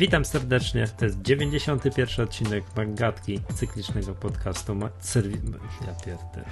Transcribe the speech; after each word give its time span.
Witam 0.00 0.24
serdecznie. 0.24 0.88
To 0.98 1.04
jest 1.04 1.22
91 1.22 2.24
odcinek 2.24 2.64
Magatki, 2.76 3.40
cyklicznego 3.54 4.14
podcastu. 4.14 4.74
Ma- 4.74 4.90
serwi... 5.00 5.34
Ja 5.86 5.94
pierdolę. 5.94 6.44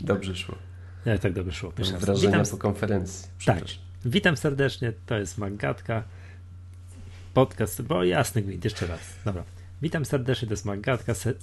Dobrze 0.00 0.36
szło. 0.36 0.54
Ja 1.04 1.18
tak 1.18 1.32
dobrze 1.32 1.52
szło. 1.52 1.72
Pierwszy. 1.72 1.98
Wrażenia 1.98 2.38
Witam, 2.38 2.50
po 2.50 2.56
konferencji. 2.56 3.28
tak. 3.46 3.64
Witam 4.04 4.36
serdecznie. 4.36 4.92
To 5.06 5.18
jest 5.18 5.38
Magatka. 5.38 6.02
Podcast, 7.34 7.82
bo 7.82 8.04
jasny 8.04 8.42
gwint, 8.42 8.64
jeszcze 8.64 8.86
raz. 8.86 9.00
Dobra. 9.24 9.44
Witam 9.82 10.04
serdecznie, 10.04 10.48
to 10.48 10.52
jest 10.54 10.64
Magatka. 10.64 11.14
Se... 11.14 11.34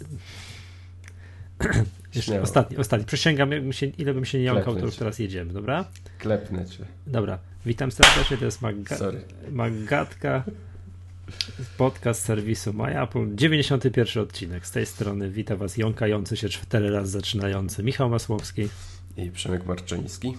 Jeszcze 2.16 2.42
ostatni, 2.42 2.78
ostatni. 2.78 3.06
Przysięgam, 3.06 3.74
się, 3.74 3.86
ile 3.86 4.14
bym 4.14 4.26
się 4.26 4.38
nie 4.38 4.44
jąkał, 4.44 4.76
to 4.76 4.86
już 4.86 4.96
teraz 4.96 5.20
jedziemy, 5.20 5.54
dobra? 5.54 5.86
Klepnę 6.20 6.66
cię. 6.66 6.86
Dobra. 7.08 7.40
Witam 7.66 7.92
serdecznie, 7.92 8.38
to 8.38 8.46
jest 8.46 8.62
Maga... 8.62 8.98
Sorry. 8.98 9.22
Magatka. 9.52 10.44
Podcast 11.78 12.26
serwisu 12.26 12.74
MyApple. 12.74 13.36
91 13.36 14.24
odcinek. 14.24 14.68
Z 14.68 14.72
tej 14.72 14.86
strony 14.86 15.30
wita 15.30 15.56
Was 15.56 15.78
jąkający 15.78 16.38
się 16.38 16.50
cztery 16.50 16.92
razy 16.92 17.12
zaczynający 17.12 17.84
Michał 17.84 18.10
Masłowski. 18.10 18.70
I 19.18 19.32
Przemek 19.32 19.66
Marczyński. 19.66 20.34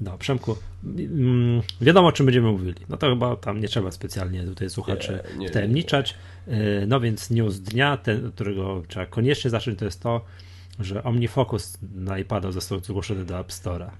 No, 0.00 0.18
Przemku, 0.18 0.56
mm, 0.84 1.62
wiadomo 1.80 2.08
o 2.08 2.12
czym 2.12 2.26
będziemy 2.26 2.52
mówili. 2.52 2.74
No 2.88 2.96
to 2.96 3.10
chyba 3.10 3.36
tam 3.36 3.60
nie 3.60 3.68
trzeba 3.68 3.90
specjalnie 3.90 4.44
tutaj 4.44 4.70
słuchaczy 4.70 5.22
Nie, 5.32 5.38
nie, 5.38 5.48
wtajemniczać. 5.48 6.14
Yy, 6.46 6.56
No 6.86 7.00
więc 7.00 7.30
news 7.30 7.60
dnia, 7.60 7.96
ten, 7.96 8.32
którego 8.32 8.82
trzeba 8.88 9.06
koniecznie 9.06 9.50
zacząć, 9.50 9.78
to 9.78 9.84
jest 9.84 10.00
to, 10.00 10.24
że 10.80 11.04
OmniFocus 11.04 11.78
na 11.94 12.18
iPada 12.18 12.52
został 12.52 12.80
zgłoszony 12.80 13.24
do 13.24 13.40
App 13.40 13.48
Store'a. 13.48 13.90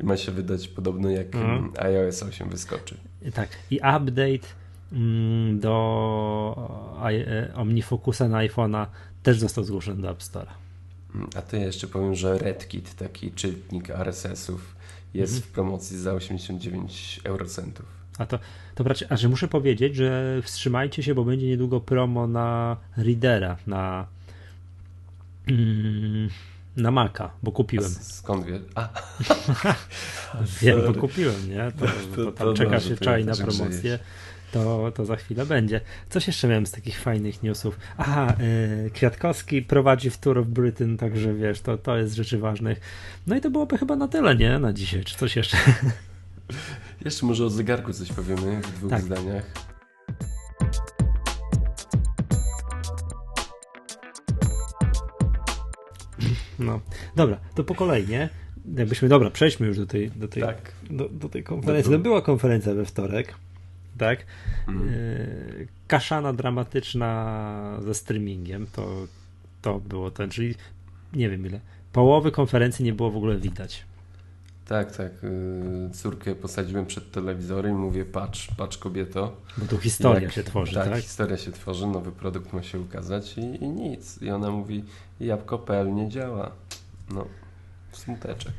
I 0.00 0.04
ma 0.04 0.16
się 0.16 0.32
wydać 0.32 0.68
podobno 0.68 1.10
jak 1.10 1.34
mm, 1.34 1.72
iOS 1.78 2.22
8 2.22 2.50
wyskoczy. 2.50 2.96
Tak, 3.34 3.48
i 3.70 3.76
update 3.76 4.48
do 5.54 6.70
i- 7.12 7.24
e, 7.28 7.54
OmniFocusa 7.54 8.28
na 8.28 8.38
iPhone'a 8.38 8.86
też 9.22 9.38
został 9.38 9.64
zgłoszony 9.64 10.02
do 10.02 10.10
App 10.10 10.18
Store'a. 10.18 10.52
Mm, 11.14 11.28
A 11.36 11.42
to 11.42 11.56
ja 11.56 11.64
jeszcze 11.64 11.86
powiem, 11.86 12.14
że 12.14 12.38
RedKit, 12.38 12.94
taki 12.94 13.30
czytnik 13.32 13.90
RSS-ów, 13.90 14.76
jest 15.14 15.32
Mhm. 15.34 15.50
w 15.50 15.54
promocji 15.54 15.98
za 15.98 16.12
89 16.14 17.20
eurocentów. 17.24 17.86
A 18.18 18.26
to, 18.26 18.38
to 18.74 18.84
bracie, 18.84 19.06
a 19.12 19.16
że 19.16 19.28
muszę 19.28 19.48
powiedzieć, 19.48 19.96
że 19.96 20.40
wstrzymajcie 20.42 21.02
się, 21.02 21.14
bo 21.14 21.24
będzie 21.24 21.46
niedługo 21.46 21.80
promo 21.80 22.26
na 22.26 22.76
Readera, 22.96 23.56
na 23.66 24.06
mm, 25.48 26.28
na 26.76 26.90
Maca, 26.90 27.30
bo 27.42 27.50
A 27.50 27.54
kupiłem. 27.54 27.86
s- 27.86 28.14
skąd 28.16 28.46
wie? 28.46 28.60
A, 28.74 28.88
Wiem, 30.62 30.80
bo 30.86 31.00
kupiłem, 31.00 31.48
nie? 31.50 31.72
To, 31.78 31.86
To- 31.86 31.92
to, 32.16 32.32
to 32.32 32.32
tam 32.32 32.54
czeka 32.54 32.70
dobrze, 32.70 32.88
się 32.88 32.96
to 32.96 33.04
czai 33.04 33.20
ja 33.20 33.26
na 33.26 33.36
promocję. 33.36 33.98
To, 34.52 34.92
to 34.94 35.04
za 35.04 35.16
chwilę 35.16 35.46
będzie. 35.46 35.80
Coś 36.10 36.26
jeszcze 36.26 36.48
miałem 36.48 36.66
z 36.66 36.70
takich 36.70 37.00
fajnych 37.00 37.42
newsów. 37.42 37.78
Aha, 37.96 38.36
yy, 38.84 38.90
Kwiatkowski 38.90 39.62
prowadzi 39.62 40.10
w 40.10 40.18
Tour 40.18 40.38
of 40.38 40.46
Britain, 40.46 40.96
także 40.96 41.34
wiesz, 41.34 41.60
to, 41.60 41.78
to 41.78 41.96
jest 41.96 42.14
rzeczy 42.14 42.38
ważnych. 42.38 42.80
No 43.26 43.36
i 43.36 43.40
to 43.40 43.50
byłoby 43.50 43.78
chyba 43.78 43.96
na 43.96 44.08
tyle, 44.08 44.36
nie? 44.36 44.58
Na 44.58 44.72
dzisiaj. 44.72 45.04
Czy 45.04 45.16
coś 45.16 45.36
jeszcze? 45.36 45.56
jeszcze 47.04 47.26
może 47.26 47.44
o 47.44 47.50
zegarku 47.50 47.92
coś 47.92 48.12
powiemy 48.12 48.60
w 48.62 48.72
dwóch 48.78 48.90
Tak. 48.90 49.02
zdaniach. 49.02 49.68
No. 56.58 56.80
Dobra, 57.16 57.38
to 57.54 57.64
po 57.64 57.74
kolei, 57.74 58.08
nie? 58.08 58.28
Jakbyśmy, 58.76 59.08
dobra, 59.08 59.30
przejdźmy 59.30 59.66
już 59.66 59.78
do 59.78 59.86
tej, 59.86 60.10
do 60.10 60.28
tej, 60.28 60.42
Tak. 60.42 60.72
do, 60.90 61.08
do 61.08 61.28
tej 61.28 61.42
konferencji. 61.44 61.92
To 61.92 61.98
była 61.98 62.22
konferencja 62.22 62.74
we 62.74 62.84
wtorek, 62.84 63.34
tak? 63.98 64.18
Mm. 64.68 64.86
Yy, 64.86 65.68
kaszana 65.88 66.32
dramatyczna 66.32 67.80
ze 67.84 67.94
streamingiem, 67.94 68.66
to, 68.72 69.06
to 69.62 69.78
było 69.80 70.10
ten, 70.10 70.30
czyli 70.30 70.54
nie 71.12 71.30
wiem 71.30 71.46
ile, 71.46 71.60
połowy 71.92 72.30
konferencji 72.32 72.84
nie 72.84 72.92
było 72.92 73.10
w 73.10 73.16
ogóle 73.16 73.36
widać. 73.36 73.84
Tak, 74.66 74.96
tak. 74.96 75.12
y, 75.24 75.90
Córkę 75.92 76.34
posadziłem 76.34 76.86
przed 76.86 77.10
telewizorem 77.10 77.72
i 77.72 77.78
mówię, 77.78 78.04
patrz, 78.04 78.48
patrz 78.56 78.78
kobieto. 78.78 79.36
Bo 79.58 79.66
tu 79.66 79.78
historia 79.78 80.22
Jak- 80.22 80.32
się 80.32 80.42
tworzy, 80.42 80.74
tak, 80.74 80.88
tak? 80.88 81.02
historia 81.02 81.36
się 81.36 81.52
tworzy, 81.52 81.86
nowy 81.86 82.12
produkt 82.12 82.52
ma 82.52 82.62
się 82.62 82.80
ukazać 82.80 83.38
i, 83.38 83.40
i 83.64 83.68
nic. 83.68 84.22
I 84.22 84.30
ona 84.30 84.50
mówi, 84.50 84.84
jabłko.pl 85.20 85.94
nie 85.94 86.08
działa. 86.08 86.50
No, 87.10 87.26
smuteczek. 87.92 88.52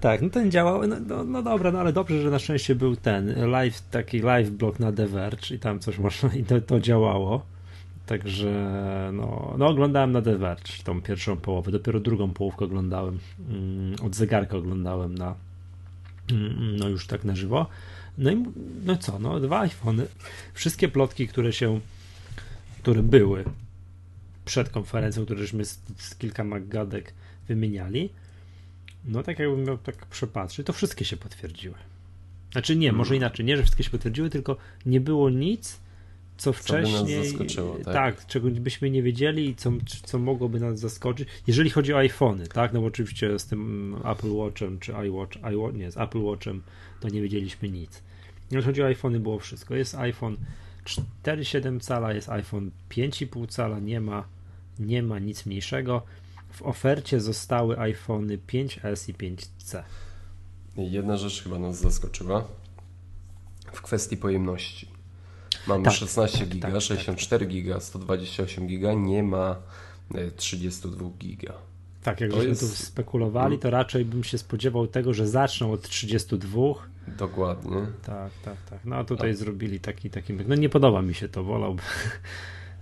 Tak, 0.00 0.22
no 0.22 0.30
ten 0.30 0.50
działał, 0.50 0.86
no, 0.86 0.96
no, 1.06 1.24
no 1.24 1.42
dobra, 1.42 1.72
no 1.72 1.80
ale 1.80 1.92
dobrze, 1.92 2.22
że 2.22 2.30
na 2.30 2.38
szczęście 2.38 2.74
był 2.74 2.96
ten 2.96 3.50
live, 3.50 3.80
taki 3.90 4.18
live 4.18 4.50
blog 4.50 4.80
na 4.80 4.92
The 4.92 5.06
Verge 5.06 5.54
i 5.54 5.58
tam 5.58 5.78
coś 5.78 5.98
można, 5.98 6.34
i 6.34 6.44
to, 6.44 6.60
to 6.60 6.80
działało. 6.80 7.46
Także 8.06 8.50
no, 9.12 9.54
no 9.58 9.66
oglądałem 9.66 10.12
na 10.12 10.22
The 10.22 10.38
Verge 10.38 10.82
tą 10.84 11.02
pierwszą 11.02 11.36
połowę, 11.36 11.72
dopiero 11.72 12.00
drugą 12.00 12.30
połówkę 12.30 12.64
oglądałem, 12.64 13.18
mm, 13.50 13.94
od 14.02 14.14
zegarka 14.14 14.56
oglądałem 14.56 15.14
na, 15.14 15.34
mm, 16.32 16.76
no 16.76 16.88
już 16.88 17.06
tak 17.06 17.24
na 17.24 17.36
żywo. 17.36 17.66
No 18.18 18.30
i 18.30 18.44
no 18.84 18.96
co, 18.96 19.18
no 19.18 19.40
dwa 19.40 19.60
iPhony, 19.60 20.06
wszystkie 20.54 20.88
plotki, 20.88 21.28
które 21.28 21.52
się, 21.52 21.80
które 22.82 23.02
były 23.02 23.44
przed 24.44 24.68
konferencją, 24.68 25.24
które 25.24 25.40
żeśmy 25.40 25.64
z, 25.64 25.80
z 25.96 26.14
kilka 26.14 26.44
gadek 26.60 27.14
wymieniali, 27.48 28.10
no 29.04 29.22
tak 29.22 29.38
jakbym 29.38 29.64
miał 29.64 29.78
tak 29.78 30.06
przepatrzyć, 30.06 30.66
to 30.66 30.72
wszystkie 30.72 31.04
się 31.04 31.16
potwierdziły. 31.16 31.74
Znaczy 32.52 32.76
nie, 32.76 32.92
może 32.92 33.16
inaczej, 33.16 33.46
nie, 33.46 33.56
że 33.56 33.62
wszystkie 33.62 33.84
się 33.84 33.90
potwierdziły, 33.90 34.30
tylko 34.30 34.56
nie 34.86 35.00
było 35.00 35.30
nic, 35.30 35.80
co 36.36 36.52
wcześniej, 36.52 37.24
zaskoczyło, 37.24 37.76
tak? 37.84 37.94
tak, 37.94 38.26
czego 38.26 38.50
byśmy 38.50 38.90
nie 38.90 39.02
wiedzieli 39.02 39.48
i 39.48 39.54
co, 39.54 39.72
co 40.04 40.18
mogłoby 40.18 40.60
nas 40.60 40.78
zaskoczyć, 40.78 41.28
jeżeli 41.46 41.70
chodzi 41.70 41.94
o 41.94 41.98
iPhony, 41.98 42.46
tak, 42.46 42.72
no 42.72 42.80
bo 42.80 42.86
oczywiście 42.86 43.38
z 43.38 43.46
tym 43.46 43.96
Apple 44.04 44.32
Watchem, 44.32 44.78
czy 44.78 44.92
iWatch, 44.92 45.36
iWatch 45.52 45.76
nie, 45.76 45.90
z 45.90 45.96
Apple 45.96 46.22
Watchem 46.22 46.62
to 47.00 47.08
nie 47.08 47.22
wiedzieliśmy 47.22 47.68
nic. 47.68 48.02
Jeżeli 48.50 48.66
chodzi 48.66 48.82
o 48.82 48.86
iPhony 48.86 49.20
było 49.20 49.38
wszystko, 49.38 49.74
jest 49.74 49.94
iPhone 49.94 50.36
4,7 51.24 51.80
cala, 51.80 52.12
jest 52.12 52.28
iPhone 52.28 52.70
5,5 52.90 53.48
cala, 53.48 53.78
nie 53.78 54.00
ma, 54.00 54.24
nie 54.78 55.02
ma 55.02 55.18
nic 55.18 55.46
mniejszego. 55.46 56.02
W 56.50 56.62
ofercie 56.62 57.20
zostały 57.20 57.78
iPhony 57.78 58.38
5S 58.38 59.08
i 59.10 59.14
5C. 59.14 59.82
I 60.76 60.92
Jedna 60.92 61.16
rzecz 61.16 61.42
chyba 61.42 61.58
nas 61.58 61.80
zaskoczyła 61.80 62.44
w 63.72 63.82
kwestii 63.82 64.16
pojemności. 64.16 64.88
Mamy 65.66 65.84
Tak, 65.84 65.92
16 65.94 66.46
giga, 66.46 66.70
tak, 66.72 66.80
64 66.80 67.46
giga, 67.46 67.80
128 67.80 68.66
giga, 68.66 68.92
nie 68.94 69.22
ma 69.22 69.56
e, 70.14 70.30
32 70.30 71.10
giga. 71.18 71.52
Tak, 72.02 72.20
jak 72.20 72.30
To 72.30 72.36
żeśmy 72.36 72.48
jest- 72.50 72.60
tu 72.60 72.66
spekulowali, 72.84 73.58
to 73.58 73.70
raczej 73.70 74.04
bym 74.04 74.24
się 74.24 74.38
spodziewał 74.38 74.86
tego, 74.86 75.14
że 75.14 75.28
zaczną 75.28 75.72
od 75.72 75.82
32. 75.88 76.74
Dokładnie. 77.18 77.76
Tak, 78.06 78.32
tak, 78.44 78.56
tak. 78.70 78.78
No 78.84 78.96
a 78.96 79.04
tutaj 79.04 79.34
zrobili 79.34 79.80
taki, 79.80 80.10
taki. 80.10 80.32
No 80.32 80.54
nie 80.54 80.68
podoba 80.68 81.02
mi 81.02 81.14
się 81.14 81.28
to, 81.28 81.44
wolałbym. 81.44 81.84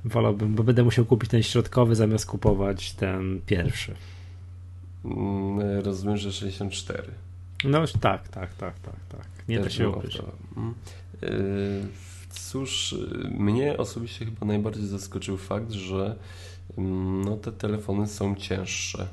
Wolałbym, 0.05 0.55
bo 0.55 0.63
będę 0.63 0.85
musiał 0.85 1.05
kupić 1.05 1.31
ten 1.31 1.43
środkowy 1.43 1.95
zamiast 1.95 2.27
kupować 2.27 2.93
ten 2.93 3.41
pierwszy. 3.47 3.95
Mm, 5.05 5.81
Rozumiem, 5.85 6.17
że 6.17 6.33
64. 6.33 7.13
No 7.65 7.85
tak, 8.01 8.29
tak, 8.29 8.55
tak, 8.55 8.79
tak, 8.79 8.95
tak. 9.09 9.27
Nie 9.49 9.61
da 9.61 9.71
się 9.71 9.89
ukryć. 9.89 10.19
Mm. 10.57 10.75
Y, 11.23 11.87
Cóż, 12.31 12.93
y, 12.93 13.31
mnie 13.39 13.77
osobiście 13.77 14.25
chyba 14.25 14.47
najbardziej 14.47 14.87
zaskoczył 14.87 15.37
fakt, 15.37 15.71
że 15.71 16.17
mm, 16.79 17.25
no, 17.25 17.37
te 17.37 17.53
telefony 17.53 18.07
są 18.07 18.35
cięższe. 18.35 19.09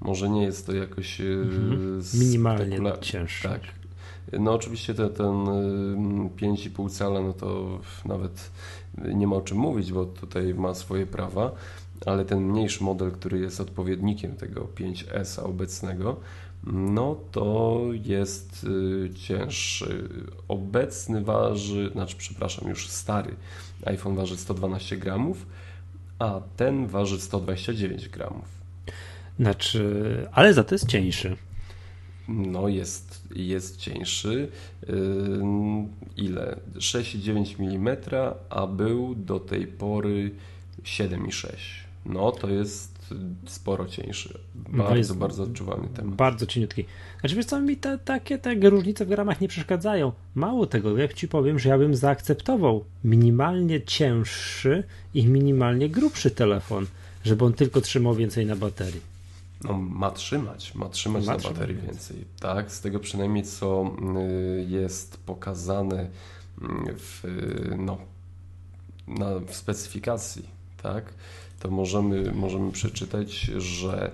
Może 0.00 0.28
nie 0.28 0.42
jest 0.42 0.66
to 0.66 0.72
jakoś 0.74 1.20
y, 1.20 1.24
Mhm. 1.44 2.02
Minimalnie 2.14 2.78
cięższe. 3.00 3.48
Tak. 3.48 3.60
No 4.40 4.52
oczywiście 4.52 4.94
te, 4.94 5.10
ten 5.10 5.48
y, 5.48 6.30
5,5 6.36 6.90
cala, 6.90 7.20
no 7.20 7.32
to 7.32 7.80
nawet 8.04 8.50
nie 9.14 9.26
ma 9.26 9.36
o 9.36 9.40
czym 9.40 9.58
mówić, 9.58 9.92
bo 9.92 10.04
tutaj 10.04 10.54
ma 10.54 10.74
swoje 10.74 11.06
prawa, 11.06 11.52
ale 12.06 12.24
ten 12.24 12.40
mniejszy 12.40 12.84
model, 12.84 13.10
który 13.10 13.38
jest 13.38 13.60
odpowiednikiem 13.60 14.36
tego 14.36 14.68
5S 14.76 15.44
obecnego, 15.44 16.16
no 16.64 17.16
to 17.32 17.80
jest 18.04 18.64
y, 18.64 19.10
cięższy. 19.14 20.08
Obecny 20.48 21.24
waży, 21.24 21.90
znaczy 21.92 22.16
przepraszam, 22.18 22.68
już 22.68 22.88
stary 22.88 23.34
iPhone 23.86 24.16
waży 24.16 24.36
112 24.36 24.96
gramów, 24.96 25.46
a 26.18 26.40
ten 26.56 26.86
waży 26.86 27.20
129 27.20 28.08
gramów. 28.08 28.60
Znaczy, 29.38 30.26
ale 30.32 30.54
za 30.54 30.64
to 30.64 30.74
jest 30.74 30.86
cieńszy. 30.86 31.36
No 32.28 32.68
jest, 32.68 33.09
jest 33.34 33.76
cieńszy. 33.76 34.48
Ym, 34.88 35.88
Ile? 36.16 36.56
6,9 36.76 37.60
mm, 37.60 37.96
a 38.50 38.66
był 38.66 39.14
do 39.14 39.40
tej 39.40 39.66
pory 39.66 40.30
7,6. 40.82 41.50
No 42.06 42.32
to 42.32 42.50
jest 42.50 43.00
sporo 43.46 43.86
cieńszy. 43.86 44.38
Bardzo, 44.54 44.96
jest 44.96 45.16
bardzo 45.16 45.42
odczuwalny 45.42 45.88
temat. 45.88 46.14
Bardzo 46.14 46.46
cieniutki. 46.46 46.84
Znaczy 47.20 47.36
wiesz 47.36 47.46
co, 47.46 47.60
mi 47.60 47.76
te, 47.76 47.98
takie 47.98 48.38
te 48.38 48.54
różnice 48.54 49.04
w 49.04 49.08
gramach 49.08 49.40
nie 49.40 49.48
przeszkadzają. 49.48 50.12
Mało 50.34 50.66
tego, 50.66 50.98
jak 50.98 51.14
ci 51.14 51.28
powiem, 51.28 51.58
że 51.58 51.68
ja 51.68 51.78
bym 51.78 51.94
zaakceptował 51.94 52.84
minimalnie 53.04 53.82
cięższy 53.82 54.84
i 55.14 55.26
minimalnie 55.26 55.88
grubszy 55.88 56.30
telefon, 56.30 56.86
żeby 57.24 57.44
on 57.44 57.52
tylko 57.52 57.80
trzymał 57.80 58.14
więcej 58.14 58.46
na 58.46 58.56
baterii. 58.56 59.09
No, 59.64 59.78
ma 59.78 60.10
trzymać, 60.10 60.74
ma 60.74 60.88
trzymać 60.88 61.26
ma 61.26 61.32
na 61.32 61.38
trzymać 61.38 61.58
baterii 61.58 61.76
więcej. 61.76 62.16
więcej. 62.16 62.24
Tak, 62.40 62.72
z 62.72 62.80
tego 62.80 63.00
przynajmniej 63.00 63.44
co 63.44 63.94
y, 64.16 64.66
jest 64.68 65.16
pokazane 65.16 66.10
mm, 66.62 66.96
w, 66.98 67.22
no, 67.78 67.98
na, 69.08 69.38
w 69.38 69.54
specyfikacji, 69.54 70.48
tak, 70.82 71.14
to 71.60 71.70
możemy, 71.70 72.32
możemy 72.32 72.72
przeczytać, 72.72 73.40
że 73.40 74.10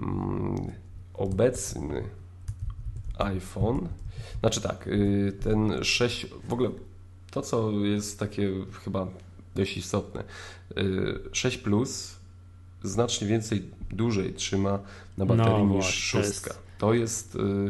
mm, 0.00 0.72
obecny 1.14 2.02
iPhone, 3.18 3.88
znaczy 4.40 4.60
tak, 4.60 4.86
y, 4.86 5.32
ten 5.42 5.84
6, 5.84 6.26
w 6.48 6.52
ogóle 6.52 6.70
to, 7.30 7.42
co 7.42 7.70
jest 7.70 8.18
takie 8.18 8.50
chyba 8.84 9.06
dość 9.54 9.76
istotne, 9.76 10.24
6 11.32 11.56
y, 11.56 11.60
Plus 11.60 12.16
znacznie 12.82 13.26
więcej, 13.26 13.70
dłużej 13.90 14.34
trzyma 14.34 14.78
na 15.18 15.26
baterii 15.26 15.66
no, 15.66 15.74
niż 15.74 15.86
szóstka. 15.86 16.54
To 16.78 16.94
jest, 16.94 17.32
to 17.32 17.38
jest 17.42 17.60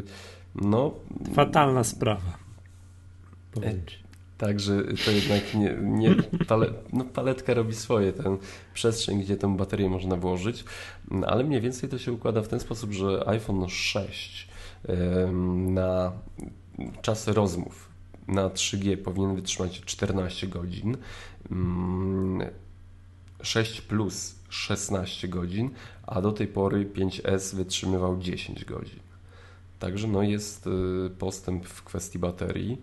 no... 0.55 0.95
Fatalna 1.35 1.85
sprawa. 1.85 2.39
Powiem 3.53 3.81
Także 4.41 4.83
to 5.05 5.11
jednak 5.11 5.55
nie, 5.55 5.77
nie 5.83 6.15
pale, 6.49 6.67
no 6.93 7.05
paletka 7.05 7.55
robi 7.55 7.75
swoje, 7.75 8.13
ten 8.13 8.39
przestrzeń, 8.75 9.21
gdzie 9.21 9.37
tę 9.37 9.57
baterię 9.57 9.89
można 9.89 10.17
włożyć, 10.17 10.65
ale 11.27 11.45
mniej 11.45 11.61
więcej 11.61 11.89
to 11.89 11.99
się 11.99 12.13
układa 12.13 12.43
w 12.43 12.49
ten 12.49 12.61
sposób, 12.61 12.93
że 12.93 13.29
iPhone 13.29 13.69
6 13.69 14.49
na 15.55 16.13
czas 17.03 17.29
rozmów 17.29 17.89
na 18.29 18.49
3G 18.49 18.97
powinien 18.97 19.37
wytrzymać 19.37 19.81
14 19.81 20.47
godzin, 20.49 20.97
6 23.43 23.79
mm, 23.79 23.89
plus 23.89 24.35
16 24.49 25.29
godzin, 25.29 25.71
a 26.07 26.21
do 26.21 26.33
tej 26.33 26.47
pory 26.47 26.87
5S 26.87 27.57
wytrzymywał 27.57 28.19
10 28.19 28.65
godzin. 28.65 29.01
Także 29.79 30.09
no 30.09 30.23
jest 30.23 30.67
y, 30.67 31.11
postęp 31.19 31.67
w 31.67 31.83
kwestii 31.85 32.19
baterii. 32.19 32.79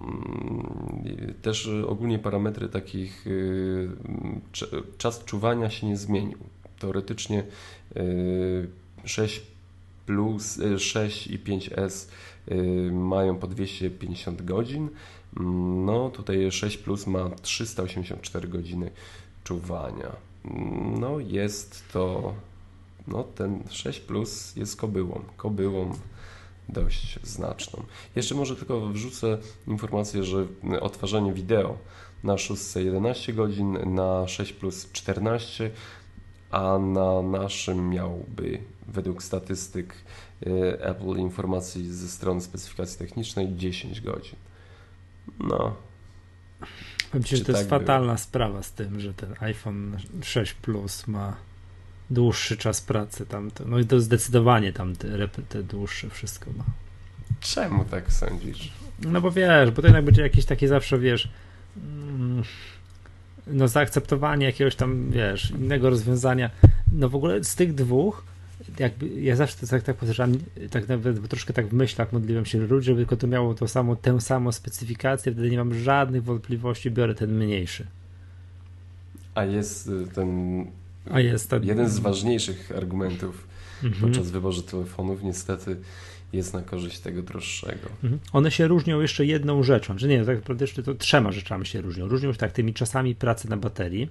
Mm, 0.00 1.34
też 1.42 1.70
ogólnie 1.86 2.18
parametry 2.18 2.68
takich 2.68 3.26
y, 3.26 3.90
czas 4.98 5.24
czuwania 5.24 5.70
się 5.70 5.86
nie 5.86 5.96
zmienił. 5.96 6.38
Teoretycznie 6.78 7.44
6 9.04 9.38
y, 9.38 9.42
plus 10.06 10.60
6 10.78 11.26
y, 11.26 11.32
i 11.32 11.38
5S 11.38 12.08
mają 12.92 13.36
po 13.36 13.46
250 13.46 14.42
godzin. 14.42 14.88
Mm, 15.36 15.84
no 15.84 16.10
tutaj 16.10 16.52
6 16.52 16.78
plus 16.78 17.06
ma 17.06 17.30
384 17.30 18.48
godziny 18.48 18.90
czuwania. 19.44 20.16
Mm, 20.44 21.00
no 21.00 21.18
jest 21.18 21.92
to 21.92 22.34
no 23.08 23.24
ten 23.24 23.62
6 23.70 24.00
plus 24.00 24.56
jest 24.56 24.76
kobyłą. 24.76 25.24
Kobyłą 25.36 25.92
dość 26.68 27.18
znaczną. 27.22 27.82
Jeszcze 28.16 28.34
może 28.34 28.56
tylko 28.56 28.86
wrzucę 28.86 29.38
informację, 29.66 30.24
że 30.24 30.46
odtwarzanie 30.80 31.32
wideo 31.32 31.78
na 32.24 32.38
6 32.38 32.76
11 32.76 33.32
godzin, 33.32 33.94
na 33.94 34.28
6 34.28 34.52
plus 34.52 34.92
14, 34.92 35.70
a 36.50 36.78
na 36.78 37.22
naszym 37.22 37.90
miałby 37.90 38.58
według 38.88 39.22
statystyk 39.22 39.94
y, 40.46 40.80
Apple 40.80 41.16
informacji 41.16 41.92
ze 41.92 42.08
strony 42.08 42.40
specyfikacji 42.40 42.98
technicznej 42.98 43.56
10 43.56 44.00
godzin. 44.00 44.36
No. 45.38 45.74
Powiem 47.12 47.24
Ci, 47.24 47.36
że 47.36 47.44
to 47.44 47.52
tak 47.52 47.56
jest 47.56 47.70
fatalna 47.70 48.06
było? 48.06 48.18
sprawa 48.18 48.62
z 48.62 48.72
tym, 48.72 49.00
że 49.00 49.14
ten 49.14 49.34
iPhone 49.40 49.96
6 50.22 50.54
Plus 50.54 51.06
ma 51.06 51.36
dłuższy 52.10 52.56
czas 52.56 52.80
pracy 52.80 53.26
tamto. 53.26 53.64
No 53.66 53.78
i 53.78 53.84
to 53.84 54.00
zdecydowanie 54.00 54.72
tam 54.72 54.96
te, 54.96 55.28
te 55.48 55.62
dłuższe 55.62 56.10
wszystko 56.10 56.50
ma. 56.56 56.64
Czemu 57.40 57.84
tak 57.84 58.12
sądzisz? 58.12 58.72
No 59.00 59.20
bo 59.20 59.30
wiesz, 59.30 59.70
bo 59.70 59.82
to 59.82 59.88
jednak 59.88 60.04
będzie 60.04 60.22
jakieś 60.22 60.44
takie 60.44 60.68
zawsze, 60.68 60.98
wiesz, 60.98 61.28
mm, 61.76 62.42
no 63.46 63.68
zaakceptowanie 63.68 64.46
jakiegoś 64.46 64.76
tam, 64.76 65.10
wiesz, 65.10 65.50
innego 65.50 65.90
rozwiązania. 65.90 66.50
No 66.92 67.08
w 67.08 67.14
ogóle 67.14 67.44
z 67.44 67.54
tych 67.54 67.74
dwóch, 67.74 68.24
jakby 68.78 69.08
ja 69.08 69.36
zawsze 69.36 69.56
to 69.56 69.66
tak, 69.66 69.82
tak 69.82 69.96
powtarzam, 69.96 70.32
tak 70.70 70.88
nawet 70.88 71.28
troszkę 71.28 71.52
tak 71.52 71.66
w 71.66 71.72
myślach 71.72 72.12
modliłem 72.12 72.44
się, 72.44 72.66
że 72.66 72.82
żeby 72.82 72.98
tylko 72.98 73.16
to 73.16 73.26
miało 73.26 73.54
to 73.54 73.68
samo, 73.68 73.96
tę 73.96 74.20
samą 74.20 74.52
specyfikację, 74.52 75.32
wtedy 75.32 75.50
nie 75.50 75.58
mam 75.58 75.74
żadnych 75.74 76.24
wątpliwości, 76.24 76.90
biorę 76.90 77.14
ten 77.14 77.38
mniejszy. 77.38 77.86
A 79.34 79.44
jest 79.44 79.88
y, 79.88 80.06
ten 80.14 80.66
a 81.10 81.20
jest 81.20 81.50
ten... 81.50 81.64
Jeden 81.64 81.88
z 81.88 81.98
ważniejszych 81.98 82.72
argumentów 82.76 83.48
mhm. 83.84 84.02
podczas 84.02 84.30
wyboru 84.30 84.62
telefonów 84.62 85.22
niestety 85.22 85.76
jest 86.32 86.54
na 86.54 86.62
korzyść 86.62 87.00
tego 87.00 87.22
droższego. 87.22 87.88
Mhm. 88.04 88.20
One 88.32 88.50
się 88.50 88.66
różnią 88.66 89.00
jeszcze 89.00 89.26
jedną 89.26 89.62
rzeczą, 89.62 89.98
że 89.98 90.08
nie, 90.08 90.24
tak 90.24 90.36
naprawdę 90.36 90.64
jeszcze 90.64 90.82
to 90.82 90.94
trzema 90.94 91.32
rzeczami 91.32 91.66
się 91.66 91.80
różnią. 91.80 92.08
Różnią 92.08 92.32
się 92.32 92.38
tak 92.38 92.52
tymi 92.52 92.74
czasami 92.74 93.14
pracy 93.14 93.50
na 93.50 93.56
baterii, 93.56 94.08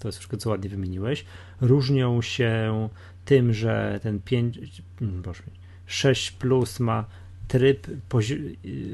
to 0.00 0.08
jest 0.08 0.18
wszystko, 0.18 0.36
co 0.36 0.50
ładnie 0.50 0.70
wymieniłeś. 0.70 1.24
Różnią 1.60 2.22
się 2.22 2.88
tym, 3.24 3.52
że 3.52 4.00
ten 4.02 4.20
5, 4.20 4.60
proszę, 5.22 5.42
6 5.86 6.30
plus 6.30 6.80
ma 6.80 7.04
tryb 7.48 7.86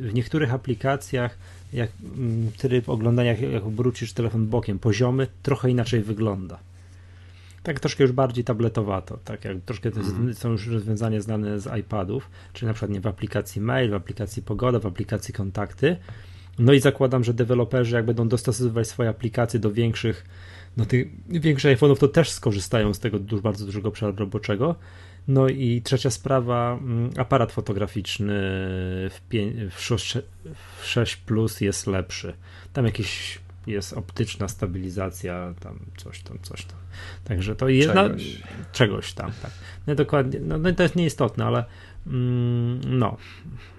w 0.00 0.14
niektórych 0.14 0.54
aplikacjach 0.54 1.38
jak 1.72 1.90
mm, 2.16 2.52
tryb 2.52 2.88
oglądania, 2.88 3.32
jak 3.36 3.64
obrócisz 3.64 4.12
telefon 4.12 4.46
bokiem, 4.46 4.78
poziomy, 4.78 5.26
trochę 5.42 5.70
inaczej 5.70 6.02
wygląda 6.02 6.58
tak 7.66 7.80
troszkę 7.80 8.04
już 8.04 8.12
bardziej 8.12 8.44
tabletowato, 8.44 9.18
tak 9.24 9.44
jak 9.44 9.56
troszkę 9.64 9.90
to 9.90 10.00
mm. 10.00 10.34
są 10.34 10.50
już 10.50 10.66
rozwiązania 10.66 11.20
znane 11.20 11.60
z 11.60 11.78
iPadów, 11.80 12.30
czyli 12.52 12.66
na 12.66 12.72
przykład 12.72 12.90
nie 12.90 13.00
w 13.00 13.06
aplikacji 13.06 13.60
mail, 13.60 13.90
w 13.90 13.94
aplikacji 13.94 14.42
pogoda, 14.42 14.78
w 14.78 14.86
aplikacji 14.86 15.34
kontakty. 15.34 15.96
No 16.58 16.72
i 16.72 16.80
zakładam, 16.80 17.24
że 17.24 17.34
deweloperzy 17.34 17.96
jak 17.96 18.06
będą 18.06 18.28
dostosowywać 18.28 18.88
swoje 18.88 19.08
aplikacje 19.08 19.60
do 19.60 19.72
większych, 19.72 20.24
no 20.76 20.86
tych 20.86 21.08
większych 21.28 21.78
iPhone'ów, 21.78 21.98
to 21.98 22.08
też 22.08 22.30
skorzystają 22.30 22.94
z 22.94 23.00
tego 23.00 23.18
dużo, 23.18 23.42
bardzo 23.42 23.66
dużego 23.66 23.88
obszaru 23.88 24.16
roboczego. 24.16 24.74
No 25.28 25.48
i 25.48 25.82
trzecia 25.82 26.10
sprawa, 26.10 26.78
mm, 26.82 27.10
aparat 27.16 27.52
fotograficzny 27.52 28.34
w, 29.10 29.20
5, 29.28 29.72
w 29.74 29.80
6, 29.80 30.18
w 30.80 30.86
6 30.86 31.16
Plus 31.16 31.60
jest 31.60 31.86
lepszy. 31.86 32.34
Tam 32.72 32.84
jakieś 32.84 33.38
jest 33.66 33.92
optyczna 33.92 34.48
stabilizacja, 34.48 35.54
tam 35.60 35.78
coś 35.96 36.22
tam, 36.22 36.38
coś 36.42 36.64
tam. 36.64 36.78
Także 37.24 37.56
to 37.56 37.68
jest 37.68 37.88
czegoś, 37.88 38.40
na, 38.40 38.46
czegoś 38.72 39.12
tam, 39.12 39.32
tak. 39.42 39.50
No 39.86 39.94
dokładnie, 39.94 40.40
no, 40.40 40.58
no 40.58 40.72
to 40.72 40.82
jest 40.82 40.96
nieistotne, 40.96 41.44
ale 41.44 41.64
mm, 42.06 42.98
no, 42.98 43.16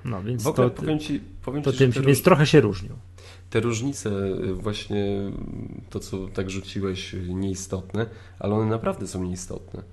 no 0.05 0.23
więc 0.23 0.43
w 0.43 0.47
ogóle 0.47 0.69
to, 0.69 0.75
powiem 0.75 0.99
ci, 0.99 1.21
powiem 1.45 1.63
to 1.63 1.71
ci, 1.71 1.77
tym, 1.77 1.91
więc 1.91 2.21
trochę 2.21 2.45
się 2.45 2.61
różnią. 2.61 2.97
Te 3.49 3.59
różnice, 3.59 4.11
właśnie 4.53 5.31
to, 5.89 5.99
co 5.99 6.27
tak 6.27 6.49
rzuciłeś, 6.49 7.15
nieistotne, 7.27 8.05
ale 8.39 8.55
one 8.55 8.65
naprawdę 8.65 9.07
są 9.07 9.23
nieistotne 9.23 9.83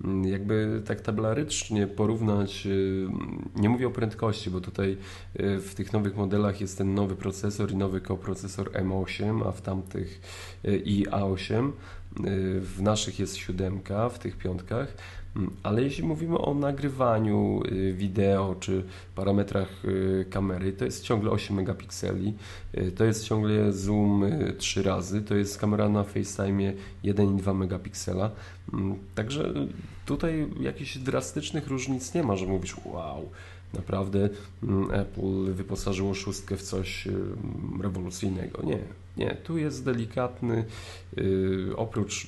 Mm, 0.00 0.24
jakby 0.24 0.82
tak 0.86 1.00
tabelarycznie 1.00 1.86
porównać, 1.86 2.66
y, 2.66 3.08
nie 3.56 3.68
mówię 3.68 3.86
o 3.86 3.90
prędkości, 3.90 4.50
bo 4.50 4.60
tutaj 4.60 4.96
y, 5.40 5.60
w 5.60 5.74
tych 5.74 5.92
nowych 5.92 6.16
modelach 6.16 6.60
jest 6.60 6.78
ten 6.78 6.94
nowy 6.94 7.16
procesor 7.16 7.72
i 7.72 7.76
nowy 7.76 8.00
koprocesor 8.00 8.70
M8, 8.70 9.48
a 9.48 9.52
w 9.52 9.62
tamtych 9.62 10.20
y, 10.64 10.76
i 10.76 11.06
A8. 11.06 11.72
W 12.60 12.82
naszych 12.82 13.18
jest 13.18 13.36
siódemka, 13.36 14.08
w 14.08 14.18
tych 14.18 14.36
piątkach. 14.36 14.96
Mm, 15.36 15.50
ale 15.62 15.82
jeśli 15.82 16.04
mówimy 16.04 16.38
o 16.38 16.54
nagrywaniu 16.54 17.62
y, 17.72 17.92
wideo 17.92 18.56
czy 18.60 18.84
parametrach 19.14 19.84
y, 19.84 20.26
kamery, 20.30 20.72
to 20.72 20.84
jest 20.84 21.04
ciągle 21.04 21.30
8 21.30 21.56
megapikseli, 21.56 22.34
y, 22.74 22.92
to 22.92 23.04
jest 23.04 23.24
ciągle 23.24 23.72
zoom 23.72 24.24
3 24.58 24.82
razy, 24.82 25.22
to 25.22 25.34
jest 25.34 25.58
kamera 25.58 25.88
na 25.88 26.04
FaceTime 26.04 26.72
1,2 27.04 27.54
megapiksela. 27.54 28.30
Mm, 28.72 28.96
także 29.14 29.52
tutaj 30.06 30.46
jakichś 30.60 30.98
drastycznych 30.98 31.66
różnic 31.66 32.14
nie 32.14 32.22
ma, 32.22 32.36
że 32.36 32.46
mówisz 32.46 32.76
wow, 32.84 33.28
naprawdę 33.74 34.28
mm, 34.62 34.90
Apple 34.90 35.52
wyposażyło 35.52 36.14
szóstkę 36.14 36.56
w 36.56 36.62
coś 36.62 37.08
rewolucyjnego. 37.82 38.62
Nie, 38.62 38.78
nie, 39.16 39.36
tu 39.44 39.58
jest 39.58 39.84
delikatny, 39.84 40.64
oprócz 41.76 42.26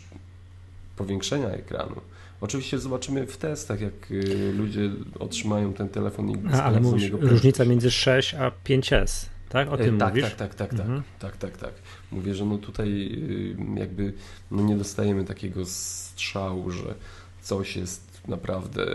powiększenia 0.97 1.49
ekranu, 1.49 2.01
Oczywiście 2.41 2.79
zobaczymy 2.79 3.27
w 3.27 3.37
testach, 3.37 3.81
jak 3.81 4.11
y, 4.11 4.53
ludzie 4.53 4.91
otrzymają 5.19 5.73
ten 5.73 5.89
telefon 5.89 6.31
i 6.31 6.37
a, 6.53 6.63
Ale 6.63 6.81
mówisz, 6.81 7.11
różnica 7.11 7.65
między 7.65 7.91
6 7.91 8.35
a 8.35 8.51
5S, 8.65 9.27
tak? 9.49 9.73
O 9.73 9.77
tym 9.77 9.99
tak, 9.99 10.09
mówisz? 10.09 10.25
Tak, 10.25 10.35
tak, 10.35 10.55
tak, 10.55 10.71
tak, 10.71 10.81
mhm. 10.81 11.03
tak, 11.19 11.37
tak, 11.37 11.57
tak. 11.57 11.73
Mówię, 12.13 12.35
że 12.35 12.45
no 12.45 12.59
tutaj 12.59 12.89
y, 12.89 13.79
jakby 13.81 14.13
no 14.51 14.63
nie 14.63 14.77
dostajemy 14.77 15.25
takiego 15.25 15.65
strzału, 15.65 16.71
że 16.71 16.95
coś 17.43 17.77
jest 17.77 18.29
naprawdę 18.29 18.87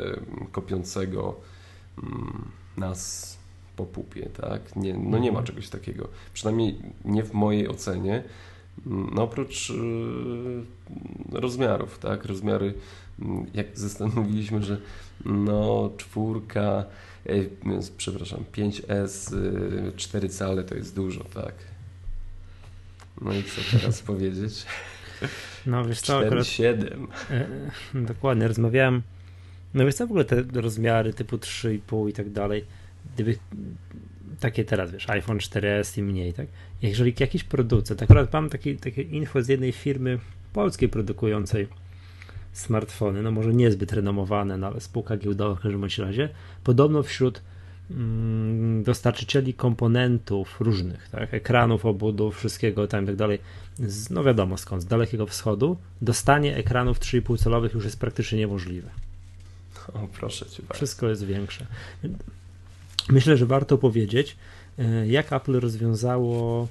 kopiącego 0.52 1.36
mm, 2.04 2.52
nas 2.78 3.32
po 3.76 3.86
pupie, 3.86 4.30
tak? 4.30 4.76
Nie, 4.76 4.94
no 4.94 5.18
nie 5.18 5.32
ma 5.32 5.40
mhm. 5.40 5.46
czegoś 5.46 5.70
takiego. 5.70 6.08
Przynajmniej 6.34 6.76
nie 7.06 7.24
w 7.24 7.34
mojej 7.34 7.68
ocenie. 7.68 8.24
Mm, 8.86 9.12
no 9.16 9.24
oprócz 9.24 9.70
yy, 9.70 11.40
rozmiarów, 11.40 12.00
tak? 12.00 12.26
Rozmiary, 12.26 12.74
jak 13.54 13.80
zastanowiliśmy, 13.80 14.64
że 14.64 14.78
no 15.26 15.92
czwórka, 15.98 16.86
yy, 17.26 17.50
przepraszam, 17.98 18.44
5S, 18.54 19.36
yy, 19.86 19.92
4 19.96 20.30
cale 20.30 20.64
to 20.64 20.76
jest 20.76 20.96
dużo, 20.96 21.24
tak? 21.24 21.54
No 23.22 23.34
i 23.34 23.44
co 23.44 23.78
teraz 23.78 24.02
powiedzieć? 24.12 24.66
No 25.66 25.86
wiesz 25.86 26.02
co, 26.02 26.26
4, 26.26 26.46
7. 26.46 27.08
E, 27.32 27.48
dokładnie, 27.94 28.48
rozmawiałem, 28.48 29.02
no 29.74 29.86
wiesz 29.86 29.96
co, 29.96 30.08
w 30.08 30.12
ogóle 30.12 30.26
te 30.26 30.44
rozmiary 30.54 31.14
typu 31.14 31.38
3,5 31.38 32.10
i 32.10 32.14
tak 32.14 32.30
dalej, 32.30 32.66
gdyby 33.14 33.38
takie 34.40 34.66
teraz, 34.66 34.92
wiesz, 34.92 35.10
iPhone 35.10 35.38
4S 35.38 36.00
i 36.00 36.04
mniej, 36.04 36.34
tak? 36.34 36.48
Jeżeli 36.82 37.14
jakiś 37.20 37.44
producent, 37.44 38.04
akurat 38.04 38.34
mam 38.34 38.50
taki, 38.50 38.78
takie 38.78 39.02
info 39.02 39.42
z 39.42 39.48
jednej 39.48 39.72
firmy 39.72 40.20
polskiej 40.54 40.90
produkującej 40.90 41.68
smartfony, 42.54 43.22
no 43.22 43.32
może 43.32 43.54
niezbyt 43.54 43.94
renomowane, 43.94 44.58
no 44.58 44.68
ale 44.68 44.82
spółka 44.82 45.18
giełdowa 45.18 45.56
w 45.56 45.60
każdym 45.60 45.84
razie, 45.98 46.30
podobno 46.64 47.04
wśród 47.04 47.42
mm, 47.92 48.84
dostarczycieli 48.84 49.54
komponentów 49.54 50.62
różnych, 50.62 51.10
tak, 51.10 51.34
ekranów, 51.34 51.86
obudów, 51.86 52.38
wszystkiego 52.38 52.88
tam 52.88 53.04
i 53.04 53.08
tak 53.08 53.16
dalej, 53.16 53.40
z, 53.80 54.10
no 54.10 54.24
wiadomo 54.24 54.58
skąd, 54.58 54.82
z 54.82 54.86
Dalekiego 54.86 55.28
Wschodu, 55.28 55.78
dostanie 56.02 56.56
ekranów 56.56 57.00
3,5 57.00 57.44
calowych 57.44 57.74
już 57.74 57.84
jest 57.84 58.00
praktycznie 58.00 58.38
niemożliwe. 58.38 58.90
O, 59.94 60.08
proszę 60.20 60.46
cię 60.46 60.64
bardzo. 60.64 60.74
Wszystko 60.74 61.10
jest 61.10 61.26
większe. 61.26 61.66
Myślę, 63.10 63.38
że 63.38 63.46
warto 63.46 63.78
powiedzieć, 63.78 64.38
e, 64.80 65.08
jak 65.08 65.34
Apple 65.34 65.60
rozwiązało 65.60 66.68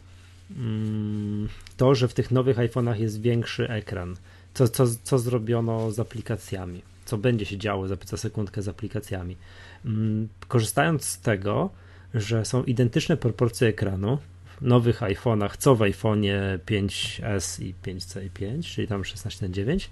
mm, 0.56 1.48
to, 1.76 1.94
że 1.94 2.08
w 2.08 2.14
tych 2.14 2.30
nowych 2.30 2.56
iPhone'ach 2.56 3.00
jest 3.00 3.20
większy 3.20 3.68
ekran. 3.68 4.16
Co, 4.60 4.68
co, 4.68 4.86
co 5.02 5.18
zrobiono 5.18 5.90
z 5.90 5.98
aplikacjami? 5.98 6.82
Co 7.04 7.18
będzie 7.18 7.44
się 7.44 7.58
działo 7.58 7.88
za, 7.88 7.96
za 8.06 8.16
sekundkę 8.16 8.62
z 8.62 8.68
aplikacjami? 8.68 9.36
Mm, 9.84 10.28
korzystając 10.48 11.04
z 11.04 11.20
tego, 11.20 11.70
że 12.14 12.44
są 12.44 12.64
identyczne 12.64 13.16
proporcje 13.16 13.68
ekranu 13.68 14.18
w 14.58 14.62
nowych 14.62 15.00
iPhone'ach, 15.00 15.56
co 15.56 15.74
w 15.74 15.78
iPhone'ie 15.78 16.58
5S 16.58 17.62
i 17.62 17.74
5C 17.84 18.24
i 18.26 18.30
5, 18.30 18.74
czyli 18.74 18.88
tam 18.88 19.04
16 19.04 19.48
na 19.48 19.54
9, 19.54 19.90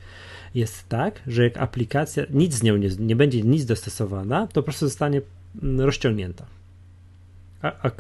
jest 0.55 0.89
tak, 0.89 1.23
że 1.27 1.45
jak 1.45 1.57
aplikacja, 1.57 2.25
nic 2.31 2.55
z 2.55 2.63
nią 2.63 2.77
nie, 2.77 2.89
nie 2.99 3.17
będzie 3.17 3.43
nic 3.43 3.65
dostosowana, 3.65 4.47
to 4.47 4.55
po 4.55 4.63
prostu 4.63 4.87
zostanie 4.87 5.21
Mm, 5.63 5.81
rozciągnięta. 5.81 6.47
A, 7.63 7.73
a, 7.83 7.91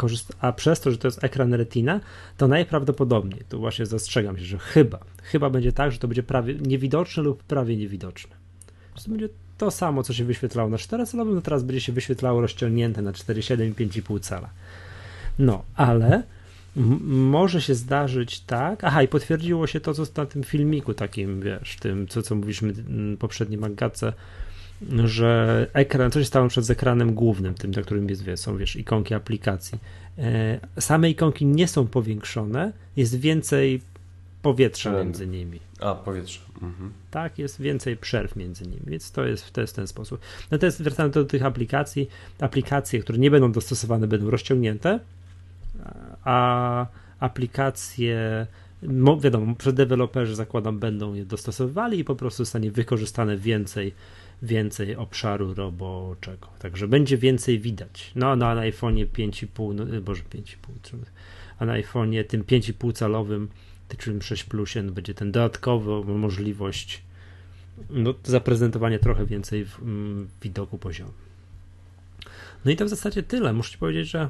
a, 0.40 0.52
przez 0.52 0.80
to, 0.80 0.90
że 0.90 0.98
to 0.98 1.08
jest 1.08 1.24
ekran 1.24 1.54
retina, 1.54 2.00
to 2.36 2.48
najprawdopodobniej, 2.48 3.40
tu 3.48 3.58
właśnie 3.58 3.86
zastrzegam 3.86 4.38
się, 4.38 4.44
że 4.44 4.58
chyba, 4.58 4.98
chyba 5.22 5.50
będzie 5.50 5.72
tak, 5.72 5.92
że 5.92 5.98
to 5.98 6.08
będzie 6.08 6.22
prawie 6.22 6.54
niewidoczne 6.54 7.22
lub 7.22 7.42
prawie 7.42 7.76
niewidoczne. 7.76 8.36
To 9.04 9.10
będzie 9.10 9.28
to 9.58 9.70
samo, 9.70 10.02
co 10.02 10.12
się 10.12 10.24
wyświetlało 10.24 10.70
na 10.70 10.76
4-calowym, 10.76 11.34
no 11.34 11.40
teraz 11.40 11.62
będzie 11.62 11.80
się 11.80 11.92
wyświetlało 11.92 12.40
rozciągnięte 12.40 13.02
na 13.02 13.12
4,7 13.12 13.68
i 13.68 13.88
5,5 13.88 14.20
cala. 14.20 14.50
No, 15.38 15.64
ale 15.74 16.22
może 16.76 17.62
się 17.62 17.74
zdarzyć 17.74 18.40
tak, 18.40 18.84
aha 18.84 19.02
i 19.02 19.08
potwierdziło 19.08 19.66
się 19.66 19.80
to, 19.80 19.94
co 19.94 20.02
na 20.16 20.26
tym 20.26 20.44
filmiku 20.44 20.94
takim, 20.94 21.40
wiesz, 21.40 21.76
tym, 21.76 22.08
co, 22.08 22.22
co 22.22 22.34
mówiliśmy 22.34 22.72
mm, 22.88 23.16
poprzednim 23.16 23.64
Agatce, 23.64 24.12
że 25.04 25.66
ekran, 25.72 26.10
co 26.10 26.20
się 26.20 26.24
stało 26.24 26.48
przed 26.48 26.70
ekranem 26.70 27.14
głównym, 27.14 27.54
tym, 27.54 27.70
na 27.70 27.82
którym 27.82 28.08
jest, 28.08 28.24
są, 28.36 28.56
wiesz, 28.56 28.76
ikonki 28.76 29.14
aplikacji. 29.14 29.78
E, 30.18 30.60
same 30.80 31.10
ikonki 31.10 31.46
nie 31.46 31.68
są 31.68 31.86
powiększone, 31.86 32.72
jest 32.96 33.20
więcej 33.20 33.80
powietrza 34.42 34.92
między 34.92 35.26
nimi. 35.26 35.60
A, 35.80 35.94
powietrze. 35.94 36.40
Mhm. 36.62 36.92
Tak, 37.10 37.38
jest 37.38 37.60
więcej 37.60 37.96
przerw 37.96 38.36
między 38.36 38.64
nimi, 38.64 38.82
więc 38.86 39.12
to 39.12 39.24
jest, 39.24 39.52
to 39.52 39.60
jest 39.60 39.72
w 39.72 39.76
ten 39.76 39.86
sposób. 39.86 40.20
No 40.50 40.58
to 40.58 40.66
jest, 40.66 40.82
wracając 40.82 41.14
do 41.14 41.24
tych 41.24 41.44
aplikacji, 41.44 42.08
aplikacje, 42.40 43.00
które 43.00 43.18
nie 43.18 43.30
będą 43.30 43.52
dostosowane, 43.52 44.06
będą 44.06 44.30
rozciągnięte, 44.30 45.00
a 46.24 46.86
aplikacje 47.20 48.46
wiadomo, 49.20 49.54
że 49.62 49.72
deweloperzy 49.72 50.34
zakładam 50.34 50.78
będą 50.78 51.14
je 51.14 51.24
dostosowywali 51.24 51.98
i 51.98 52.04
po 52.04 52.16
prostu 52.16 52.44
zostanie 52.44 52.70
wykorzystane 52.70 53.36
więcej 53.36 53.94
więcej 54.42 54.96
obszaru 54.96 55.54
roboczego. 55.54 56.48
Także 56.58 56.88
będzie 56.88 57.18
więcej 57.18 57.60
widać. 57.60 58.12
No, 58.14 58.36
no 58.36 58.46
a 58.46 58.54
na 58.54 58.60
iPhone'ie 58.60 59.06
5,5, 59.06 59.74
no, 59.74 60.00
boże 60.00 60.22
5,5, 60.22 60.96
a 61.58 61.66
na 61.66 61.72
iPhone'ie 61.72 62.24
tym 62.24 62.44
5,5 62.44 62.92
calowym, 62.92 63.48
tym 63.88 64.22
6 64.22 64.44
Plusie, 64.44 64.82
no, 64.82 64.92
będzie 64.92 65.14
ten 65.14 65.32
dodatkowa 65.32 66.12
możliwość 66.12 67.02
no, 67.90 68.14
zaprezentowania 68.24 68.98
trochę 68.98 69.26
więcej 69.26 69.64
w, 69.64 69.82
mm, 69.82 70.28
widoku 70.42 70.78
poziomu. 70.78 71.12
No 72.64 72.70
i 72.70 72.76
to 72.76 72.84
w 72.84 72.88
zasadzie 72.88 73.22
tyle. 73.22 73.52
Muszę 73.52 73.78
powiedzieć, 73.78 74.08
że 74.08 74.28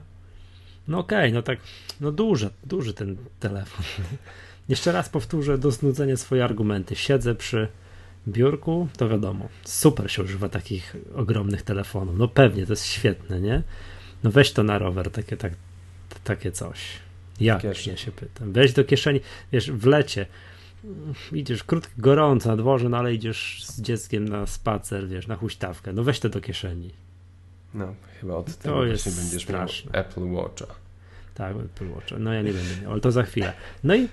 no 0.89 0.99
okej, 0.99 1.19
okay, 1.19 1.33
no 1.33 1.43
tak, 1.43 1.59
no 2.01 2.13
duży, 2.13 2.51
duży 2.65 2.95
ten 2.95 3.17
telefon. 3.41 3.85
Jeszcze 4.69 4.93
raz 4.93 5.09
powtórzę 5.09 5.59
do 5.59 5.71
znudzenia 5.71 6.17
swoje 6.17 6.45
argumenty. 6.45 6.97
Siedzę 6.97 7.35
przy 7.35 7.69
biurku, 8.29 8.89
to 8.97 9.09
wiadomo, 9.09 9.49
super 9.65 10.11
się 10.11 10.23
używa 10.23 10.49
takich 10.49 10.97
ogromnych 11.15 11.63
telefonów. 11.63 12.19
No 12.19 12.29
pewnie, 12.29 12.67
to 12.67 12.73
jest 12.73 12.87
świetne, 12.87 13.41
nie? 13.41 13.63
No 14.25 14.31
weź 14.31 14.53
to 14.53 14.63
na 14.63 14.79
rower, 14.79 15.11
takie, 15.11 15.37
tak, 15.37 15.53
takie 16.25 16.53
coś. 16.53 16.81
Jak, 17.41 17.65
ja 17.65 17.97
się 17.97 18.13
pytam. 18.13 18.53
Weź 18.53 18.73
do 18.73 18.85
kieszeni, 18.85 19.21
wiesz, 19.53 19.71
w 19.71 19.87
lecie, 19.87 20.27
idziesz 21.33 21.65
krótko, 21.65 21.93
gorąco 21.99 22.49
na 22.49 22.57
dworze, 22.57 22.89
no 22.89 22.97
ale 22.97 23.15
idziesz 23.15 23.65
z 23.65 23.81
dzieckiem 23.81 24.29
na 24.29 24.47
spacer, 24.47 25.09
wiesz, 25.09 25.27
na 25.27 25.37
huśtawkę, 25.37 25.93
no 25.93 26.05
weź 26.05 26.21
to 26.21 26.29
do 26.29 26.41
kieszeni. 26.41 26.91
No, 27.75 27.95
chyba 28.21 28.35
od 28.35 28.57
tego 28.57 28.75
to 28.75 28.85
jest 28.85 29.21
będziesz 29.21 29.43
straszne. 29.43 29.91
miał 29.93 30.03
Apple 30.03 30.33
Watcha. 30.33 30.88
Tak, 31.39 31.57
Apple 31.57 31.91
Watch. 31.91 32.13
No 32.19 32.33
ja 32.33 32.43
nie 32.43 32.53
będę 32.53 32.83
miał, 32.83 32.93
ale 32.93 33.01
to 33.01 33.13
za 33.13 33.23
chwilę. 33.23 33.53
No 33.85 33.95
i, 33.95 34.09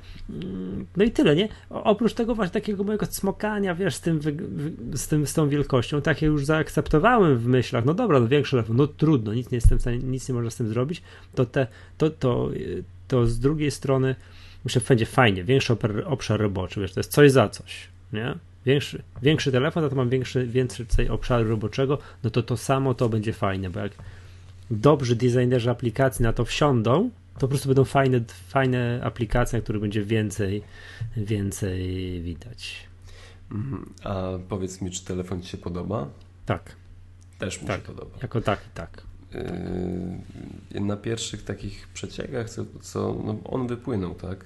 no 0.97 1.03
i 1.03 1.11
tyle, 1.11 1.35
nie? 1.35 1.49
Oprócz 1.69 2.13
tego 2.13 2.35
właśnie 2.35 2.53
takiego 2.53 2.83
mojego 2.83 3.05
smokania, 3.05 3.75
wiesz, 3.75 3.95
z, 3.95 4.01
tym, 4.01 4.19
z, 4.93 5.07
tym, 5.07 5.27
z 5.27 5.33
tą 5.33 5.49
wielkością, 5.49 6.01
takie 6.01 6.25
już 6.25 6.45
zaakceptowałem 6.45 7.37
w 7.37 7.47
myślach, 7.47 7.85
no 7.85 7.93
dobra, 7.93 8.19
no 8.19 8.27
większy 8.27 8.51
telefon, 8.51 8.75
no 8.75 8.87
trudno, 8.87 9.33
nic 9.33 9.51
nie 9.51 9.55
jestem 9.55 9.77
w 9.77 9.81
stanie, 9.81 9.97
nic 9.97 10.29
nie 10.29 10.35
można 10.35 10.49
z 10.49 10.55
tym 10.55 10.67
zrobić, 10.67 11.01
to, 11.35 11.45
te, 11.45 11.67
to, 11.97 12.09
to, 12.09 12.49
to 13.07 13.27
z 13.27 13.39
drugiej 13.39 13.71
strony 13.71 14.15
muszę 14.63 14.81
będzie 14.89 15.05
fajnie, 15.05 15.43
większy 15.43 15.75
obszar 16.05 16.39
roboczy, 16.39 16.81
wiesz, 16.81 16.93
to 16.93 16.99
jest 16.99 17.11
coś 17.11 17.31
za 17.31 17.49
coś, 17.49 17.87
nie? 18.13 18.35
Większy, 18.65 19.03
większy 19.21 19.51
telefon, 19.51 19.89
to 19.89 19.95
mam 19.95 20.09
większy, 20.09 20.47
więcej 20.47 21.09
obszaru 21.09 21.49
roboczego, 21.49 21.97
no 22.23 22.29
to 22.29 22.43
to 22.43 22.57
samo 22.57 22.93
to 22.93 23.09
będzie 23.09 23.33
fajne, 23.33 23.69
bo 23.69 23.79
jak 23.79 23.91
dobrzy 24.71 25.15
designerzy 25.15 25.69
aplikacji 25.69 26.23
na 26.23 26.33
to 26.33 26.45
wsiądą, 26.45 27.09
to 27.33 27.39
po 27.39 27.47
prostu 27.47 27.67
będą 27.69 27.83
fajne, 27.83 28.19
fajne 28.47 29.01
aplikacje, 29.03 29.59
na 29.59 29.63
których 29.63 29.81
będzie 29.81 30.03
więcej, 30.03 30.63
więcej 31.17 32.21
widać. 32.21 32.87
Mhm. 33.51 33.93
A 34.03 34.23
powiedz 34.49 34.81
mi, 34.81 34.91
czy 34.91 35.05
telefon 35.05 35.41
Ci 35.41 35.49
się 35.49 35.57
podoba? 35.57 36.07
Tak. 36.45 36.75
Też 37.39 37.61
mi 37.61 37.67
tak. 37.67 37.81
się 37.81 37.87
podoba. 37.87 38.17
Jako 38.21 38.41
taki, 38.41 38.69
tak. 38.73 39.01
Yy, 40.71 40.81
na 40.81 40.97
pierwszych 40.97 41.43
takich 41.43 41.87
przeciekach, 41.93 42.49
co, 42.49 42.65
co 42.81 43.21
no 43.25 43.37
on 43.43 43.67
wypłynął, 43.67 44.15
tak? 44.15 44.45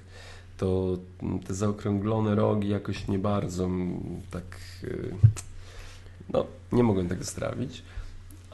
To 0.56 0.98
te 1.46 1.54
zaokrąglone 1.54 2.34
rogi 2.34 2.68
jakoś 2.68 3.08
nie 3.08 3.18
bardzo 3.18 3.70
tak. 4.30 4.44
Yy, 4.82 5.14
no, 6.32 6.46
nie 6.72 6.82
mogłem 6.82 7.08
tego 7.08 7.24
strawić 7.24 7.82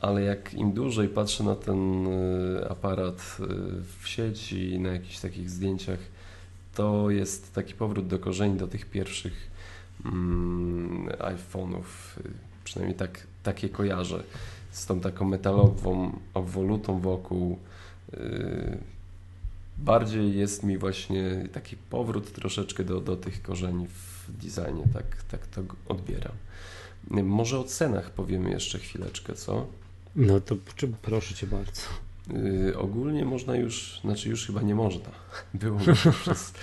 ale 0.07 0.23
jak 0.23 0.55
im 0.55 0.73
dłużej 0.73 1.09
patrzę 1.09 1.45
na 1.45 1.55
ten 1.55 2.07
y, 2.07 2.69
aparat 2.69 3.37
y, 3.41 3.45
w 4.01 4.09
sieci 4.09 4.79
na 4.79 4.89
jakichś 4.89 5.19
takich 5.19 5.51
zdjęciach, 5.51 5.99
to 6.75 7.11
jest 7.11 7.55
taki 7.55 7.75
powrót 7.75 8.07
do 8.07 8.19
korzeni, 8.19 8.59
do 8.59 8.67
tych 8.67 8.87
pierwszych 8.87 9.51
mm, 10.05 11.09
iPhone'ów. 11.09 11.85
Przynajmniej 12.65 12.99
tak, 12.99 13.27
takie 13.43 13.69
kojarzę. 13.69 14.23
Z 14.71 14.87
tą 14.87 15.01
taką 15.01 15.25
metalową 15.25 16.19
obwolutą 16.35 17.01
wokół. 17.01 17.59
Y, 18.15 18.79
bardziej 19.79 20.37
jest 20.37 20.63
mi 20.63 20.79
właśnie 20.79 21.49
taki 21.53 21.77
powrót 21.77 22.33
troszeczkę 22.33 22.85
do, 22.85 23.01
do 23.01 23.17
tych 23.17 23.43
korzeni 23.43 23.87
w 23.87 24.33
designie. 24.33 24.85
Tak, 24.93 25.23
tak 25.31 25.47
to 25.47 25.63
odbieram. 25.89 26.35
Może 27.11 27.59
o 27.59 27.65
cenach 27.65 28.11
powiemy 28.11 28.51
jeszcze 28.51 28.79
chwileczkę, 28.79 29.35
co? 29.35 29.67
No 30.17 30.41
to 30.41 30.57
proszę 31.03 31.35
cię 31.35 31.47
bardzo. 31.47 31.83
Yy, 32.33 32.79
ogólnie 32.79 33.25
można 33.25 33.57
już, 33.57 34.01
znaczy 34.01 34.29
już 34.29 34.47
chyba 34.47 34.63
nie 34.63 34.75
można. 34.75 35.11
Było 35.55 35.81
przez 36.23 36.55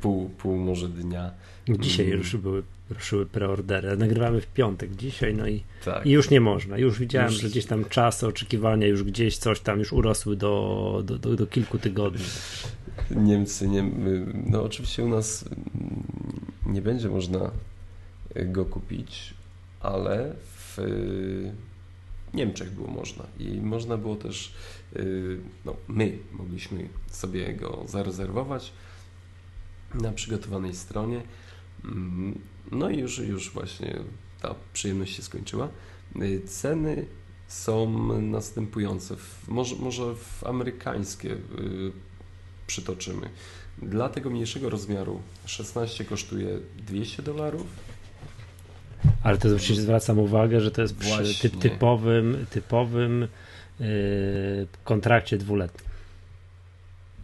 pół, 0.00 0.28
pół 0.28 0.56
może 0.56 0.88
dnia. 0.88 1.30
Dzisiaj 1.68 2.06
mm. 2.06 2.18
już 2.18 2.36
były 2.36 2.62
ruszyły 2.90 3.26
preordery. 3.26 3.96
Nagrywamy 3.96 4.40
w 4.40 4.46
piątek 4.46 4.96
dzisiaj, 4.96 5.34
no 5.34 5.48
i, 5.48 5.62
Tak. 5.84 6.06
i 6.06 6.10
już 6.10 6.30
nie 6.30 6.40
można. 6.40 6.78
Już 6.78 6.98
widziałem, 6.98 7.32
Już- 7.32 7.40
że 7.40 7.48
gdzieś 7.48 7.66
tam 7.66 7.84
czasy 7.84 8.26
oczekiwania 8.26 8.86
już 8.86 9.04
gdzieś 9.04 9.36
coś 9.36 9.60
tam 9.60 9.78
już 9.78 9.92
urosły 9.92 10.36
do, 10.36 11.02
do, 11.04 11.18
do, 11.18 11.36
do 11.36 11.46
kilku 11.46 11.78
tygodni. 11.78 12.24
Niemcy, 13.10 13.68
nie, 13.68 13.90
no 14.46 14.62
oczywiście 14.62 15.04
u 15.04 15.08
nas 15.08 15.44
mm, 15.46 16.06
nie 16.66 16.82
będzie 16.82 17.08
można 17.08 17.50
go 18.34 18.64
kupić, 18.64 19.34
ale 19.80 20.34
w 20.44 20.78
Niemczech 22.34 22.70
było 22.70 22.88
można 22.88 23.26
i 23.38 23.60
można 23.60 23.96
było 23.96 24.16
też, 24.16 24.54
y, 24.96 25.38
no 25.64 25.76
my 25.88 26.18
mogliśmy 26.32 26.88
sobie 27.10 27.54
go 27.54 27.84
zarezerwować 27.88 28.72
na 29.94 30.12
przygotowanej 30.12 30.74
stronie. 30.74 31.22
Mm, 31.84 32.38
No 32.70 32.90
i 32.90 32.98
już, 32.98 33.18
już 33.18 33.50
właśnie 33.50 33.98
ta 34.40 34.54
przyjemność 34.72 35.16
się 35.16 35.22
skończyła. 35.22 35.68
Y, 36.22 36.42
Ceny 36.46 37.06
są 37.48 37.98
następujące, 38.20 39.16
może, 39.48 39.76
może 39.76 40.14
w 40.14 40.44
amerykańskie 40.46 41.30
y, 41.32 41.38
przytoczymy. 42.66 43.30
Dla 43.78 44.08
tego 44.08 44.30
mniejszego 44.30 44.70
rozmiaru 44.70 45.20
16 45.46 46.04
kosztuje 46.04 46.58
200 46.86 47.22
dolarów, 47.22 47.66
Ale 49.22 49.38
to 49.38 49.48
oczywiście 49.48 49.82
zwracam 49.82 50.18
uwagę, 50.18 50.60
że 50.60 50.70
to 50.70 50.82
jest 50.82 50.96
przy 50.96 51.08
Właśnie. 51.08 51.50
typ, 51.50 51.58
typowym, 51.60 52.46
typowym 52.50 53.28
yy, 53.80 53.86
kontrakcie 54.84 55.38
dwuletnim. 55.38 55.88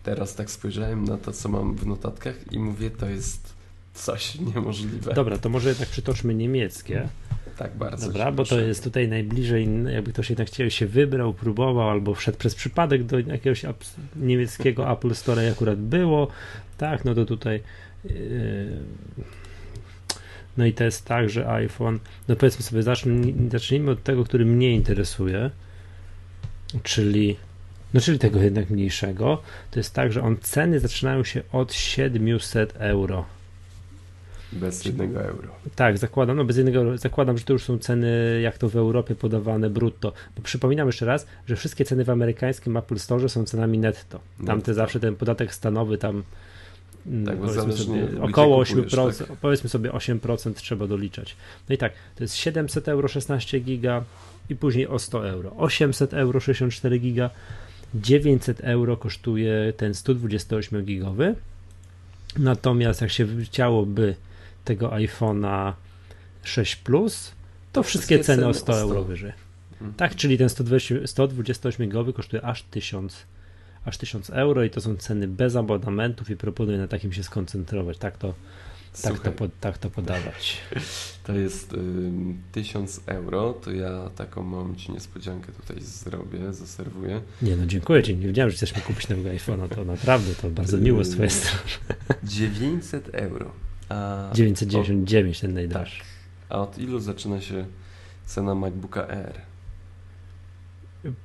Teraz 0.03 0.35
tak 0.35 0.51
spojrzałem 0.51 1.05
na 1.05 1.17
to, 1.17 1.33
co 1.33 1.49
mam 1.49 1.75
w 1.75 1.87
notatkach 1.87 2.53
i 2.53 2.59
mówię, 2.59 2.91
to 2.91 3.07
jest 3.07 3.55
coś 3.95 4.39
niemożliwe. 4.55 5.15
Dobra, 5.15 5.39
to 5.39 5.49
może 5.49 5.69
jednak 5.69 5.89
przytoczmy 5.89 6.35
niemieckie. 6.35 7.09
Tak 7.57 7.77
bardzo. 7.77 8.07
Dobra, 8.07 8.33
bo 8.33 8.45
to 8.45 8.61
jest 8.61 8.85
tutaj 8.85 9.09
najbliżej, 9.09 9.69
jakby 9.93 10.13
ktoś 10.13 10.31
jednak 10.31 10.49
chciał 10.49 10.71
się 10.71 10.87
wybrał, 10.87 11.35
próbował, 11.35 11.91
albo 11.91 12.15
wszedł 12.15 12.39
przez 12.39 12.55
przypadek 12.55 13.05
do 13.05 13.19
jakiegoś 13.19 13.65
niemieckiego 14.17 14.93
Apple 14.93 15.15
Store 15.15 15.45
i 15.47 15.51
akurat 15.51 15.79
było, 15.79 16.29
tak, 16.79 17.05
no 17.05 17.15
to 17.15 17.25
tutaj 17.25 17.63
yy, 18.05 18.11
no 20.59 20.67
i 20.67 20.73
to 20.73 20.85
jest 20.85 21.05
tak, 21.05 21.31
że 21.31 21.51
iPhone, 21.51 21.99
no 22.29 22.37
powiedzmy 22.37 22.63
sobie, 22.63 22.83
zacznij, 22.83 23.35
zacznijmy 23.51 23.91
od 23.91 24.03
tego, 24.03 24.25
który 24.25 24.45
mnie 24.45 24.75
interesuje, 24.75 25.51
czyli 26.83 27.37
no 27.95 28.01
czyli 28.01 28.19
tego 28.19 28.41
jednak 28.41 28.71
mniejszego, 28.71 29.43
to 29.71 29.81
jest 29.81 29.95
tak, 29.95 30.13
że 30.13 30.23
on 30.23 30.37
ceny 30.41 30.81
zaczynają 30.81 31.25
się 31.25 31.43
od 31.53 31.75
700 31.75 32.75
euro. 32.79 33.25
Bez 34.53 34.85
jednego 34.85 35.23
euro. 35.25 35.49
Tak, 35.75 35.99
zakładam, 35.99 36.37
no 36.37 36.45
bez 36.45 36.57
jednego, 36.57 36.99
zakładam, 36.99 37.39
że 37.39 37.45
to 37.45 37.53
już 37.53 37.65
są 37.65 37.79
ceny, 37.79 38.41
jak 38.43 38.59
to 38.59 38.69
w 38.69 38.77
Europie 38.77 39.15
podawane 39.15 39.71
brutto. 39.71 40.13
Bo 40.37 40.43
przypominam 40.43 40.87
jeszcze 40.87 41.07
raz, 41.07 41.27
że 41.47 41.57
wszystkie 41.57 41.85
ceny 41.85 42.05
w 42.05 42.11
amerykańskim 42.11 42.77
Apple 42.77 42.99
Store 42.99 43.29
są 43.29 43.45
cenami 43.45 43.79
netto. 43.79 44.21
Tamte 44.39 44.55
Netto. 44.55 44.75
zawsze 44.75 45.01
ten 45.01 45.17
podatek 45.17 45.55
stanowy 45.55 45.99
tam 45.99 46.23
Tak, 47.27 47.39
bo 47.39 47.47
powiedzmy 47.47 47.73
sobie, 47.73 48.09
około 48.21 48.65
kupujesz, 48.65 48.93
8%, 48.93 49.27
tak. 49.27 49.37
powiedzmy 49.37 49.69
sobie 49.71 49.91
8% 49.91 50.55
trzeba 50.55 50.87
doliczać. 50.87 51.37
No 51.69 51.75
i 51.75 51.79
tak, 51.79 51.93
to 52.17 52.25
jest 52.25 52.37
700 52.37 52.89
euro 52.89 53.09
16 53.09 53.61
giga 53.61 54.05
i 54.51 54.57
później 54.57 54.87
o 54.89 54.99
100 54.99 55.29
euro. 55.29 55.53
800 55.57 56.15
euro 56.15 56.41
64 56.41 56.99
giga, 56.99 57.31
900 57.95 58.61
euro 58.61 58.97
kosztuje 58.97 59.73
ten 59.77 59.95
128 59.95 60.85
gigowy. 60.85 61.35
Natomiast 62.39 63.01
jak 63.01 63.11
się 63.11 63.27
chciałoby 63.45 64.15
tego 64.65 64.89
iPhone'a 64.89 65.73
6 66.43 66.77
Plus, 66.77 67.33
to 67.73 67.83
wszystkie 67.83 68.15
wszystkie 68.15 68.25
ceny 68.25 68.47
o 68.47 68.53
ceny 68.53 68.61
100 68.61 68.73
o 68.73 68.77
100. 68.77 68.83
euro 68.83 69.05
wyżej. 69.05 69.33
Mhm. 69.73 69.95
Tak, 69.95 70.17
czyli 70.17 70.39
ten 70.39 70.49
120 70.49 70.95
128 71.07 71.87
gigowy 71.87 72.13
kosztuje 72.13 72.43
aż 72.43 72.63
1000, 72.63 73.27
aż 73.89 73.99
1000 73.99 74.31
euro 74.31 74.65
i 74.65 74.71
to 74.71 74.81
są 74.81 74.97
ceny 74.97 75.29
bez 75.29 75.57
abonamentów 75.57 76.31
i 76.31 76.37
proponuję 76.37 76.79
na 76.79 76.89
takim 76.89 77.13
się 77.13 77.23
skoncentrować. 77.23 77.99
Tak 77.99 78.19
to, 78.19 78.35
tak 79.03 79.19
to, 79.19 79.33
po, 79.33 79.49
tak 79.61 79.79
to 79.79 79.91
podawać. 79.91 80.61
to 81.27 81.33
jest 81.33 81.73
ym, 81.73 82.43
1000 82.53 83.01
euro, 83.07 83.53
to 83.53 83.73
ja 83.73 84.11
taką 84.17 84.43
mam 84.43 84.77
Ci 84.77 84.93
niespodziankę 84.93 85.53
tutaj 85.53 85.81
zrobię, 85.81 86.53
zaserwuję. 86.53 87.21
Nie 87.43 87.57
no, 87.57 87.67
dziękuję 87.67 88.03
Ci. 88.03 88.17
Nie 88.17 88.27
wiedziałem, 88.27 88.51
że 88.51 88.57
chcesz 88.57 88.77
mi 88.77 88.83
kupić 88.83 89.09
nowego 89.09 89.29
iPhone'a. 89.29 89.69
To 89.69 89.85
naprawdę, 89.85 90.35
to 90.35 90.51
bardzo 90.51 90.79
miło 90.79 91.05
z 91.05 91.11
Twojej 91.11 91.31
strony. 91.31 91.61
900 92.23 93.09
euro. 93.13 93.53
A 93.89 94.31
999 94.35 95.41
ten 95.41 95.55
najdroższy. 95.55 96.03
A 96.49 96.61
od 96.61 96.79
ilu 96.79 97.01
zaczyna 97.01 97.41
się 97.41 97.67
cena 98.27 98.55
MacBooka 98.55 99.09
Air? 99.09 99.41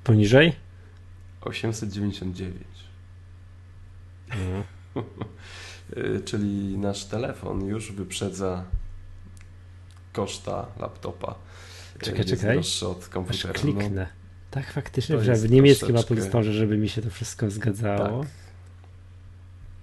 Poniżej? 0.04 0.63
899. 1.46 2.64
No. 4.30 4.64
Czyli 6.26 6.78
nasz 6.78 7.06
telefon 7.06 7.66
już 7.66 7.92
wyprzedza 7.92 8.64
koszta 10.14 10.68
laptopa. 10.80 11.36
Czekaj, 12.02 12.26
czekaj. 12.26 12.58
od 12.58 12.60
Aż 12.60 13.10
komputera. 13.10 13.54
No, 13.54 13.60
kliknę. 13.60 14.08
Tak, 14.52 14.72
faktycznie, 14.72 15.22
że 15.24 15.36
w 15.36 15.52
niemieckim 15.52 15.88
troszeczkę- 15.88 16.14
Apple 16.14 16.28
Store, 16.30 16.54
żeby 16.54 16.78
mi 16.78 16.90
się 16.90 17.02
to 17.02 17.10
wszystko 17.10 17.50
zgadzało. 17.52 18.20
Tak. 18.20 18.30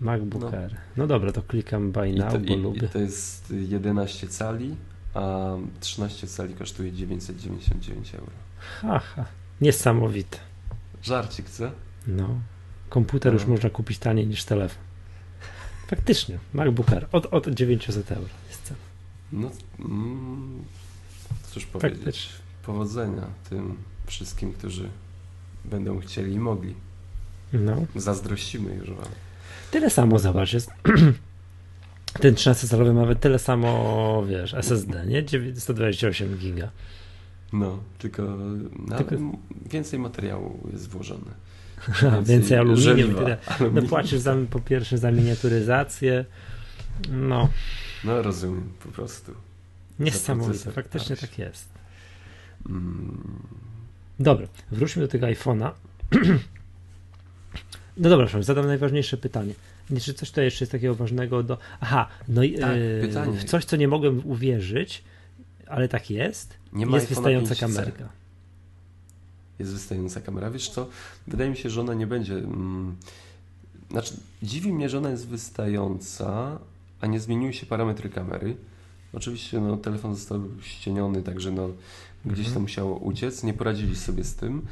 MacBook 0.00 0.42
No. 0.42 0.58
Air. 0.58 0.76
No 0.96 1.06
dobra, 1.06 1.32
to 1.32 1.42
klikam 1.42 1.92
buy 1.92 2.08
I 2.10 2.14
now, 2.14 2.32
to, 2.32 2.38
bo 2.38 2.54
i, 2.54 2.56
lubię. 2.56 2.86
I 2.86 2.88
to 2.88 2.98
jest 2.98 3.50
11 3.50 4.28
cali, 4.28 4.76
a 5.14 5.56
13 5.80 6.26
cali 6.26 6.54
kosztuje 6.54 6.92
999 6.92 8.14
euro. 8.14 8.32
Haha, 8.58 9.24
niesamowite. 9.60 10.38
Żarcik, 11.02 11.48
co? 11.50 11.70
No. 12.06 12.40
Komputer 12.88 13.32
już 13.32 13.42
No. 13.42 13.48
można 13.48 13.70
kupić 13.70 13.98
taniej 13.98 14.26
niż 14.26 14.44
telefon. 14.44 14.82
Faktycznie, 15.86 16.38
MacBook 16.54 16.92
Air 16.92 17.06
od, 17.12 17.26
od 17.26 17.48
900 17.48 18.12
euro 18.12 18.28
jest 18.48 18.62
cena. 18.62 18.78
No, 19.32 19.50
mm, 19.78 20.64
cóż 21.50 21.66
powiedzieć. 21.66 21.96
Faktycznie. 21.98 22.32
Powodzenia 22.66 23.26
tym 23.50 23.76
wszystkim, 24.06 24.52
którzy 24.52 24.88
będą 25.64 26.00
chcieli 26.00 26.32
i 26.32 26.38
mogli. 26.38 26.74
No. 27.52 27.86
Zazdrościmy 27.96 28.74
już 28.74 28.90
wam. 28.90 29.08
Tyle 29.70 29.90
samo, 29.90 30.18
zobacz, 30.18 30.52
jest 30.52 30.70
ten 32.20 32.34
13-calowy 32.34 32.94
ma 32.94 33.00
nawet 33.00 33.20
tyle 33.20 33.38
samo, 33.38 34.24
wiesz, 34.28 34.54
SSD, 34.54 35.06
nie? 35.06 35.22
9- 35.24 35.60
128 35.60 36.38
giga. 36.38 36.70
No, 37.52 37.78
tylko, 37.98 38.22
no, 38.86 38.96
Tylko- 38.98 39.16
więcej 39.70 39.98
materiału 39.98 40.68
jest 40.72 40.88
włożone. 40.88 41.30
A, 42.12 42.22
więcej 42.22 42.58
aluminium. 42.58 43.14
Tyle. 43.14 43.36
No 43.72 43.82
płacisz 43.82 44.18
za, 44.20 44.36
po 44.50 44.60
pierwsze 44.60 44.98
za 44.98 45.10
miniaturyzację. 45.10 46.24
No, 47.10 47.48
No 48.04 48.22
rozumiem, 48.22 48.72
po 48.84 48.88
prostu. 48.88 49.32
niesamowite, 49.98 50.48
procesor, 50.50 50.74
faktycznie 50.74 51.16
tak. 51.16 51.30
tak 51.30 51.38
jest. 51.38 51.68
Mm, 52.68 53.38
Dobra, 54.20 54.46
wróćmy 54.70 55.02
do 55.02 55.08
tego 55.08 55.26
iPhone'a. 55.26 55.70
No 57.96 58.08
dobra, 58.10 58.26
przepraszam, 58.26 58.42
zadam 58.42 58.66
najważniejsze 58.66 59.16
pytanie. 59.16 59.54
Nie, 59.90 60.00
Czy 60.00 60.14
coś 60.14 60.30
tutaj 60.30 60.44
jeszcze 60.44 60.62
jest 60.64 60.72
takiego 60.72 60.94
ważnego 60.94 61.42
do. 61.42 61.58
Aha, 61.80 62.08
no 62.28 62.42
i 62.42 62.58
Tak, 62.58 63.30
w 63.30 63.44
coś, 63.44 63.64
co 63.64 63.76
nie 63.76 63.88
mogłem 63.88 64.26
uwierzyć, 64.26 65.02
ale 65.70 65.88
tak 65.88 66.10
jest. 66.10 66.54
nie 66.72 66.86
ma 66.86 66.96
jest 66.96 67.08
wystająca 67.08 67.54
5C. 67.54 67.60
kamerka. 67.60 68.08
Jest 69.58 69.72
wystająca 69.72 70.20
kamera. 70.20 70.50
Wiesz 70.50 70.70
co, 70.70 70.86
wydaje 71.26 71.50
mi 71.50 71.56
się, 71.56 71.70
że 71.70 71.80
ona 71.80 71.94
nie 71.94 72.06
będzie... 72.06 72.34
Mm, 72.34 72.96
znaczy, 73.90 74.16
dziwi 74.42 74.72
mnie, 74.72 74.88
że 74.88 74.98
ona 74.98 75.10
jest 75.10 75.26
wystająca, 75.26 76.58
a 77.00 77.06
nie 77.06 77.20
zmieniły 77.20 77.52
się 77.52 77.66
parametry 77.66 78.08
kamery. 78.08 78.56
Oczywiście 79.12 79.60
no, 79.60 79.76
telefon 79.76 80.14
został 80.14 80.42
ścieniony, 80.62 81.22
także 81.22 81.50
no, 81.50 81.68
gdzieś 82.24 82.38
Mhm. 82.46 82.54
to 82.54 82.60
musiało 82.60 82.96
uciec. 82.98 83.42
Nie 83.42 83.54
poradzili 83.54 83.96
sobie 83.96 84.24
z 84.24 84.34
tym. 84.34 84.62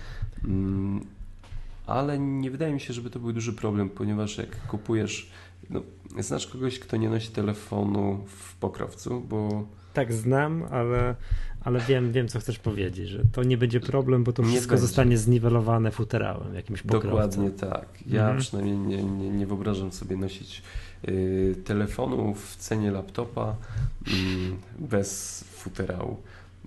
Mm, 0.44 1.04
ale 1.86 2.18
nie 2.18 2.50
wydaje 2.50 2.74
mi 2.74 2.80
się, 2.80 2.92
żeby 2.92 3.10
to 3.10 3.18
był 3.18 3.32
duży 3.32 3.52
problem, 3.52 3.88
ponieważ 3.90 4.38
jak 4.38 4.66
kupujesz... 4.66 5.30
No, 5.70 5.82
znasz 6.18 6.46
kogoś, 6.46 6.78
kto 6.78 6.96
nie 6.96 7.10
nosi 7.10 7.28
telefonu 7.28 8.24
w 8.26 8.56
pokrowcu, 8.56 9.20
bo 9.20 9.66
Tak 9.98 10.12
znam, 10.12 10.62
ale, 10.70 11.14
ale 11.64 11.80
wiem, 11.80 12.12
wiem, 12.12 12.28
co 12.28 12.40
chcesz 12.40 12.58
powiedzieć, 12.58 13.08
że 13.08 13.22
to 13.32 13.42
nie 13.42 13.58
będzie 13.58 13.80
problem, 13.80 14.24
bo 14.24 14.32
to 14.32 14.42
Nie 14.42 14.48
wszystko 14.48 14.70
będzie. 14.70 14.86
zostanie 14.86 15.18
zniwelowane 15.18 15.90
futerałem, 15.90 16.54
jakimś 16.54 16.82
pokrowcem. 16.82 17.10
Dokładnie 17.10 17.50
tak. 17.50 17.86
Ja 18.06 18.20
Mhm. 18.22 18.38
przynajmniej 18.40 18.76
nie, 18.78 19.02
nie, 19.02 19.30
nie 19.30 19.46
wyobrażam 19.46 19.92
sobie 19.92 20.16
nosić 20.16 20.62
y, 21.08 21.54
telefonu 21.64 22.34
w 22.34 22.56
cenie 22.56 22.90
laptopa 22.90 23.56
mm, 24.06 24.56
bez 24.78 25.44
futerału 25.44 26.16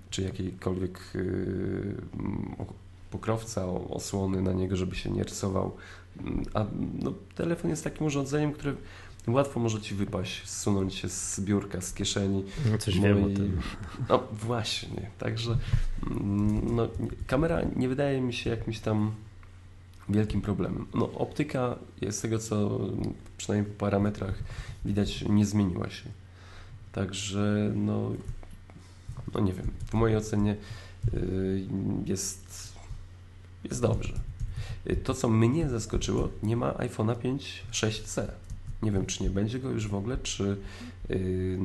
czy 0.09 0.21
jakiejkolwiek 0.21 0.99
y, 1.15 1.95
pokrowca, 3.11 3.65
osłony 3.89 4.41
na 4.41 4.53
niego, 4.53 4.75
żeby 4.75 4.95
się 4.95 5.09
nie 5.11 5.23
rysował. 5.23 5.71
Mm, 6.19 6.43
A 6.53 6.65
no, 7.01 7.13
telefon 7.35 7.69
jest 7.69 7.83
takim 7.83 8.07
urządzeniem, 8.07 8.53
które 8.53 8.73
łatwo 9.27 9.59
może 9.59 9.81
ci 9.81 9.95
wypaść, 9.95 10.49
zsunąć 10.49 10.95
się 10.95 11.09
z 11.09 11.39
biurka, 11.39 11.81
z 11.81 11.93
kieszeni. 11.93 12.43
No 12.71 12.77
coś 12.77 12.95
no 12.95 13.01
wiem 13.01 13.19
i... 13.19 13.33
o 13.33 13.35
tym. 13.37 13.61
No 14.09 14.23
właśnie, 14.31 15.09
także 15.19 15.57
mm, 16.11 16.75
no, 16.75 16.87
kamera 17.27 17.61
nie 17.75 17.89
wydaje 17.89 18.21
mi 18.21 18.33
się 18.33 18.49
jakimś 18.49 18.79
tam 18.79 19.11
wielkim 20.09 20.41
problemem. 20.41 20.87
No 20.93 21.11
optyka 21.11 21.75
z 22.09 22.21
tego 22.21 22.39
co 22.39 22.79
przynajmniej 23.37 23.73
po 23.73 23.79
parametrach 23.79 24.35
widać 24.85 25.21
nie 25.21 25.45
zmieniła 25.45 25.89
się. 25.89 26.09
Także 26.91 27.71
no, 27.75 28.11
no 29.33 29.39
nie 29.39 29.53
wiem, 29.53 29.71
w 29.85 29.93
mojej 29.93 30.17
ocenie 30.17 30.55
y, 31.13 31.63
jest, 32.05 32.73
jest 33.63 33.81
dobrze. 33.81 34.13
Y, 34.89 34.95
to, 34.95 35.13
co 35.13 35.29
mnie 35.29 35.69
zaskoczyło, 35.69 36.29
nie 36.43 36.57
ma 36.57 36.71
iPhone'a 36.71 37.15
5 37.15 37.63
6C. 37.71 38.27
Nie 38.83 38.91
wiem, 38.91 39.05
czy 39.05 39.23
nie 39.23 39.29
będzie 39.29 39.59
go 39.59 39.69
już 39.69 39.87
w 39.87 39.95
ogóle, 39.95 40.17
czy 40.23 40.57
yy, 41.09 41.57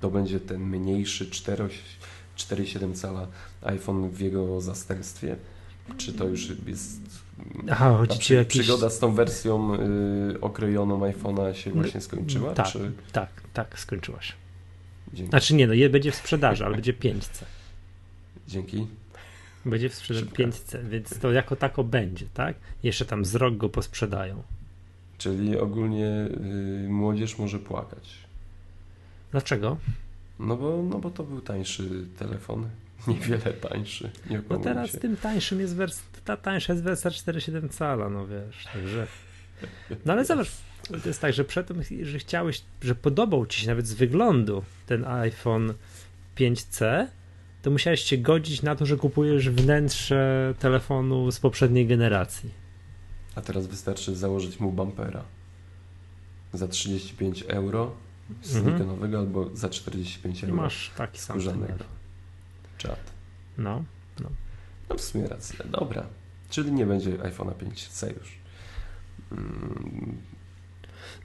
to 0.00 0.10
będzie 0.10 0.40
ten 0.40 0.60
mniejszy 0.60 1.26
4,7 1.26 2.94
cala 2.94 3.26
iPhone 3.62 4.10
w 4.10 4.20
jego 4.20 4.60
zastępstwie. 4.60 5.36
Czy 5.96 6.12
to 6.12 6.24
już 6.24 6.48
jest 6.66 7.00
Aha, 7.70 7.96
chodzi 7.98 8.18
ci 8.18 8.34
jakiś... 8.34 8.62
przygoda 8.62 8.90
z 8.90 8.98
tą 8.98 9.14
wersją 9.14 9.72
yy, 10.28 10.40
okrojoną 10.40 11.00
iPhone'a 11.00 11.52
się 11.52 11.70
właśnie 11.70 12.00
skończyła? 12.00 12.54
Tak, 12.54 12.66
czy... 12.66 12.92
tak, 13.12 13.28
tak, 13.52 13.78
skończyła 13.78 14.22
się. 14.22 14.32
Dzięki. 15.12 15.30
Znaczy 15.30 15.54
nie, 15.54 15.66
no 15.66 15.74
będzie 15.90 16.12
w 16.12 16.14
sprzedaży, 16.14 16.64
ale 16.64 16.74
będzie 16.74 16.92
5C. 16.92 17.44
Dzięki. 18.48 18.86
Będzie 19.64 19.88
w 19.88 19.94
sprzedaży 19.94 20.26
5C, 20.26 20.88
więc 20.88 21.18
to 21.18 21.32
jako 21.32 21.56
tako 21.56 21.84
będzie, 21.84 22.26
tak? 22.34 22.56
Jeszcze 22.82 23.04
tam 23.04 23.24
z 23.24 23.34
rok 23.34 23.56
go 23.56 23.68
posprzedają. 23.68 24.42
Czyli 25.22 25.58
ogólnie 25.58 26.28
y, 26.84 26.88
młodzież 26.88 27.38
może 27.38 27.58
płakać. 27.58 28.18
Dlaczego? 29.30 29.76
No 30.38 30.56
bo, 30.56 30.82
no 30.82 30.98
bo 30.98 31.10
to 31.10 31.24
był 31.24 31.40
tańszy 31.40 31.88
telefon. 32.18 32.68
Niewiele 33.08 33.52
tańszy. 33.52 34.10
Nie 34.30 34.42
no 34.50 34.58
teraz 34.58 34.92
się. 34.92 34.98
tym 34.98 35.16
tańszym 35.16 35.60
jest 35.60 35.76
wersja, 35.76 36.04
ta 36.24 36.36
tańsza 36.36 36.72
jest 36.72 36.84
wersja 36.84 37.10
4,7 37.10 37.68
cala, 37.68 38.08
no 38.08 38.26
wiesz, 38.26 38.64
także. 38.72 39.06
No 40.04 40.12
ale 40.12 40.24
zobacz, 40.24 40.48
to 41.02 41.08
jest 41.08 41.20
tak, 41.20 41.32
że 41.32 41.44
przedtem, 41.44 41.82
że 42.02 42.18
chciałeś, 42.18 42.62
że 42.82 42.94
podobał 42.94 43.46
ci 43.46 43.60
się 43.60 43.66
nawet 43.66 43.86
z 43.86 43.94
wyglądu 43.94 44.62
ten 44.86 45.04
iPhone 45.04 45.74
5C, 46.36 47.06
to 47.62 47.70
musiałeś 47.70 48.00
się 48.00 48.18
godzić 48.18 48.62
na 48.62 48.76
to, 48.76 48.86
że 48.86 48.96
kupujesz 48.96 49.50
wnętrze 49.50 50.54
telefonu 50.58 51.30
z 51.30 51.40
poprzedniej 51.40 51.86
generacji. 51.86 52.61
A 53.34 53.40
teraz 53.40 53.66
wystarczy 53.66 54.16
założyć 54.16 54.60
mu 54.60 54.72
bumpera 54.72 55.24
za 56.52 56.68
35 56.68 57.42
euro 57.42 57.94
silikonowego 58.42 59.04
mhm. 59.04 59.16
albo 59.16 59.56
za 59.56 59.68
45 59.68 60.44
euro. 60.44 60.54
I 60.54 60.56
masz 60.56 60.90
taki 60.96 61.18
sam 61.18 61.40
Czat. 62.78 63.12
No, 63.58 63.84
no. 64.20 64.30
No 64.88 64.96
w 64.96 65.00
sumie 65.00 65.28
rację. 65.28 65.58
Dobra. 65.70 66.06
Czyli 66.50 66.72
nie 66.72 66.86
będzie 66.86 67.10
iPhone'a 67.12 67.52
5C 67.52 68.14
już. 68.18 68.38
Mm. 69.32 70.16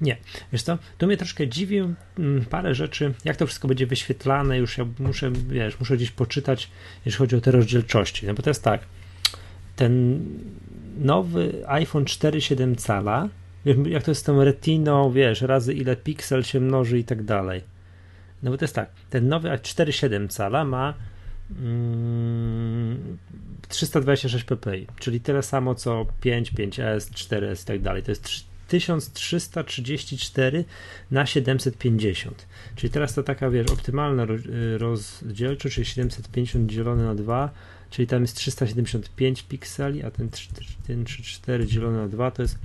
Nie, 0.01 0.17
wiesz 0.51 0.63
co, 0.63 0.77
to 0.97 1.07
mnie 1.07 1.17
troszkę 1.17 1.47
dziwi 1.47 1.77
mm, 1.77 2.45
parę 2.49 2.75
rzeczy, 2.75 3.13
jak 3.25 3.37
to 3.37 3.47
wszystko 3.47 3.67
będzie 3.67 3.87
wyświetlane, 3.87 4.57
już 4.57 4.77
ja 4.77 4.85
muszę, 4.99 5.31
wiesz, 5.31 5.79
muszę 5.79 5.97
gdzieś 5.97 6.11
poczytać, 6.11 6.71
jeśli 7.05 7.17
chodzi 7.17 7.35
o 7.35 7.41
te 7.41 7.51
rozdzielczości, 7.51 8.27
no 8.27 8.33
bo 8.33 8.43
to 8.43 8.49
jest 8.49 8.63
tak, 8.63 8.81
ten 9.75 10.23
nowy 10.99 11.63
iPhone 11.67 12.03
4,7 12.03 12.75
cala, 12.75 13.29
jak 13.85 14.03
to 14.03 14.11
jest 14.11 14.21
z 14.21 14.23
tą 14.23 14.43
retiną, 14.43 15.11
wiesz, 15.11 15.41
razy 15.41 15.73
ile 15.73 15.95
piksel 15.95 16.43
się 16.43 16.59
mnoży 16.59 16.99
i 16.99 17.03
tak 17.03 17.23
dalej. 17.23 17.61
No 18.43 18.51
bo 18.51 18.57
to 18.57 18.65
jest 18.65 18.75
tak, 18.75 18.89
ten 19.09 19.27
nowy 19.27 19.49
4,7 19.49 20.27
cala 20.27 20.65
ma 20.65 20.93
mm, 21.59 23.17
326 23.67 24.43
ppi, 24.45 24.87
czyli 24.99 25.21
tyle 25.21 25.43
samo 25.43 25.75
co 25.75 26.05
5, 26.21 26.53
5S, 26.53 26.99
4S 26.99 27.63
i 27.63 27.65
tak 27.65 27.81
dalej. 27.81 28.03
To 28.03 28.11
jest 28.11 28.47
1334 28.67 30.65
na 31.11 31.25
750. 31.25 32.47
Czyli 32.75 32.89
teraz 32.89 33.13
to 33.13 33.23
taka, 33.23 33.49
wiesz, 33.49 33.71
optymalna 33.71 34.27
rozdzielczość, 34.77 35.75
czyli 35.75 35.85
750 35.85 36.71
dzielone 36.71 37.03
na 37.03 37.15
2 37.15 37.49
czyli 37.89 38.07
tam 38.07 38.21
jest 38.21 38.35
375 38.35 39.43
pikseli, 39.43 40.03
a 40.03 40.11
ten, 40.11 40.29
ten 40.87 41.05
4 41.05 41.67
dzielone 41.67 41.97
na 41.97 42.07
2 42.07 42.31
to 42.31 42.41
jest 42.41 42.57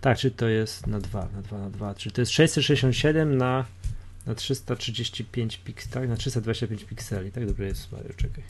tak, 0.00 0.18
czy 0.18 0.30
to 0.30 0.48
jest 0.48 0.86
na 0.86 1.00
2, 1.00 1.28
na 1.34 1.42
2, 1.42 1.58
na 1.58 1.70
2, 1.70 1.94
czyli 1.94 2.12
to 2.12 2.20
jest 2.20 2.32
667 2.32 3.36
na, 3.36 3.64
na 4.26 4.34
335 4.34 5.56
pikseli, 5.56 5.92
tak, 5.92 6.08
na 6.08 6.16
325 6.16 6.84
pikseli, 6.84 7.32
tak, 7.32 7.46
dobrze 7.46 7.64
jest, 7.64 7.92
Mario, 7.92 8.10
czekaj. 8.16 8.44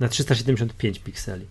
Na 0.00 0.08
375 0.08 0.98
pikseli. 0.98 1.46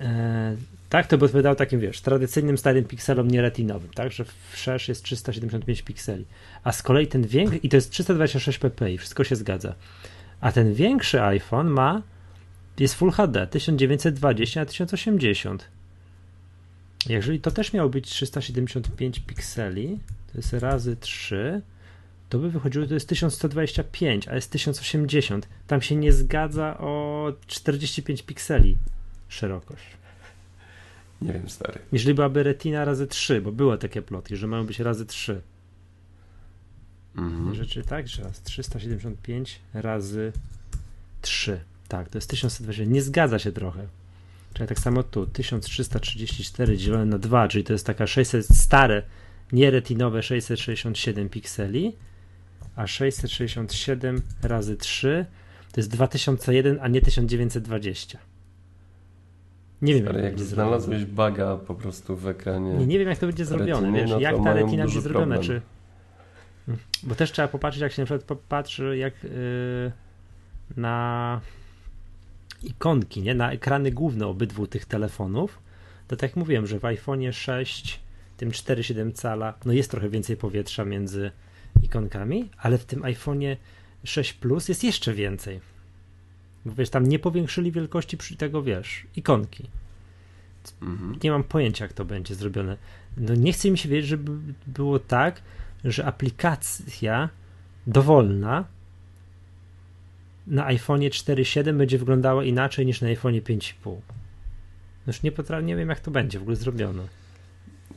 Eee, 0.00 0.56
tak, 0.88 1.06
to 1.06 1.18
by 1.18 1.24
odpowiadało 1.24 1.54
takim, 1.54 1.80
wiesz, 1.80 2.00
tradycyjnym 2.00 2.58
starym 2.58 2.84
pikselom 2.84 3.28
nieretinowym, 3.30 3.90
tak, 3.94 4.12
że 4.12 4.24
wszerz 4.52 4.88
jest 4.88 5.02
375 5.02 5.82
pikseli, 5.82 6.24
a 6.64 6.72
z 6.72 6.82
kolei 6.82 7.06
ten 7.06 7.26
większy, 7.26 7.56
i 7.56 7.68
to 7.68 7.76
jest 7.76 7.90
326 7.90 8.58
ppi, 8.58 8.98
wszystko 8.98 9.24
się 9.24 9.36
zgadza. 9.36 9.74
A 10.40 10.52
ten 10.52 10.74
większy 10.74 11.22
iPhone 11.22 11.68
ma 11.68 12.02
jest 12.78 12.94
Full 12.94 13.10
HD 13.10 13.46
1920 13.46 14.60
na 14.60 14.66
1080. 14.66 15.68
Jeżeli 17.08 17.40
to 17.40 17.50
też 17.50 17.72
miało 17.72 17.88
być 17.88 18.10
375 18.10 19.20
pikseli, 19.20 19.98
to 20.32 20.38
jest 20.38 20.52
razy 20.52 20.96
3, 20.96 21.62
to 22.28 22.38
by 22.38 22.50
wychodziło, 22.50 22.86
to 22.86 22.94
jest 22.94 23.08
1125, 23.08 24.28
a 24.28 24.34
jest 24.34 24.50
1080. 24.50 25.48
Tam 25.66 25.82
się 25.82 25.96
nie 25.96 26.12
zgadza 26.12 26.78
o 26.78 27.32
45 27.46 28.22
pikseli 28.22 28.76
szerokość. 29.28 29.84
Nie 31.22 31.32
wiem, 31.32 31.48
stary. 31.48 31.78
Jeżeli 31.92 32.14
byłaby 32.14 32.42
retina 32.42 32.84
razy 32.84 33.06
3, 33.06 33.40
bo 33.40 33.52
były 33.52 33.78
takie 33.78 34.02
plotki, 34.02 34.36
że 34.36 34.46
mają 34.46 34.66
być 34.66 34.80
razy 34.80 35.06
3. 35.06 35.40
Mhm. 37.16 37.54
Rzeczy 37.54 37.82
tak, 37.82 38.08
że 38.08 38.22
raz 38.22 38.42
375 38.42 39.60
razy 39.74 40.32
3. 41.22 41.60
Tak, 41.88 42.08
to 42.08 42.18
jest 42.18 42.30
1120. 42.30 42.92
Nie 42.92 43.02
zgadza 43.02 43.38
się 43.38 43.52
trochę. 43.52 43.86
Czyli 44.54 44.68
tak 44.68 44.78
samo 44.78 45.02
tu 45.02 45.26
1334 45.26 46.76
dzielone 46.76 47.04
na 47.04 47.18
2, 47.18 47.48
czyli 47.48 47.64
to 47.64 47.72
jest 47.72 47.86
taka 47.86 48.06
600 48.06 48.46
stare, 48.46 49.02
nie 49.52 49.70
retinowe 49.70 50.22
667 50.22 51.28
pikseli, 51.28 51.96
a 52.76 52.86
667 52.86 54.22
razy 54.42 54.76
3 54.76 55.26
to 55.72 55.80
jest 55.80 55.90
2001, 55.90 56.78
a 56.80 56.88
nie 56.88 57.00
1920. 57.00 58.18
Nie 59.82 59.94
wiem, 59.94 60.02
Stary, 60.02 60.22
jak, 60.22 60.32
jak 60.32 60.40
znalazłeś 60.40 61.04
baga 61.04 61.56
po 61.56 61.74
prostu 61.74 62.16
w 62.16 62.26
ekranie. 62.26 62.74
Nie, 62.74 62.86
nie 62.86 62.98
wiem, 62.98 63.08
jak 63.08 63.18
to 63.18 63.26
będzie 63.26 63.44
zrobione. 63.44 63.80
Retiny, 63.80 64.00
wiesz, 64.00 64.10
no 64.10 64.20
jak 64.20 64.44
ta 64.44 64.54
retina 64.54 64.84
będzie 64.84 65.00
zrobiona, 65.00 65.38
czy 65.38 65.62
bo 67.02 67.14
też 67.14 67.32
trzeba 67.32 67.48
popatrzeć, 67.48 67.82
jak 67.82 67.92
się 67.92 68.02
na 68.02 68.06
przykład 68.06 68.24
popatrzy, 68.24 68.96
jak 68.96 69.24
yy, 69.24 69.30
na 70.76 71.40
ikonki, 72.62 73.22
nie? 73.22 73.34
na 73.34 73.52
ekrany 73.52 73.90
główne 73.90 74.26
obydwu 74.26 74.66
tych 74.66 74.84
telefonów, 74.84 75.58
to 76.08 76.16
tak 76.16 76.30
jak 76.30 76.36
mówiłem, 76.36 76.66
że 76.66 76.78
w 76.78 76.84
iPhone 76.84 77.32
6, 77.32 78.00
tym 78.36 78.50
4,7 78.50 79.12
cala, 79.12 79.54
no 79.64 79.72
jest 79.72 79.90
trochę 79.90 80.08
więcej 80.08 80.36
powietrza 80.36 80.84
między 80.84 81.30
ikonkami, 81.82 82.50
ale 82.58 82.78
w 82.78 82.84
tym 82.84 83.04
iPhone 83.04 83.40
6 84.04 84.32
Plus 84.32 84.68
jest 84.68 84.84
jeszcze 84.84 85.14
więcej. 85.14 85.60
Bo 86.64 86.74
wiesz, 86.74 86.90
tam 86.90 87.06
nie 87.06 87.18
powiększyli 87.18 87.72
wielkości 87.72 88.16
przy 88.16 88.36
tego, 88.36 88.62
wiesz, 88.62 89.06
ikonki. 89.16 89.68
Mhm. 90.82 91.18
Nie 91.22 91.30
mam 91.30 91.44
pojęcia, 91.44 91.84
jak 91.84 91.92
to 91.92 92.04
będzie 92.04 92.34
zrobione. 92.34 92.76
No 93.16 93.34
nie 93.34 93.52
chcę 93.52 93.70
mi 93.70 93.78
się 93.78 93.88
wiedzieć, 93.88 94.08
żeby 94.08 94.32
było 94.66 94.98
tak, 94.98 95.42
że 95.84 96.06
aplikacja 96.06 97.28
dowolna 97.86 98.64
na 100.46 100.66
iPhone 100.66 101.00
4.7 101.00 101.78
będzie 101.78 101.98
wyglądała 101.98 102.44
inaczej 102.44 102.86
niż 102.86 103.00
na 103.00 103.08
iPhone 103.08 103.34
5.5. 103.34 103.96
Już 105.06 105.22
nie 105.22 105.32
potrafię, 105.32 105.66
nie 105.66 105.76
wiem 105.76 105.88
jak 105.88 106.00
to 106.00 106.10
będzie 106.10 106.38
w 106.38 106.42
ogóle 106.42 106.56
zrobione. 106.56 107.02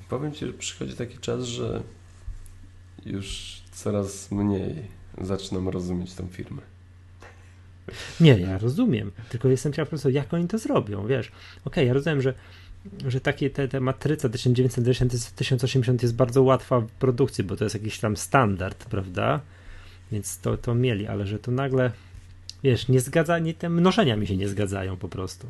Powiem 0.09 0.31
Ci, 0.31 0.45
że 0.45 0.53
przychodzi 0.53 0.95
taki 0.95 1.17
czas, 1.17 1.43
że 1.43 1.83
już 3.05 3.57
coraz 3.71 4.31
mniej 4.31 4.75
zaczynam 5.21 5.69
rozumieć 5.69 6.13
tą 6.13 6.27
firmę. 6.27 6.61
Nie, 8.19 8.39
ja 8.39 8.57
rozumiem, 8.57 9.11
tylko 9.29 9.47
jestem 9.47 9.73
ciekaw 9.73 9.87
po 9.87 9.89
prostu, 9.89 10.09
jak 10.09 10.33
oni 10.33 10.47
to 10.47 10.57
zrobią, 10.57 11.07
wiesz. 11.07 11.27
Okej, 11.27 11.37
okay, 11.65 11.85
ja 11.85 11.93
rozumiem, 11.93 12.21
że 12.21 12.33
że 13.07 13.21
takie 13.21 13.49
te, 13.49 13.67
te 13.67 13.79
matryca 13.79 14.29
1920 14.29 15.31
1080 15.35 16.01
jest 16.01 16.15
bardzo 16.15 16.43
łatwa 16.43 16.79
w 16.79 16.87
produkcji, 16.87 17.43
bo 17.43 17.55
to 17.55 17.63
jest 17.63 17.75
jakiś 17.75 17.99
tam 17.99 18.17
standard, 18.17 18.85
prawda? 18.85 19.39
Więc 20.11 20.39
to, 20.39 20.57
to 20.57 20.75
mieli, 20.75 21.07
ale 21.07 21.25
że 21.25 21.39
to 21.39 21.51
nagle, 21.51 21.91
wiesz, 22.63 22.87
nie 22.87 22.99
zgadza, 22.99 23.39
nie, 23.39 23.53
te 23.53 23.69
mnożenia 23.69 24.15
mi 24.17 24.27
się 24.27 24.37
nie 24.37 24.47
zgadzają 24.47 24.97
po 24.97 25.09
prostu. 25.09 25.49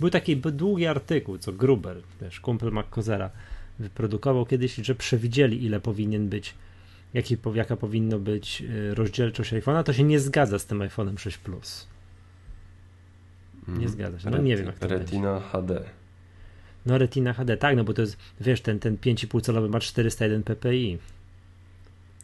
Był 0.00 0.10
taki 0.10 0.36
długi 0.36 0.86
artykuł, 0.86 1.38
co 1.38 1.52
Gruber, 1.52 1.96
wiesz, 2.22 2.40
kumpel 2.40 2.72
McCozera, 2.72 3.30
wyprodukował 3.78 4.46
kiedyś, 4.46 4.74
że 4.74 4.94
przewidzieli, 4.94 5.64
ile 5.64 5.80
powinien 5.80 6.28
być, 6.28 6.54
jaki, 7.14 7.36
jaka 7.54 7.76
powinno 7.76 8.18
być 8.18 8.62
y, 8.62 8.94
rozdzielczość 8.94 9.52
iPhone'a, 9.52 9.82
to 9.82 9.92
się 9.92 10.04
nie 10.04 10.20
zgadza 10.20 10.58
z 10.58 10.66
tym 10.66 10.78
iPhone'em 10.78 11.18
6 11.18 11.38
Plus. 11.38 11.86
Nie 13.68 13.74
Mhm. 13.74 13.88
zgadza 13.88 14.18
się. 14.18 14.30
No 14.30 14.38
nie 14.38 14.56
wiem, 14.56 14.66
jak 14.66 14.78
to 14.78 14.88
Retina 14.88 15.40
HD. 15.40 15.80
No 16.88 16.98
Retina 16.98 17.32
HD, 17.32 17.56
tak, 17.56 17.76
no 17.76 17.84
bo 17.84 17.94
to 17.94 18.02
jest, 18.02 18.16
wiesz, 18.40 18.60
ten, 18.60 18.78
ten 18.78 18.96
5,5 18.96 19.40
calowy 19.40 19.68
ma 19.68 19.80
401 19.80 20.42
ppi. 20.42 20.98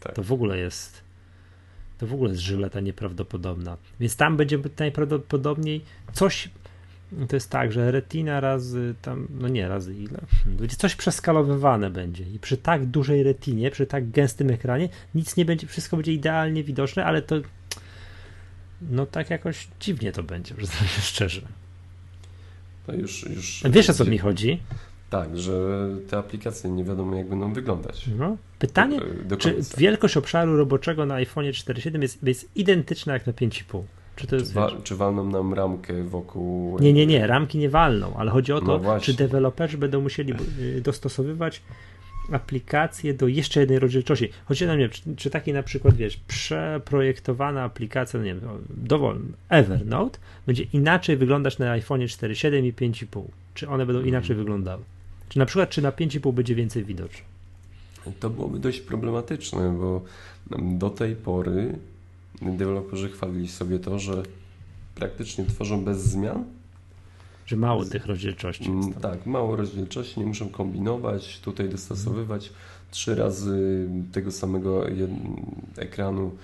Tak. 0.01 0.15
To 0.15 0.23
w 0.23 0.33
ogóle 0.33 0.59
jest, 0.59 1.03
to 1.99 2.07
w 2.07 2.15
ogóle 2.15 2.31
jest 2.31 2.43
żyleta 2.43 2.81
nieprawdopodobna. 2.81 3.77
Więc 4.01 4.17
tam 4.17 4.37
będzie 4.37 4.59
najprawdopodobniej 4.79 5.85
coś, 6.13 6.51
to 7.29 7.37
jest 7.37 7.51
tak, 7.51 7.73
że 7.73 7.91
Retina 7.91 8.41
razy 8.41 8.95
tam, 9.03 9.29
no 9.41 9.49
nie, 9.49 9.69
razy 9.69 9.95
ile? 9.95 10.21
Będzie 10.47 10.77
coś 10.77 10.95
przeskalowywane 10.97 11.91
będzie 11.91 12.25
i 12.25 12.39
przy 12.39 12.57
tak 12.57 12.87
dużej 12.87 13.23
Retinie, 13.23 13.71
przy 13.71 13.87
tak 13.87 14.11
gęstym 14.11 14.51
ekranie 14.51 14.89
nic 15.15 15.37
nie 15.37 15.45
będzie, 15.45 15.67
wszystko 15.67 15.97
będzie 15.97 16.13
idealnie 16.13 16.65
widoczne, 16.65 17.05
ale 17.05 17.23
to 17.23 17.37
no 18.83 19.07
tak 19.07 19.31
jakoś 19.31 19.69
dziwnie 19.81 20.13
to 20.13 20.23
będzie, 20.23 20.55
przyznam 20.59 20.89
się 20.89 21.01
szczerze. 21.01 21.64
To 22.87 22.93
już, 22.95 23.27
już 23.31 23.63
Wiesz 23.71 23.91
o 23.91 23.95
co 23.95 24.05
mi 24.05 24.19
chodzi? 24.19 24.61
Tak, 25.11 25.39
że 25.39 25.89
te 26.11 26.19
aplikacje 26.19 26.71
nie 26.71 26.85
wiadomo 26.85 27.17
jak 27.17 27.29
będą 27.29 27.53
wyglądać. 27.53 28.07
No. 28.19 28.37
Pytanie, 28.59 29.01
do 29.25 29.37
czy 29.37 29.53
końca. 29.53 29.77
wielkość 29.81 30.17
obszaru 30.17 30.57
roboczego 30.57 31.07
na 31.07 31.15
iPhone 31.15 31.45
4.7 31.45 32.03
jest, 32.03 32.23
jest 32.23 32.57
identyczna 32.57 33.13
jak 33.13 33.27
na 33.27 33.33
5,5? 33.33 33.83
Czy 34.17 34.27
to 34.27 34.37
jest. 34.37 34.49
Czy, 34.49 34.55
wa- 34.55 34.71
czy 34.85 34.97
walną 34.97 35.31
nam 35.31 35.55
ramkę 35.55 36.03
wokół. 36.03 36.79
Nie, 36.81 36.93
nie, 36.93 37.07
nie, 37.07 37.27
ramki 37.27 37.59
nie 37.59 37.69
walną, 37.71 38.17
ale 38.17 38.31
chodzi 38.31 38.53
o 38.53 38.61
No 38.61 38.67
to, 38.67 38.79
właśnie. 38.79 39.15
czy 39.15 39.19
deweloperzy 39.19 39.79
będą 39.79 40.01
musieli 40.01 40.35
y, 40.61 40.81
dostosowywać 40.81 41.63
aplikację 42.33 43.15
do 43.15 43.29
jeszcze 43.29 43.61
jednej 43.61 43.79
rozdzielczości. 43.79 44.29
Chodzi 44.45 44.67
na 44.67 44.75
mnie, 44.75 44.89
czy, 44.89 45.17
czy 45.17 45.31
taki 45.31 45.53
na 45.53 45.63
przykład, 45.63 45.97
wiesz, 45.97 46.17
przeprojektowana 46.17 47.63
aplikacja, 47.63 48.19
no 48.21 48.25
nie 48.25 48.35
wiem, 48.35 48.65
dowolny, 48.71 49.33
Evernote, 49.49 50.19
będzie 50.47 50.63
inaczej 50.73 51.17
wyglądać 51.17 51.59
na 51.59 51.71
iPhone 51.71 52.01
4.7 52.01 52.65
i 52.65 52.73
5,5. 52.73 53.23
Czy 53.55 53.69
one 53.69 53.87
będą 53.87 54.03
inaczej 54.03 54.37
wyglądały? 54.37 54.83
Czy 55.29 55.39
na 55.39 55.47
przykład, 55.47 55.71
czy 55.71 55.83
na 55.83 55.91
5,5 55.91 56.33
będzie 56.33 56.55
więcej 56.55 56.85
widoczne? 56.85 57.25
To 58.21 58.31
byłoby 58.31 58.59
dość 58.59 58.81
problematyczne, 58.81 59.77
bo 59.79 60.05
do 60.79 60.91
tej 60.91 61.17
pory 61.17 61.79
deweloperzy 62.43 63.09
chwalili 63.09 63.49
sobie 63.49 63.79
to, 63.79 63.99
że 63.99 64.23
praktycznie 64.95 65.45
tworzą 65.45 65.85
bez 65.85 66.03
zmian. 66.03 66.45
Że 67.47 67.57
mało 67.57 67.85
tych 67.85 68.07
rozdzielczości 68.07 68.65
Mm, 68.71 68.89
jest. 68.89 69.01
Tak, 69.01 69.27
mało 69.27 69.57
rozdzielczości, 69.57 70.21
nie 70.21 70.27
muszą 70.27 70.49
kombinować, 70.49 71.41
tutaj 71.41 71.69
dostosowywać 71.69 72.53
trzy 72.91 73.15
razy 73.15 73.89
tego 74.13 74.33
samego 74.33 74.85
ekranu 75.77 76.37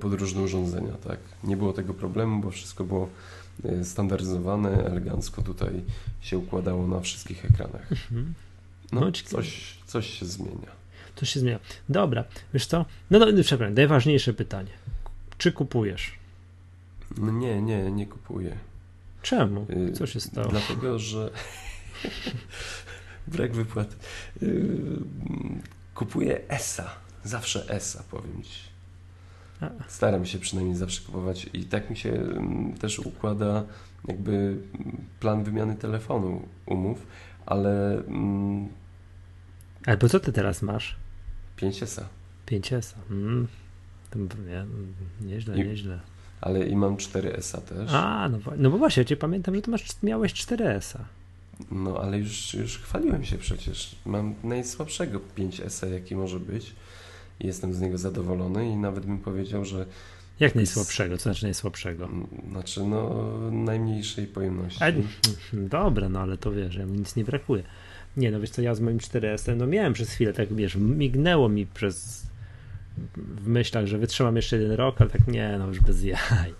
pod 0.00 0.12
różne 0.14 0.42
urządzenia. 0.42 0.92
Tak. 0.92 1.18
Nie 1.44 1.56
było 1.56 1.72
tego 1.72 1.94
problemu, 1.94 2.42
bo 2.42 2.50
wszystko 2.50 2.84
było 2.84 3.08
e, 3.64 3.84
standaryzowane, 3.84 4.84
elegancko 4.84 5.42
tutaj 5.42 5.82
się 6.20 6.38
układało 6.38 6.86
na 6.86 7.00
wszystkich 7.00 7.44
ekranach. 7.44 7.92
Mhm. 7.92 8.34
No, 8.92 9.00
No, 9.00 9.12
coś, 9.24 9.78
coś 9.86 10.18
się 10.18 10.26
zmienia. 10.26 10.80
To 11.14 11.26
się 11.26 11.40
zmienia. 11.40 11.58
Dobra, 11.88 12.24
wiesz 12.54 12.66
co? 12.66 12.84
No, 13.10 13.18
no 13.18 13.26
przepraszam, 13.42 13.74
najważniejsze 13.74 14.34
pytanie. 14.34 14.70
Czy 15.38 15.52
kupujesz? 15.52 16.12
No 17.18 17.32
nie, 17.32 17.62
nie, 17.62 17.90
nie 17.90 18.06
kupuję. 18.06 18.56
Czemu? 19.22 19.66
Y, 19.70 19.92
Co 19.92 20.06
się 20.06 20.20
stało? 20.20 20.48
Dlatego, 20.48 20.98
że 20.98 21.30
brak 23.28 23.52
wypłat. 23.52 23.96
Y, 24.42 24.68
Kupuję 25.94 26.48
ESA. 26.48 26.90
Zawsze 27.24 27.68
ESA, 27.70 28.04
powiem 28.10 28.42
Ci. 28.42 28.70
Staram 29.88 30.26
się 30.26 30.38
przynajmniej 30.38 30.76
zawsze 30.76 31.02
kupować 31.02 31.46
i 31.52 31.64
tak 31.64 31.90
mi 31.90 31.96
się 31.96 32.12
mm, 32.12 32.72
też 32.72 32.98
układa 32.98 33.64
jakby 34.08 34.32
mm, 34.32 34.96
plan 35.20 35.44
wymiany 35.44 35.76
telefonu 35.76 36.48
umów, 36.66 37.06
ale 37.46 37.98
mm, 38.06 38.68
Ale 39.86 39.96
po 39.96 40.08
co 40.08 40.20
ty 40.20 40.32
teraz 40.32 40.62
masz? 40.62 40.96
5 41.56 41.82
ESA. 41.82 42.08
5S. 42.46 42.94
Mm. 43.10 43.48
To, 44.10 44.18
nie, 44.18 44.66
nieźle, 45.28 45.56
I- 45.58 45.68
nieźle. 45.68 46.00
Ale 46.40 46.66
i 46.66 46.76
mam 46.76 46.96
4 46.96 47.36
ESA 47.36 47.60
też. 47.60 47.90
A, 47.92 48.28
no, 48.28 48.38
no 48.56 48.70
bo 48.70 48.78
właśnie, 48.78 49.00
ja 49.00 49.04
cię 49.04 49.16
pamiętam, 49.16 49.54
że 49.54 49.62
ty 49.62 49.70
masz, 49.70 49.84
miałeś 50.02 50.32
4S-a. 50.34 50.98
No 51.70 51.98
ale 52.02 52.18
już, 52.18 52.54
już 52.54 52.78
chwaliłem 52.78 53.24
się 53.24 53.38
przecież. 53.38 53.96
Mam 54.06 54.34
najsłabszego 54.44 55.20
5 55.20 55.60
ESA, 55.60 55.86
jaki 55.86 56.16
może 56.16 56.40
być. 56.40 56.72
Jestem 57.40 57.74
z 57.74 57.80
niego 57.80 57.98
zadowolony 57.98 58.68
i 58.68 58.76
nawet 58.76 59.06
bym 59.06 59.18
powiedział, 59.18 59.64
że 59.64 59.86
Jak 60.40 60.54
najsłabszego? 60.54 61.16
Co 61.16 61.22
znaczy 61.22 61.44
najsłabszego? 61.44 62.04
mm, 62.04 62.26
znaczy 62.50 62.84
no 62.84 63.24
najmniejszej 63.50 64.26
pojemności. 64.26 64.84
A, 64.84 64.86
dobra, 65.52 66.08
no 66.08 66.20
ale 66.20 66.38
to 66.38 66.52
wiesz, 66.52 66.76
ja 66.76 66.86
mi 66.86 66.98
nic 66.98 67.16
nie 67.16 67.24
brakuje. 67.24 67.62
Nie, 68.16 68.30
no 68.30 68.40
wiesz 68.40 68.50
co, 68.50 68.62
ja 68.62 68.74
z 68.74 68.80
moim 68.80 68.98
4S-em, 68.98 69.56
no 69.56 69.66
miałem 69.66 69.92
przez 69.92 70.10
chwilę, 70.10 70.32
tak 70.32 70.54
wiesz, 70.54 70.76
mignęło 70.76 71.48
mi 71.48 71.66
przez 71.66 72.26
w 73.16 73.46
myślach, 73.48 73.86
że 73.86 73.98
wytrzymam 73.98 74.36
jeszcze 74.36 74.56
jeden 74.56 74.72
rok, 74.72 75.00
ale 75.00 75.10
tak 75.10 75.26
nie, 75.28 75.56
no 75.58 75.66
już 75.66 75.80
bez 75.80 76.04
jaj. 76.04 76.54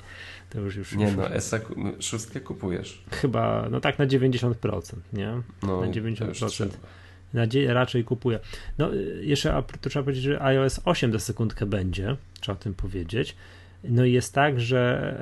To 0.50 0.60
już 0.60 0.76
już, 0.76 0.92
Nie 0.94 1.04
już, 1.04 1.16
no, 1.16 1.30
ESA 1.34 1.58
ku- 1.58 1.74
szóstkę 2.00 2.40
kupujesz. 2.40 3.02
chyba, 3.10 3.68
no 3.70 3.80
tak 3.80 3.98
na 3.98 4.06
90%, 4.06 4.96
nie? 5.12 5.26
No, 5.62 5.80
Na 5.80 5.86
to 5.86 5.92
90%. 5.92 6.28
już 6.28 6.52
trzeba. 6.52 6.74
Nadzieję 7.34 7.74
raczej 7.74 8.04
kupuję. 8.04 8.40
No 8.78 8.94
y, 8.94 9.20
jeszcze 9.24 9.62
to 9.80 9.90
trzeba 9.90 10.02
powiedzieć, 10.02 10.24
że 10.24 10.42
iOS 10.42 10.80
8 10.84 11.12
za 11.12 11.18
sekundkę 11.18 11.66
będzie, 11.66 12.16
trzeba 12.40 12.58
o 12.58 12.62
tym 12.62 12.74
powiedzieć. 12.74 13.36
No 13.84 14.04
i 14.04 14.12
jest 14.12 14.34
tak, 14.34 14.60
że 14.60 15.14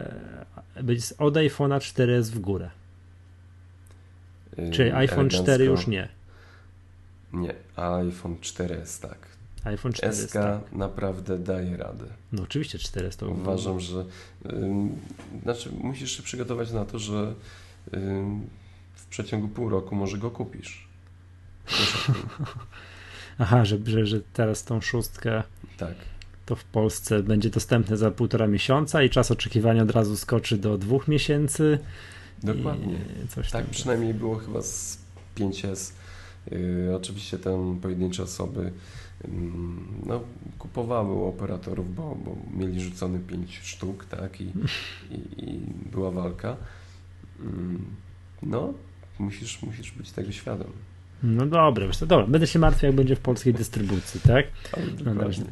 będzie 0.83 1.05
od 1.19 1.35
iPhone'a 1.35 1.79
4S 1.79 2.23
w 2.31 2.39
górę. 2.39 2.71
Yy, 4.59 4.71
Czyli 4.71 4.91
iPhone 4.91 5.29
4 5.29 5.53
elegancko. 5.53 5.71
już 5.81 5.87
nie. 5.87 6.09
Nie, 7.33 7.55
iPhone 7.77 8.37
4S 8.37 9.03
tak. 9.09 9.19
iPhone 9.69 9.93
4S. 9.93 10.13
SK 10.13 10.33
Tak. 10.33 10.73
naprawdę 10.73 11.39
daje 11.39 11.77
radę. 11.77 12.05
No 12.33 12.43
oczywiście 12.43 12.79
4S 12.79 13.17
to 13.17 13.29
Uważam, 13.29 13.81
że 13.81 14.05
ym, 14.53 14.97
znaczy 15.43 15.71
musisz 15.73 16.17
się 16.17 16.23
przygotować 16.23 16.73
na 16.73 16.85
to, 16.85 16.99
że 16.99 17.35
ym, 17.95 18.47
w 18.95 19.07
przeciągu 19.07 19.49
pół 19.49 19.69
roku 19.69 19.97
może 19.97 20.19
go 20.19 20.31
kupisz. 20.31 20.89
Aha, 23.39 23.65
że, 23.65 23.79
że, 23.87 24.07
że 24.07 24.21
teraz 24.33 24.65
tą 24.65 24.81
szóstkę 24.81 25.43
tak. 25.77 25.95
to 26.47 26.57
w 26.57 26.65
Polsce 26.65 27.23
będzie 27.23 27.51
dostępne 27.51 27.97
za 27.97 28.11
półtora 28.11 28.47
miesiąca 28.47 29.03
i 29.03 29.11
czas 29.11 29.31
oczekiwania 29.31 29.83
od 29.83 29.91
razu 29.91 30.17
skoczy 30.17 30.59
do 30.59 30.79
dwóch 30.79 31.09
miesięcy. 31.09 31.79
Dokładnie. 32.43 32.99
Coś 33.29 33.51
Tak 33.51 33.67
przynajmniej 33.67 34.15
było 34.15 34.37
chyba 34.37 34.63
z 34.63 34.99
5S. 35.37 35.93
Yy, 36.51 36.97
oczywiście 36.97 37.39
tam 37.39 37.79
pojedyncze 37.83 38.23
osoby 38.23 38.73
no, 40.07 40.21
kupowały 40.59 41.15
u 41.15 41.25
operatorów, 41.25 41.95
bo, 41.95 42.17
bo 42.25 42.37
mieli 42.57 42.81
rzucone 42.81 43.19
5 43.19 43.61
sztuk, 43.63 44.05
tak, 44.05 44.41
i, 44.41 44.53
i, 45.11 45.45
i 45.45 45.61
była 45.93 46.11
walka. 46.11 46.57
Ym, 47.41 47.85
no, 48.43 48.75
musisz, 49.19 49.63
musisz 49.63 49.93
być 49.93 50.11
tego 50.11 50.33
świadom. 50.33 50.71
No 51.23 51.47
dobra, 51.47 51.87
wiesz 51.87 51.99
dobra, 51.99 52.27
będę 52.27 52.47
się 52.47 52.59
martwił, 52.59 52.87
jak 52.87 52.97
będzie 52.97 53.17
w 53.17 53.21
polskiej 53.21 53.55
dystrybucji, 53.55 54.21
tak? 54.21 54.47
No 55.05 55.15
dokładnie. 55.15 55.45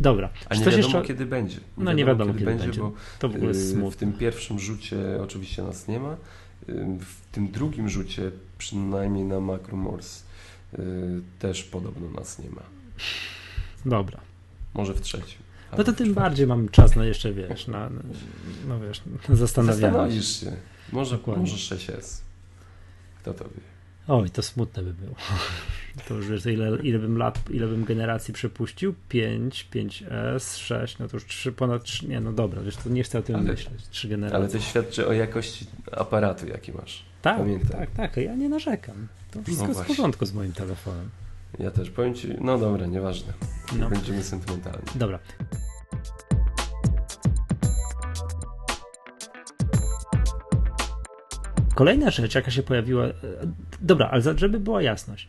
Dobra. 0.00 0.30
A 0.48 0.54
nie 0.54 0.64
wiadomo 0.64 0.76
jeszcze... 0.76 1.02
kiedy 1.02 1.26
będzie. 1.26 1.60
No 1.78 1.92
nie 1.92 2.04
wiadomo, 2.04 2.32
kiedy 2.32 2.44
będzie. 2.44 2.80
bo 2.80 2.92
To 3.18 3.28
w 3.28 3.42
yy, 3.42 3.90
w 3.90 3.96
tym 3.96 4.12
pierwszym 4.12 4.58
rzucie 4.58 4.96
oczywiście 5.22 5.62
nas 5.62 5.88
nie 5.88 6.00
ma. 6.00 6.16
Yy, 6.68 6.74
W 7.00 7.26
tym 7.32 7.48
drugim 7.48 7.88
rzucie, 7.88 8.30
przynajmniej 8.58 9.24
na 9.24 9.40
Macrumors, 9.40 10.22
yy, 10.72 10.78
też 11.38 11.64
podobno 11.64 12.10
nas 12.10 12.38
nie 12.38 12.50
ma. 12.50 12.62
Dobra. 13.86 14.20
Może 14.74 14.94
w 14.94 15.00
trzecim. 15.00 15.38
No 15.78 15.84
to 15.84 15.92
tym 15.92 16.14
bardziej 16.14 16.46
mam 16.46 16.68
czas 16.68 16.96
na 16.96 17.04
jeszcze, 17.04 17.32
wiesz, 17.32 17.66
na, 17.66 17.90
no 18.68 18.80
wiesz, 18.80 19.02
na 19.28 19.36
zastanawianie 19.36 19.80
się. 19.80 19.90
Zastanowisz 19.92 20.40
się. 20.40 20.52
Może, 20.92 21.16
Dokładnie. 21.16 21.42
może 21.50 21.56
6S. 21.76 22.20
Kto 23.22 23.34
to 23.34 23.44
wie? 23.44 23.60
Oj, 24.08 24.30
to 24.30 24.42
smutne 24.42 24.82
by 24.82 24.92
było. 24.94 25.14
To 26.08 26.14
już 26.14 26.28
wiesz, 26.28 26.46
ile, 26.46 26.76
ile 26.82 26.98
bym 26.98 27.18
lat, 27.18 27.38
ile 27.50 27.66
bym 27.66 27.84
generacji 27.84 28.34
przepuścił? 28.34 28.94
5, 29.08 29.68
5S, 29.74 30.56
6, 30.58 30.98
no 30.98 31.08
to 31.08 31.16
już 31.16 31.26
3, 31.26 31.52
ponad 31.52 31.84
3, 31.84 32.08
nie 32.08 32.20
no 32.20 32.32
dobra, 32.32 32.62
wiesz, 32.62 32.76
to 32.76 32.88
nie 32.90 33.02
chcę 33.02 33.18
o 33.18 33.22
tym 33.22 33.36
Ale- 33.36 33.44
myśleć. 33.44 33.88
3 33.90 34.08
generacje. 34.08 34.36
Ale 34.38 34.48
to 34.48 34.60
świadczy 34.60 35.06
o 35.08 35.12
jakości 35.12 35.66
aparatu, 35.92 36.46
jaki 36.46 36.72
masz. 36.72 37.04
tak, 37.22 37.38
pamiętaj. 37.38 37.70
tak, 37.70 37.90
tak, 37.90 38.16
ja 38.16 38.34
nie 38.34 38.48
narzekam. 38.48 39.08
To 39.30 39.42
wszystko 39.42 39.62
No 39.64 39.68
jest 39.70 39.80
w 39.82 39.86
porządku 39.86 40.26
z 40.26 40.32
moim 40.32 40.52
telefonem. 40.52 41.10
Ja 41.58 41.70
też 41.70 41.90
powiem 41.90 42.14
Ci, 42.14 42.28
no 42.40 42.58
dobra, 42.58 42.86
nieważne. 42.86 43.32
Nie 43.72 43.78
No. 43.78 43.90
będziemy 43.90 44.22
sentymentalni. 44.22 44.82
Dobra. 44.94 45.18
Kolejna 51.74 52.10
rzecz, 52.10 52.34
jaka 52.34 52.50
się 52.50 52.62
pojawiła. 52.62 53.04
e, 53.04 53.12
Dobra, 53.80 54.08
ale 54.08 54.22
żeby 54.38 54.60
była 54.60 54.82
jasność. 54.82 55.28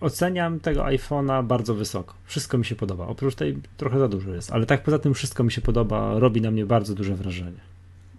oceniam 0.00 0.60
tego 0.60 0.82
iPhone'a 0.82 1.44
bardzo 1.46 1.74
wysoko. 1.74 2.14
Wszystko 2.24 2.58
mi 2.58 2.64
się 2.64 2.74
podoba. 2.76 3.06
Oprócz 3.06 3.34
tej 3.34 3.58
trochę 3.76 3.98
za 3.98 4.08
dużo 4.08 4.34
jest, 4.34 4.52
ale 4.52 4.66
tak 4.66 4.82
poza 4.82 4.98
tym 4.98 5.14
wszystko 5.14 5.44
mi 5.44 5.52
się 5.52 5.60
podoba. 5.60 6.18
Robi 6.18 6.40
na 6.40 6.50
mnie 6.50 6.66
bardzo 6.66 6.94
duże 6.94 7.14
wrażenie. 7.14 7.60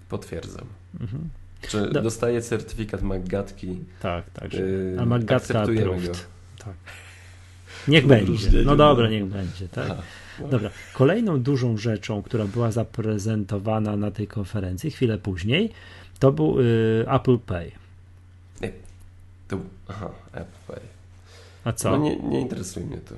Potwierdzam. 0.10 0.65
Mhm. 1.00 1.30
Czy 1.62 1.89
Do... 1.89 2.02
dostaje 2.02 2.41
certyfikat 2.41 3.02
Maggatki? 3.02 3.80
Tak, 4.02 4.30
tak. 4.30 4.54
Yy, 4.54 4.98
A 5.00 5.06
Maggatka 5.06 5.62
approved. 5.62 6.26
Tak. 6.65 6.74
Niech 7.88 8.08
będzie. 8.08 8.63
No 8.65 8.76
dobra, 8.76 9.10
niech 9.10 9.26
będzie, 9.26 9.67
tak. 9.67 9.88
Aha. 9.91 10.02
Dobra. 10.52 10.69
Kolejną 10.93 11.41
dużą 11.41 11.78
rzeczą, 11.78 12.21
która 12.21 12.45
była 12.45 12.71
zaprezentowana 12.71 13.98
na 13.98 14.12
tej 14.12 14.28
konferencji 14.28 14.91
chwilę 14.91 15.17
później, 15.17 15.71
to 16.19 16.32
był 16.32 16.60
y, 16.60 17.06
Apple 17.08 17.38
Pay. 17.38 17.71
Nie. 18.62 18.71
To, 19.48 19.58
aha, 19.88 20.10
Apple 20.32 20.58
Pay. 20.67 20.80
A 21.63 21.71
co? 21.71 21.91
No 21.91 21.98
nie, 21.98 22.15
nie 22.15 22.41
interesuje 22.41 22.86
mnie 22.86 22.98
to. 22.98 23.15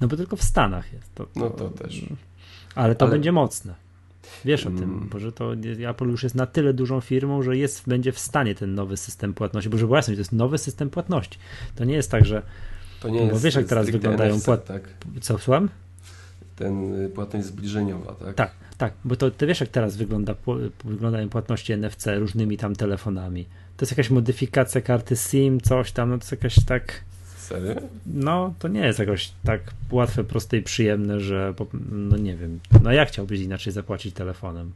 No 0.00 0.08
bo 0.08 0.16
tylko 0.16 0.36
w 0.36 0.42
Stanach 0.42 0.92
jest. 0.92 1.14
To, 1.14 1.24
to, 1.24 1.40
no 1.40 1.50
to 1.50 1.68
też. 1.68 2.04
Ale 2.74 2.94
to 2.94 3.04
ale... 3.04 3.12
będzie 3.12 3.32
mocne. 3.32 3.74
Wiesz 4.44 4.66
o 4.66 4.70
tym, 4.70 4.82
mm. 4.82 5.08
bo 5.08 5.18
że 5.18 5.32
to 5.32 5.52
Apple 5.88 6.08
już 6.08 6.22
jest 6.22 6.34
na 6.34 6.46
tyle 6.46 6.74
dużą 6.74 7.00
firmą, 7.00 7.42
że 7.42 7.56
jest, 7.56 7.88
będzie 7.88 8.12
w 8.12 8.18
stanie 8.18 8.54
ten 8.54 8.74
nowy 8.74 8.96
system 8.96 9.34
płatności, 9.34 9.70
bo 9.70 9.78
żeby 9.78 9.94
jasność, 9.94 10.16
to 10.16 10.20
jest 10.20 10.32
nowy 10.32 10.58
system 10.58 10.90
płatności. 10.90 11.38
To 11.74 11.84
nie 11.84 11.94
jest 11.94 12.10
tak, 12.10 12.24
że 12.24 12.42
to 13.02 13.08
nie 13.08 13.22
jest 13.22 13.42
wiesz 13.42 13.54
jak 13.54 13.66
teraz 13.66 13.90
wyglądają 13.90 14.40
płatności. 14.40 14.84
Tak? 14.84 15.20
Co 15.20 15.38
słucham? 15.38 15.68
Ten 16.56 17.04
y, 17.04 17.08
płatność 17.08 17.46
zbliżeniowa, 17.46 18.12
tak? 18.12 18.34
Tak, 18.34 18.50
tak, 18.78 18.92
bo 19.04 19.16
to 19.16 19.30
ty 19.30 19.46
wiesz 19.46 19.60
jak 19.60 19.68
teraz 19.68 19.96
wygląda, 19.96 20.34
wyglądają 20.84 21.28
płatności 21.28 21.72
NFC 21.72 22.06
różnymi 22.18 22.56
tam 22.56 22.76
telefonami. 22.76 23.44
To 23.76 23.84
jest 23.84 23.92
jakaś 23.92 24.10
modyfikacja 24.10 24.80
karty 24.80 25.16
SIM, 25.16 25.60
coś 25.60 25.92
tam, 25.92 26.10
no 26.10 26.18
to 26.18 26.22
jest 26.22 26.32
jakaś 26.32 26.64
tak 26.64 27.02
Serio? 27.36 27.74
No, 28.06 28.54
to 28.58 28.68
nie 28.68 28.80
jest 28.80 28.98
jakoś 28.98 29.32
tak 29.44 29.60
łatwe, 29.90 30.24
proste 30.24 30.56
i 30.56 30.62
przyjemne, 30.62 31.20
że 31.20 31.54
no 31.90 32.16
nie 32.16 32.36
wiem. 32.36 32.60
No 32.82 32.92
jak 32.92 33.08
chciałbyś 33.08 33.40
inaczej 33.40 33.72
zapłacić 33.72 34.14
telefonem? 34.14 34.72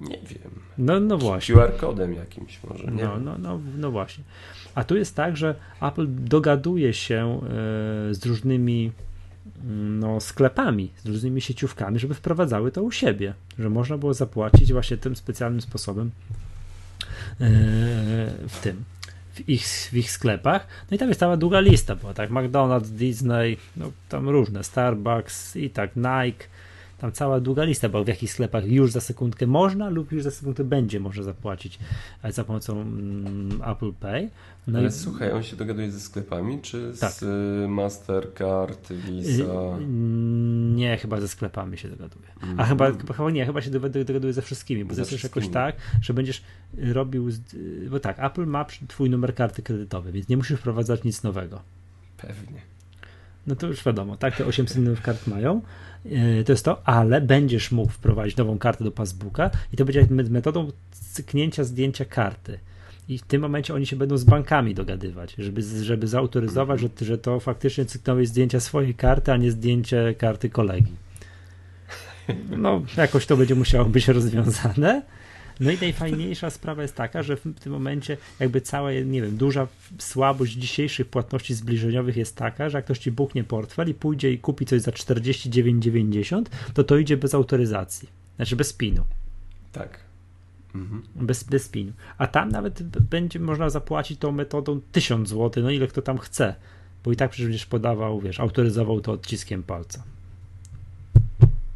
Nie 0.00 0.18
wiem. 0.28 0.50
No, 0.78 1.00
no 1.00 1.18
właśnie. 1.18 1.54
QR 1.54 1.76
kodem 1.76 2.14
jakimś 2.14 2.62
może. 2.62 2.84
Nie 2.84 3.04
no, 3.04 3.20
no, 3.20 3.38
no, 3.38 3.60
no 3.78 3.90
właśnie. 3.90 4.24
A 4.74 4.84
tu 4.84 4.96
jest 4.96 5.14
tak, 5.14 5.36
że 5.36 5.54
Apple 5.82 6.06
dogaduje 6.08 6.92
się 6.92 7.40
e, 7.42 8.14
z 8.14 8.26
różnymi 8.26 8.92
mm, 9.64 10.00
no, 10.00 10.20
sklepami, 10.20 10.90
z 11.04 11.06
różnymi 11.06 11.40
sieciówkami, 11.40 11.98
żeby 11.98 12.14
wprowadzały 12.14 12.72
to 12.72 12.82
u 12.82 12.90
siebie, 12.90 13.34
że 13.58 13.70
można 13.70 13.98
było 13.98 14.14
zapłacić 14.14 14.72
właśnie 14.72 14.96
tym 14.96 15.16
specjalnym 15.16 15.60
sposobem 15.60 16.10
e, 17.40 17.46
w 18.48 18.60
tym 18.62 18.84
w 19.36 19.48
ich, 19.48 19.66
w 19.66 19.94
ich 19.94 20.10
sklepach. 20.10 20.66
No 20.90 20.94
i 20.94 20.98
tam 20.98 21.08
jest 21.08 21.20
cała 21.20 21.36
długa 21.36 21.60
lista, 21.60 21.96
bo 21.96 22.14
tak 22.14 22.30
McDonald's, 22.30 22.88
Disney, 22.88 23.56
no 23.76 23.92
tam 24.08 24.28
różne, 24.28 24.64
Starbucks 24.64 25.56
i 25.56 25.70
tak 25.70 25.90
Nike, 25.96 26.44
tam 26.98 27.12
cała 27.12 27.40
długa 27.40 27.64
lista, 27.64 27.88
bo 27.88 28.04
w 28.04 28.08
jakich 28.08 28.32
sklepach 28.32 28.66
już 28.66 28.92
za 28.92 29.00
sekundkę 29.00 29.46
można 29.46 29.88
lub 29.88 30.12
już 30.12 30.22
za 30.22 30.30
sekundkę 30.30 30.64
będzie 30.64 31.00
można 31.00 31.22
zapłacić 31.22 31.78
e, 32.22 32.32
za 32.32 32.44
pomocą 32.44 32.80
mm, 32.80 33.62
Apple 33.66 33.92
Pay. 33.92 34.30
No 34.66 34.78
Ale 34.78 34.88
i... 34.88 34.92
słuchaj, 34.92 35.32
on 35.32 35.42
się 35.42 35.56
dogaduje 35.56 35.90
ze 35.90 36.00
sklepami, 36.00 36.60
czy 36.62 36.92
tak. 37.00 37.12
z 37.12 37.22
y, 37.22 37.68
Mastercard, 37.68 38.92
Visa? 38.92 39.42
Y, 39.42 39.86
nie, 40.74 40.96
chyba 40.96 41.20
ze 41.20 41.28
sklepami 41.28 41.78
się 41.78 41.88
dogaduje. 41.88 42.26
Mm. 42.42 42.60
A 42.60 42.64
chyba, 42.64 42.92
chyba 42.92 43.30
nie, 43.30 43.46
chyba 43.46 43.62
się 43.62 43.70
dogaduje 44.04 44.32
ze 44.32 44.42
wszystkimi, 44.42 44.84
bo 44.84 44.94
ze 44.94 45.04
to 45.04 45.10
jest 45.10 45.24
jakoś 45.24 45.48
tak, 45.48 45.76
że 46.00 46.14
będziesz 46.14 46.42
robił, 46.78 47.28
bo 47.90 48.00
tak, 48.00 48.18
Apple 48.18 48.46
ma 48.46 48.66
twój 48.88 49.10
numer 49.10 49.34
karty 49.34 49.62
kredytowej, 49.62 50.12
więc 50.12 50.28
nie 50.28 50.36
musisz 50.36 50.60
wprowadzać 50.60 51.04
nic 51.04 51.22
nowego. 51.22 51.60
Pewnie. 52.16 52.60
No 53.46 53.56
to 53.56 53.66
już 53.66 53.84
wiadomo, 53.84 54.16
tak, 54.16 54.36
te 54.36 54.46
800 54.46 54.76
numerów 54.76 55.02
kart 55.02 55.26
mają, 55.26 55.62
to 56.46 56.52
jest 56.52 56.64
to, 56.64 56.88
ale 56.88 57.20
będziesz 57.20 57.72
mógł 57.72 57.92
wprowadzić 57.92 58.36
nową 58.36 58.58
kartę 58.58 58.84
do 58.84 58.90
Passbooka 58.92 59.50
i 59.72 59.76
to 59.76 59.84
będzie 59.84 60.06
metodą 60.10 60.70
cyknięcia 60.90 61.64
zdjęcia 61.64 62.04
karty. 62.04 62.58
I 63.08 63.18
w 63.18 63.22
tym 63.22 63.42
momencie 63.42 63.74
oni 63.74 63.86
się 63.86 63.96
będą 63.96 64.16
z 64.16 64.24
bankami 64.24 64.74
dogadywać, 64.74 65.34
żeby, 65.38 65.62
żeby 65.62 66.08
zautoryzować, 66.08 66.80
że, 66.80 66.88
że 67.00 67.18
to 67.18 67.40
faktycznie 67.40 67.84
cyknąłeś 67.84 68.28
zdjęcia 68.28 68.60
swojej 68.60 68.94
karty, 68.94 69.32
a 69.32 69.36
nie 69.36 69.50
zdjęcie 69.50 70.14
karty 70.18 70.50
kolegi. 70.50 70.92
No, 72.58 72.82
jakoś 72.96 73.26
to 73.26 73.36
będzie 73.36 73.54
musiało 73.54 73.84
być 73.84 74.08
rozwiązane. 74.08 75.02
No 75.60 75.70
i 75.70 75.78
najfajniejsza 75.80 76.50
sprawa 76.50 76.82
jest 76.82 76.94
taka, 76.94 77.22
że 77.22 77.36
w 77.36 77.60
tym 77.60 77.72
momencie 77.72 78.16
jakby 78.40 78.60
cała, 78.60 78.92
nie 78.92 79.22
wiem, 79.22 79.36
duża 79.36 79.68
słabość 79.98 80.52
dzisiejszych 80.52 81.08
płatności 81.08 81.54
zbliżeniowych 81.54 82.16
jest 82.16 82.36
taka, 82.36 82.68
że 82.68 82.78
jak 82.78 82.84
ktoś 82.84 82.98
ci 82.98 83.12
buchnie 83.12 83.44
portfel 83.44 83.88
i 83.88 83.94
pójdzie 83.94 84.32
i 84.32 84.38
kupi 84.38 84.66
coś 84.66 84.80
za 84.80 84.90
49,90, 84.90 86.44
to 86.74 86.84
to 86.84 86.98
idzie 86.98 87.16
bez 87.16 87.34
autoryzacji, 87.34 88.08
znaczy 88.36 88.56
bez 88.56 88.72
pinu. 88.72 89.04
Tak. 89.72 90.00
Mhm. 90.74 91.02
Bez, 91.14 91.44
bez 91.44 91.68
pinu. 91.68 91.92
A 92.18 92.26
tam 92.26 92.48
nawet 92.48 92.82
będzie 92.82 93.40
można 93.40 93.70
zapłacić 93.70 94.18
tą 94.18 94.32
metodą 94.32 94.80
1000 94.92 95.28
zł, 95.28 95.62
no 95.62 95.70
ile 95.70 95.86
kto 95.86 96.02
tam 96.02 96.18
chce, 96.18 96.54
bo 97.04 97.12
i 97.12 97.16
tak 97.16 97.30
przecież 97.30 97.46
będziesz 97.46 97.66
podawał, 97.66 98.20
wiesz, 98.20 98.40
autoryzował 98.40 99.00
to 99.00 99.12
odciskiem 99.12 99.62
palca. 99.62 100.02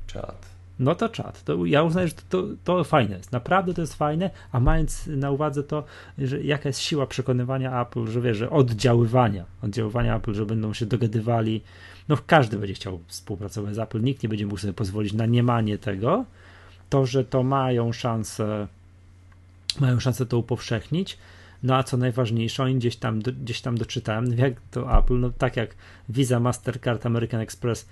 Czad 0.07 0.50
no 0.81 0.95
to 0.95 1.09
czat. 1.09 1.45
To 1.45 1.67
ja 1.67 1.83
uznaję, 1.83 2.09
że 2.09 2.15
to, 2.29 2.45
to, 2.65 2.85
fajne 2.85 3.17
jest. 3.17 3.33
Naprawdę 3.33 3.75
to 3.75 3.81
jest 3.81 3.95
fajne, 3.95 4.31
a 4.53 4.61
mając 4.61 5.07
na 5.07 5.31
uwadze 5.31 5.63
to, 5.63 5.85
że 6.19 6.43
jaka 6.43 6.69
jest 6.69 6.81
siła 6.81 7.07
przekonywania 7.07 7.83
Apple, 7.83 8.07
że 8.07 8.21
wie, 8.21 8.35
że 8.35 8.51
oddziaływania, 8.51 9.45
oddziaływania 9.63 10.17
Apple, 10.17 10.35
że 10.35 10.47
będą 10.47 10.75
się 10.75 10.87
dogadywali, 10.87 11.61
no 12.09 12.17
każdy 12.27 12.59
będzie 12.59 12.75
chciał 12.75 13.01
współpracować 13.07 13.75
z 13.75 13.79
Apple, 13.79 14.03
nikt 14.03 14.23
nie 14.23 14.29
będzie 14.29 14.47
mógł 14.47 14.59
sobie 14.59 14.73
pozwolić 14.73 15.13
na 15.13 15.27
niemanie 15.27 15.79
tego, 15.79 16.25
to, 16.91 17.07
że 17.07 17.25
to 17.25 17.43
mają 17.43 17.93
szansę, 17.93 18.67
mają 19.81 20.01
szansę 20.01 20.27
to 20.27 20.39
upowszechnić, 20.39 21.19
no 21.63 21.77
a 21.77 21.83
co 21.83 21.97
najważniejsze, 21.97 22.63
oni 22.63 22.75
gdzieś 22.75 22.97
tam, 22.97 23.21
gdzieś 23.21 23.61
tam 23.61 23.79
doczytałem, 23.79 24.39
jak 24.39 24.55
to 24.71 24.99
Apple, 24.99 25.21
no 25.21 25.31
tak 25.39 25.57
jak 25.57 25.75
Visa, 26.09 26.41
Mastercard, 26.41 27.07
American 27.07 27.41
Express 27.41 27.89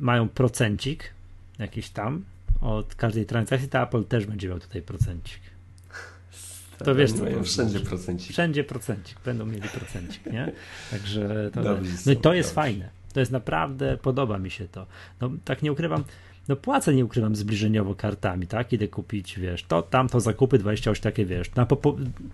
mają 0.00 0.28
procencik, 0.28 1.14
jakiś 1.60 1.90
tam 1.90 2.24
od 2.60 2.94
każdej 2.94 3.26
transakcji, 3.26 3.68
to 3.68 3.82
Apple 3.82 4.04
też 4.04 4.26
będzie 4.26 4.48
miał 4.48 4.60
tutaj 4.60 4.82
procencik. 4.82 5.40
To 6.78 6.84
tak, 6.84 6.96
wiesz, 6.96 7.12
co 7.12 7.24
mają 7.24 7.44
wszędzie 7.44 7.80
procencik. 7.80 8.32
Wszędzie 8.32 8.64
procencik, 8.64 9.18
będą 9.24 9.46
mieli 9.46 9.68
procencik, 9.68 10.26
nie? 10.26 10.52
Także 10.90 11.50
to, 11.54 11.60
no 12.06 12.12
i 12.12 12.16
to 12.16 12.34
jest 12.34 12.54
fajne. 12.54 12.88
To 13.12 13.20
jest 13.20 13.32
naprawdę, 13.32 13.96
podoba 13.96 14.38
mi 14.38 14.50
się 14.50 14.68
to. 14.68 14.86
No 15.20 15.30
tak 15.44 15.62
nie 15.62 15.72
ukrywam, 15.72 16.04
no 16.48 16.56
płacę 16.56 16.94
nie 16.94 17.04
ukrywam 17.04 17.36
zbliżeniowo 17.36 17.94
kartami, 17.94 18.46
tak? 18.46 18.72
Idę 18.72 18.88
kupić, 18.88 19.38
wiesz, 19.38 19.62
to, 19.62 19.82
tamto 19.82 20.20
zakupy 20.20 20.58
28 20.58 21.02
takie, 21.02 21.26
wiesz, 21.26 21.54
na 21.54 21.66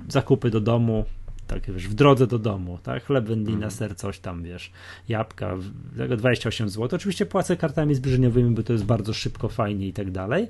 zakupy 0.08 0.50
do 0.50 0.60
domu 0.60 1.04
tak 1.46 1.70
wiesz, 1.70 1.88
w 1.88 1.94
drodze 1.94 2.26
do 2.26 2.38
domu, 2.38 2.78
tak, 2.82 3.04
chleb 3.04 3.24
wędlina, 3.24 3.58
mm. 3.58 3.70
ser, 3.70 3.96
coś 3.96 4.18
tam, 4.18 4.42
wiesz, 4.42 4.72
jabłka, 5.08 5.56
tego 5.96 6.16
28 6.16 6.68
zł. 6.68 6.96
Oczywiście 6.96 7.26
płacę 7.26 7.56
kartami 7.56 7.94
zbliżeniowymi, 7.94 8.50
bo 8.50 8.62
to 8.62 8.72
jest 8.72 8.84
bardzo 8.84 9.14
szybko, 9.14 9.48
fajnie 9.48 9.88
i 9.88 9.92
tak 9.92 10.10
dalej. 10.10 10.48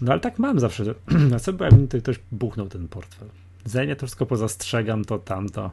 No 0.00 0.12
ale 0.12 0.20
tak 0.20 0.38
mam 0.38 0.60
zawsze. 0.60 0.84
Na 1.30 1.38
co 1.38 1.52
by 1.52 1.68
mi 1.70 1.88
ktoś 1.88 2.20
buchnął 2.32 2.68
ten 2.68 2.88
portfel? 2.88 3.28
Zajmie 3.64 3.96
to 3.96 4.06
wszystko 4.06 4.26
pozastrzegam, 4.26 5.04
to 5.04 5.18
tamto. 5.18 5.70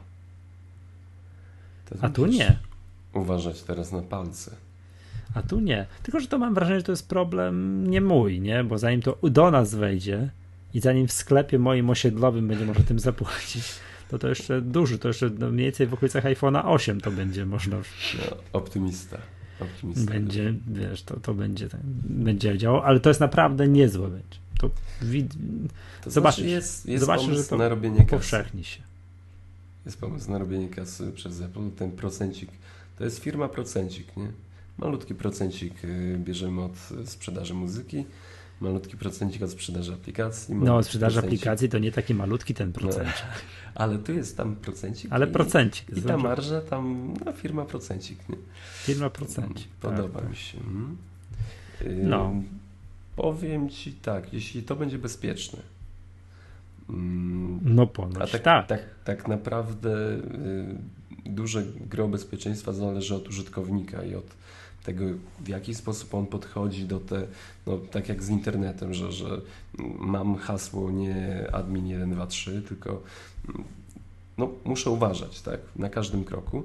To 1.88 1.94
A 2.00 2.08
tu 2.08 2.26
nie. 2.26 2.58
Uważać 3.14 3.62
teraz 3.62 3.92
na 3.92 4.02
palce. 4.02 4.56
A 5.34 5.42
tu 5.42 5.60
nie. 5.60 5.86
Tylko, 6.02 6.20
że 6.20 6.26
to 6.26 6.38
mam 6.38 6.54
wrażenie, 6.54 6.80
że 6.80 6.84
to 6.84 6.92
jest 6.92 7.08
problem 7.08 7.84
nie 7.90 8.00
mój, 8.00 8.40
nie? 8.40 8.64
Bo 8.64 8.78
zanim 8.78 9.02
to 9.02 9.18
do 9.22 9.50
nas 9.50 9.74
wejdzie 9.74 10.30
i 10.74 10.80
zanim 10.80 11.06
w 11.06 11.12
sklepie 11.12 11.58
moim 11.58 11.90
osiedlowym 11.90 12.48
będzie 12.48 12.66
można 12.66 12.84
tym 12.84 12.98
zapłacić, 12.98 13.64
to 14.10 14.18
to 14.18 14.28
jeszcze 14.28 14.60
duży, 14.60 14.98
to 14.98 15.08
jeszcze 15.08 15.30
no, 15.38 15.50
mniej 15.50 15.64
więcej 15.64 15.86
w 15.86 15.94
okolicach 15.94 16.24
iPhone'a 16.24 16.62
8 16.64 17.00
to 17.00 17.10
będzie 17.10 17.46
można. 17.46 17.76
No, 17.76 18.36
optymista. 18.52 19.18
Optymista. 19.60 20.12
Będzie, 20.12 20.54
wiesz, 20.66 21.02
to, 21.02 21.20
to 21.20 21.34
będzie, 21.34 21.68
będzie 22.04 22.58
działało, 22.58 22.84
ale 22.84 23.00
to 23.00 23.10
jest 23.10 23.20
naprawdę 23.20 23.68
niezłe 23.68 24.08
będzie. 24.08 24.38
To, 24.58 24.70
wid... 25.02 25.34
to 26.04 26.10
zobaczysz, 26.10 26.38
znaczy 26.38 26.50
jest, 26.50 26.86
jest 26.86 27.00
zobaczysz, 27.00 27.36
że 27.36 27.44
to 27.44 27.56
na 27.56 27.68
robienie 27.68 28.06
powszechni 28.10 28.64
się. 28.64 28.82
Jest 29.86 30.00
pomysł 30.00 30.30
na 30.30 30.38
robienie 30.38 30.68
kasy 30.68 31.12
przez 31.12 31.40
Apple, 31.40 31.70
ten 31.70 31.92
procencik, 31.92 32.50
to 32.98 33.04
jest 33.04 33.18
firma 33.18 33.48
procencik, 33.48 34.16
nie? 34.16 34.28
Malutki 34.78 35.14
procencik 35.14 35.84
y, 35.84 36.18
bierzemy 36.18 36.62
od 36.62 36.72
sprzedaży 37.04 37.54
muzyki, 37.54 38.04
malutki 38.60 38.96
procencik 38.96 39.42
od 39.42 39.50
sprzedaży 39.50 39.92
aplikacji. 39.92 40.54
No, 40.54 40.76
od 40.76 40.86
sprzedaży 40.86 41.14
procencik. 41.14 41.38
aplikacji 41.38 41.68
to 41.68 41.78
nie 41.78 41.92
taki 41.92 42.14
malutki 42.14 42.54
ten 42.54 42.72
procencik. 42.72 43.24
No, 43.26 43.40
ale 43.82 43.98
tu 43.98 44.12
jest 44.12 44.36
tam 44.36 44.56
procencik. 44.56 45.12
Ale 45.12 45.26
procencik. 45.26 45.90
I, 45.96 45.98
i 45.98 46.02
ta 46.02 46.16
marża 46.16 46.60
tam, 46.60 47.14
no 47.24 47.32
firma 47.32 47.64
procencik. 47.64 48.28
Nie? 48.28 48.36
Firma 48.74 49.10
procencik. 49.10 49.68
Podoba 49.80 50.20
tak. 50.20 50.30
mi 50.30 50.36
się. 50.36 50.58
Mhm. 50.58 50.96
No. 52.02 52.32
Powiem 53.16 53.68
Ci 53.68 53.92
tak, 53.92 54.32
jeśli 54.32 54.62
to 54.62 54.76
będzie 54.76 54.98
bezpieczne. 54.98 55.58
No 57.62 57.86
ponoć, 57.86 58.16
a 58.16 58.26
tak, 58.26 58.42
tak. 58.42 58.66
tak. 58.66 58.80
Tak 59.04 59.28
naprawdę 59.28 59.96
duże 61.26 61.62
gro 61.90 62.08
bezpieczeństwa 62.08 62.72
zależy 62.72 63.14
od 63.14 63.28
użytkownika 63.28 64.04
i 64.04 64.14
od 64.14 64.39
tego, 64.92 65.04
w 65.40 65.48
jaki 65.48 65.74
sposób 65.74 66.14
on 66.14 66.26
podchodzi 66.26 66.84
do 66.84 67.00
te, 67.00 67.26
no 67.66 67.78
tak 67.78 68.08
jak 68.08 68.22
z 68.22 68.28
internetem, 68.28 68.94
że, 68.94 69.12
że 69.12 69.40
mam 69.98 70.36
hasło 70.36 70.90
nie 70.90 71.46
admin 71.52 71.86
123, 71.86 72.62
tylko 72.62 73.02
no, 74.38 74.50
muszę 74.64 74.90
uważać, 74.90 75.40
tak, 75.40 75.60
na 75.76 75.88
każdym 75.88 76.24
kroku. 76.24 76.62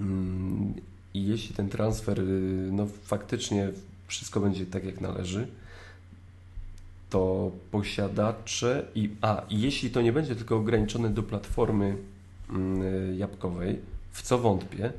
Mm, 0.00 0.74
I 1.14 1.26
jeśli 1.26 1.54
ten 1.54 1.68
transfer, 1.68 2.22
no 2.72 2.86
faktycznie 3.04 3.70
wszystko 4.06 4.40
będzie 4.40 4.66
tak 4.66 4.84
jak 4.84 5.00
należy, 5.00 5.48
to 7.10 7.50
posiadacze 7.70 8.84
i 8.94 9.10
a 9.20 9.42
i 9.50 9.60
jeśli 9.60 9.90
to 9.90 10.02
nie 10.02 10.12
będzie 10.12 10.36
tylko 10.36 10.56
ograniczone 10.56 11.10
do 11.10 11.22
platformy 11.22 11.96
mm, 12.50 13.18
jabłkowej, 13.18 13.78
w 14.12 14.22
co 14.22 14.38
wątpię, 14.38 14.92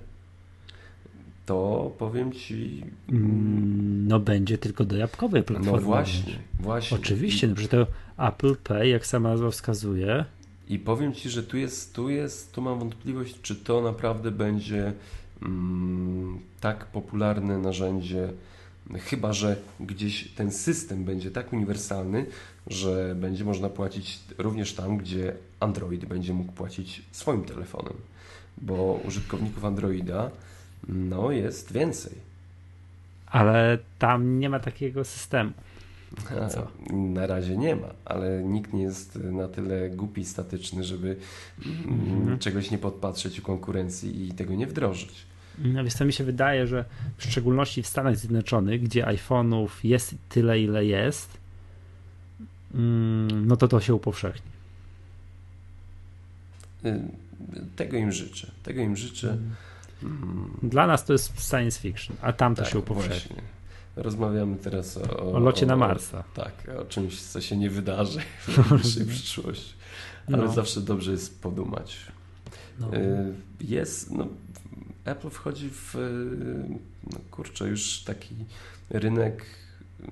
to 1.50 1.91
powiem 1.97 2.32
ci. 2.32 2.84
Mm, 3.12 4.08
no 4.08 4.20
będzie 4.20 4.58
tylko 4.58 4.86
do 4.86 4.97
jabłkowej 4.97 5.43
platformy. 5.43 5.78
No 5.78 5.86
właśnie, 5.86 6.34
właśnie. 6.60 6.97
Oczywiście, 6.97 7.47
no, 7.47 7.56
to 7.70 7.88
Apple 8.28 8.56
Pay, 8.56 8.89
jak 8.89 9.06
sama 9.06 9.30
nazwa 9.30 9.52
wskazuje. 9.52 10.26
I 10.68 10.80
powiem 10.80 11.14
ci, 11.14 11.30
że 11.30 11.43
tu 11.43 11.58
jest, 11.58 11.93
tu 11.93 12.10
jest, 12.10 12.54
tu 12.54 12.62
mam 12.62 12.80
wątpliwość, 12.80 13.41
czy 13.41 13.56
to 13.56 13.82
naprawdę 13.82 14.32
będzie 14.32 14.93
mm, 15.41 16.39
tak 16.60 16.86
popularne 16.86 17.58
narzędzie 17.58 18.30
Chyba, 18.97 19.34
że 19.34 19.56
gdzieś 19.80 20.32
ten 20.32 20.52
system 20.52 21.04
będzie 21.04 21.32
tak 21.32 21.54
uniwersalny, 21.54 22.26
że 22.68 23.16
będzie 23.16 23.43
można 23.43 23.70
płacić 23.70 24.20
również 24.38 24.74
tam, 24.74 24.97
gdzie 24.97 25.34
Android 25.60 26.06
będzie 26.06 26.34
mógł 26.34 26.52
płacić 26.52 27.02
swoim 27.12 27.43
telefonem, 27.43 27.93
bo 28.58 29.00
użytkowników 29.08 29.66
Androida 29.66 30.32
no, 30.94 31.32
jest 31.32 31.74
więcej. 31.74 32.14
Ale 33.26 33.78
tam 34.00 34.40
nie 34.40 34.50
ma 34.50 34.60
takiego 34.60 35.04
systemu. 35.04 35.52
Co? 36.50 36.68
Na 36.92 37.28
razie 37.28 37.58
nie 37.58 37.76
ma, 37.76 37.88
ale 38.06 38.44
nikt 38.44 38.74
nie 38.74 38.82
jest 38.82 39.16
na 39.16 39.48
tyle 39.48 39.90
głupi, 39.90 40.26
statyczny, 40.26 40.84
żeby 40.84 41.16
mhm. 41.66 42.40
czegoś 42.40 42.72
nie 42.72 42.78
podpatrzeć 42.78 43.40
u 43.40 43.42
konkurencji 43.42 44.28
i 44.28 44.32
tego 44.32 44.56
nie 44.56 44.68
wdrożyć. 44.68 45.26
No 45.58 45.84
więc 45.84 45.98
to 45.98 46.06
mi 46.06 46.14
się 46.14 46.24
wydaje, 46.24 46.68
że 46.68 46.86
w 47.18 47.24
szczególności 47.24 47.84
w 47.84 47.88
Stanach 47.88 48.18
Zjednoczonych, 48.18 48.84
gdzie 48.84 49.06
iPhone'ów 49.06 49.68
jest 49.84 50.16
tyle, 50.30 50.60
ile 50.60 50.86
jest, 50.86 51.38
mm, 52.74 53.48
no 53.48 53.58
to 53.58 53.68
to 53.68 53.80
się 53.80 53.94
upowszechni. 53.94 54.52
Y, 56.86 57.02
tego 57.76 57.98
im 57.98 58.12
życzę. 58.12 58.52
Tego 58.64 58.82
im 58.82 58.98
życzę. 58.98 59.32
Mm. 59.32 59.56
Dla 60.64 60.88
nas 60.88 61.06
to 61.06 61.14
jest 61.14 61.50
science 61.50 61.80
fiction, 61.80 62.18
a 62.22 62.34
tam 62.34 62.56
to 62.56 62.62
tak, 62.62 62.72
się 62.72 62.80
upowszechni. 62.80 63.36
Właśnie. 63.36 63.60
Rozmawiamy 63.95 64.58
teraz 64.58 64.97
o, 64.97 65.34
o 65.34 65.39
locie 65.39 65.66
na 65.66 65.76
Marsa. 65.76 66.24
Tak, 66.34 66.54
o 66.82 66.86
czymś, 66.86 67.22
co 67.22 67.41
się 67.41 67.58
nie 67.58 67.70
wydarzy 67.70 68.20
w 68.47 68.58
najbliższej 68.58 69.06
przyszłości. 69.06 69.74
Ale 70.28 70.38
no. 70.38 70.54
zawsze 70.54 70.82
dobrze 70.82 71.12
jest 71.12 71.41
podumać. 71.41 71.97
No. 72.80 72.93
Y, 72.93 73.34
jest, 73.62 74.12
no, 74.12 74.28
Apple 75.06 75.30
wchodzi 75.30 75.70
w, 75.70 75.95
no 77.12 77.20
kurczę, 77.32 77.68
już 77.68 78.04
taki 78.04 78.36
rynek 78.89 79.45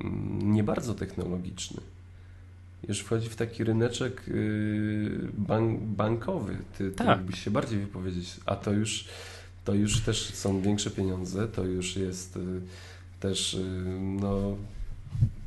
mm, 0.01 0.53
nie 0.53 0.63
bardzo 0.63 0.93
technologiczny. 0.93 1.81
Już 2.87 2.99
wchodzi 2.99 3.29
w 3.29 3.35
taki 3.35 3.63
ryneczek 3.63 4.27
y, 4.27 5.27
bank, 5.33 5.79
bankowy. 5.81 6.57
Ty, 6.77 6.91
ty 6.91 6.91
tak. 6.91 7.17
mógłbyś 7.19 7.43
się 7.43 7.51
bardziej 7.51 7.79
wypowiedzieć, 7.79 8.37
a 8.45 8.55
to 8.55 8.71
już, 8.71 9.07
to 9.67 9.73
już 9.73 10.01
też 10.01 10.33
są 10.33 10.61
większe 10.61 10.91
pieniądze, 10.91 11.47
to 11.47 11.63
już 11.65 11.95
jest 11.95 12.37
y, 12.37 12.39
też 13.19 13.53
y, 13.53 13.65
no, 13.99 14.55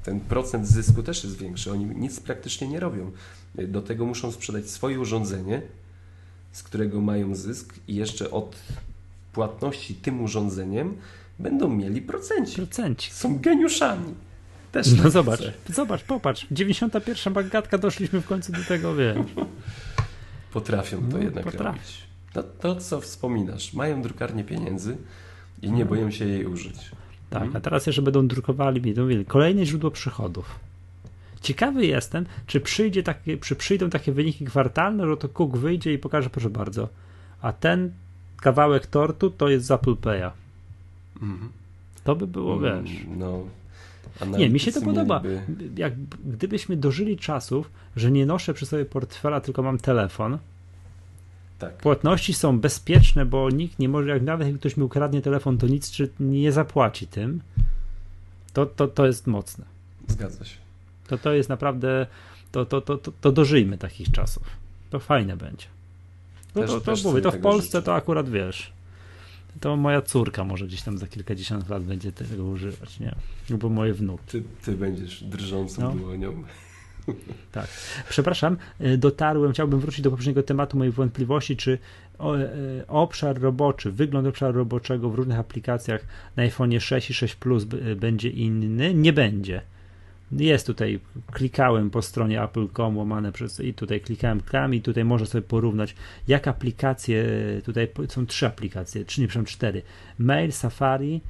ten 0.04 0.20
procent 0.20 0.66
zysku 0.66 1.02
też 1.02 1.24
jest 1.24 1.38
większy. 1.38 1.72
Oni 1.72 1.84
nic 1.84 2.20
praktycznie 2.20 2.68
nie 2.68 2.80
robią. 2.80 3.10
Do 3.54 3.82
tego 3.82 4.06
muszą 4.06 4.32
sprzedać 4.32 4.70
swoje 4.70 5.00
urządzenie, 5.00 5.62
z 6.52 6.62
którego 6.62 7.00
mają 7.00 7.34
zysk 7.34 7.74
i 7.88 7.94
jeszcze 7.94 8.30
od 8.30 8.56
płatności 9.32 9.94
tym 9.94 10.22
urządzeniem 10.22 10.96
będą 11.38 11.68
mieli 11.68 12.02
procenci. 12.02 12.56
Procenci. 12.56 13.10
Są 13.10 13.38
geniuszami. 13.38 14.14
Też 14.72 14.92
no 14.92 15.10
zobacz, 15.10 15.40
chcę. 15.40 15.52
zobacz, 15.74 16.02
popatrz. 16.02 16.46
91 16.50 17.32
bagatka 17.32 17.78
doszliśmy 17.78 18.20
w 18.20 18.26
końcu 18.26 18.52
do 18.52 18.64
tego, 18.68 18.94
wiesz. 18.94 19.16
Potrafią 20.52 20.98
to 21.10 21.16
no, 21.16 21.18
jednak 21.18 21.44
potrafi. 21.44 21.78
robić. 21.78 22.09
No, 22.35 22.43
to, 22.43 22.76
co 22.76 23.01
wspominasz, 23.01 23.72
mają 23.72 24.03
drukarnię 24.03 24.45
pieniędzy 24.45 24.97
i 25.62 25.72
nie 25.72 25.85
boją 25.85 26.11
się 26.11 26.26
jej 26.26 26.47
użyć. 26.47 26.91
Tak, 27.31 27.43
mhm. 27.43 27.57
a 27.57 27.61
teraz 27.61 27.87
jeszcze 27.87 28.03
będą 28.03 28.28
drukowali, 28.28 28.81
będą 28.81 29.07
mieli 29.07 29.24
kolejne 29.24 29.66
źródło 29.66 29.91
przychodów. 29.91 30.59
Ciekawy 31.41 31.87
jestem, 31.87 32.26
czy, 32.47 32.61
przyjdzie 32.61 33.03
takie, 33.03 33.39
czy 33.39 33.57
przyjdą 33.57 33.91
takie 33.91 34.12
wyniki 34.12 34.45
kwartalne, 34.45 35.07
że 35.07 35.16
to 35.16 35.28
Cook 35.28 35.57
wyjdzie 35.57 35.93
i 35.93 35.99
pokaże, 35.99 36.31
proszę 36.31 36.51
bardzo, 36.51 36.89
a 37.43 37.53
ten 37.53 37.93
kawałek 38.37 38.87
tortu 38.87 39.31
to 39.31 39.49
jest 39.49 39.66
z 39.66 39.70
Apple 39.70 39.95
Pay'a. 39.95 40.31
Mhm. 41.22 41.49
To 42.05 42.16
by 42.16 42.26
było, 42.26 42.57
mm, 42.57 42.85
wiesz. 42.85 42.97
No, 43.18 43.43
nie, 44.39 44.51
mi 44.51 44.61
się 44.61 44.72
to 44.72 44.83
podoba. 44.83 45.20
Mieliby... 45.20 45.81
Jak, 45.81 45.93
gdybyśmy 46.24 46.76
dożyli 46.76 47.16
czasów, 47.16 47.70
że 47.97 48.11
nie 48.11 48.26
noszę 48.26 48.55
przy 48.55 48.66
sobie 48.66 48.85
portfela, 48.85 49.41
tylko 49.41 49.62
mam 49.62 49.78
telefon. 49.78 50.39
Tak. 51.61 51.76
Płatności 51.76 52.34
są 52.34 52.58
bezpieczne, 52.58 53.26
bo 53.26 53.50
nikt 53.50 53.78
nie 53.78 53.88
może, 53.88 54.08
jak 54.08 54.22
nawet 54.22 54.48
jak 54.48 54.56
ktoś 54.56 54.76
mi 54.76 54.84
ukradnie 54.84 55.22
telefon, 55.22 55.58
to 55.58 55.66
nic 55.66 55.90
czy 55.90 56.11
nie 56.20 56.52
zapłaci 56.52 57.06
tym. 57.06 57.40
To, 58.52 58.66
to, 58.66 58.88
to 58.88 59.06
jest 59.06 59.26
mocne. 59.26 59.64
Zgadza 60.08 60.44
się. 60.44 60.56
To, 61.06 61.18
to 61.18 61.32
jest 61.32 61.48
naprawdę, 61.48 62.06
to, 62.52 62.66
to, 62.66 62.80
to, 62.80 62.98
to, 62.98 63.12
to 63.20 63.32
dożyjmy 63.32 63.78
takich 63.78 64.11
czasów. 64.11 64.42
To 64.90 64.98
fajne 64.98 65.36
będzie. 65.36 65.66
No 66.54 66.62
też, 66.62 66.70
to, 66.70 66.80
to, 66.80 66.94
mówię, 67.04 67.22
to 67.22 67.30
w 67.30 67.40
Polsce 67.40 67.78
życzę. 67.78 67.82
to 67.82 67.94
akurat 67.94 68.28
wiesz. 68.28 68.72
To 69.61 69.76
moja 69.76 70.02
córka 70.02 70.44
może 70.44 70.66
gdzieś 70.66 70.82
tam 70.82 70.98
za 70.98 71.06
kilkadziesiąt 71.06 71.68
lat 71.68 71.82
będzie 71.82 72.12
tego 72.12 72.44
używać, 72.44 73.00
nie? 73.00 73.14
Albo 73.50 73.68
moje 73.68 73.94
wnuki. 73.94 74.24
Ty, 74.26 74.42
ty 74.64 74.72
będziesz 74.72 75.24
drżącą 75.24 75.82
no. 75.82 75.90
dłonią. 75.90 76.44
Tak. 77.52 77.68
Przepraszam, 78.08 78.56
y, 78.80 78.98
dotarłem, 78.98 79.52
chciałbym 79.52 79.80
wrócić 79.80 80.00
do 80.00 80.11
poprzedniego 80.11 80.42
tematu 80.42 80.78
mojej 80.78 80.92
wątpliwości, 80.92 81.56
czy 81.56 81.70
y, 81.70 81.78
obszar 82.88 83.40
roboczy, 83.40 83.92
wygląd 83.92 84.26
obszaru 84.26 84.58
roboczego 84.58 85.11
w 85.11 85.14
różnych 85.14 85.38
aplikacjach 85.38 86.00
na 86.36 86.42
iPhone 86.42 86.80
6 86.80 87.11
i 87.11 87.14
6 87.14 87.34
Plus 87.34 87.64
będzie 87.96 88.28
inny? 88.28 88.94
Nie 88.94 89.12
będzie. 89.12 89.62
Jest 90.32 90.66
tutaj, 90.66 91.00
klikałem 91.32 91.90
po 91.90 92.02
stronie 92.02 92.42
apple.com 92.42 92.96
łamane 92.96 93.32
przez 93.32 93.61
i 93.61 93.74
tutaj 93.74 94.00
klikałem, 94.00 94.40
klikałem 94.40 94.74
i 94.74 94.80
tutaj 94.80 95.04
można 95.04 95.26
sobie 95.26 95.42
porównać, 95.42 95.94
jak 96.28 96.48
aplikacje, 96.48 97.24
tutaj 97.64 97.88
są 98.08 98.26
trzy 98.26 98.46
aplikacje, 98.46 99.04
czy 99.04 99.20
nie, 99.20 99.28
przepraszam, 99.28 99.52
cztery. 99.54 99.82
Mail, 100.18 100.52
Safari, 100.52 101.20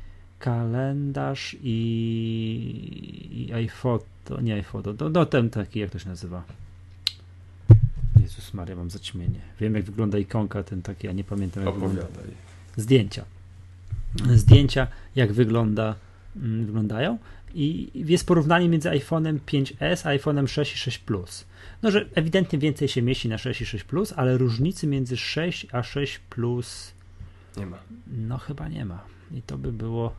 kalendarz 0.41 1.57
i, 1.63 1.79
i 3.33 3.53
iPhoto, 3.53 4.41
nie 4.41 4.55
iPhoto, 4.55 4.95
no, 5.01 5.09
no 5.09 5.27
ten 5.27 5.51
taki, 5.51 5.81
jak 5.81 5.91
to 5.91 5.99
się 5.99 6.09
nazywa? 6.09 6.43
Jezus 8.21 8.55
Maria, 8.55 8.77
mam 8.77 8.91
zaćmienie. 8.91 9.41
Wiem, 9.61 9.75
jak 9.75 9.85
wygląda 9.85 10.19
ikonka, 10.19 10.63
ten 10.63 10.83
taki, 10.83 11.07
ja 11.07 11.13
nie 11.13 11.25
pamiętam. 11.25 11.65
Jak 11.65 11.75
Opowiadaj. 11.75 12.05
Wygląda. 12.05 12.33
Zdjęcia. 12.77 13.25
Zdjęcia, 14.35 14.87
jak 15.17 15.33
wygląda, 15.33 15.95
mm, 16.37 16.67
wyglądają 16.67 17.19
i 17.55 17.91
jest 17.95 18.27
porównanie 18.27 18.69
między 18.69 18.89
iPhone'em 18.89 19.39
5S 19.47 20.09
a 20.09 20.17
iPhone'em 20.17 20.47
6 20.47 20.75
i 20.75 20.79
6 20.79 20.99
Plus. 20.99 21.45
No, 21.83 21.91
że 21.91 22.07
ewidentnie 22.15 22.59
więcej 22.59 22.89
się 22.89 23.03
mieści 23.03 23.29
na 23.29 23.39
6 23.39 23.61
i 23.61 23.67
6 23.67 23.85
Plus, 23.85 24.13
ale 24.17 24.39
różnicy 24.39 24.87
między 24.87 25.17
6 25.17 25.67
a 25.73 25.83
6 25.83 26.19
Plus 26.19 26.93
nie 27.57 27.67
ma. 27.67 27.79
No 28.07 28.39
chyba 28.39 28.69
nie 28.69 28.85
ma. 28.85 29.05
I 29.35 29.43
to 29.43 29.59
by 29.59 29.73
było 29.73 30.13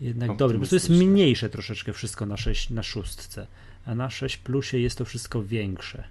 jednak 0.00 0.36
dobre, 0.36 0.58
bo 0.58 0.66
to 0.66 0.76
jest 0.76 0.90
mniejsze 0.90 1.50
troszeczkę 1.50 1.92
wszystko 1.92 2.26
na 2.26 2.36
6 2.36 2.70
na 2.70 2.82
szóstce, 2.82 3.46
a 3.86 3.94
na 3.94 4.10
6 4.10 4.36
Plusie 4.36 4.78
jest 4.78 4.98
to 4.98 5.04
wszystko 5.04 5.42
większe. 5.42 6.04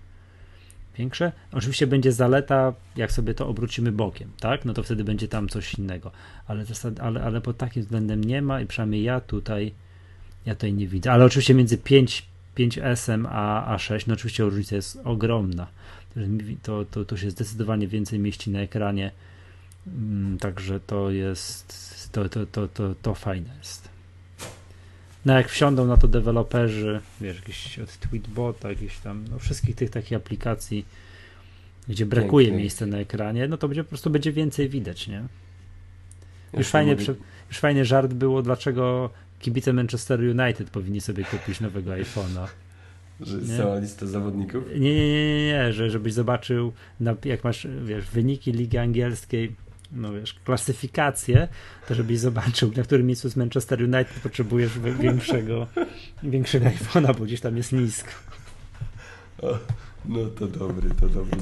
Większe? 0.98 1.32
Oczywiście 1.52 1.88
będzie 1.88 2.12
zaleta, 2.12 2.74
jak 2.96 3.12
sobie 3.12 3.34
to 3.34 3.48
obrócimy 3.48 3.92
bokiem, 3.92 4.32
tak? 4.40 4.66
No 4.66 4.74
to 4.74 4.84
wtedy 4.84 5.04
będzie 5.04 5.28
tam 5.28 5.50
coś 5.50 5.74
innego, 5.74 6.12
ale, 6.48 6.66
zasad, 6.66 7.00
ale, 7.00 7.24
ale 7.24 7.42
pod 7.42 7.58
takim 7.58 7.84
względem 7.84 8.24
nie 8.24 8.42
ma 8.42 8.62
i 8.62 8.66
przynajmniej 8.66 9.04
ja 9.04 9.22
tutaj 9.22 9.74
ja 10.48 10.56
tutaj 10.56 10.74
nie 10.74 10.88
widzę, 10.88 11.12
ale 11.12 11.26
oczywiście 11.26 11.54
między 11.54 11.78
5, 11.78 12.26
5S 12.58 13.28
a 13.30 13.78
A6, 13.78 14.08
no 14.08 14.14
oczywiście 14.14 14.44
różnica 14.44 14.76
jest 14.76 15.00
ogromna. 15.04 15.68
To, 16.64 16.86
to, 16.86 17.06
to 17.06 17.18
się 17.18 17.32
zdecydowanie 17.32 17.88
więcej 17.88 18.20
mieści 18.20 18.52
na 18.52 18.60
ekranie, 18.60 19.12
mm, 19.88 20.38
także 20.38 20.80
to 20.80 21.12
jest, 21.12 21.74
to, 22.12 22.30
to, 22.30 22.46
to, 22.46 22.68
to, 22.68 22.96
to 23.02 23.16
fajne 23.16 23.50
jest. 23.58 23.90
No 25.26 25.34
jak 25.34 25.50
wsiądą 25.50 25.88
na 25.88 25.98
to 25.98 26.08
deweloperzy, 26.08 27.02
wiesz, 27.22 27.36
jakieś 27.36 27.80
od 27.80 27.98
Tweetbota, 27.98 28.70
jakieś 28.70 28.98
tam, 28.98 29.26
no 29.32 29.40
wszystkich 29.40 29.76
tych 29.76 29.90
takich 29.90 30.18
aplikacji, 30.18 30.86
gdzie 31.88 32.06
brakuje 32.06 32.46
Pięknie. 32.46 32.62
miejsca 32.62 32.86
na 32.86 32.98
ekranie, 32.98 33.48
no 33.48 33.58
to 33.58 33.68
będzie 33.68 33.84
po 33.84 33.90
prostu 33.90 34.10
będzie 34.10 34.32
więcej 34.32 34.70
widać, 34.70 35.08
nie? 35.08 35.24
Już 36.54 36.68
fajnie, 36.68 36.96
mogę... 36.96 37.14
już 37.50 37.60
fajnie 37.60 37.86
żart 37.86 38.14
było, 38.14 38.42
dlaczego 38.42 39.10
kibice 39.40 39.74
Manchester 39.74 40.20
United 40.20 40.70
powinni 40.70 41.02
sobie 41.02 41.24
kupić 41.24 41.60
nowego 41.60 41.92
iPhone'a. 41.92 42.48
Że 43.22 43.38
jest 43.38 43.58
cała 43.58 43.80
lista 43.80 44.06
zawodników? 44.06 44.64
Nie, 44.74 44.80
nie, 44.80 45.10
nie, 45.10 45.36
nie, 45.36 45.48
nie, 45.48 45.74
że 45.74 45.90
żebyś 45.90 46.14
zobaczył, 46.14 46.74
na, 47.00 47.16
jak 47.26 47.44
masz, 47.44 47.68
wiesz, 47.84 48.06
wyniki 48.06 48.52
Ligi 48.52 48.78
Angielskiej, 48.78 49.56
no 49.92 50.14
wiesz, 50.14 50.34
klasyfikację, 50.34 51.48
to 51.88 51.96
żebyś 51.96 52.20
zobaczył, 52.20 52.72
na 52.76 52.84
którym 52.84 53.08
miejscu 53.08 53.30
z 53.30 53.36
Manchester 53.36 53.82
United 53.82 54.20
potrzebujesz 54.24 54.80
większego, 54.80 55.68
większego 56.24 56.66
iPhone'a, 56.66 57.18
bo 57.18 57.26
gdzieś 57.26 57.42
tam 57.42 57.58
jest 57.58 57.72
nisko. 57.72 58.12
No 60.06 60.26
to 60.26 60.48
dobry, 60.48 60.90
to 60.90 61.10
dobry. 61.10 61.38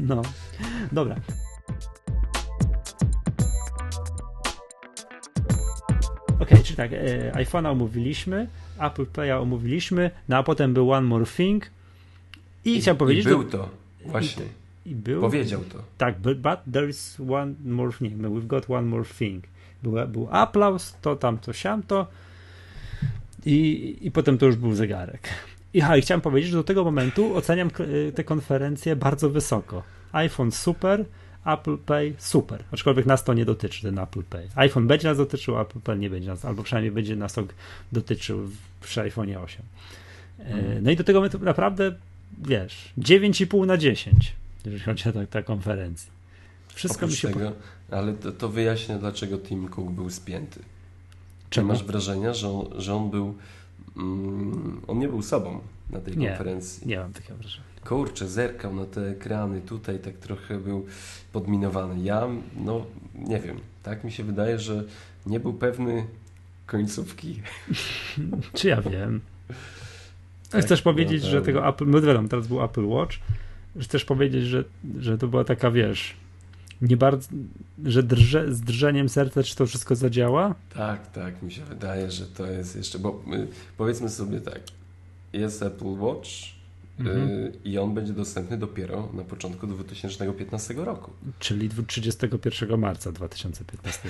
No, 0.00 0.22
dobra. 0.92 1.16
Ok, 6.40 6.48
czyli 6.64 6.76
tak, 6.76 6.92
e, 6.92 7.32
iPhone'a 7.32 7.70
omówiliśmy, 7.70 8.48
Apple 8.78 9.04
Pay'a 9.04 9.42
omówiliśmy, 9.42 10.10
no 10.28 10.36
a 10.36 10.42
potem 10.42 10.74
był 10.74 10.92
One 10.92 11.06
More 11.06 11.26
Thing 11.26 11.70
i, 12.64 12.76
I 12.76 12.80
chciałem 12.80 12.98
powiedzieć... 12.98 13.24
I 13.24 13.28
był 13.28 13.44
to, 13.44 13.68
właśnie. 14.04 14.44
I, 14.44 14.65
i 14.86 14.94
był, 14.94 15.20
Powiedział 15.20 15.60
to. 15.60 15.78
Tak, 15.98 16.20
but, 16.20 16.38
but 16.38 16.58
there 16.72 16.88
is 16.88 17.20
one 17.28 17.54
more 17.64 17.92
thing, 17.92 18.12
no, 18.16 18.28
we've 18.28 18.46
got 18.46 18.70
one 18.70 18.86
more 18.86 19.04
thing. 19.18 19.44
Był, 19.82 19.92
był 20.08 20.28
aplauz, 20.30 20.96
to 21.02 21.16
tam, 21.16 21.38
to 21.38 21.52
siam, 21.52 21.82
to 21.82 22.06
i, 23.46 23.96
i 24.00 24.10
potem 24.10 24.38
to 24.38 24.46
już 24.46 24.56
był 24.56 24.74
zegarek. 24.74 25.28
I, 25.74 25.80
ha, 25.80 25.96
i 25.96 26.02
chciałem 26.02 26.20
powiedzieć, 26.20 26.50
że 26.50 26.56
do 26.56 26.64
tego 26.64 26.84
momentu 26.84 27.36
oceniam 27.36 27.70
tę 28.14 28.24
konferencję 28.24 28.96
bardzo 28.96 29.30
wysoko. 29.30 29.82
iPhone 30.12 30.52
super, 30.52 31.04
Apple 31.46 31.78
Pay 31.78 32.14
super, 32.18 32.64
aczkolwiek 32.72 33.06
nas 33.06 33.24
to 33.24 33.34
nie 33.34 33.44
dotyczy, 33.44 33.82
ten 33.82 33.98
Apple 33.98 34.22
Pay. 34.22 34.48
iPhone 34.54 34.86
będzie 34.86 35.08
nas 35.08 35.16
dotyczył, 35.16 35.60
Apple 35.60 35.80
Pay 35.80 35.98
nie 35.98 36.10
będzie 36.10 36.28
nas, 36.28 36.44
albo 36.44 36.62
przynajmniej 36.62 36.92
będzie 36.92 37.16
nas 37.16 37.34
dotyczył 37.92 38.50
przy 38.80 39.00
iPhone 39.00 39.36
8. 39.36 39.62
Mm. 40.38 40.82
No 40.84 40.90
i 40.90 40.96
do 40.96 41.04
tego 41.04 41.28
to 41.28 41.38
naprawdę, 41.38 41.94
wiesz, 42.38 42.92
9,5 42.98 43.66
na 43.66 43.76
10, 43.76 44.32
jeżeli 44.66 44.84
chodzi 44.84 45.08
o 45.08 45.12
tę 45.12 45.26
ta 45.26 45.42
konferencję. 45.42 46.10
Wszystko 46.68 47.06
Oprócz 47.06 47.10
mi 47.10 47.16
się... 47.16 47.28
Tego, 47.28 47.52
ale 47.90 48.12
to, 48.12 48.32
to 48.32 48.48
wyjaśnia, 48.48 48.98
dlaczego 48.98 49.38
Tim 49.38 49.68
Cook 49.68 49.90
był 49.90 50.10
spięty. 50.10 50.60
Czy 51.50 51.62
masz 51.62 51.84
wrażenia, 51.84 52.34
że 52.34 52.50
on, 52.50 52.80
że 52.80 52.94
on 52.94 53.10
był, 53.10 53.34
mm, 53.96 54.80
on 54.86 54.98
nie 54.98 55.08
był 55.08 55.22
sobą 55.22 55.60
na 55.90 56.00
tej 56.00 56.16
nie, 56.16 56.28
konferencji? 56.28 56.88
Nie 56.88 56.98
mam 56.98 57.12
takiego 57.12 57.36
wrażenia 57.36 57.76
kurczę, 57.86 58.28
zerkał 58.28 58.74
na 58.74 58.84
te 58.84 59.10
ekrany, 59.10 59.60
tutaj 59.60 59.98
tak 59.98 60.14
trochę 60.14 60.58
był 60.58 60.86
podminowany. 61.32 62.02
Ja, 62.02 62.28
no 62.56 62.86
nie 63.14 63.40
wiem, 63.40 63.60
tak 63.82 64.04
mi 64.04 64.12
się 64.12 64.24
wydaje, 64.24 64.58
że 64.58 64.84
nie 65.26 65.40
był 65.40 65.52
pewny 65.52 66.06
końcówki. 66.66 67.42
Czy 68.56 68.68
ja 68.68 68.82
wiem? 68.82 69.20
Tak, 70.50 70.64
Chcesz 70.64 70.82
powiedzieć, 70.82 71.22
no, 71.22 71.30
że 71.30 71.42
tego 71.42 71.68
Apple, 71.68 72.00
wiadomo, 72.02 72.28
teraz 72.28 72.46
był 72.46 72.64
Apple 72.64 72.84
Watch, 72.84 73.16
chcesz 73.80 74.04
powiedzieć, 74.04 74.44
że, 74.44 74.64
że 74.98 75.18
to 75.18 75.28
była 75.28 75.44
taka, 75.44 75.70
wiesz, 75.70 76.16
nie 76.80 76.96
bardzo, 76.96 77.28
że 77.84 78.02
drże, 78.02 78.54
z 78.54 78.60
drżeniem 78.60 79.08
serca, 79.08 79.42
czy 79.42 79.56
to 79.56 79.66
wszystko 79.66 79.96
zadziała? 79.96 80.54
Tak, 80.74 81.12
tak, 81.12 81.42
mi 81.42 81.52
się 81.52 81.64
wydaje, 81.64 82.10
że 82.10 82.26
to 82.26 82.46
jest 82.46 82.76
jeszcze, 82.76 82.98
bo 82.98 83.22
y, 83.34 83.46
powiedzmy 83.76 84.08
sobie 84.08 84.40
tak, 84.40 84.60
jest 85.32 85.62
Apple 85.62 85.98
Watch, 85.98 86.28
Mhm. 86.98 87.30
Y, 87.30 87.52
I 87.64 87.78
on 87.78 87.94
będzie 87.94 88.12
dostępny 88.12 88.58
dopiero 88.58 89.08
na 89.12 89.24
początku 89.24 89.66
2015 89.66 90.74
roku. 90.74 91.10
Czyli 91.38 91.70
31 91.86 92.78
marca 92.80 93.12
2015. 93.12 94.08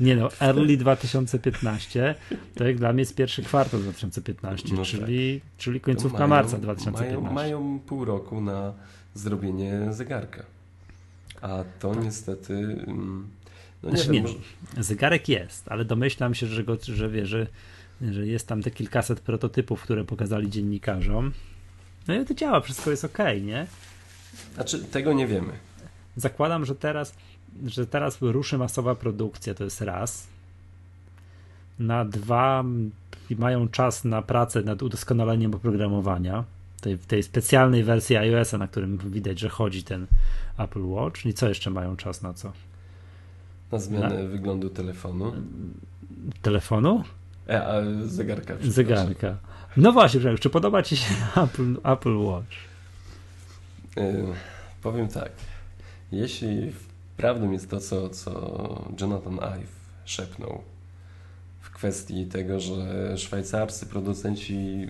Nie 0.00 0.16
no, 0.16 0.28
early 0.40 0.76
2015 0.76 2.14
to 2.54 2.64
jak 2.64 2.76
dla 2.76 2.92
mnie 2.92 3.02
jest 3.02 3.14
pierwszy 3.14 3.42
kwartał 3.42 3.80
2015, 3.80 4.68
no 4.74 4.84
czyli, 4.84 5.40
tak. 5.40 5.50
czyli 5.58 5.80
końcówka 5.80 6.18
mają, 6.18 6.28
marca 6.28 6.58
2015. 6.58 7.20
Mają, 7.20 7.32
mają 7.34 7.80
pół 7.86 8.04
roku 8.04 8.40
na 8.40 8.72
zrobienie 9.14 9.86
zegarka. 9.90 10.42
A 11.40 11.64
to 11.78 11.94
tak. 11.94 12.04
niestety. 12.04 12.54
Mm, 12.54 13.28
no 13.82 13.90
nie, 13.90 13.96
znaczy, 13.96 14.12
wiem, 14.12 14.24
nie 14.24 14.32
może... 14.32 14.84
Zegarek 14.84 15.28
jest, 15.28 15.68
ale 15.68 15.84
domyślam 15.84 16.34
się, 16.34 16.46
że, 16.46 16.64
go, 16.64 16.76
że, 16.82 17.08
wie, 17.08 17.26
że, 17.26 17.46
że 18.02 18.26
jest 18.26 18.48
tam 18.48 18.62
te 18.62 18.70
kilkaset 18.70 19.20
prototypów, 19.20 19.82
które 19.82 20.04
pokazali 20.04 20.50
dziennikarzom 20.50 21.32
no 22.08 22.14
i 22.14 22.24
to 22.24 22.34
działa, 22.34 22.60
wszystko 22.60 22.90
jest 22.90 23.04
ok, 23.04 23.18
nie? 23.42 23.66
Znaczy, 24.54 24.78
tego 24.78 25.12
nie 25.12 25.26
wiemy. 25.26 25.52
Zakładam, 26.16 26.64
że 26.64 26.74
teraz, 26.74 27.14
że 27.66 27.86
teraz 27.86 28.22
ruszy 28.22 28.58
masowa 28.58 28.94
produkcja, 28.94 29.54
to 29.54 29.64
jest 29.64 29.80
raz. 29.80 30.26
Na 31.78 32.04
dwa 32.04 32.64
mają 33.30 33.68
czas 33.68 34.04
na 34.04 34.22
pracę 34.22 34.62
nad 34.62 34.82
udoskonaleniem 34.82 35.54
oprogramowania 35.54 36.44
tej, 36.80 36.98
tej 36.98 37.22
specjalnej 37.22 37.84
wersji 37.84 38.16
iOS-a, 38.16 38.58
na 38.58 38.68
którym 38.68 38.98
widać, 38.98 39.40
że 39.40 39.48
chodzi 39.48 39.82
ten 39.82 40.06
Apple 40.58 40.84
Watch. 40.84 41.26
I 41.26 41.34
co 41.34 41.48
jeszcze 41.48 41.70
mają 41.70 41.96
czas 41.96 42.22
na 42.22 42.34
co? 42.34 42.52
Na 43.72 43.78
zmianę 43.78 44.22
na... 44.22 44.28
wyglądu 44.28 44.70
telefonu. 44.70 45.32
Telefonu? 46.42 47.04
E, 47.48 47.66
a 47.66 47.82
zegarka. 48.06 48.54
Zegarka. 48.62 49.36
No 49.76 49.92
właśnie, 49.92 50.38
czy 50.38 50.50
podoba 50.50 50.82
Ci 50.82 50.96
się 50.96 51.14
Apple, 51.44 51.74
Apple 51.84 52.16
Watch? 52.16 52.56
Yy, 53.96 54.26
powiem 54.82 55.08
tak. 55.08 55.32
Jeśli 56.12 56.72
prawdą 57.16 57.52
jest 57.52 57.70
to, 57.70 57.80
co, 57.80 58.08
co 58.08 58.84
Jonathan 59.00 59.38
Ive 59.38 59.76
szepnął 60.04 60.62
w 61.60 61.70
kwestii 61.70 62.26
tego, 62.26 62.60
że 62.60 63.18
szwajcarscy 63.18 63.86
producenci 63.86 64.86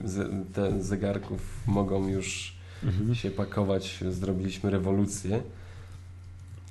zegarków 0.81 1.67
mogą 1.67 2.09
już 2.09 2.57
mhm. 2.85 3.15
się 3.15 3.31
pakować, 3.31 4.05
zrobiliśmy 4.11 4.71
rewolucję, 4.71 5.43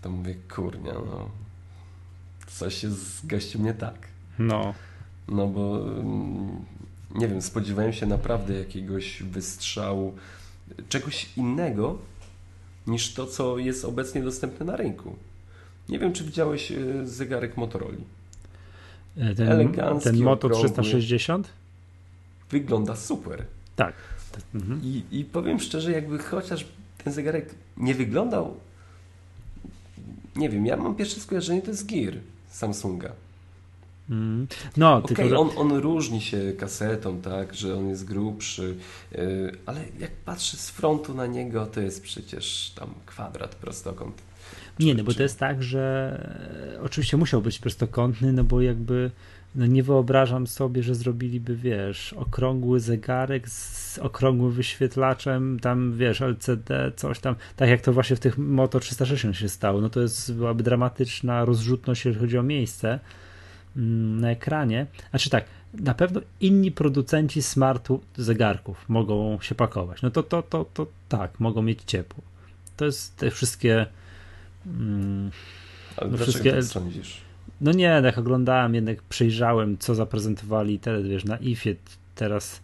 to 0.02 0.10
mówię, 0.10 0.36
kurnia, 0.56 0.94
no 0.94 1.30
coś 2.48 2.84
jest 2.84 3.18
z 3.18 3.26
gościem 3.26 3.64
nie 3.64 3.74
tak. 3.74 4.08
No. 4.40 4.74
No 5.28 5.48
bo 5.48 5.90
mm, 5.92 6.66
nie 7.16 7.28
wiem, 7.28 7.42
spodziewałem 7.42 7.94
się 7.94 8.06
naprawdę 8.06 8.54
jakiegoś 8.54 9.24
wystrzału, 9.24 10.16
czegoś 10.90 11.38
innego 11.38 11.98
niż 12.88 13.14
to, 13.14 13.28
co 13.28 13.58
jest 13.58 13.86
obecnie 13.86 14.22
dostępne 14.22 14.66
na 14.66 14.76
rynku. 14.76 15.16
Nie 15.90 16.00
wiem, 16.00 16.14
czy 16.14 16.24
widziałeś 16.24 16.72
e, 16.72 16.78
zegarek 17.08 17.58
Motorola. 17.58 17.98
E, 19.18 19.36
ten, 19.36 19.50
Elegancki, 19.50 20.10
ten 20.10 20.24
Moto 20.24 20.50
360? 20.50 21.50
Wygląda 22.50 22.96
super. 22.96 23.46
Tak. 23.76 23.94
Mhm. 24.56 24.82
I, 24.84 25.04
I 25.12 25.26
powiem 25.26 25.60
szczerze, 25.60 25.92
jakby 25.92 26.20
chociaż 26.20 26.66
ten 27.04 27.14
zegarek 27.14 27.56
nie 27.78 27.96
wyglądał, 27.96 28.58
nie 30.36 30.50
wiem, 30.50 30.66
ja 30.66 30.78
mam 30.78 30.96
pierwsze 30.96 31.20
skojarzenie, 31.20 31.62
to 31.62 31.72
jest 31.72 31.90
Gear 31.92 32.14
Samsunga. 32.50 33.12
Mm. 34.10 34.48
No, 34.78 34.96
okay, 34.96 35.16
tylko... 35.16 35.40
on, 35.40 35.50
on 35.58 35.74
różni 35.74 36.22
się 36.22 36.54
kasetą, 36.58 37.22
tak, 37.22 37.54
że 37.54 37.76
on 37.78 37.90
jest 37.90 38.06
grubszy, 38.06 38.76
yy, 39.12 39.58
ale 39.66 39.82
jak 40.00 40.12
patrzę 40.12 40.58
z 40.58 40.70
frontu 40.70 41.14
na 41.14 41.26
niego, 41.26 41.66
to 41.66 41.82
jest 41.82 42.04
przecież 42.04 42.74
tam 42.76 42.90
kwadrat, 43.06 43.56
prostokąt. 43.56 44.22
Nie, 44.80 44.96
no 44.96 45.04
bo 45.04 45.14
to 45.14 45.24
jest 45.24 45.40
tak, 45.40 45.64
że 45.64 46.74
e, 46.76 46.82
oczywiście 46.82 47.18
musiał 47.18 47.42
być 47.42 47.60
prostokątny, 47.60 48.34
no 48.34 48.44
bo 48.44 48.62
jakby 48.62 49.12
no 49.56 49.66
nie 49.66 49.84
wyobrażam 49.84 50.48
sobie, 50.48 50.84
że 50.84 50.96
zrobiliby, 50.96 51.56
wiesz, 51.56 52.14
okrągły 52.14 52.80
zegarek 52.80 53.50
z 53.50 54.00
okrągłym 54.00 54.52
wyświetlaczem, 54.52 55.60
tam, 55.60 55.94
wiesz, 55.98 56.22
LCD, 56.22 56.92
coś 56.96 57.20
tam, 57.20 57.36
tak 57.56 57.70
jak 57.70 57.82
to 57.82 57.94
właśnie 57.94 58.16
w 58.16 58.20
tych 58.20 58.38
Moto 58.38 58.80
360 58.80 59.38
się 59.38 59.50
stało, 59.50 59.82
no 59.82 59.90
to 59.90 60.02
jest, 60.02 60.34
byłaby 60.34 60.64
dramatyczna 60.64 61.46
rozrzutność, 61.46 62.06
jeżeli 62.06 62.22
chodzi 62.22 62.38
o 62.38 62.44
miejsce, 62.44 63.00
Mm, 63.78 64.22
na 64.22 64.32
ekranie. 64.32 64.86
Znaczy 65.10 65.30
tak, 65.30 65.46
na 65.74 65.94
pewno 65.94 66.22
inni 66.42 66.72
producenci 66.72 67.42
smart 67.42 67.90
zegarków 68.18 68.86
mogą 68.90 69.38
się 69.42 69.56
pakować. 69.56 70.02
No 70.02 70.12
to, 70.12 70.24
to, 70.24 70.44
to, 70.44 70.66
to 70.74 70.88
tak, 71.10 71.40
mogą 71.40 71.62
mieć 71.62 71.80
ciepło. 71.86 72.24
To 72.78 72.86
jest 72.86 73.18
te 73.18 73.32
wszystkie. 73.32 73.86
Mm, 74.66 75.32
Ale 75.98 76.12
no 76.12 76.18
wszystkie, 76.18 76.52
tak 76.52 76.64
sądzisz? 76.64 77.22
No 77.62 77.72
nie, 77.72 78.02
jak 78.04 78.18
oglądałem, 78.18 78.76
jednak 78.76 79.02
przejrzałem, 79.02 79.78
co 79.78 79.96
zaprezentowali 79.96 80.80
teraz, 80.80 81.04
wiesz, 81.04 81.26
na 81.26 81.38
IFie 81.38 81.76
teraz 82.16 82.62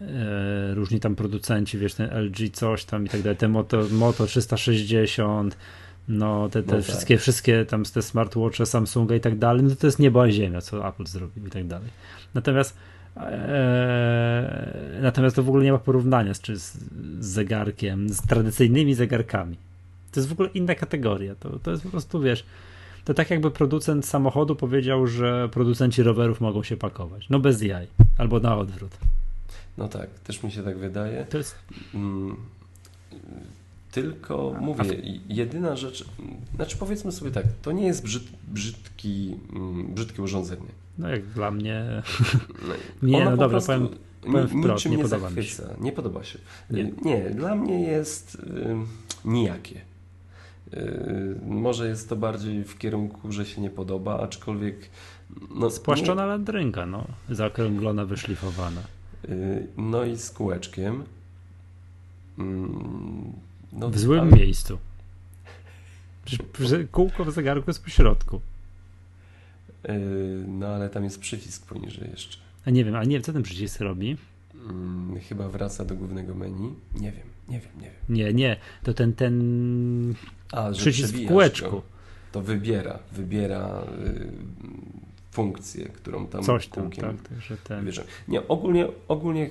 e, 0.00 0.74
różni 0.74 1.00
tam 1.00 1.16
producenci, 1.16 1.78
wiesz, 1.78 1.94
ten 1.94 2.10
LG 2.10 2.50
coś 2.52 2.84
tam 2.84 3.06
i 3.06 3.08
tak 3.08 3.22
dalej, 3.22 3.36
te 3.36 3.48
Moto, 3.48 3.82
Moto 3.90 4.26
360, 4.26 5.56
no 6.08 6.48
te, 6.48 6.62
te 6.62 6.76
no 6.76 6.82
wszystkie, 6.82 7.14
tak. 7.14 7.22
wszystkie 7.22 7.64
tam 7.64 7.84
te 7.84 8.02
smartwatche 8.02 8.66
Samsunga 8.66 9.14
i 9.14 9.20
tak 9.20 9.38
dalej, 9.38 9.62
no 9.62 9.76
to 9.76 9.86
jest 9.86 9.98
niebo 9.98 10.22
a 10.22 10.30
ziemia, 10.30 10.60
co 10.60 10.88
Apple 10.88 11.06
zrobił 11.06 11.46
i 11.46 11.50
tak 11.50 11.66
dalej. 11.66 11.88
Natomiast 12.34 12.76
e, 13.16 14.98
natomiast 15.02 15.36
to 15.36 15.42
w 15.42 15.48
ogóle 15.48 15.64
nie 15.64 15.72
ma 15.72 15.78
porównania 15.78 16.34
z, 16.34 16.40
czy 16.40 16.56
z, 16.56 16.78
z 17.20 17.26
zegarkiem, 17.26 18.08
z 18.08 18.22
tradycyjnymi 18.22 18.94
zegarkami. 18.94 19.65
To 20.12 20.20
jest 20.20 20.28
w 20.28 20.32
ogóle 20.32 20.48
inna 20.48 20.74
kategoria. 20.74 21.34
To, 21.34 21.58
to 21.58 21.70
jest 21.70 21.82
po 21.82 21.88
prostu, 21.88 22.20
wiesz, 22.20 22.44
to 23.04 23.14
tak 23.14 23.30
jakby 23.30 23.50
producent 23.50 24.06
samochodu 24.06 24.56
powiedział, 24.56 25.06
że 25.06 25.48
producenci 25.52 26.02
rowerów 26.02 26.40
mogą 26.40 26.62
się 26.62 26.76
pakować. 26.76 27.28
No 27.30 27.40
bez 27.40 27.62
jaj. 27.62 27.86
Albo 28.18 28.40
na 28.40 28.56
odwrót. 28.56 28.90
No 29.78 29.88
tak, 29.88 30.10
też 30.10 30.42
mi 30.42 30.52
się 30.52 30.62
tak 30.62 30.78
wydaje. 30.78 31.24
To 31.24 31.38
jest... 31.38 31.54
Mm, 31.94 32.36
tylko 33.92 34.54
mówię, 34.60 34.84
jedyna 35.28 35.76
rzecz, 35.76 36.04
znaczy 36.54 36.76
powiedzmy 36.76 37.12
sobie 37.12 37.30
tak, 37.30 37.44
to 37.62 37.72
nie 37.72 37.86
jest 37.86 38.04
brzyd, 38.04 38.22
brzydki, 38.48 39.36
mm, 39.52 39.86
brzydkie 39.94 40.22
urządzenie. 40.22 40.70
No 40.98 41.08
jak 41.08 41.26
dla 41.26 41.50
mnie. 41.50 42.02
nie, 43.02 43.24
no 43.24 43.36
dobra, 43.36 43.60
powiem, 43.60 43.88
powiem 44.22 44.48
wprost, 44.48 44.86
nie, 44.86 44.96
nie 44.96 45.02
podoba 45.02 45.30
mi 45.30 45.44
się. 45.44 45.62
Nie 45.80 45.92
podoba 45.92 46.24
się. 46.24 46.38
Nie, 46.70 46.92
nie 47.02 47.30
dla 47.30 47.54
mnie 47.54 47.80
jest 47.80 48.34
y, 48.34 48.76
nijakie. 49.24 49.80
Y, 50.74 51.36
może 51.46 51.88
jest 51.88 52.08
to 52.08 52.16
bardziej 52.16 52.64
w 52.64 52.78
kierunku, 52.78 53.32
że 53.32 53.46
się 53.46 53.60
nie 53.60 53.70
podoba, 53.70 54.20
aczkolwiek. 54.20 54.90
No, 55.54 55.70
Spłaszczona 55.70 56.22
nie... 56.22 56.28
landrynka, 56.28 56.86
no, 56.86 57.04
zakrąglona, 57.30 58.04
wyszlifowana. 58.04 58.80
Y, 59.28 59.66
no 59.76 60.04
i 60.04 60.16
z 60.16 60.30
kółeczkiem. 60.30 61.04
Mm, 62.38 63.32
no, 63.72 63.90
w 63.90 63.98
złym 63.98 64.20
ale... 64.20 64.32
miejscu. 64.32 64.78
Kółko 66.90 67.24
w 67.24 67.30
zegarku 67.30 67.70
jest 67.70 67.84
po 67.84 67.90
środku. 67.90 68.40
Yy, 69.88 70.44
no 70.48 70.66
ale 70.66 70.90
tam 70.90 71.04
jest 71.04 71.20
przycisk 71.20 71.66
poniżej 71.66 72.10
jeszcze. 72.10 72.38
A 72.66 72.70
nie 72.70 72.84
wiem, 72.84 72.94
a 72.94 73.04
nie 73.04 73.10
wiem, 73.10 73.22
co 73.22 73.32
ten 73.32 73.42
przycisk 73.42 73.80
robi? 73.80 74.16
Hmm, 74.66 75.20
chyba 75.20 75.48
wraca 75.48 75.84
do 75.84 75.94
głównego 75.94 76.34
menu. 76.34 76.74
Nie 76.94 77.12
wiem, 77.12 77.26
nie 77.48 77.60
wiem, 77.60 77.70
nie 77.76 77.90
wiem. 77.90 78.16
Nie, 78.16 78.32
nie, 78.34 78.56
to 78.82 78.94
ten, 78.94 79.12
ten 79.12 80.14
a, 80.52 80.70
przycisk 80.70 81.14
w 81.14 81.26
kółeczku. 81.26 81.70
Go, 81.70 81.82
to 82.32 82.42
wybiera, 82.42 82.98
wybiera 83.12 83.82
y, 84.04 84.26
funkcję, 85.36 85.88
którą 85.88 86.26
tam 86.26 86.42
Coś 86.42 86.68
tam, 86.68 86.90
tak, 86.90 87.16
że 87.40 87.56
ten... 87.56 87.90
Nie, 88.28 88.48
ogólnie, 88.48 88.88
ogólnie 89.08 89.50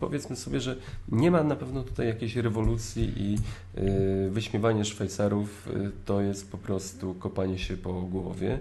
powiedzmy 0.00 0.36
sobie, 0.36 0.60
że 0.60 0.76
nie 1.08 1.30
ma 1.30 1.42
na 1.42 1.56
pewno 1.56 1.82
tutaj 1.82 2.06
jakiejś 2.06 2.36
rewolucji 2.36 3.12
i 3.16 3.38
y, 3.80 4.30
wyśmiewanie 4.30 4.84
Szwajcarów 4.84 5.68
y, 5.68 5.90
to 6.04 6.20
jest 6.20 6.50
po 6.50 6.58
prostu 6.58 7.14
kopanie 7.14 7.58
się 7.58 7.76
po 7.76 7.92
głowie. 7.92 8.58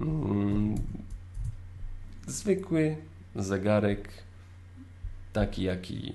Mm, 0.00 0.74
zwykły 2.26 2.96
zegarek, 3.36 4.08
taki 5.36 5.62
jaki 5.62 6.12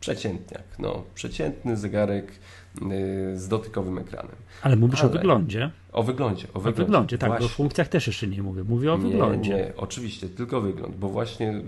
przeciętniak, 0.00 0.62
no, 0.78 1.02
przeciętny 1.14 1.76
zegarek 1.76 2.32
y, 2.32 3.38
z 3.38 3.48
dotykowym 3.48 3.98
ekranem. 3.98 4.36
Ale 4.62 4.76
mówisz 4.76 5.00
Ale, 5.00 5.10
o 5.10 5.12
wyglądzie? 5.12 5.70
O 5.92 6.02
wyglądzie, 6.02 6.46
o 6.54 6.60
wyglądzie. 6.60 6.82
O 6.82 6.84
wyglądzie, 6.86 7.18
tak, 7.18 7.30
właśnie. 7.30 7.46
bo 7.46 7.52
o 7.52 7.56
funkcjach 7.56 7.88
też 7.88 8.06
jeszcze 8.06 8.26
nie 8.26 8.42
mówię. 8.42 8.64
Mówię 8.64 8.92
o 8.92 8.96
nie, 8.96 9.02
wyglądzie. 9.02 9.54
Nie, 9.54 9.72
oczywiście, 9.76 10.28
tylko 10.28 10.60
wygląd, 10.60 10.96
bo 10.96 11.08
właśnie 11.08 11.60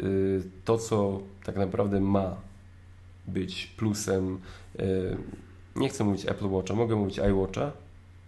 y, 0.00 0.42
to, 0.64 0.78
co 0.78 1.20
tak 1.44 1.56
naprawdę 1.56 2.00
ma 2.00 2.36
być 3.26 3.66
plusem, 3.66 4.38
y, 4.80 5.16
nie 5.76 5.88
chcę 5.88 6.04
mówić 6.04 6.26
Apple 6.26 6.48
Watcha, 6.48 6.74
mogę 6.74 6.96
mówić 6.96 7.18
iWatcha? 7.18 7.72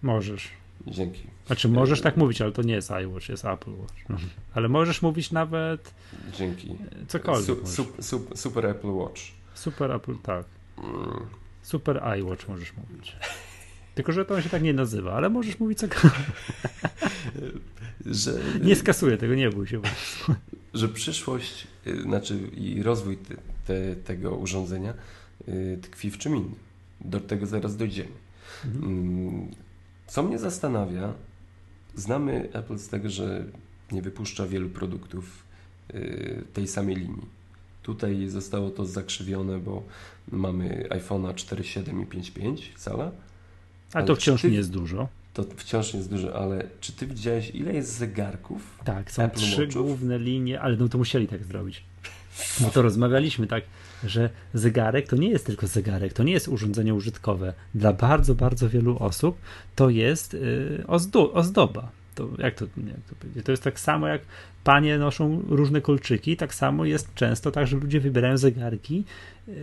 Możesz. 0.02 0.50
Dzięki. 0.86 1.22
Znaczy 1.46 1.68
możesz 1.68 2.00
tak 2.00 2.16
mówić, 2.16 2.42
ale 2.42 2.52
to 2.52 2.62
nie 2.62 2.74
jest 2.74 2.90
iWatch, 3.04 3.28
jest 3.28 3.44
Apple 3.44 3.70
Watch. 3.70 4.08
No. 4.08 4.16
Ale 4.54 4.68
możesz 4.68 5.02
mówić 5.02 5.32
nawet. 5.32 5.94
Dzięki. 6.38 6.76
Cokolwiek. 7.08 7.68
Su, 7.68 7.86
su, 8.00 8.26
super 8.34 8.66
Apple 8.66 8.90
Watch. 8.90 9.20
Super 9.54 9.90
Apple, 9.90 10.14
tak. 10.22 10.44
Mm. 10.78 11.26
Super 11.62 12.02
iWatch 12.18 12.48
możesz 12.48 12.72
mówić. 12.76 13.16
Tylko, 13.94 14.12
że 14.12 14.24
to 14.24 14.34
on 14.34 14.42
się 14.42 14.48
tak 14.48 14.62
nie 14.62 14.74
nazywa, 14.74 15.12
ale 15.12 15.28
możesz 15.28 15.60
mówić 15.60 15.78
cokolwiek. 15.78 16.20
że... 18.06 18.40
Nie 18.68 18.76
skasuję 18.76 19.16
tego, 19.16 19.34
nie 19.34 19.50
bój 19.50 19.66
się. 19.66 19.80
Że 20.74 20.88
przyszłość, 20.88 21.66
y, 21.86 22.02
znaczy 22.02 22.38
i 22.56 22.82
rozwój 22.82 23.16
te, 23.16 23.34
te, 23.66 23.96
tego 23.96 24.36
urządzenia 24.36 24.94
y, 25.48 25.78
tkwi 25.82 26.10
w 26.10 26.18
czym 26.18 26.36
innym. 26.36 26.54
Do 27.00 27.20
tego 27.20 27.46
zaraz 27.46 27.76
dojdziemy. 27.76 28.08
Mhm. 28.64 29.48
Co 30.08 30.22
mnie 30.22 30.38
zastanawia, 30.38 31.14
znamy 31.94 32.48
Apple 32.52 32.78
z 32.78 32.88
tego, 32.88 33.10
że 33.10 33.44
nie 33.92 34.02
wypuszcza 34.02 34.46
wielu 34.46 34.68
produktów 34.68 35.42
y, 35.94 36.44
tej 36.52 36.68
samej 36.68 36.96
linii. 36.96 37.38
Tutaj 37.82 38.28
zostało 38.28 38.70
to 38.70 38.86
zakrzywione, 38.86 39.58
bo 39.58 39.82
mamy 40.32 40.86
iPhone'a 40.90 41.34
4,7 41.34 42.02
i 42.02 42.06
5,5 42.06 42.76
cala. 42.76 43.10
A 43.92 44.02
to 44.02 44.16
wciąż 44.16 44.42
ty, 44.42 44.50
nie 44.50 44.56
jest 44.56 44.70
dużo. 44.70 45.08
To 45.34 45.44
wciąż 45.56 45.92
nie 45.92 45.98
jest 45.98 46.10
dużo, 46.10 46.36
ale 46.36 46.64
czy 46.80 46.92
ty 46.92 47.06
widziałeś, 47.06 47.50
ile 47.54 47.74
jest 47.74 47.92
zegarków? 47.92 48.78
Tak, 48.84 49.10
są 49.10 49.22
Apple 49.22 49.40
trzy 49.40 49.62
Watchów? 49.62 49.86
główne 49.86 50.18
linie, 50.18 50.60
ale 50.60 50.76
no 50.76 50.88
to 50.88 50.98
musieli 50.98 51.28
tak 51.28 51.44
zrobić. 51.44 51.82
No 52.60 52.70
to 52.70 52.82
rozmawialiśmy 52.82 53.46
tak, 53.46 53.64
że 54.04 54.30
zegarek 54.54 55.08
to 55.08 55.16
nie 55.16 55.30
jest 55.30 55.46
tylko 55.46 55.66
zegarek, 55.66 56.12
to 56.12 56.22
nie 56.22 56.32
jest 56.32 56.48
urządzenie 56.48 56.94
użytkowe. 56.94 57.54
Dla 57.74 57.92
bardzo, 57.92 58.34
bardzo 58.34 58.68
wielu 58.68 58.98
osób 58.98 59.38
to 59.76 59.90
jest 59.90 60.32
yy, 60.32 60.84
ozdoba. 61.32 61.90
To, 62.14 62.28
jak, 62.38 62.54
to, 62.54 62.64
jak 62.64 63.00
to 63.08 63.14
powiedzieć? 63.20 63.44
To 63.44 63.52
jest 63.52 63.62
tak 63.62 63.80
samo 63.80 64.08
jak 64.08 64.22
panie 64.64 64.98
noszą 64.98 65.42
różne 65.48 65.80
kolczyki, 65.80 66.36
tak 66.36 66.54
samo 66.54 66.84
jest 66.84 67.14
często 67.14 67.50
tak, 67.50 67.66
że 67.66 67.76
ludzie 67.76 68.00
wybierają 68.00 68.36
zegarki 68.36 69.04
yy, 69.48 69.54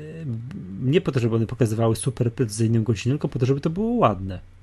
nie 0.84 1.02
po 1.02 1.12
to, 1.12 1.20
żeby 1.20 1.36
one 1.36 1.48
pokazywały 1.48 1.96
super 1.96 2.34
precyzyjną 2.34 2.84
godzinę, 2.84 3.14
tylko 3.14 3.28
po 3.28 3.40
to, 3.40 3.46
żeby 3.46 3.62
to 3.62 3.70
było 3.70 3.92
ładne 3.92 4.55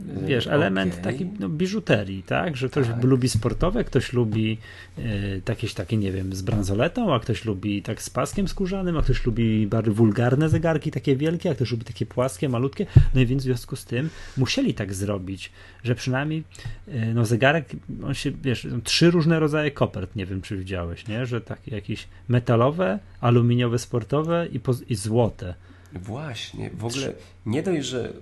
wiesz, 0.00 0.46
element 0.46 0.92
okay. 0.92 1.04
taki 1.04 1.26
no, 1.40 1.48
biżuterii, 1.48 2.22
tak? 2.22 2.56
Że 2.56 2.68
ktoś 2.68 2.86
tak. 2.86 3.04
lubi 3.04 3.28
sportowe, 3.28 3.84
ktoś 3.84 4.12
lubi 4.12 4.58
e, 4.98 5.02
jakieś 5.48 5.74
takie, 5.74 5.96
nie 5.96 6.12
wiem, 6.12 6.32
z 6.32 6.42
bransoletą, 6.42 7.14
a 7.14 7.20
ktoś 7.20 7.44
lubi 7.44 7.82
tak 7.82 8.02
z 8.02 8.10
paskiem 8.10 8.48
skórzanym, 8.48 8.96
a 8.96 9.02
ktoś 9.02 9.26
lubi 9.26 9.66
bardziej 9.66 9.94
wulgarne 9.94 10.48
zegarki, 10.48 10.90
takie 10.90 11.16
wielkie, 11.16 11.50
a 11.50 11.54
ktoś 11.54 11.70
lubi 11.70 11.84
takie 11.84 12.06
płaskie, 12.06 12.48
malutkie. 12.48 12.86
No 13.14 13.20
i 13.20 13.26
więc 13.26 13.42
w 13.42 13.44
związku 13.44 13.76
z 13.76 13.84
tym 13.84 14.10
musieli 14.36 14.74
tak 14.74 14.94
zrobić, 14.94 15.52
że 15.84 15.94
przynajmniej 15.94 16.44
e, 16.88 17.14
no 17.14 17.24
zegarek, 17.24 17.68
on 18.04 18.14
się, 18.14 18.30
wiesz, 18.42 18.66
trzy 18.84 19.10
różne 19.10 19.40
rodzaje 19.40 19.70
kopert, 19.70 20.16
nie 20.16 20.26
wiem, 20.26 20.42
czy 20.42 20.56
widziałeś, 20.56 21.08
nie? 21.08 21.26
Że 21.26 21.40
takie 21.40 21.74
jakieś 21.74 22.08
metalowe, 22.28 22.98
aluminiowe, 23.20 23.78
sportowe 23.78 24.48
i, 24.52 24.60
i 24.88 24.94
złote 24.94 25.54
Właśnie, 25.92 26.70
w 26.70 26.84
ogóle 26.84 27.12
nie 27.46 27.62
dość, 27.62 27.86
że 27.86 28.12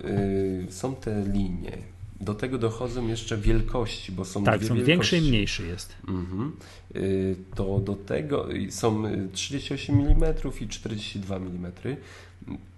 y, 0.67 0.71
są 0.71 0.95
te 0.95 1.23
linie, 1.33 1.77
do 2.21 2.33
tego 2.33 2.57
dochodzą 2.57 3.07
jeszcze 3.07 3.37
wielkości, 3.37 4.11
bo 4.11 4.25
są 4.25 4.43
tak, 4.43 4.63
są 4.63 4.83
większy 4.83 5.17
i 5.17 5.21
mniejszy 5.21 5.67
jest. 5.67 5.95
Mhm. 6.07 6.51
Y, 6.95 7.35
to 7.55 7.79
do 7.79 7.95
tego 7.95 8.47
są 8.69 9.03
38 9.31 10.01
mm 10.01 10.33
i 10.61 10.67
42 10.67 11.35
mm. 11.35 11.71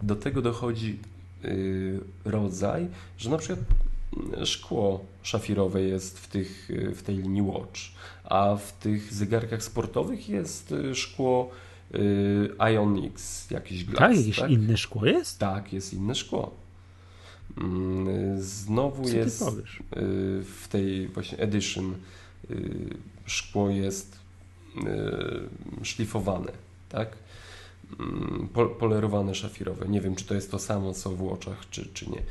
Do 0.03 0.15
tego 0.15 0.41
dochodzi 0.41 0.99
y, 1.45 1.99
rodzaj, 2.25 2.88
że 3.17 3.29
na 3.29 3.38
przykład 3.38 3.59
szkło 4.45 5.05
szafirowe 5.23 5.81
jest 5.81 6.19
w, 6.19 6.27
tych, 6.27 6.69
w 6.95 7.01
tej 7.01 7.17
linii 7.17 7.41
Watch, 7.41 7.81
a 8.23 8.55
w 8.55 8.71
tych 8.71 9.13
zegarkach 9.13 9.63
sportowych 9.63 10.29
jest 10.29 10.73
szkło 10.93 11.51
Y, 11.95 12.49
Ionix, 12.73 13.51
jakiś 13.51 13.85
glas. 13.85 13.99
Tak, 13.99 14.17
jakieś 14.17 14.39
tak? 14.39 14.51
inne 14.51 14.77
szkło 14.77 15.05
jest? 15.05 15.39
Tak, 15.39 15.73
jest 15.73 15.93
inne 15.93 16.15
szkło. 16.15 16.55
Mm, 17.57 18.41
znowu 18.41 19.03
Co 19.03 19.15
jest 19.15 19.41
y, 19.41 19.53
w 20.43 20.67
tej 20.69 21.07
właśnie 21.07 21.38
edition 21.38 21.95
y, 22.51 22.89
szkło 23.25 23.69
jest 23.69 24.17
szlifowane, 25.83 26.51
tak? 26.89 27.17
Mm, 27.99 28.49
polerowane 28.79 29.35
szafirowe. 29.35 29.88
Nie 29.88 30.01
wiem, 30.01 30.15
czy 30.15 30.25
to 30.25 30.35
jest 30.35 30.51
to 30.51 30.59
samo, 30.59 30.93
co 30.93 31.09
w 31.09 31.31
oczach, 31.31 31.69
czy, 31.69 31.85
czy 31.93 32.09
nie. 32.09 32.21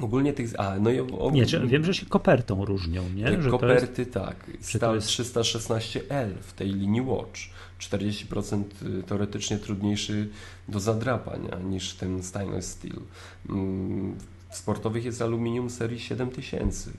Ogólnie 0.00 0.32
tych. 0.32 0.60
A, 0.60 0.78
no 0.78 0.90
i 0.90 0.96
nie, 1.32 1.46
wiem, 1.66 1.84
że 1.84 1.94
się 1.94 2.06
kopertą 2.06 2.64
różnią, 2.64 3.02
nie? 3.14 3.42
Że 3.42 3.50
koperty, 3.50 4.02
jest, 4.02 4.14
tak. 4.14 4.36
Stal 4.60 4.94
jest... 4.94 5.08
316L 5.08 6.30
w 6.40 6.52
tej 6.52 6.72
linii 6.72 7.00
Watch. 7.00 7.40
40% 7.78 8.62
y, 8.98 9.02
teoretycznie 9.02 9.58
trudniejszy 9.58 10.28
do 10.68 10.80
zadrapania 10.80 11.58
niż 11.58 11.94
ten 11.94 12.22
stainless 12.22 12.66
steel. 12.70 13.00
Mm, 13.48 14.16
w 14.50 14.56
sportowych 14.56 15.04
jest 15.04 15.22
aluminium 15.22 15.70
serii 15.70 16.00
7000. 16.00 16.90
Y, 16.90 16.94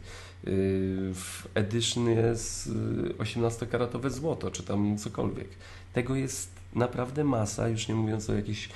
w 1.13 1.47
Edition 1.53 2.09
jest 2.09 2.69
18-karatowe 3.17 4.05
y, 4.05 4.09
złoto, 4.09 4.51
czy 4.51 4.63
tam 4.63 4.97
cokolwiek. 4.97 5.47
Tego 5.93 6.15
jest 6.15 6.49
naprawdę 6.75 7.23
masa, 7.23 7.69
już 7.69 7.87
nie 7.87 7.95
mówiąc 7.95 8.29
o 8.29 8.33
jakichś 8.33 8.69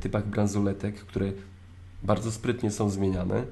typach 0.00 0.26
bransoletek, 0.26 0.94
które 0.94 1.32
bardzo 2.02 2.32
sprytnie 2.32 2.70
są 2.70 2.90
zmieniane. 2.90 3.44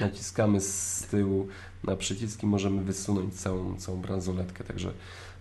Naciskamy 0.00 0.60
z 0.60 1.06
tyłu 1.10 1.48
na 1.84 1.96
przyciski, 1.96 2.46
możemy 2.46 2.82
wysunąć 2.82 3.34
całą, 3.34 3.76
całą 3.76 4.00
bransoletkę, 4.00 4.64
także 4.64 4.92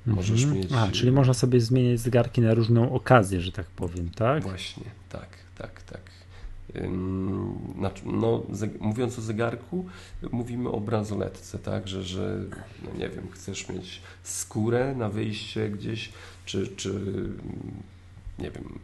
Możesz 0.06 0.44
mhm. 0.44 0.62
mieć. 0.62 0.72
A, 0.72 0.92
czyli 0.92 1.12
można 1.12 1.34
sobie 1.34 1.62
zmieniać 1.62 2.00
zegarki 2.00 2.42
na 2.42 2.54
różną 2.54 2.92
okazję, 2.94 3.42
że 3.42 3.52
tak 3.52 3.66
powiem, 3.66 4.10
tak? 4.10 4.44
Właśnie, 4.44 4.84
tak, 5.10 5.28
tak, 5.58 5.84
tak. 5.84 6.02
znaczy, 7.78 8.02
no, 8.06 8.44
mówiąc 8.80 9.20
o 9.20 9.22
zegarku, 9.22 9.86
mówimy 10.32 10.70
o 10.70 10.80
bransoletce, 10.80 11.60
tak, 11.60 11.88
że, 11.88 12.04
że 12.04 12.40
no 12.84 13.00
nie 13.00 13.10
wiem, 13.10 13.28
chcesz 13.32 13.70
mieć 13.70 14.02
skórę 14.24 14.96
na 14.96 15.10
wyjście 15.10 15.70
gdzieś, 15.70 16.10
czy, 16.46 16.68
czy 16.68 16.94
nie 18.40 18.52
wiem, 18.52 18.80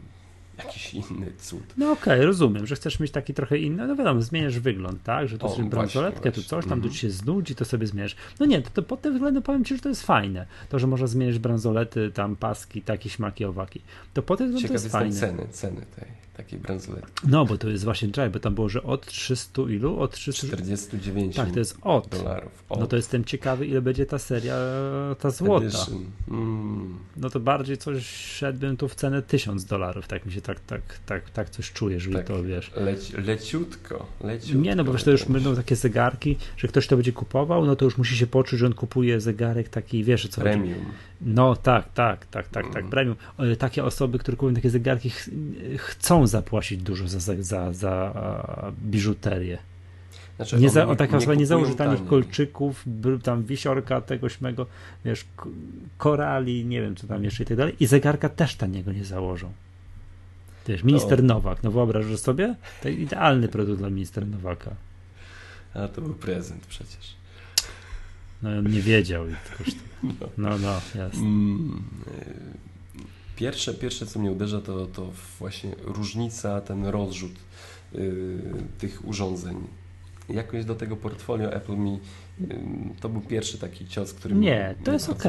jakiś 0.64 0.94
inny 0.94 1.32
cud. 1.38 1.62
No 1.76 1.92
okej, 1.92 2.14
okay, 2.14 2.26
rozumiem, 2.26 2.66
że 2.66 2.74
chcesz 2.76 3.00
mieć 3.00 3.10
taki 3.10 3.34
trochę 3.34 3.58
inny, 3.58 3.86
no 3.86 3.96
wiadomo, 3.96 4.22
zmieniasz 4.22 4.58
wygląd, 4.58 5.02
tak, 5.02 5.28
że 5.28 5.38
to 5.38 5.48
jest 5.48 5.60
bransoletkę, 5.60 6.32
tu 6.32 6.42
coś, 6.42 6.64
tam 6.64 6.72
mm. 6.72 6.82
tu 6.82 6.94
ci 6.94 6.98
się 6.98 7.10
znudzi, 7.10 7.54
to 7.54 7.64
sobie 7.64 7.86
zmieniasz. 7.86 8.16
No 8.40 8.46
nie, 8.46 8.62
to, 8.62 8.70
to 8.70 8.82
pod 8.82 9.00
tym 9.00 9.14
względem 9.14 9.42
powiem 9.42 9.64
ci, 9.64 9.76
że 9.76 9.82
to 9.82 9.88
jest 9.88 10.02
fajne, 10.02 10.46
to, 10.68 10.78
że 10.78 10.86
można 10.86 11.06
zmienić 11.06 11.38
bransolety, 11.38 12.10
tam 12.14 12.36
paski, 12.36 12.82
takie 12.82 13.10
śmaki, 13.10 13.44
owaki. 13.44 13.80
To 14.14 14.22
pod 14.22 14.38
tym 14.38 14.46
względem 14.46 14.68
to 14.68 14.74
jest 14.74 14.92
fajne. 14.92 15.16
ceny, 15.16 15.46
ceny 15.50 15.86
tej 15.96 16.20
takiej 16.42 16.58
bransoletki. 16.58 17.12
No, 17.28 17.44
bo 17.44 17.58
to 17.58 17.68
jest 17.68 17.84
właśnie 17.84 18.08
drive, 18.08 18.32
bo 18.32 18.40
tam 18.40 18.54
było, 18.54 18.68
że 18.68 18.82
od 18.82 19.06
300 19.06 19.62
ilu? 19.62 20.00
Od 20.00 20.12
300... 20.12 20.46
49 20.46 21.36
Tak, 21.36 21.50
to 21.52 21.58
jest 21.58 21.76
od. 21.82 22.08
dolarów. 22.08 22.64
Od. 22.68 22.80
No 22.80 22.86
to 22.86 22.96
jestem 22.96 23.24
ciekawy, 23.24 23.66
ile 23.66 23.82
będzie 23.82 24.06
ta 24.06 24.18
seria, 24.18 24.56
ta 25.18 25.30
złota. 25.30 25.86
Mm. 26.28 26.98
No 27.16 27.30
to 27.30 27.40
bardziej 27.40 27.76
coś 27.76 28.06
szedłbym 28.06 28.76
tu 28.76 28.88
w 28.88 28.94
cenę 28.94 29.22
1000 29.22 29.64
dolarów, 29.64 30.08
tak 30.08 30.26
mi 30.26 30.32
się 30.32 30.40
tak, 30.40 30.49
tak, 30.58 30.80
tak, 31.06 31.30
tak 31.30 31.50
coś 31.50 31.72
czuję, 31.72 32.00
że 32.00 32.10
tak, 32.10 32.26
to 32.26 32.42
wiesz. 32.42 32.72
Leci, 32.76 33.12
leciutko, 33.16 34.06
leciutko. 34.20 34.58
Nie, 34.58 34.76
no 34.76 34.84
bo 34.84 34.92
wiesz, 34.92 35.04
to 35.04 35.10
już 35.10 35.24
będą 35.24 35.56
takie 35.56 35.76
zegarki, 35.76 36.36
że 36.56 36.68
ktoś 36.68 36.86
to 36.86 36.96
będzie 36.96 37.12
kupował, 37.12 37.66
no 37.66 37.76
to 37.76 37.84
już 37.84 37.98
musi 37.98 38.16
się 38.16 38.26
poczuć, 38.26 38.58
że 38.58 38.66
on 38.66 38.74
kupuje 38.74 39.20
zegarek 39.20 39.68
taki, 39.68 40.04
wiesz 40.04 40.28
co 40.28 40.40
Premium. 40.40 40.78
Chodzi? 40.78 40.90
No 41.20 41.56
tak, 41.56 41.92
tak, 41.92 42.26
tak, 42.26 42.48
tak, 42.48 42.66
tak, 42.66 42.76
mm. 42.76 42.90
premium. 42.90 43.16
Takie 43.58 43.84
osoby, 43.84 44.18
które 44.18 44.36
kupują 44.36 44.54
takie 44.54 44.70
zegarki, 44.70 45.10
ch 45.10 45.28
chcą 45.76 46.26
zapłacić 46.26 46.82
dużo 46.82 47.08
za, 47.08 47.20
za, 47.20 47.42
za, 47.42 47.72
za 47.72 48.14
biżuterię. 48.82 49.58
Znaczy, 50.36 50.56
nie 50.56 50.70
za, 50.70 50.84
nie, 50.84 50.96
taka 50.96 51.18
nie, 51.18 51.36
nie 51.36 51.46
założy 51.46 51.74
tanich 51.74 52.06
kolczyków, 52.06 52.84
tam 53.22 53.44
wisiorka 53.44 54.00
tegoś 54.00 54.40
mego, 54.40 54.66
wiesz, 55.04 55.24
korali, 55.98 56.64
nie 56.64 56.80
wiem 56.80 56.96
co 56.96 57.06
tam 57.06 57.24
jeszcze 57.24 57.42
i 57.42 57.46
tak 57.46 57.56
dalej. 57.56 57.74
I 57.80 57.86
zegarka 57.86 58.28
też 58.28 58.54
taniego 58.54 58.92
nie 58.92 59.04
założą. 59.04 59.52
Wiesz, 60.66 60.82
minister 60.82 61.22
Nowak, 61.22 61.62
no 61.62 61.70
wyobrażasz 61.70 62.20
sobie? 62.20 62.54
To 62.82 62.88
idealny 62.88 63.48
produkt 63.48 63.78
dla 63.78 63.90
ministra 63.90 64.26
Nowaka. 64.26 64.70
A 65.74 65.88
to 65.88 66.00
był 66.00 66.14
prezent 66.14 66.66
przecież. 66.66 67.14
No 68.42 68.50
on 68.50 68.70
nie 68.70 68.80
wiedział 68.80 69.28
i. 69.28 69.32
No, 70.02 70.26
no, 70.38 70.58
no 70.58 70.80
jasne. 70.94 71.20
Mm, 71.20 71.82
pierwsze, 73.36 73.74
pierwsze, 73.74 74.06
co 74.06 74.18
mnie 74.18 74.30
uderza, 74.30 74.60
to, 74.60 74.86
to 74.86 75.10
właśnie 75.38 75.74
różnica, 75.84 76.60
ten 76.60 76.86
rozrzut 76.86 77.32
y, 77.94 78.38
tych 78.78 79.08
urządzeń. 79.08 79.56
Jakoś 80.28 80.64
do 80.64 80.74
tego 80.74 80.96
portfolio 80.96 81.52
Apple 81.52 81.76
mi 81.76 81.94
y, 81.94 81.98
to 83.00 83.08
był 83.08 83.20
pierwszy 83.20 83.58
taki 83.58 83.86
cios, 83.86 84.12
który 84.12 84.34
Nie, 84.34 84.74
to 84.84 84.92
jest 84.92 85.08
ok. 85.08 85.22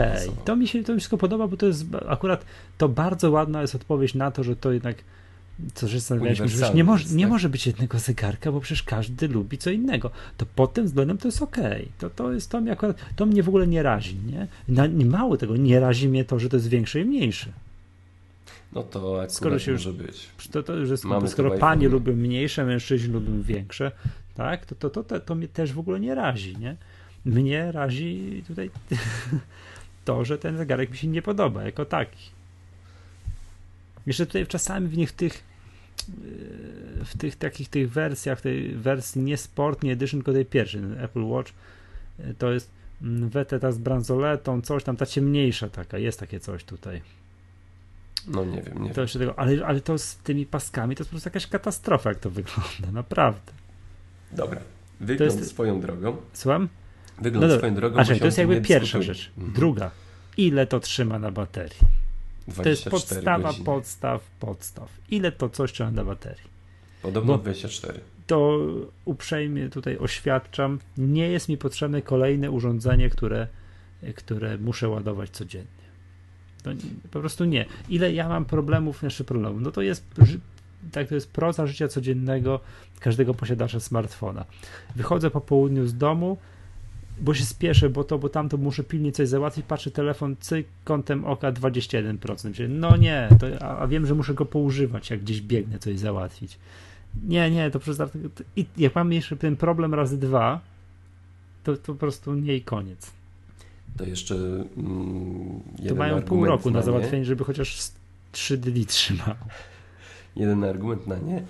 To 0.45 0.55
mi 0.55 0.67
się 0.67 0.83
to 0.83 0.93
mi 0.93 0.99
wszystko 0.99 1.17
podoba, 1.17 1.47
bo 1.47 1.57
to 1.57 1.65
jest 1.65 1.85
akurat 2.07 2.45
to 2.77 2.89
bardzo 2.89 3.31
ładna 3.31 3.61
jest 3.61 3.75
odpowiedź 3.75 4.13
na 4.15 4.31
to, 4.31 4.43
że 4.43 4.55
to 4.55 4.71
jednak 4.71 4.95
co 5.73 5.87
że 5.87 5.99
zastanawialiśmy, 5.99 6.47
że 6.47 6.73
nie, 6.73 6.83
może, 6.83 7.15
nie 7.15 7.23
tak? 7.23 7.31
może 7.31 7.49
być 7.49 7.67
jednego 7.67 7.99
zegarka, 7.99 8.51
bo 8.51 8.59
przecież 8.59 8.83
każdy 8.83 9.27
lubi 9.27 9.57
co 9.57 9.69
innego. 9.69 10.11
To 10.37 10.45
pod 10.55 10.73
tym 10.73 10.85
względem 10.85 11.17
to 11.17 11.27
jest 11.27 11.41
okej. 11.41 11.81
Okay. 11.81 11.87
To, 11.99 12.09
to, 12.09 12.33
jest, 12.33 12.49
to, 12.49 12.61
mnie 12.61 12.71
akurat, 12.71 12.97
to 13.15 13.25
mnie 13.25 13.43
w 13.43 13.47
ogóle 13.47 13.67
nie 13.67 13.83
razi. 13.83 14.15
Nie? 14.15 14.47
Na, 14.67 14.87
nie 14.87 15.05
mało 15.05 15.37
tego, 15.37 15.57
nie 15.57 15.79
razi 15.79 16.09
mnie 16.09 16.25
to, 16.25 16.39
że 16.39 16.49
to 16.49 16.57
jest 16.57 16.67
większe 16.67 16.99
i 16.99 17.05
mniejsze. 17.05 17.49
No 18.73 18.83
to 18.83 18.99
akurat 18.99 19.33
skoro 19.33 19.59
się 19.59 19.71
może 19.71 19.93
być. 19.93 20.29
To, 20.51 20.63
to 20.63 20.73
już 20.73 20.89
jest, 20.89 21.05
Mamy 21.05 21.27
skoro 21.27 21.51
panie 21.51 21.89
lubią 21.89 22.13
mniejsze, 22.13 22.65
mężczyźni 22.65 23.13
lubią 23.13 23.41
większe, 23.41 23.91
tak, 24.35 24.65
to, 24.65 24.75
to, 24.75 24.89
to, 24.89 25.03
to, 25.03 25.19
to 25.19 25.35
mnie 25.35 25.47
też 25.47 25.73
w 25.73 25.79
ogóle 25.79 25.99
nie 25.99 26.15
razi. 26.15 26.57
Nie? 26.57 26.75
Mnie 27.25 27.71
razi 27.71 28.43
tutaj 28.47 28.69
to, 30.05 30.25
że 30.25 30.37
ten 30.37 30.57
zegarek 30.57 30.91
mi 30.91 30.97
się 30.97 31.07
nie 31.07 31.21
podoba 31.21 31.63
jako 31.63 31.85
taki. 31.85 32.29
Jeszcze 34.05 34.25
tutaj 34.25 34.47
czasami 34.47 34.87
w 34.87 34.97
nich 34.97 35.11
tych 35.11 35.51
w 37.05 37.17
tych 37.17 37.35
takich 37.35 37.69
tych 37.69 37.91
wersjach, 37.91 38.41
tej 38.41 38.75
wersji 38.75 39.21
nie 39.21 39.37
Sport, 39.37 39.83
nie 39.83 39.93
Edition, 39.93 40.19
tylko 40.19 40.33
tej 40.33 40.45
pierwszej, 40.45 40.81
Apple 40.99 41.23
Watch, 41.23 41.51
to 42.37 42.51
jest 42.51 42.69
Weteta 43.01 43.71
z 43.71 43.77
bransoletą, 43.77 44.61
coś 44.61 44.83
tam, 44.83 44.97
ta 44.97 45.05
ciemniejsza 45.05 45.69
taka, 45.69 45.97
jest 45.97 46.19
takie 46.19 46.39
coś 46.39 46.63
tutaj. 46.63 47.01
No 48.27 48.45
nie 48.45 48.61
wiem, 48.61 48.83
nie 48.83 48.93
to 48.93 49.05
wiem. 49.05 49.19
Tego, 49.19 49.39
ale, 49.39 49.65
ale 49.65 49.81
to 49.81 49.97
z 49.97 50.15
tymi 50.15 50.45
paskami 50.45 50.95
to 50.95 51.01
jest 51.01 51.09
po 51.09 51.13
prostu 51.13 51.27
jakaś 51.27 51.47
katastrofa, 51.47 52.09
jak 52.09 52.19
to 52.19 52.29
wygląda, 52.29 52.91
naprawdę. 52.91 53.51
Dobra, 54.31 54.61
wygląd 54.99 55.35
jest... 55.35 55.49
swoją 55.49 55.81
drogą. 55.81 56.17
Słucham? 56.33 56.69
Wygląd 57.21 57.47
no 57.47 57.57
swoją 57.57 57.75
drogą. 57.75 57.99
A 57.99 58.05
to 58.05 58.25
jest 58.25 58.37
jakby 58.37 58.61
pierwsza 58.61 59.01
rzecz. 59.01 59.31
Mhm. 59.37 59.53
Druga, 59.53 59.91
ile 60.37 60.67
to 60.67 60.79
trzyma 60.79 61.19
na 61.19 61.31
baterii? 61.31 61.79
To 62.63 62.69
jest 62.69 62.89
podstawa, 62.89 63.47
godziny. 63.47 63.65
podstaw, 63.65 64.21
podstaw. 64.39 64.89
Ile 65.09 65.31
to 65.31 65.49
coś 65.49 65.73
trzeba 65.73 65.91
na 65.91 66.03
baterii? 66.03 66.51
Podobno 67.01 67.33
Bo 67.33 67.43
24. 67.43 67.99
To 68.27 68.59
uprzejmie 69.05 69.69
tutaj 69.69 69.97
oświadczam, 69.97 70.79
nie 70.97 71.29
jest 71.29 71.49
mi 71.49 71.57
potrzebne 71.57 72.01
kolejne 72.01 72.51
urządzenie, 72.51 73.09
które, 73.09 73.47
które 74.15 74.57
muszę 74.57 74.89
ładować 74.89 75.29
codziennie. 75.29 75.81
Po 77.11 77.19
prostu 77.19 77.45
nie. 77.45 77.65
Ile 77.89 78.13
ja 78.13 78.29
mam 78.29 78.45
problemów, 78.45 78.99
znaczy 78.99 79.23
problemów? 79.23 79.61
No 79.61 79.71
to 79.71 79.81
jest 79.81 80.05
tak, 80.91 81.07
to 81.07 81.15
jest 81.15 81.31
proza 81.31 81.67
życia 81.67 81.87
codziennego 81.87 82.59
każdego 82.99 83.33
posiadacza 83.33 83.79
smartfona. 83.79 84.45
Wychodzę 84.95 85.29
po 85.29 85.41
południu 85.41 85.87
z 85.87 85.97
domu, 85.97 86.37
bo 87.19 87.33
się 87.33 87.45
spieszę, 87.45 87.89
bo 87.89 88.03
to, 88.03 88.17
bo 88.19 88.29
tamto 88.29 88.57
muszę 88.57 88.83
pilnie 88.83 89.11
coś 89.11 89.27
załatwić, 89.27 89.65
patrzę 89.65 89.91
telefon, 89.91 90.35
cyk, 90.39 90.67
kątem 90.83 91.25
oka 91.25 91.51
21%. 91.51 92.69
No 92.69 92.97
nie, 92.97 93.29
to, 93.39 93.47
a, 93.61 93.77
a, 93.77 93.87
wiem, 93.87 94.05
że 94.05 94.15
muszę 94.15 94.33
go 94.33 94.45
poużywać, 94.45 95.09
jak 95.09 95.19
gdzieś 95.19 95.41
biegnę 95.41 95.79
coś 95.79 95.99
załatwić. 95.99 96.59
Nie, 97.27 97.51
nie, 97.51 97.71
to 97.71 97.79
przez 97.79 97.97
i 98.55 98.65
jak 98.77 98.95
mam 98.95 99.13
jeszcze 99.13 99.37
ten 99.37 99.55
problem 99.55 99.93
razy 99.93 100.17
dwa, 100.17 100.61
to, 101.63 101.75
to 101.75 101.93
po 101.93 101.95
prostu 101.95 102.33
nie 102.33 102.55
i 102.55 102.61
koniec. 102.61 103.11
To 103.97 104.05
jeszcze 104.05 104.35
mm, 104.35 105.61
To 105.89 105.95
mają 105.95 106.21
pół 106.21 106.45
roku 106.45 106.71
na, 106.71 106.79
na 106.79 106.85
załatwienie, 106.85 107.25
żeby 107.25 107.43
chociaż 107.43 107.91
3 108.31 108.57
dni 108.57 108.85
trzymał. 108.85 109.35
Jeden 110.35 110.63
argument 110.63 111.07
na 111.07 111.17
nie, 111.17 111.43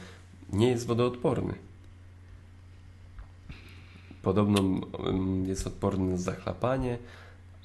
nie 0.54 0.70
jest 0.70 0.88
wodoodporny. 0.88 1.54
Podobno 4.22 4.62
mm, 5.00 5.46
jest 5.48 5.68
odporny 5.68 6.12
na 6.12 6.18
zachlapanie, 6.18 6.98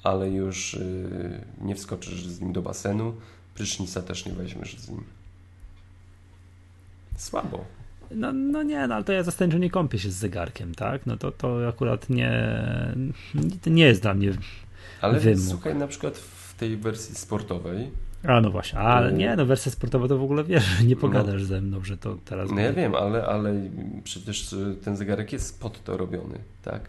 ale 0.03 0.29
już 0.29 0.73
y, 0.73 1.41
nie 1.61 1.75
wskoczysz 1.75 2.27
z 2.27 2.41
nim 2.41 2.53
do 2.53 2.61
basenu. 2.61 3.13
Prysznica 3.55 4.01
też 4.01 4.25
nie 4.25 4.31
weźmiesz 4.33 4.79
z 4.79 4.89
nim. 4.89 5.03
Słabo. 7.17 7.65
No, 8.11 8.33
no 8.33 8.63
nie, 8.63 8.87
no 8.87 8.95
ale 8.95 9.03
to 9.03 9.13
ja 9.13 9.23
zasadniczo 9.23 9.57
nie 9.57 9.69
kąpię 9.69 9.99
się 9.99 10.11
z 10.11 10.15
zegarkiem, 10.15 10.75
tak? 10.75 11.05
No 11.05 11.17
to, 11.17 11.31
to 11.31 11.67
akurat 11.67 12.09
nie, 12.09 12.53
nie 13.65 13.85
jest 13.85 14.01
dla 14.01 14.13
mnie 14.13 14.31
Ale 15.01 15.19
wymóg. 15.19 15.49
słuchaj, 15.49 15.75
na 15.75 15.87
przykład 15.87 16.17
w 16.17 16.53
tej 16.53 16.77
wersji 16.77 17.15
sportowej 17.15 17.91
a 18.27 18.41
no 18.41 18.51
właśnie, 18.51 18.79
ale 18.79 19.13
nie, 19.13 19.35
no 19.35 19.45
wersja 19.45 19.71
sportowa 19.71 20.07
to 20.07 20.17
w 20.17 20.23
ogóle 20.23 20.43
wiesz, 20.43 20.81
nie 20.87 20.95
no. 20.95 21.01
pogadasz 21.01 21.41
no, 21.41 21.47
ze 21.47 21.61
mną, 21.61 21.83
że 21.83 21.97
to 21.97 22.17
teraz... 22.25 22.51
No 22.51 22.61
ja 22.61 22.73
wiem, 22.73 22.95
ale, 22.95 23.25
ale 23.25 23.53
przecież 24.03 24.55
ten 24.83 24.97
zegarek 24.97 25.33
jest 25.33 25.59
pod 25.59 25.83
to 25.83 25.97
robiony, 25.97 26.39
tak? 26.63 26.81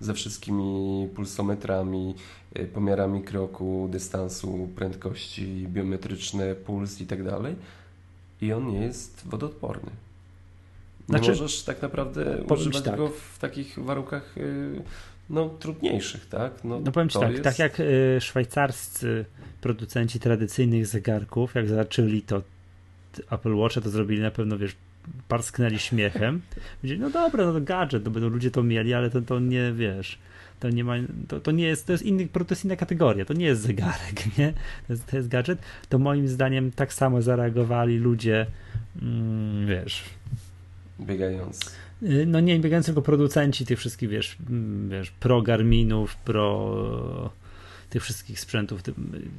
Ze 0.00 0.14
wszystkimi 0.14 1.08
pulsometrami, 1.14 2.14
y, 2.58 2.66
pomiarami 2.66 3.22
kroku, 3.22 3.88
dystansu, 3.92 4.68
prędkości 4.76 5.66
biometryczne, 5.68 6.54
puls 6.54 7.00
i 7.00 7.06
tak 7.06 7.24
dalej. 7.24 7.56
I 8.40 8.52
on 8.52 8.68
nie 8.68 8.80
jest 8.80 9.22
wodoodporny. 9.26 9.90
Nie 11.08 11.18
znaczy, 11.18 11.30
możesz 11.30 11.62
tak 11.62 11.82
naprawdę 11.82 12.42
używać 12.50 12.82
tak. 12.82 12.96
go 12.96 13.08
w 13.08 13.38
takich 13.38 13.78
warunkach 13.78 14.38
y, 14.38 14.82
no, 15.30 15.48
trudniejszych, 15.48 16.28
tak? 16.28 16.64
No, 16.64 16.80
no 16.80 16.92
powiem 16.92 17.08
Ci 17.08 17.18
tak, 17.18 17.30
jest... 17.30 17.44
tak 17.44 17.58
jak 17.58 17.80
y, 17.80 18.18
szwajcarscy 18.20 19.24
producenci 19.64 20.20
tradycyjnych 20.20 20.86
zegarków, 20.86 21.54
jak 21.54 21.68
zaczęli 21.68 22.22
to 22.22 22.42
Apple 23.30 23.54
Watcha, 23.54 23.80
to 23.80 23.90
zrobili 23.90 24.22
na 24.22 24.30
pewno, 24.30 24.58
wiesz, 24.58 24.76
parsknęli 25.28 25.78
śmiechem. 25.78 26.40
Powiedzieli, 26.80 27.00
no 27.00 27.10
dobra, 27.10 27.46
no 27.46 27.52
to 27.52 27.60
gadżet, 27.60 28.04
to 28.04 28.10
będą 28.10 28.28
ludzie 28.28 28.50
to 28.50 28.62
mieli, 28.62 28.94
ale 28.94 29.10
to, 29.10 29.22
to 29.22 29.40
nie, 29.40 29.72
wiesz, 29.72 30.18
to 30.60 30.70
nie 30.70 30.84
ma, 30.84 30.94
to, 31.28 31.40
to 31.40 31.50
nie 31.50 31.64
jest, 31.64 31.86
to 31.86 31.92
jest, 31.92 32.04
inny, 32.04 32.28
to 32.28 32.46
jest 32.50 32.64
inna 32.64 32.76
kategoria, 32.76 33.24
to 33.24 33.34
nie 33.34 33.46
jest 33.46 33.62
zegarek, 33.62 34.26
nie? 34.38 34.52
To 34.86 34.92
jest, 34.92 35.06
to 35.06 35.16
jest 35.16 35.28
gadżet. 35.28 35.58
To 35.88 35.98
moim 35.98 36.28
zdaniem 36.28 36.72
tak 36.72 36.92
samo 36.92 37.22
zareagowali 37.22 37.98
ludzie, 37.98 38.46
mm, 39.02 39.66
wiesz... 39.66 40.04
Biegający 41.00 41.70
Y, 42.02 42.26
no 42.26 42.40
nie 42.40 42.60
biegający, 42.60 42.86
tylko 42.86 43.02
producenci 43.02 43.66
tych 43.66 43.78
wszystkich, 43.78 44.08
wiesz, 44.08 44.36
mm, 44.50 44.88
wiesz, 44.88 45.10
pro 45.10 45.42
Garminów, 45.42 46.16
pro 46.16 47.30
tych 47.94 48.02
wszystkich 48.02 48.40
sprzętów, 48.40 48.82
ty, 48.82 48.92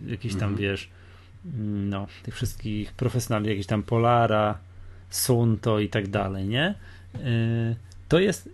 jakiś 0.07 0.33
tam, 0.33 0.49
mhm. 0.49 0.55
wiesz, 0.55 0.89
mm, 1.45 1.89
no, 1.89 2.07
tych 2.23 2.35
wszystkich 2.35 2.93
profesjonalnych, 2.93 3.49
jakiś 3.49 3.65
tam 3.65 3.83
Polara, 3.83 4.57
Sunto 5.09 5.79
i 5.79 5.89
tak 5.89 6.07
dalej, 6.07 6.47
nie? 6.47 6.75
To 8.09 8.19
jest 8.19 8.49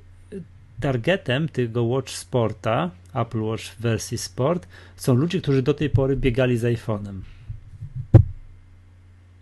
targetem 0.80 1.49
tego 1.49 1.84
Watch 1.84 2.10
Sporta, 2.10 2.91
Apple 3.14 3.41
Watch 3.41 3.76
wersji 3.80 4.18
Sport, 4.18 4.68
są 4.95 5.16
ludzie, 5.16 5.41
którzy 5.41 5.62
do 5.62 5.74
tej 5.74 5.89
pory 5.89 6.18
biegali 6.18 6.58
z 6.58 6.64
iPhone'em. 6.64 7.20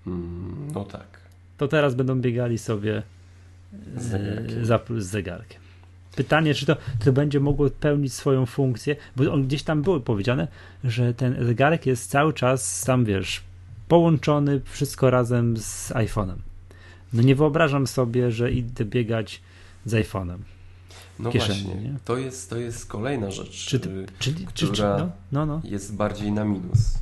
Mm, 0.08 0.72
no 0.74 0.84
tak. 0.84 1.20
To 1.58 1.68
teraz 1.68 1.96
będą 1.96 2.22
biegali 2.22 2.58
sobie 2.58 3.04
z. 3.98 4.68
Z, 4.68 5.04
z 5.04 5.06
zegarkiem. 5.06 5.69
Pytanie, 6.16 6.54
czy 6.54 6.66
to, 6.66 6.76
to 7.06 7.14
będzie 7.14 7.40
mogło 7.40 7.70
pełnić 7.70 8.14
swoją 8.14 8.46
funkcję, 8.46 8.96
bo 9.16 9.34
on 9.34 9.48
gdzieś 9.48 9.64
tam 9.64 9.82
było 9.82 10.00
powiedziane, 10.00 10.48
że 10.84 11.14
ten 11.14 11.46
zegarek 11.46 11.86
jest 11.86 12.10
cały 12.10 12.34
czas 12.34 12.84
tam, 12.84 13.06
wiesz, 13.06 13.42
połączony 13.88 14.62
wszystko 14.66 15.10
razem 15.10 15.58
z 15.58 15.92
iPhone'em. 15.92 16.36
No 17.14 17.22
nie 17.22 17.36
wyobrażam 17.36 17.88
sobie, 17.88 18.32
że 18.32 18.52
idę 18.52 18.86
biegać 18.86 19.42
z 19.86 19.94
iPhone'em. 19.94 20.38
No 21.20 21.32
kieszeni, 21.32 21.64
właśnie, 21.64 21.82
nie? 21.82 21.96
To, 22.06 22.18
jest, 22.18 22.50
to 22.50 22.58
jest 22.58 22.86
kolejna 22.86 23.32
rzecz, 23.32 23.66
czy, 23.66 23.80
ty, 23.80 24.06
czyli, 24.20 24.46
która 24.46 24.72
czy, 24.74 24.82
no, 24.82 25.12
no, 25.32 25.46
no. 25.46 25.62
jest 25.64 25.96
bardziej 25.96 26.32
na 26.32 26.46
minus. 26.46 27.00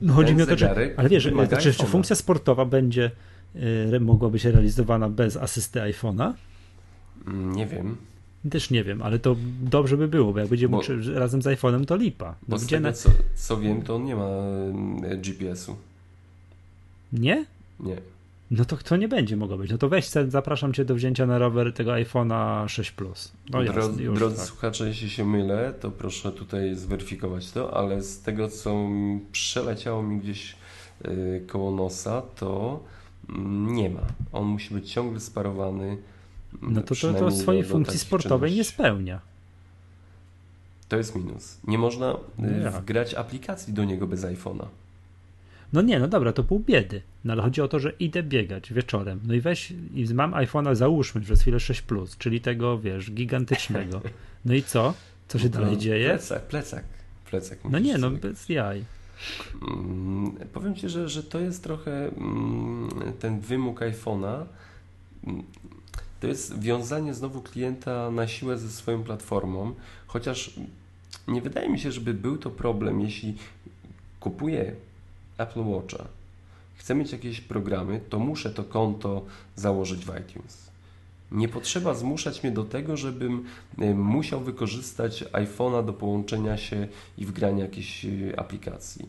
No 0.00 0.14
chodzi 0.14 0.34
mi 0.34 0.42
o 0.42 0.46
to, 0.46 0.58
że, 0.58 0.94
ale 0.96 1.08
wiesz, 1.08 1.28
to, 1.50 1.56
czy, 1.56 1.74
czy 1.74 1.86
funkcja 1.86 2.16
sportowa 2.16 2.64
będzie 2.64 3.10
y, 3.94 4.00
mogła 4.00 4.28
być 4.28 4.44
realizowana 4.44 5.08
bez 5.08 5.36
asysty 5.36 5.80
iPhone'a? 5.80 6.32
Mm, 7.26 7.52
nie 7.52 7.66
wiem. 7.66 7.96
Też 8.50 8.70
nie 8.70 8.84
wiem, 8.84 9.02
ale 9.02 9.18
to 9.18 9.36
dobrze 9.62 9.96
by 9.96 10.08
było, 10.08 10.32
bo 10.32 10.38
jak 10.38 10.48
będzie 10.48 10.68
bo, 10.68 10.80
razem 11.14 11.42
z 11.42 11.46
iPhone'em, 11.46 11.84
to 11.84 11.96
lipa. 11.96 12.34
Bo 12.48 12.56
no 12.56 12.58
z 12.58 12.66
tego, 12.66 12.82
na... 12.82 12.92
co, 12.92 13.10
co 13.34 13.56
wiem, 13.56 13.82
to 13.82 13.94
on 13.96 14.04
nie 14.04 14.16
ma 14.16 14.28
y, 15.12 15.16
GPS-u. 15.16 15.76
Nie? 17.12 17.46
Nie. 17.80 17.96
No 18.50 18.64
to 18.64 18.76
kto 18.76 18.96
nie 18.96 19.08
będzie 19.08 19.36
mogło 19.36 19.56
być? 19.56 19.70
No 19.70 19.78
to 19.78 19.88
weź, 19.88 20.08
zapraszam 20.28 20.72
cię 20.72 20.84
do 20.84 20.94
wzięcia 20.94 21.26
na 21.26 21.38
rower 21.38 21.72
tego 21.72 21.90
iPhone'a 21.90 22.68
6 22.68 22.90
Plus. 22.90 23.32
No 23.50 23.64
Dro, 23.64 23.74
jasne, 23.74 24.02
już, 24.02 24.18
drodzy 24.18 24.36
tak. 24.36 24.46
słuchacze, 24.46 24.88
jeśli 24.88 25.10
się 25.10 25.24
mylę, 25.24 25.74
to 25.80 25.90
proszę 25.90 26.32
tutaj 26.32 26.74
zweryfikować 26.74 27.50
to, 27.50 27.76
ale 27.76 28.02
z 28.02 28.20
tego, 28.22 28.48
co 28.48 28.88
przeleciało 29.32 30.02
mi 30.02 30.20
gdzieś 30.20 30.56
yy, 31.04 31.42
koło 31.46 31.70
nosa, 31.70 32.22
to 32.22 32.80
yy, 33.28 33.34
nie 33.72 33.90
ma. 33.90 34.06
On 34.32 34.46
musi 34.46 34.74
być 34.74 34.92
ciągle 34.92 35.20
sparowany. 35.20 35.96
No 36.62 36.82
to, 36.82 36.94
to, 36.94 37.14
to 37.14 37.30
swojej 37.30 37.62
do, 37.62 37.68
funkcji 37.68 37.98
sportowej 37.98 38.54
nie 38.54 38.64
spełnia. 38.64 39.20
To 40.88 40.96
jest 40.96 41.16
minus. 41.16 41.58
Nie 41.64 41.78
można 41.78 42.16
yy, 42.38 42.70
wgrać 42.70 43.14
aplikacji 43.14 43.72
do 43.72 43.84
niego 43.84 44.06
bez 44.06 44.22
iPhone'a. 44.22 44.66
No 45.72 45.82
nie, 45.82 46.00
no 46.00 46.08
dobra, 46.08 46.32
to 46.32 46.44
pół 46.44 46.60
biedy. 46.60 47.02
No 47.24 47.32
ale 47.32 47.42
chodzi 47.42 47.60
o 47.60 47.68
to, 47.68 47.80
że 47.80 47.90
idę 47.90 48.22
biegać 48.22 48.72
wieczorem. 48.72 49.20
No 49.24 49.34
i 49.34 49.40
weź, 49.40 49.72
i 49.94 50.14
mam 50.14 50.32
iPhone'a, 50.32 50.74
załóżmy 50.74 51.20
przez 51.20 51.40
chwilę 51.40 51.60
6, 51.60 51.82
plus, 51.82 52.16
czyli 52.16 52.40
tego, 52.40 52.78
wiesz, 52.78 53.10
gigantycznego. 53.10 54.00
No 54.44 54.54
i 54.54 54.62
co? 54.62 54.94
Co 55.28 55.38
się 55.38 55.48
no, 55.48 55.60
dalej 55.60 55.78
dzieje? 55.78 56.08
Plecak, 56.08 56.42
plecak. 56.42 56.84
plecak 57.30 57.58
no 57.70 57.78
nie, 57.78 57.98
no 57.98 58.10
bez 58.10 58.48
jaj. 58.48 58.84
Hmm, 59.60 60.32
powiem 60.52 60.74
ci, 60.74 60.88
że, 60.88 61.08
że 61.08 61.22
to 61.22 61.40
jest 61.40 61.62
trochę 61.62 62.10
hmm, 62.18 62.88
ten 63.18 63.40
wymóg 63.40 63.80
iPhone'a. 63.80 64.44
To 66.20 66.26
jest 66.26 66.60
wiązanie 66.60 67.14
znowu 67.14 67.42
klienta 67.42 68.10
na 68.10 68.28
siłę 68.28 68.58
ze 68.58 68.70
swoją 68.70 69.04
platformą, 69.04 69.74
chociaż 70.06 70.54
nie 71.28 71.42
wydaje 71.42 71.68
mi 71.68 71.78
się, 71.78 71.92
żeby 71.92 72.14
był 72.14 72.38
to 72.38 72.50
problem, 72.50 73.00
jeśli 73.00 73.34
kupuje 74.20 74.74
Apple 75.38 75.60
Watcha, 75.60 76.04
chcę 76.76 76.94
mieć 76.94 77.12
jakieś 77.12 77.40
programy, 77.40 78.00
to 78.08 78.18
muszę 78.18 78.50
to 78.50 78.64
konto 78.64 79.24
założyć 79.56 80.04
w 80.04 80.20
iTunes. 80.20 80.68
Nie 81.32 81.48
potrzeba 81.48 81.94
zmuszać 81.94 82.42
mnie 82.42 82.52
do 82.52 82.64
tego, 82.64 82.96
żebym 82.96 83.44
e, 83.78 83.94
musiał 83.94 84.40
wykorzystać 84.40 85.24
iPhone'a 85.32 85.86
do 85.86 85.92
połączenia 85.92 86.56
się 86.56 86.88
i 87.18 87.26
wgrania 87.26 87.64
jakiejś 87.64 88.04
e, 88.04 88.08
aplikacji. 88.40 89.08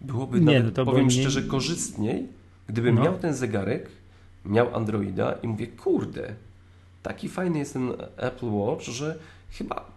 Byłoby 0.00 0.40
nie, 0.40 0.58
nawet, 0.58 0.76
no 0.76 0.84
powiem 0.84 1.10
szczerze, 1.10 1.42
korzystniej, 1.42 2.26
gdybym 2.68 2.94
no. 2.94 3.02
miał 3.02 3.18
ten 3.18 3.34
zegarek, 3.34 3.90
miał 4.44 4.76
Androida 4.76 5.32
i 5.42 5.48
mówię, 5.48 5.66
kurde, 5.66 6.34
taki 7.02 7.28
fajny 7.28 7.58
jest 7.58 7.72
ten 7.72 7.92
Apple 8.16 8.50
Watch, 8.50 8.84
że 8.84 9.18
chyba 9.50 9.94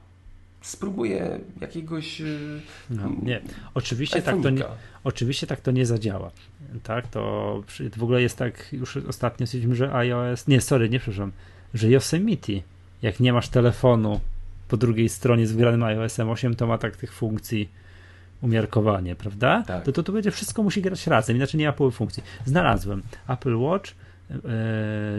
spróbuję 0.62 1.40
jakiegoś. 1.62 2.22
Y, 2.22 2.62
no, 2.90 3.10
nie, 3.24 3.42
oczywiście 3.74 4.22
tak, 4.22 4.36
to 4.44 4.50
nie, 4.50 4.64
oczywiście 5.04 5.48
tak 5.48 5.62
to 5.62 5.72
nie 5.72 5.86
zadziała. 5.86 6.32
Tak, 6.84 7.08
to 7.08 7.64
w 7.98 8.04
ogóle 8.04 8.22
jest 8.22 8.38
tak, 8.38 8.74
już 8.74 8.98
ostatnio 8.98 9.48
stwierdziliśmy, 9.48 9.76
że 9.76 9.96
iOS, 9.96 10.48
nie, 10.48 10.62
sorry, 10.62 10.90
nie 10.90 11.00
przepraszam, 11.00 11.32
że 11.74 11.90
Yosemite, 11.90 12.54
jak 13.02 13.20
nie 13.20 13.34
masz 13.34 13.50
telefonu 13.50 14.20
po 14.68 14.78
drugiej 14.78 15.10
stronie 15.10 15.48
z 15.48 15.52
wgranym 15.52 15.84
iOS-em 15.84 16.30
8, 16.30 16.56
to 16.56 16.68
ma 16.68 16.78
tak 16.78 16.96
tych 16.98 17.14
funkcji 17.14 17.70
umiarkowanie, 18.42 19.16
prawda? 19.16 19.64
Tak. 19.68 19.84
To, 19.84 19.92
to 19.92 20.04
to 20.04 20.12
będzie 20.12 20.32
wszystko 20.32 20.64
musi 20.64 20.82
grać 20.82 21.08
razem, 21.08 21.36
inaczej 21.36 21.60
nie 21.60 21.66
ma 21.66 21.74
połowy 21.74 21.96
funkcji. 21.98 22.24
Znalazłem 22.46 23.04
Apple 23.28 23.58
Watch, 23.58 23.92
e, 23.92 23.94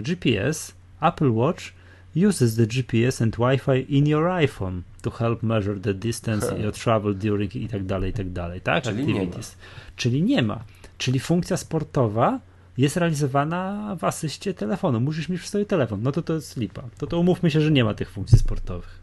GPS, 0.03 0.73
Apple 1.01 1.31
Watch 1.31 1.73
uses 2.15 2.57
the 2.57 2.67
GPS 2.67 3.23
and 3.23 3.37
Wi-Fi 3.37 3.87
in 3.89 4.07
your 4.07 4.25
iPhone 4.25 4.83
to 5.03 5.11
help 5.11 5.43
measure 5.43 5.81
the 5.81 5.95
distance 5.95 6.51
huh. 6.51 6.59
your 6.59 6.73
travel 6.73 7.15
during 7.15 7.57
i 7.57 7.69
tak 7.69 7.85
dalej, 7.85 8.11
i 8.11 8.13
tak 8.13 8.33
dalej, 8.33 8.61
tak? 8.61 8.85
Czyli 8.85 9.03
Activities. 9.03 9.57
Nie 9.57 9.57
ma. 9.57 9.97
Czyli 9.97 10.23
nie 10.23 10.43
ma. 10.43 10.65
Czyli 10.99 11.21
funkcja 11.21 11.57
sportowa 11.57 12.41
jest 12.79 12.97
realizowana 12.97 13.97
w 14.01 14.05
asyście 14.05 14.55
telefonu. 14.55 15.01
Musisz 15.01 15.29
mieć 15.29 15.41
w 15.41 15.49
sobie 15.49 15.67
telefon. 15.67 16.03
No 16.03 16.13
to 16.13 16.23
to 16.23 16.35
jest 16.35 16.57
lipa. 16.57 16.83
To 16.99 17.07
to 17.07 17.19
umówmy 17.19 17.51
się, 17.51 17.61
że 17.61 17.71
nie 17.71 17.85
ma 17.85 17.95
tych 17.95 18.11
funkcji 18.11 18.39
sportowych. 18.39 18.99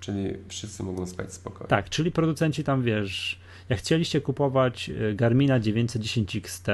Czyli 0.00 0.34
wszyscy 0.48 0.82
mogą 0.82 1.06
spać 1.06 1.32
spokojnie. 1.32 1.68
Tak, 1.68 1.88
czyli 1.88 2.10
producenci 2.10 2.64
tam, 2.64 2.82
wiesz, 2.82 3.40
jak 3.68 3.78
chcieliście 3.78 4.20
kupować 4.20 4.90
e, 4.90 5.14
Garmina 5.14 5.60
910 5.60 6.36
XT, 6.36 6.66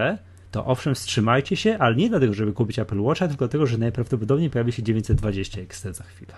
to 0.51 0.66
owszem, 0.66 0.94
wstrzymajcie 0.94 1.57
się, 1.57 1.78
ale 1.78 1.97
nie 1.97 2.09
dlatego, 2.09 2.34
żeby 2.34 2.53
kupić 2.53 2.78
Apple 2.78 3.01
Watcha, 3.01 3.28
tylko 3.28 3.44
dlatego, 3.44 3.66
że 3.66 3.78
najprawdopodobniej 3.78 4.51
pojawi 4.51 4.72
się 4.72 4.82
920 4.82 5.61
XT 5.61 5.86
za 5.92 6.05
chwilę. 6.05 6.34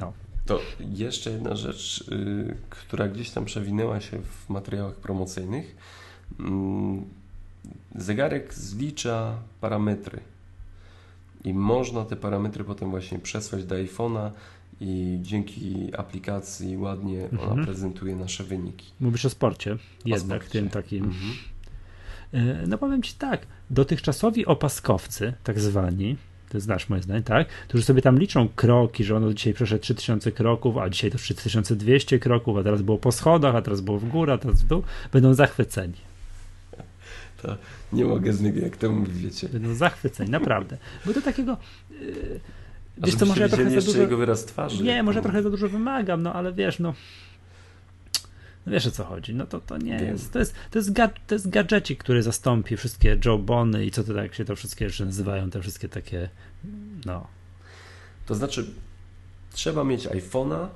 No. 0.00 0.12
To 0.46 0.60
jeszcze 0.80 1.30
jedna 1.30 1.56
rzecz, 1.56 2.04
yy, 2.10 2.56
która 2.70 3.08
gdzieś 3.08 3.30
tam 3.30 3.44
przewinęła 3.44 4.00
się 4.00 4.18
w 4.22 4.50
materiałach 4.50 4.94
promocyjnych. 4.94 5.76
Yy, 6.38 6.46
zegarek 7.94 8.54
zlicza 8.54 9.38
parametry 9.60 10.20
i 11.44 11.54
można 11.54 12.04
te 12.04 12.16
parametry 12.16 12.64
potem 12.64 12.90
właśnie 12.90 13.18
przesłać 13.18 13.64
do 13.64 13.74
iPhone'a 13.74 14.30
i 14.80 15.18
dzięki 15.22 15.90
aplikacji 15.96 16.76
ładnie 16.76 17.24
mhm. 17.24 17.52
ona 17.52 17.64
prezentuje 17.64 18.16
nasze 18.16 18.44
wyniki. 18.44 18.92
Mówisz 19.00 19.24
o 19.24 19.30
sporcie, 19.30 19.76
jednak 20.04 20.42
sporcie. 20.42 20.58
tym 20.60 20.68
takim. 20.68 21.04
Mhm. 21.04 21.32
E, 22.34 22.66
no 22.66 22.78
powiem 22.78 23.02
Ci 23.02 23.14
tak, 23.14 23.46
dotychczasowi 23.70 24.46
opaskowcy, 24.46 25.32
tak 25.44 25.60
zwani, 25.60 26.16
to 26.48 26.60
znasz 26.60 26.88
moje 26.88 27.02
zdanie, 27.02 27.22
tak? 27.22 27.48
Którzy 27.48 27.84
sobie 27.84 28.02
tam 28.02 28.18
liczą 28.18 28.48
kroki, 28.48 29.04
że 29.04 29.16
ono 29.16 29.34
dzisiaj 29.34 29.54
przeszedł 29.54 29.82
3000 29.82 30.32
kroków, 30.32 30.76
a 30.76 30.90
dzisiaj 30.90 31.10
to 31.10 31.18
3200 31.18 32.18
kroków, 32.18 32.56
a 32.56 32.62
teraz 32.62 32.82
było 32.82 32.98
po 32.98 33.12
schodach, 33.12 33.54
a 33.54 33.62
teraz 33.62 33.80
było 33.80 33.98
w 33.98 34.08
górę, 34.08 34.32
a 34.32 34.38
teraz 34.38 34.62
w 34.62 34.66
dół, 34.66 34.82
będą 35.12 35.34
zachwyceni. 35.34 35.94
To 37.42 37.56
nie 37.92 38.04
mogę 38.04 38.32
z 38.32 38.40
niego, 38.40 38.60
jak 38.60 38.76
to 38.76 38.92
mówić, 38.92 39.14
wiecie. 39.16 39.48
Będą 39.48 39.74
zachwyceni, 39.74 40.30
naprawdę. 40.30 40.76
Bo 41.06 41.12
to 41.12 41.22
takiego... 41.22 41.56
Yy, 41.90 42.40
wiesz, 42.98 43.14
to 43.14 43.26
może 43.26 43.42
ja 43.42 43.48
trochę 43.48 43.80
za 43.80 43.86
dużo... 43.86 44.00
jego 44.00 44.16
wyraz 44.16 44.44
twarzy. 44.44 44.84
Nie, 44.84 45.02
może 45.02 45.18
ja 45.18 45.22
trochę 45.22 45.42
za 45.42 45.50
dużo 45.50 45.68
wymagam, 45.68 46.22
no 46.22 46.32
ale 46.32 46.52
wiesz, 46.52 46.78
no 46.78 46.94
wiesz 48.66 48.86
o 48.86 48.90
co 48.90 49.04
chodzi. 49.04 49.34
No 49.34 49.46
to, 49.46 49.60
to 49.60 49.78
nie 49.78 49.98
Wiem. 49.98 50.06
jest. 50.08 50.32
To 50.32 50.38
jest, 50.38 50.54
to, 50.70 50.78
jest 50.78 50.92
ga, 50.92 51.08
to 51.26 51.34
jest 51.34 51.50
gadżecik, 51.50 51.98
który 52.04 52.22
zastąpi 52.22 52.76
wszystkie 52.76 53.18
Joe 53.24 53.38
Bony 53.38 53.86
i 53.86 53.90
co 53.90 54.04
to 54.04 54.14
tak 54.14 54.34
się 54.34 54.44
to 54.44 54.56
wszystkie 54.56 54.84
jeszcze 54.84 55.04
nazywają, 55.04 55.50
te 55.50 55.60
wszystkie 55.60 55.88
takie. 55.88 56.28
No. 57.06 57.26
To 58.26 58.34
znaczy, 58.34 58.66
trzeba 59.52 59.84
mieć 59.84 60.06
iPhone'a, 60.08 60.66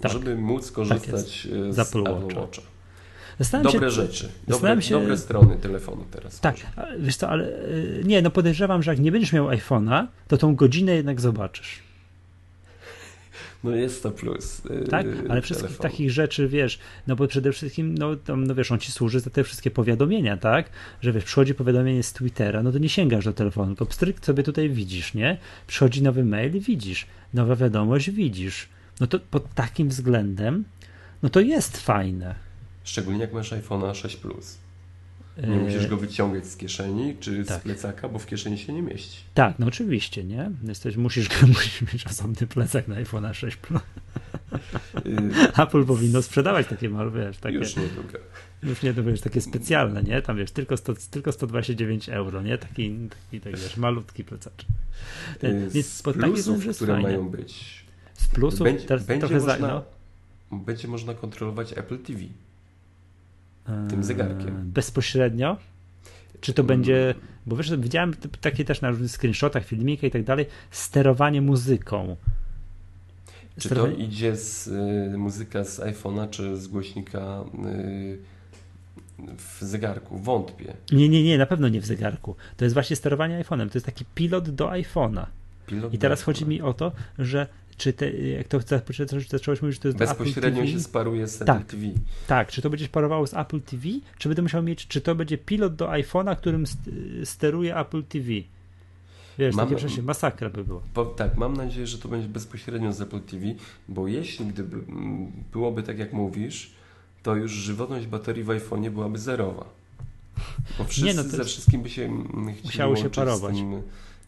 tak. 0.00 0.12
żeby 0.12 0.36
móc 0.36 0.66
tak 0.66 0.74
korzystać 0.74 1.48
tak 1.50 1.74
z 1.74 1.78
Apple 1.78 2.02
Watcha. 2.02 2.40
Watcha. 2.40 3.62
dobre 3.62 3.72
się, 3.72 3.90
rzeczy, 3.90 4.28
dobre, 4.48 4.82
się, 4.82 5.00
dobre 5.00 5.18
strony 5.18 5.56
telefonu 5.56 6.04
teraz. 6.10 6.40
Tak, 6.40 6.56
może. 6.76 6.98
wiesz 6.98 7.16
co, 7.16 7.28
ale 7.28 7.48
y, 7.48 8.02
nie, 8.04 8.22
no 8.22 8.30
podejrzewam, 8.30 8.82
że 8.82 8.90
jak 8.90 9.00
nie 9.00 9.12
będziesz 9.12 9.32
miał 9.32 9.48
iPhone'a, 9.48 10.06
to 10.28 10.36
tą 10.36 10.54
godzinę 10.54 10.94
jednak 10.94 11.20
zobaczysz. 11.20 11.82
No 13.64 13.70
jest 13.70 14.02
to 14.02 14.10
plus. 14.10 14.62
Yy, 14.70 14.88
tak, 14.88 15.06
ale 15.28 15.42
wszystkich 15.42 15.76
takich 15.76 16.10
rzeczy, 16.10 16.48
wiesz, 16.48 16.78
no 17.06 17.16
bo 17.16 17.28
przede 17.28 17.52
wszystkim, 17.52 17.98
no, 17.98 18.16
tam, 18.16 18.46
no 18.46 18.54
wiesz, 18.54 18.72
on 18.72 18.78
ci 18.78 18.92
służy 18.92 19.20
za 19.20 19.30
te 19.30 19.44
wszystkie 19.44 19.70
powiadomienia, 19.70 20.36
tak? 20.36 20.70
Że 21.02 21.12
wiesz, 21.12 21.24
przychodzi 21.24 21.54
powiadomienie 21.54 22.02
z 22.02 22.12
Twittera, 22.12 22.62
no 22.62 22.72
to 22.72 22.78
nie 22.78 22.88
sięgasz 22.88 23.24
do 23.24 23.32
telefonu, 23.32 23.66
tylko 23.66 23.86
pstryk 23.86 24.24
sobie 24.24 24.42
tutaj 24.42 24.70
widzisz, 24.70 25.14
nie? 25.14 25.38
Przychodzi 25.66 26.02
nowy 26.02 26.24
mail, 26.24 26.60
widzisz, 26.60 27.06
nowa 27.34 27.56
wiadomość, 27.56 28.10
widzisz. 28.10 28.68
No 29.00 29.06
to 29.06 29.18
pod 29.20 29.54
takim 29.54 29.88
względem, 29.88 30.64
no 31.22 31.28
to 31.28 31.40
jest 31.40 31.76
fajne. 31.76 32.34
Szczególnie 32.84 33.20
jak 33.20 33.32
masz 33.32 33.52
iPhone'a 33.52 33.94
6 33.94 34.16
Plus. 34.16 34.58
Nie 35.36 35.56
musisz 35.56 35.86
go 35.86 35.96
wyciągać 35.96 36.46
z 36.46 36.56
kieszeni 36.56 37.16
czy 37.20 37.44
tak. 37.44 37.60
z 37.60 37.62
plecaka, 37.62 38.08
bo 38.08 38.18
w 38.18 38.26
kieszeni 38.26 38.58
się 38.58 38.72
nie 38.72 38.82
mieści. 38.82 39.18
Tak, 39.34 39.58
no 39.58 39.66
oczywiście, 39.66 40.24
nie? 40.24 40.50
Jesteś, 40.64 40.96
musisz, 40.96 41.28
musisz 41.54 41.92
mieć 41.92 42.06
osobny 42.06 42.46
plecak 42.46 42.88
na 42.88 42.94
iPhone 42.94 43.34
6 43.34 43.56
Plus. 43.56 43.82
Y, 45.06 45.62
Apple 45.62 45.84
powinno 45.84 46.22
sprzedawać 46.22 46.66
takie 46.66 46.88
wiesz, 47.14 47.38
takie. 47.38 47.56
Już 47.56 47.76
niedługo. 47.76 48.18
Już 48.62 48.82
nie, 48.82 48.94
to 48.94 49.04
wiesz, 49.04 49.20
takie 49.20 49.40
specjalne, 49.40 50.02
nie? 50.02 50.22
Tam 50.22 50.36
wiesz, 50.36 50.50
tylko, 50.50 50.76
100, 50.76 50.94
tylko 51.10 51.32
129 51.32 52.08
euro, 52.08 52.42
nie? 52.42 52.58
Taki, 52.58 53.08
taki 53.30 53.40
tak 53.40 53.56
wiesz, 53.56 53.76
malutki 53.76 54.24
plecaczek. 54.24 54.68
Y, 55.44 55.68
Więc 55.70 55.86
z 55.86 56.02
plusów, 56.02 56.76
które 56.76 56.94
fajnie. 56.94 57.08
mają 57.08 57.28
być. 57.28 57.84
Z 58.14 58.28
plusów 58.28 58.60
będzie, 58.60 58.84
teraz 58.84 59.04
będzie 59.04 59.20
trochę 59.20 59.34
można, 59.34 59.58
za, 59.58 59.66
no. 59.66 59.84
będzie 60.58 60.88
można 60.88 61.14
kontrolować 61.14 61.78
Apple 61.78 61.98
TV 61.98 62.20
tym 63.64 63.98
eee, 63.98 64.04
zegarkiem. 64.04 64.70
Bezpośrednio? 64.72 65.56
Czy 66.40 66.52
to 66.52 66.64
będzie, 66.64 67.14
bo 67.46 67.56
wiesz, 67.56 67.76
widziałem 67.76 68.14
takie 68.40 68.64
też 68.64 68.80
na 68.80 68.90
różnych 68.90 69.10
screenshotach, 69.10 69.64
filmika 69.64 70.06
i 70.06 70.10
tak 70.10 70.24
dalej, 70.24 70.46
sterowanie 70.70 71.42
muzyką. 71.42 72.16
Czy 73.58 73.68
to 73.68 73.88
idzie 73.88 74.36
z 74.36 74.66
y, 75.14 75.18
muzyka 75.18 75.64
z 75.64 75.80
iPhone'a, 75.80 76.30
czy 76.30 76.56
z 76.56 76.68
głośnika 76.68 77.44
y, 77.68 78.18
w 79.36 79.62
zegarku? 79.62 80.18
Wątpię. 80.18 80.74
Nie, 80.92 81.08
nie, 81.08 81.22
nie, 81.22 81.38
na 81.38 81.46
pewno 81.46 81.68
nie 81.68 81.80
w 81.80 81.86
zegarku. 81.86 82.36
To 82.56 82.64
jest 82.64 82.74
właśnie 82.74 82.96
sterowanie 82.96 83.44
iPhone'em. 83.44 83.68
To 83.68 83.74
jest 83.74 83.86
taki 83.86 84.04
pilot 84.14 84.50
do 84.50 84.68
iPhone'a. 84.68 85.26
Pilot 85.66 85.94
I 85.94 85.98
teraz 85.98 86.22
chodzi 86.22 86.46
mi 86.46 86.62
o 86.62 86.74
to, 86.74 86.92
że 87.18 87.46
czy 87.76 87.92
te, 87.92 88.10
jak 88.10 88.48
to 88.48 88.60
zacząłeś 89.28 89.62
mówić, 89.62 89.76
że 89.76 89.82
to 89.82 89.88
jest 89.88 89.98
Bezpośrednio 89.98 90.66
się 90.66 90.80
sparuje 90.80 91.28
z 91.28 91.36
Apple 91.36 91.46
tak, 91.46 91.64
TV. 91.64 91.82
Tak, 92.26 92.48
czy 92.48 92.62
to 92.62 92.70
będziesz 92.70 92.88
parowało 92.88 93.26
z 93.26 93.34
Apple 93.34 93.60
TV, 93.60 93.82
czy 94.18 94.28
będę 94.28 94.42
musiał 94.42 94.62
mieć, 94.62 94.86
czy 94.86 95.00
to 95.00 95.14
będzie 95.14 95.38
pilot 95.38 95.74
do 95.74 95.86
iPhone'a, 95.86 96.36
którym 96.36 96.64
steruje 97.24 97.76
Apple 97.76 98.02
TV? 98.02 98.28
Wiesz, 99.38 99.54
mam, 99.54 99.68
takie 99.68 100.02
masakra 100.02 100.50
by 100.50 100.64
było. 100.64 100.82
Po, 100.94 101.04
tak, 101.04 101.36
mam 101.36 101.56
nadzieję, 101.56 101.86
że 101.86 101.98
to 101.98 102.08
będzie 102.08 102.28
bezpośrednio 102.28 102.92
z 102.92 103.00
Apple 103.00 103.20
TV, 103.20 103.46
bo 103.88 104.08
jeśli 104.08 104.46
gdyby 104.46 104.76
byłoby 105.52 105.82
tak 105.82 105.98
jak 105.98 106.12
mówisz, 106.12 106.70
to 107.22 107.36
już 107.36 107.52
żywotność 107.52 108.06
baterii 108.06 108.44
w 108.44 108.46
iPhone'ie 108.46 108.90
byłaby 108.90 109.18
zerowa. 109.18 109.64
Bo 110.78 110.84
wszyscy 110.84 111.06
Nie, 111.06 111.14
no 111.14 111.22
ze 111.22 111.44
wszystkim 111.44 111.82
by 111.82 111.90
się 111.90 112.24
musiało 112.64 112.96
się 112.96 113.10
parować. 113.10 113.56
Tym, 113.56 113.82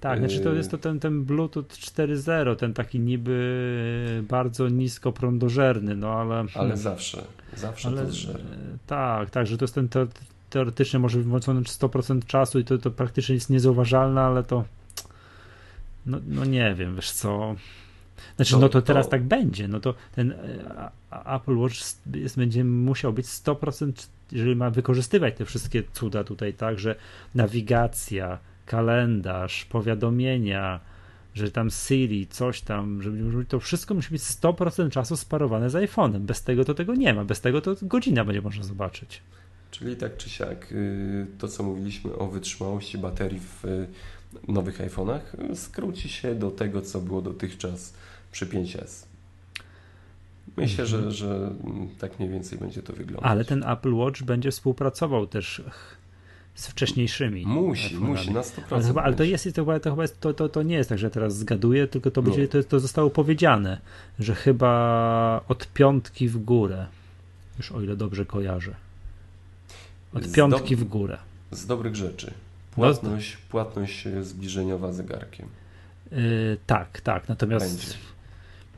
tak, 0.08 0.18
znaczy 0.18 0.40
to 0.40 0.52
jest 0.52 0.70
to 0.70 0.78
ten, 0.78 1.00
ten 1.00 1.24
Bluetooth 1.24 1.62
4.0, 1.62 2.56
ten 2.56 2.74
taki 2.74 3.00
niby 3.00 4.22
bardzo 4.28 4.68
nisko 4.68 5.12
prądożerny, 5.12 5.96
no 5.96 6.12
ale... 6.12 6.44
Ale 6.54 6.76
zawsze, 6.76 7.24
zawsze 7.56 7.88
ale, 7.88 8.06
to 8.06 8.12
żer. 8.12 8.40
Tak, 8.86 9.30
tak, 9.30 9.46
że 9.46 9.58
to 9.58 9.64
jest 9.64 9.74
ten 9.74 9.88
teoretycznie 10.50 10.98
może 10.98 11.20
włączony 11.20 11.60
100% 11.60 12.26
czasu 12.26 12.58
i 12.58 12.64
to, 12.64 12.78
to 12.78 12.90
praktycznie 12.90 13.34
jest 13.34 13.50
niezauważalne, 13.50 14.20
ale 14.20 14.42
to 14.42 14.64
no, 16.06 16.18
no 16.28 16.44
nie 16.44 16.74
wiem, 16.74 16.96
wiesz 16.96 17.10
co. 17.10 17.54
Znaczy, 18.36 18.52
no, 18.52 18.58
no 18.58 18.68
to, 18.68 18.80
to 18.80 18.82
teraz 18.82 19.08
tak 19.08 19.22
będzie. 19.22 19.68
No 19.68 19.80
to 19.80 19.94
ten 20.14 20.32
e, 20.32 20.90
Apple 21.34 21.56
Watch 21.58 21.76
jest, 22.14 22.36
będzie 22.36 22.64
musiał 22.64 23.12
być 23.12 23.26
100%, 23.26 24.08
jeżeli 24.32 24.56
ma 24.56 24.70
wykorzystywać 24.70 25.36
te 25.36 25.44
wszystkie 25.44 25.82
cuda 25.92 26.24
tutaj, 26.24 26.54
tak, 26.54 26.78
że 26.78 26.94
nawigacja, 27.34 28.38
kalendarz, 28.66 29.64
powiadomienia, 29.64 30.80
że 31.34 31.50
tam 31.50 31.70
Siri, 31.70 32.26
coś 32.26 32.60
tam, 32.60 33.02
że 33.02 33.10
to 33.48 33.60
wszystko 33.60 33.94
musi 33.94 34.10
być 34.10 34.22
100% 34.22 34.90
czasu 34.90 35.16
sparowane 35.16 35.70
z 35.70 35.74
iPhone'em. 35.74 36.18
Bez 36.18 36.42
tego 36.42 36.64
to 36.64 36.74
tego 36.74 36.94
nie 36.94 37.14
ma. 37.14 37.24
Bez 37.24 37.40
tego 37.40 37.60
to 37.60 37.74
godzina 37.82 38.24
będzie 38.24 38.42
można 38.42 38.64
zobaczyć. 38.64 39.22
Czyli 39.70 39.96
tak 39.96 40.16
czy 40.16 40.30
siak, 40.30 40.72
y, 40.72 41.26
to 41.38 41.48
co 41.48 41.62
mówiliśmy 41.62 42.14
o 42.14 42.26
wytrzymałości 42.26 42.98
baterii 42.98 43.40
w 43.40 43.64
y, 43.64 43.86
nowych 44.48 44.80
iPhone'ach 44.80 45.20
skróci 45.54 46.08
się 46.08 46.34
do 46.34 46.50
tego, 46.50 46.82
co 46.82 47.00
było 47.00 47.22
dotychczas 47.22 47.94
przy 48.32 48.46
5S. 48.46 49.06
Myślę, 50.56 50.84
mhm. 50.84 51.02
że, 51.02 51.12
że 51.12 51.50
tak 51.98 52.18
mniej 52.18 52.30
więcej 52.30 52.58
będzie 52.58 52.82
to 52.82 52.92
wyglądać. 52.92 53.30
Ale 53.30 53.44
ten 53.44 53.64
Apple 53.64 53.94
Watch 53.94 54.22
będzie 54.22 54.50
współpracował 54.50 55.26
też 55.26 55.62
z 56.56 56.66
wcześniejszymi. 56.66 57.46
Musi, 57.46 57.96
musi, 57.96 58.30
na 58.30 58.40
100%. 58.40 58.60
Ale, 58.70 58.84
chyba, 58.84 59.02
ale 59.02 59.14
to 59.14 59.24
jest, 59.24 59.48
to, 59.54 59.80
to 59.80 59.90
chyba 59.90 60.02
jest, 60.02 60.20
to, 60.20 60.34
to, 60.34 60.48
to 60.48 60.62
nie 60.62 60.74
jest 60.74 60.88
tak, 60.88 60.98
że 60.98 61.10
teraz 61.10 61.36
zgaduję, 61.36 61.86
tylko 61.86 62.10
to, 62.10 62.22
będzie, 62.22 62.48
to, 62.48 62.62
to 62.62 62.80
zostało 62.80 63.10
powiedziane, 63.10 63.80
że 64.18 64.34
chyba 64.34 65.44
od 65.48 65.68
piątki 65.72 66.28
w 66.28 66.38
górę. 66.38 66.86
Już 67.58 67.72
o 67.72 67.80
ile 67.80 67.96
dobrze 67.96 68.24
kojarzę. 68.24 68.74
Od 70.14 70.32
piątki 70.32 70.76
w 70.76 70.84
górę. 70.84 71.18
Z 71.50 71.66
dobrych 71.66 71.96
rzeczy. 71.96 72.32
Płatność, 72.70 73.32
no, 73.32 73.50
płatność 73.50 74.08
zbliżeniowa 74.22 74.92
zegarkiem. 74.92 75.46
Yy, 76.12 76.18
tak, 76.66 77.00
tak. 77.00 77.28
Natomiast 77.28 77.76
Będzie. 77.76 77.98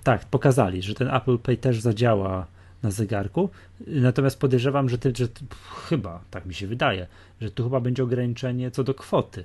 tak, 0.04 0.24
pokazali, 0.24 0.82
że 0.82 0.94
ten 0.94 1.08
Apple 1.08 1.38
Pay 1.38 1.56
też 1.56 1.80
zadziała 1.80 2.46
na 2.82 2.90
zegarku. 2.90 3.50
Natomiast 3.86 4.40
podejrzewam, 4.40 4.88
że, 4.88 4.98
ty, 4.98 5.12
że 5.16 5.28
chyba, 5.88 6.20
tak 6.30 6.46
mi 6.46 6.54
się 6.54 6.66
wydaje, 6.66 7.06
że 7.40 7.50
tu 7.50 7.64
chyba 7.64 7.80
będzie 7.80 8.02
ograniczenie 8.02 8.70
co 8.70 8.84
do 8.84 8.94
kwoty. 8.94 9.44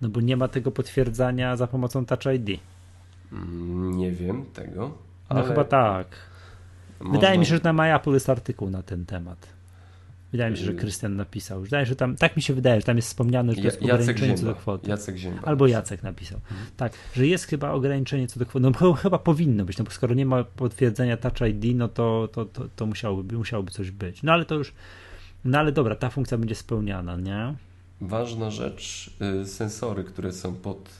No 0.00 0.08
bo 0.08 0.20
nie 0.20 0.36
ma 0.36 0.48
tego 0.48 0.70
potwierdzania 0.70 1.56
za 1.56 1.66
pomocą 1.66 2.06
Touch 2.06 2.34
ID. 2.34 2.60
Mm, 3.32 3.96
nie 3.96 4.12
wiem 4.12 4.44
tego. 4.54 4.98
No 5.30 5.42
chyba 5.42 5.64
tak. 5.64 6.06
Można... 7.00 7.14
Wydaje 7.14 7.38
mi 7.38 7.46
się, 7.46 7.56
że 7.56 7.62
na 7.64 7.72
MyApple 7.72 8.12
jest 8.12 8.30
artykuł 8.30 8.70
na 8.70 8.82
ten 8.82 9.06
temat. 9.06 9.55
Wydaje 10.36 10.50
mi 10.50 10.56
się, 10.56 10.64
że 10.64 10.72
y- 10.72 10.74
Krystian 10.74 11.16
napisał. 11.16 11.60
Wydaje, 11.60 11.86
że 11.86 11.96
tam, 11.96 12.16
tak 12.16 12.36
mi 12.36 12.42
się 12.42 12.54
wydaje, 12.54 12.80
że 12.80 12.86
tam 12.86 12.96
jest 12.96 13.08
wspomniane, 13.08 13.52
że 13.52 13.60
to 13.60 13.66
jest 13.66 13.82
ograniczenie 13.82 14.34
co 14.34 14.46
do 14.46 14.54
kwoty. 14.54 14.90
Jacek 14.90 15.16
Ziemba. 15.16 15.42
Albo 15.42 15.66
Jacek 15.66 16.02
napisał. 16.02 16.38
Mhm. 16.50 16.70
Tak, 16.76 16.92
że 17.14 17.26
jest 17.26 17.44
chyba 17.44 17.70
ograniczenie 17.70 18.26
co 18.26 18.38
do 18.38 18.46
kwoty. 18.46 18.70
No 18.80 18.92
chyba 18.92 19.18
powinno 19.18 19.64
być, 19.64 19.78
no 19.78 19.84
bo 19.84 19.90
skoro 19.90 20.14
nie 20.14 20.26
ma 20.26 20.44
potwierdzenia 20.44 21.16
Touch 21.16 21.40
ID, 21.48 21.76
no 21.76 21.88
to, 21.88 22.28
to, 22.32 22.44
to, 22.44 22.68
to 22.76 22.86
musiałoby, 22.86 23.36
musiałoby 23.38 23.70
coś 23.70 23.90
być. 23.90 24.22
No 24.22 24.32
ale 24.32 24.44
to 24.44 24.54
już, 24.54 24.72
no 25.44 25.58
ale 25.58 25.72
dobra, 25.72 25.94
ta 25.94 26.10
funkcja 26.10 26.38
będzie 26.38 26.54
spełniana, 26.54 27.16
nie? 27.16 27.54
Ważna 28.00 28.50
rzecz, 28.50 29.10
y, 29.42 29.46
sensory, 29.46 30.04
które 30.04 30.32
są 30.32 30.54
pod 30.54 30.90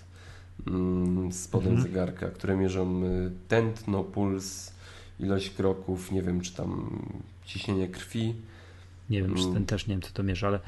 mm, 0.66 1.32
spodem 1.32 1.72
mhm. 1.72 1.88
zegarka, 1.88 2.30
które 2.30 2.56
mierzą 2.56 3.04
y, 3.04 3.30
tętno, 3.48 4.04
puls, 4.04 4.72
ilość 5.20 5.50
kroków, 5.50 6.12
nie 6.12 6.22
wiem, 6.22 6.40
czy 6.40 6.54
tam 6.54 6.98
ciśnienie 7.44 7.88
krwi, 7.88 8.34
nie 9.10 9.22
wiem, 9.22 9.34
czy 9.34 9.42
ten 9.42 9.50
mm. 9.50 9.66
też 9.66 9.86
nie 9.86 9.94
wiem, 9.94 10.02
co 10.02 10.12
to 10.12 10.22
mierzy, 10.22 10.46
ale, 10.46 10.60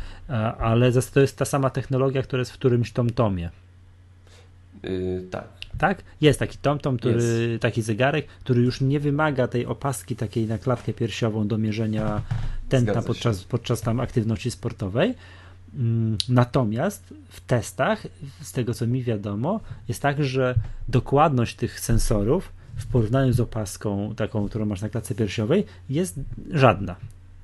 ale 0.58 0.92
to 0.92 1.20
jest 1.20 1.36
ta 1.36 1.44
sama 1.44 1.70
technologia, 1.70 2.22
która 2.22 2.40
jest 2.40 2.52
w 2.52 2.54
którymś 2.54 2.92
tom-tomie. 2.92 3.50
Yy, 4.82 5.24
tak. 5.30 5.48
Tak? 5.78 6.02
Jest 6.20 6.38
taki 6.38 6.58
tom-tom, 6.58 6.96
który, 6.96 7.58
taki 7.60 7.82
zegarek, 7.82 8.26
który 8.26 8.62
już 8.62 8.80
nie 8.80 9.00
wymaga 9.00 9.48
tej 9.48 9.66
opaski 9.66 10.16
takiej 10.16 10.46
na 10.46 10.58
klatkę 10.58 10.92
piersiową 10.92 11.48
do 11.48 11.58
mierzenia 11.58 12.22
tętna 12.68 13.02
podczas, 13.02 13.44
podczas 13.44 13.80
tam 13.80 14.00
aktywności 14.00 14.50
sportowej. 14.50 15.14
Mm, 15.74 16.18
natomiast 16.28 17.14
w 17.28 17.40
testach, 17.40 18.06
z 18.42 18.52
tego 18.52 18.74
co 18.74 18.86
mi 18.86 19.02
wiadomo, 19.02 19.60
jest 19.88 20.02
tak, 20.02 20.24
że 20.24 20.54
dokładność 20.88 21.56
tych 21.56 21.80
sensorów 21.80 22.52
w 22.76 22.86
porównaniu 22.86 23.32
z 23.32 23.40
opaską 23.40 24.14
taką, 24.16 24.48
którą 24.48 24.66
masz 24.66 24.82
na 24.82 24.88
klatce 24.88 25.14
piersiowej, 25.14 25.64
jest 25.90 26.20
żadna. 26.50 26.96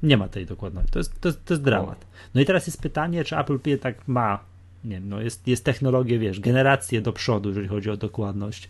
Nie 0.04 0.16
ma 0.16 0.28
tej 0.28 0.46
dokładności. 0.46 0.92
To 0.92 0.98
jest, 0.98 1.20
to 1.20 1.28
jest, 1.28 1.44
to 1.44 1.54
jest 1.54 1.64
dramat. 1.64 2.06
No 2.34 2.40
i 2.40 2.44
teraz 2.44 2.66
jest 2.66 2.82
pytanie, 2.82 3.24
czy 3.24 3.38
Apple 3.38 3.58
Pay 3.58 3.78
tak 3.78 4.08
ma 4.08 4.38
nie 4.84 4.90
wiem, 4.90 5.08
no 5.08 5.20
jest, 5.20 5.48
jest 5.48 5.64
technologia, 5.64 6.18
wiesz, 6.18 6.40
generację 6.40 7.00
do 7.00 7.12
przodu, 7.12 7.48
jeżeli 7.48 7.68
chodzi 7.68 7.90
o 7.90 7.96
dokładność 7.96 8.68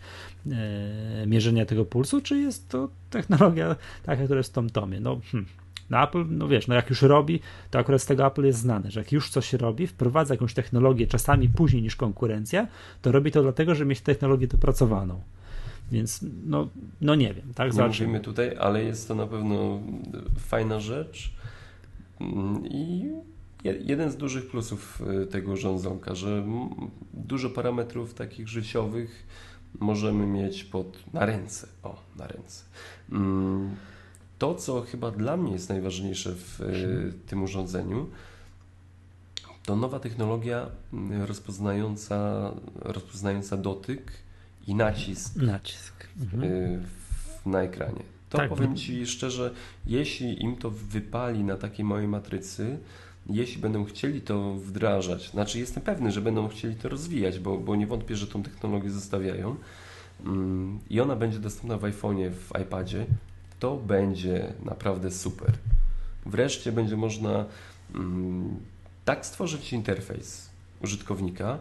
e, 0.51 1.27
mierzenia 1.27 1.65
tego 1.65 1.85
pulsu, 1.85 2.21
czy 2.21 2.37
jest 2.37 2.69
to 2.69 2.89
technologia 3.09 3.75
taka, 4.03 4.23
która 4.23 4.37
jest 4.37 4.49
w 4.49 4.53
tom 4.53 4.69
tomie. 4.69 4.99
No, 4.99 5.19
hmm. 5.31 5.49
no 5.89 6.03
Apple, 6.03 6.25
no 6.29 6.47
wiesz, 6.47 6.67
no 6.67 6.75
jak 6.75 6.89
już 6.89 7.01
robi, 7.01 7.39
to 7.71 7.79
akurat 7.79 8.01
z 8.01 8.05
tego 8.05 8.27
Apple 8.27 8.45
jest 8.45 8.59
znane, 8.59 8.91
że 8.91 8.99
jak 8.99 9.11
już 9.11 9.29
coś 9.29 9.53
robi, 9.53 9.87
wprowadza 9.87 10.33
jakąś 10.33 10.53
technologię 10.53 11.07
czasami 11.07 11.49
później 11.49 11.83
niż 11.83 11.95
konkurencja, 11.95 12.67
to 13.01 13.11
robi 13.11 13.31
to 13.31 13.41
dlatego, 13.41 13.75
że 13.75 13.85
mieć 13.85 14.01
technologię 14.01 14.47
dopracowaną. 14.47 15.21
Więc 15.91 16.25
no, 16.45 16.69
no 17.01 17.15
nie 17.15 17.33
wiem, 17.33 17.53
tak? 17.53 17.73
Nie 17.73 17.87
mówimy 17.87 18.19
tutaj, 18.19 18.57
ale 18.59 18.83
jest 18.83 19.07
to 19.07 19.15
na 19.15 19.27
pewno 19.27 19.81
fajna 20.39 20.79
rzecz 20.79 21.33
i 22.63 23.11
jeden 23.63 24.11
z 24.11 24.17
dużych 24.17 24.47
plusów 24.47 25.01
y, 25.23 25.27
tego 25.27 25.51
urządzonka, 25.51 26.15
że 26.15 26.45
dużo 27.13 27.49
parametrów 27.49 28.13
takich 28.13 28.47
życiowych 28.47 29.27
możemy 29.79 30.25
mieć 30.25 30.63
pod, 30.63 31.13
na 31.13 31.25
ręce. 31.25 31.67
O, 31.83 31.95
na 32.15 32.27
ręce. 32.27 32.63
Mm, 33.11 33.75
to, 34.39 34.55
co 34.55 34.81
chyba 34.81 35.11
dla 35.11 35.37
mnie 35.37 35.51
jest 35.51 35.69
najważniejsze 35.69 36.35
w 36.35 36.61
y, 36.61 37.13
tym 37.27 37.43
urządzeniu, 37.43 38.09
to 39.65 39.75
nowa 39.75 39.99
technologia 39.99 40.69
rozpoznająca, 41.25 42.51
rozpoznająca 42.75 43.57
dotyk 43.57 44.11
i 44.67 44.75
nacisk, 44.75 45.35
nacisk. 45.35 46.07
Mhm. 46.21 46.43
Y, 46.43 46.81
na 47.45 47.61
ekranie. 47.61 48.03
To 48.29 48.37
tak, 48.37 48.49
powiem 48.49 48.75
Ci 48.75 49.07
szczerze, 49.07 49.53
jeśli 49.85 50.43
im 50.43 50.55
to 50.55 50.71
wypali 50.71 51.43
na 51.43 51.57
takiej 51.57 51.85
małej 51.85 52.07
matrycy, 52.07 52.77
jeśli 53.29 53.61
będą 53.61 53.85
chcieli 53.85 54.21
to 54.21 54.53
wdrażać, 54.53 55.29
znaczy 55.29 55.59
jestem 55.59 55.83
pewny, 55.83 56.11
że 56.11 56.21
będą 56.21 56.47
chcieli 56.47 56.75
to 56.75 56.89
rozwijać, 56.89 57.39
bo, 57.39 57.57
bo 57.57 57.75
nie 57.75 57.87
wątpię, 57.87 58.15
że 58.15 58.27
tą 58.27 58.43
technologię 58.43 58.89
zostawiają 58.89 59.55
mm, 60.25 60.79
i 60.89 60.99
ona 61.01 61.15
będzie 61.15 61.39
dostępna 61.39 61.77
w 61.77 61.81
iPhone'ie, 61.81 62.31
w 62.31 62.59
iPadzie, 62.61 63.05
to 63.59 63.75
będzie 63.77 64.53
naprawdę 64.65 65.11
super. 65.11 65.51
Wreszcie 66.25 66.71
będzie 66.71 66.97
można 66.97 67.45
mm, 67.95 68.55
tak 69.05 69.25
stworzyć 69.25 69.73
interfejs 69.73 70.49
użytkownika, 70.83 71.59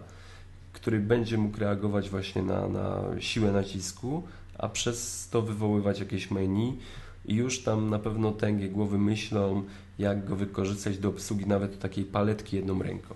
który 0.74 1.00
będzie 1.00 1.38
mógł 1.38 1.58
reagować 1.58 2.10
właśnie 2.10 2.42
na, 2.42 2.68
na 2.68 3.02
siłę 3.18 3.52
nacisku, 3.52 4.22
a 4.58 4.68
przez 4.68 5.28
to 5.30 5.42
wywoływać 5.42 6.00
jakieś 6.00 6.30
menu 6.30 6.78
i 7.26 7.34
już 7.34 7.62
tam 7.62 7.90
na 7.90 7.98
pewno 7.98 8.32
tęgie 8.32 8.68
głowy 8.68 8.98
myślą, 8.98 9.62
jak 9.98 10.24
go 10.24 10.36
wykorzystać 10.36 10.98
do 10.98 11.08
obsługi 11.08 11.46
nawet 11.46 11.78
takiej 11.78 12.04
paletki 12.04 12.56
jedną 12.56 12.82
ręką. 12.82 13.14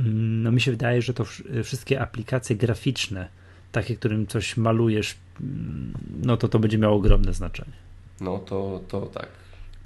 Mm, 0.00 0.42
no 0.42 0.52
mi 0.52 0.60
się 0.60 0.70
wydaje, 0.70 1.02
że 1.02 1.14
to 1.14 1.24
wszystkie 1.64 2.00
aplikacje 2.00 2.56
graficzne, 2.56 3.28
takie, 3.72 3.96
którym 3.96 4.26
coś 4.26 4.56
malujesz, 4.56 5.16
mm, 5.40 5.94
no 6.22 6.36
to 6.36 6.48
to 6.48 6.58
będzie 6.58 6.78
miało 6.78 6.96
ogromne 6.96 7.34
znaczenie. 7.34 7.72
No 8.20 8.38
to, 8.38 8.80
to 8.88 9.00
tak. 9.00 9.28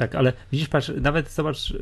Tak, 0.00 0.14
ale 0.14 0.32
widzisz, 0.52 0.68
patrz, 0.68 0.92
nawet 1.00 1.30
zobacz, 1.30 1.70
e, 1.70 1.76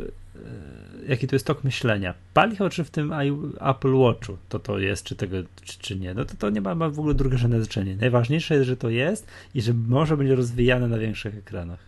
jaki 1.09 1.27
to 1.27 1.37
jest 1.37 1.47
tok 1.47 1.65
myślenia. 1.65 2.15
Pali 2.35 2.59
oczy 2.59 2.85
w 2.85 2.91
tym 2.91 3.13
Apple 3.61 3.95
Watchu, 3.95 4.37
to 4.49 4.59
to 4.59 4.79
jest, 4.79 5.05
czy 5.05 5.17
tego, 5.17 5.37
czy, 5.65 5.79
czy 5.79 5.97
nie. 5.97 6.15
No 6.15 6.25
to 6.25 6.35
to 6.39 6.51
nie 6.51 6.61
ma, 6.61 6.75
ma 6.75 6.89
w 6.89 6.99
ogóle 6.99 7.15
drugorzędne 7.15 7.59
znaczenie. 7.59 7.97
Najważniejsze 7.97 8.55
jest, 8.55 8.67
że 8.67 8.77
to 8.77 8.91
jest 8.91 9.27
i 9.55 9.63
że 9.63 9.75
może 9.75 10.17
być 10.17 10.31
rozwijane 10.31 10.89
na 10.89 10.99
większych 10.99 11.37
ekranach. 11.37 11.81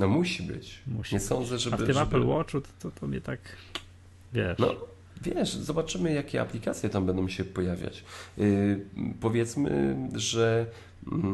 No 0.00 0.08
musi 0.08 0.42
być. 0.42 0.78
Musi 0.86 1.14
nie 1.14 1.18
być. 1.18 1.28
sądzę, 1.28 1.58
żeby... 1.58 1.76
A 1.76 1.78
w 1.78 1.82
tym 1.82 1.94
żeby... 1.94 2.00
Apple 2.00 2.26
Watchu 2.26 2.60
to, 2.60 2.68
to, 2.80 2.90
to 2.90 3.06
mnie 3.06 3.20
tak, 3.20 3.40
wiesz... 4.32 4.58
No. 4.58 4.74
Wiesz, 5.22 5.54
zobaczymy, 5.54 6.12
jakie 6.12 6.40
aplikacje 6.40 6.88
tam 6.88 7.06
będą 7.06 7.28
się 7.28 7.44
pojawiać. 7.44 8.04
Yy, 8.38 8.80
powiedzmy, 9.20 9.96
że 10.14 10.66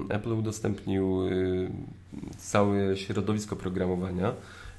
Apple 0.08 0.32
udostępnił 0.32 1.26
yy, 1.26 1.70
całe 2.38 2.96
środowisko 2.96 3.56
programowania 3.56 4.32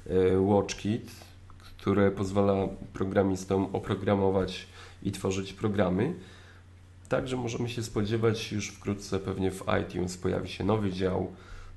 yy, 0.06 0.46
WatchKit, 0.48 1.10
które 1.58 2.10
pozwala 2.10 2.68
programistom 2.92 3.66
oprogramować 3.72 4.66
i 5.02 5.12
tworzyć 5.12 5.52
programy. 5.52 6.14
Także 7.08 7.36
możemy 7.36 7.68
się 7.68 7.82
spodziewać 7.82 8.52
już 8.52 8.68
wkrótce 8.68 9.18
pewnie 9.18 9.50
w 9.50 9.64
iTunes 9.82 10.16
pojawi 10.16 10.48
się 10.48 10.64
nowy 10.64 10.92
dział 10.92 11.32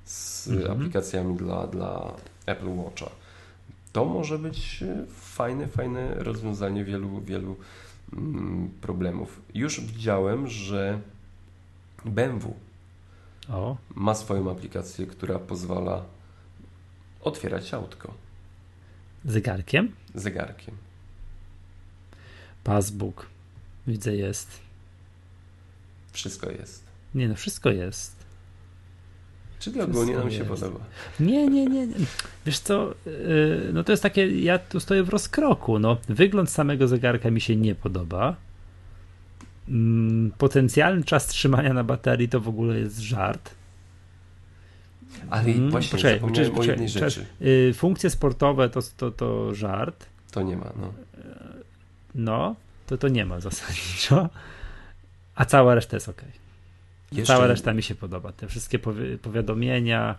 z 0.06 0.48
mhm. 0.48 0.72
aplikacjami 0.72 1.38
dla, 1.38 1.68
dla 1.68 2.14
Apple 2.46 2.70
Watcha. 2.70 3.10
To 3.94 4.06
może 4.06 4.40
być 4.40 4.84
fajne, 5.10 5.68
fajne 5.68 6.16
rozwiązanie 6.16 6.84
wielu, 6.84 7.22
wielu 7.22 7.56
mm, 8.14 8.70
problemów. 8.82 9.42
Już 9.54 9.82
widziałem, 9.82 10.48
że 10.48 11.00
BMW 12.06 12.54
o. 13.50 13.78
ma 13.96 14.16
swoją 14.16 14.52
aplikację, 14.52 15.08
która 15.08 15.40
pozwala 15.40 16.06
otwierać 17.22 17.74
autko. 17.74 18.14
Zegarkiem? 19.26 19.92
Zegarkiem. 20.16 20.76
Passbook. 22.64 23.26
Widzę 23.88 24.16
jest. 24.16 24.48
Wszystko 26.12 26.52
jest. 26.52 26.84
Nie 27.16 27.28
no, 27.28 27.36
wszystko 27.36 27.70
jest. 27.70 28.18
Czy 29.60 29.72
to 29.72 29.84
ogólnie 29.84 30.16
nam 30.16 30.32
się 30.32 30.46
podoba? 30.46 30.80
Nie, 31.20 31.48
nie, 31.48 31.66
nie. 31.66 31.88
Wiesz 32.46 32.60
co, 32.60 32.94
y, 33.08 33.70
no 33.74 33.84
to 33.84 33.92
jest 33.92 34.04
takie, 34.04 34.40
ja 34.42 34.60
tu 34.60 34.80
stoję 34.80 35.04
w 35.04 35.10
rozkroku. 35.10 35.80
No, 35.80 35.98
wygląd 36.10 36.50
samego 36.50 36.88
zegarka 36.88 37.32
mi 37.32 37.42
się 37.42 37.56
nie 37.56 37.76
podoba. 37.76 38.36
Mm, 39.70 40.32
potencjalny 40.38 41.04
czas 41.04 41.28
trzymania 41.28 41.74
na 41.74 41.84
baterii 41.84 42.30
to 42.30 42.42
w 42.42 42.48
ogóle 42.48 42.80
jest 42.80 43.00
żart. 43.00 43.56
Ale 45.30 45.44
hmm, 45.44 45.72
właśnie 45.72 45.92
poczekaj, 45.92 46.14
zapomniałem 46.14 46.52
poczekaj, 46.52 46.70
o 46.70 46.72
jednej 46.72 46.90
rzeczy. 46.90 47.26
Y, 47.42 47.74
funkcje 47.74 48.10
sportowe 48.10 48.70
to, 48.70 48.80
to, 48.98 49.12
to 49.12 49.56
żart. 49.56 50.06
To 50.32 50.42
nie 50.42 50.58
ma, 50.58 50.74
no. 50.82 50.94
No, 52.16 52.56
to 52.88 52.98
to 52.98 53.08
nie 53.08 53.26
ma 53.26 53.40
zasadniczo. 53.40 54.30
A 55.36 55.46
cała 55.46 55.76
reszta 55.76 55.98
jest 55.98 56.10
ok. 56.10 56.22
Jeszcze... 57.12 57.34
Cała 57.34 57.48
reszta 57.48 57.74
mi 57.74 57.84
się 57.84 57.96
podoba. 57.96 58.32
Te 58.32 58.48
wszystkie 58.48 58.80
powi 58.80 59.18
powiadomienia, 59.18 60.16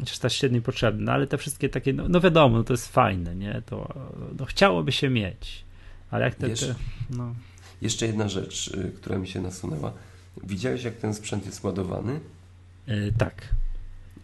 chociaż 0.00 0.18
ta 0.18 0.28
średnio 0.28 0.62
potrzebne, 0.62 1.12
ale 1.12 1.26
te 1.26 1.38
wszystkie 1.38 1.68
takie, 1.68 1.92
no, 1.92 2.08
no 2.08 2.20
wiadomo, 2.20 2.56
no 2.56 2.64
to 2.64 2.72
jest 2.72 2.92
fajne, 2.92 3.36
nie? 3.36 3.62
To 3.66 3.94
no, 4.38 4.44
chciałoby 4.44 4.92
się 4.92 5.10
mieć. 5.10 5.64
Ale 6.10 6.24
jak 6.24 6.34
te, 6.34 6.48
te 6.48 6.74
no. 7.10 7.34
Jeszcze 7.82 8.06
jedna 8.06 8.28
rzecz, 8.28 8.68
y, 8.68 8.92
która 8.96 9.18
mi 9.18 9.28
się 9.28 9.40
nasunęła. 9.40 9.92
Widziałeś, 10.44 10.84
jak 10.84 10.94
ten 10.94 11.14
sprzęt 11.14 11.46
jest 11.46 11.64
ładowany? 11.64 12.20
Yy, 12.86 13.12
tak. 13.18 13.48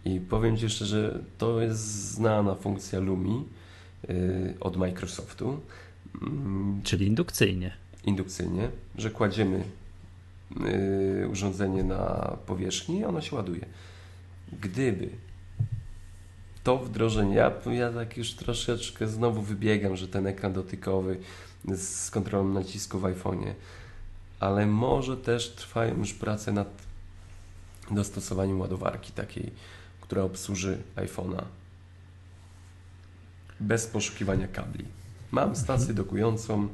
I 0.04 0.20
powiem 0.20 0.56
Ci 0.56 0.64
jeszcze, 0.64 0.86
że 0.86 1.18
to 1.38 1.60
jest 1.60 2.10
znana 2.10 2.54
funkcja 2.54 3.00
Lumi 3.00 3.44
yy, 4.08 4.54
od 4.60 4.76
Microsoftu. 4.76 5.60
Yy, 6.14 6.28
Czyli 6.82 7.06
indukcyjnie. 7.06 7.72
Indukcyjnie, 8.04 8.70
że 8.98 9.10
kładziemy 9.10 9.64
Y, 10.62 11.28
urządzenie 11.28 11.84
na 11.84 12.36
powierzchni 12.46 12.98
i 12.98 13.04
ono 13.04 13.20
się 13.20 13.36
ładuje. 13.36 13.66
Gdyby 14.60 15.08
to 16.64 16.78
wdrożenie, 16.78 17.34
ja, 17.34 17.52
ja 17.70 17.92
tak 17.92 18.16
już 18.16 18.32
troszeczkę 18.32 19.08
znowu 19.08 19.42
wybiegam, 19.42 19.96
że 19.96 20.08
ten 20.08 20.26
ekran 20.26 20.52
dotykowy 20.52 21.16
z 21.76 22.10
kontrolą 22.10 22.48
nacisku 22.48 22.98
w 22.98 23.02
iPhone'ie, 23.02 23.52
ale 24.40 24.66
może 24.66 25.16
też 25.16 25.50
trwają 25.50 25.98
już 25.98 26.14
prace 26.14 26.52
nad 26.52 26.68
dostosowaniem 27.90 28.60
ładowarki 28.60 29.12
takiej, 29.12 29.50
która 30.00 30.22
obsłuży 30.22 30.78
iPhone'a 30.96 31.42
bez 33.60 33.86
poszukiwania 33.86 34.48
kabli. 34.48 34.84
Mam 35.30 35.56
stację 35.56 35.90
mhm. 35.90 35.96
dokującą, 35.96 36.68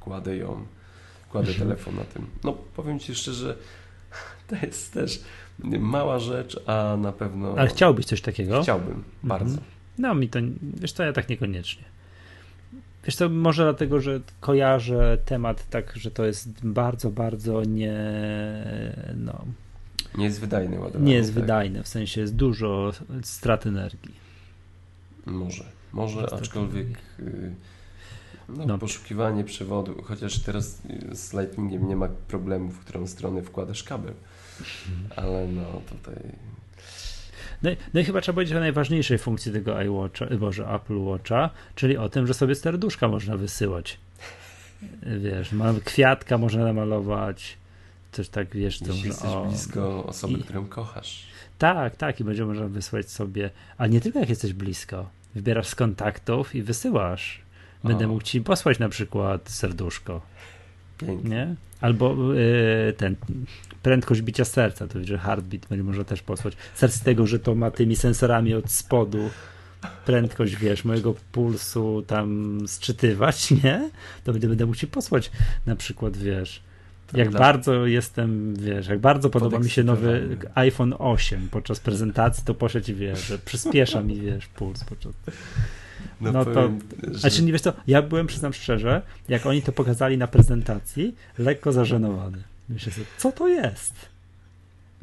kładę 0.00 0.36
ją 0.36 0.66
kładę 1.32 1.54
telefon 1.54 1.96
na 1.96 2.04
tym. 2.04 2.26
No 2.44 2.52
powiem 2.52 2.98
Ci 2.98 3.14
szczerze, 3.14 3.56
to 4.48 4.56
jest 4.56 4.92
też 4.92 5.20
mała 5.78 6.18
rzecz, 6.18 6.60
a 6.66 6.96
na 6.96 7.12
pewno... 7.12 7.54
Ale 7.58 7.68
chciałbyś 7.68 8.06
coś 8.06 8.20
takiego? 8.20 8.62
Chciałbym, 8.62 8.88
mhm. 8.88 9.04
bardzo. 9.22 9.58
No 9.98 10.14
mi 10.14 10.28
to, 10.28 10.38
wiesz 10.62 10.92
to 10.92 11.02
ja 11.02 11.12
tak 11.12 11.28
niekoniecznie. 11.28 11.84
Wiesz 13.04 13.16
to 13.16 13.28
może 13.28 13.62
dlatego, 13.62 14.00
że 14.00 14.20
kojarzę 14.40 15.18
temat 15.24 15.68
tak, 15.70 15.96
że 15.96 16.10
to 16.10 16.24
jest 16.24 16.66
bardzo, 16.66 17.10
bardzo 17.10 17.64
nie... 17.64 17.94
No, 19.16 19.44
nie 20.18 20.24
jest 20.24 20.40
wydajny 20.40 20.80
ładowanie. 20.80 21.04
Nie 21.04 21.14
jest 21.14 21.34
tak? 21.34 21.40
wydajny, 21.40 21.82
w 21.82 21.88
sensie 21.88 22.20
jest 22.20 22.36
dużo 22.36 22.92
strat 23.22 23.66
energii. 23.66 24.14
Może, 25.26 25.64
może, 25.92 26.34
aczkolwiek... 26.34 26.88
Y 27.20 27.54
no, 28.48 28.66
no. 28.66 28.78
Poszukiwanie 28.78 29.44
przewodu, 29.44 30.02
chociaż 30.02 30.38
teraz 30.38 30.82
z 31.12 31.32
Lightningiem 31.32 31.88
nie 31.88 31.96
ma 31.96 32.08
problemu, 32.08 32.70
w 32.70 32.78
którą 32.78 33.06
stronę 33.06 33.42
wkładasz 33.42 33.82
kabel, 33.82 34.14
ale 35.16 35.48
no 35.48 35.62
tutaj... 35.88 36.16
No, 37.62 37.70
no 37.94 38.00
i 38.00 38.04
chyba 38.04 38.20
trzeba 38.20 38.34
powiedzieć 38.34 38.56
o 38.56 38.60
najważniejszej 38.60 39.18
funkcji 39.18 39.52
tego 39.52 39.82
iWatcha, 39.82 40.26
Boże, 40.26 40.68
Apple 40.68 40.98
Watcha, 40.98 41.50
czyli 41.74 41.96
o 41.96 42.08
tym, 42.08 42.26
że 42.26 42.34
sobie 42.34 42.54
serduszka 42.54 43.08
można 43.08 43.36
wysyłać. 43.36 43.98
Wiesz, 45.02 45.52
mam 45.52 45.80
kwiatka 45.80 46.38
można 46.38 46.64
namalować, 46.64 47.56
coś 48.12 48.28
tak, 48.28 48.56
wiesz, 48.56 48.78
to, 48.78 48.86
Jeśli 48.86 49.08
jesteś 49.08 49.30
o, 49.30 49.44
blisko 49.44 50.04
osoby, 50.06 50.34
i, 50.34 50.42
którą 50.42 50.66
kochasz. 50.66 51.26
Tak, 51.58 51.96
tak, 51.96 52.20
i 52.20 52.24
będzie 52.24 52.44
można 52.44 52.68
wysłać 52.68 53.10
sobie, 53.10 53.50
ale 53.78 53.88
nie 53.90 54.00
tylko 54.00 54.18
jak 54.18 54.28
jesteś 54.28 54.52
blisko, 54.52 55.08
wybierasz 55.34 55.68
z 55.68 55.74
kontaktów 55.74 56.54
i 56.54 56.62
wysyłasz 56.62 57.42
Będę 57.84 58.06
mógł 58.06 58.22
ci 58.22 58.40
posłać 58.40 58.78
na 58.78 58.88
przykład 58.88 59.50
serduszko. 59.50 60.20
Pięknie. 60.98 61.30
Nie? 61.30 61.54
Albo 61.82 62.34
y, 62.34 62.92
ten 62.96 63.16
prędkość 63.82 64.22
bicia 64.22 64.44
serca, 64.44 64.88
to 64.88 65.04
że 65.04 65.18
heartbeat 65.18 65.66
będzie 65.66 65.84
można 65.84 66.04
też 66.04 66.22
posłać. 66.22 66.54
Serce 66.74 67.04
tego, 67.04 67.26
że 67.26 67.38
to 67.38 67.54
ma 67.54 67.70
tymi 67.70 67.96
sensorami 67.96 68.54
od 68.54 68.70
spodu 68.70 69.30
prędkość, 70.06 70.56
wiesz, 70.56 70.84
mojego 70.84 71.14
pulsu 71.32 72.04
tam 72.06 72.58
sczytywać, 72.66 73.50
nie? 73.64 73.90
To 74.24 74.32
będę, 74.32 74.48
będę 74.48 74.74
ci 74.74 74.86
posłać 74.86 75.30
na 75.66 75.76
przykład, 75.76 76.16
wiesz, 76.16 76.62
tak, 77.06 77.18
jak 77.18 77.30
bardzo 77.30 77.86
jestem, 77.86 78.54
wiesz, 78.54 78.88
jak 78.88 78.98
bardzo 78.98 79.30
podoba 79.30 79.58
mi 79.58 79.70
się 79.70 79.84
nowy 79.84 80.36
iPhone 80.54 80.94
8 80.98 81.48
podczas 81.50 81.80
prezentacji, 81.80 82.44
to 82.44 82.54
poszedł 82.54 82.94
wiesz, 82.94 83.26
że 83.26 83.38
przyspiesza 83.38 84.02
mi, 84.02 84.20
wiesz, 84.20 84.46
puls 84.46 84.84
podczas... 84.84 85.12
No, 86.22 86.32
no 86.32 86.44
powiem, 86.44 86.80
to. 86.80 87.12
Że... 87.12 87.18
Znaczy, 87.18 87.42
nie 87.42 87.52
wiesz 87.52 87.60
co, 87.60 87.72
ja 87.86 88.02
byłem, 88.02 88.26
przyznam 88.26 88.52
szczerze, 88.52 89.02
jak 89.28 89.46
oni 89.46 89.62
to 89.62 89.72
pokazali 89.72 90.18
na 90.18 90.26
prezentacji, 90.26 91.14
lekko 91.38 91.72
zażenowany. 91.72 92.38
Myślę 92.68 92.92
sobie, 92.92 93.06
co 93.18 93.32
to 93.32 93.48
jest? 93.48 93.94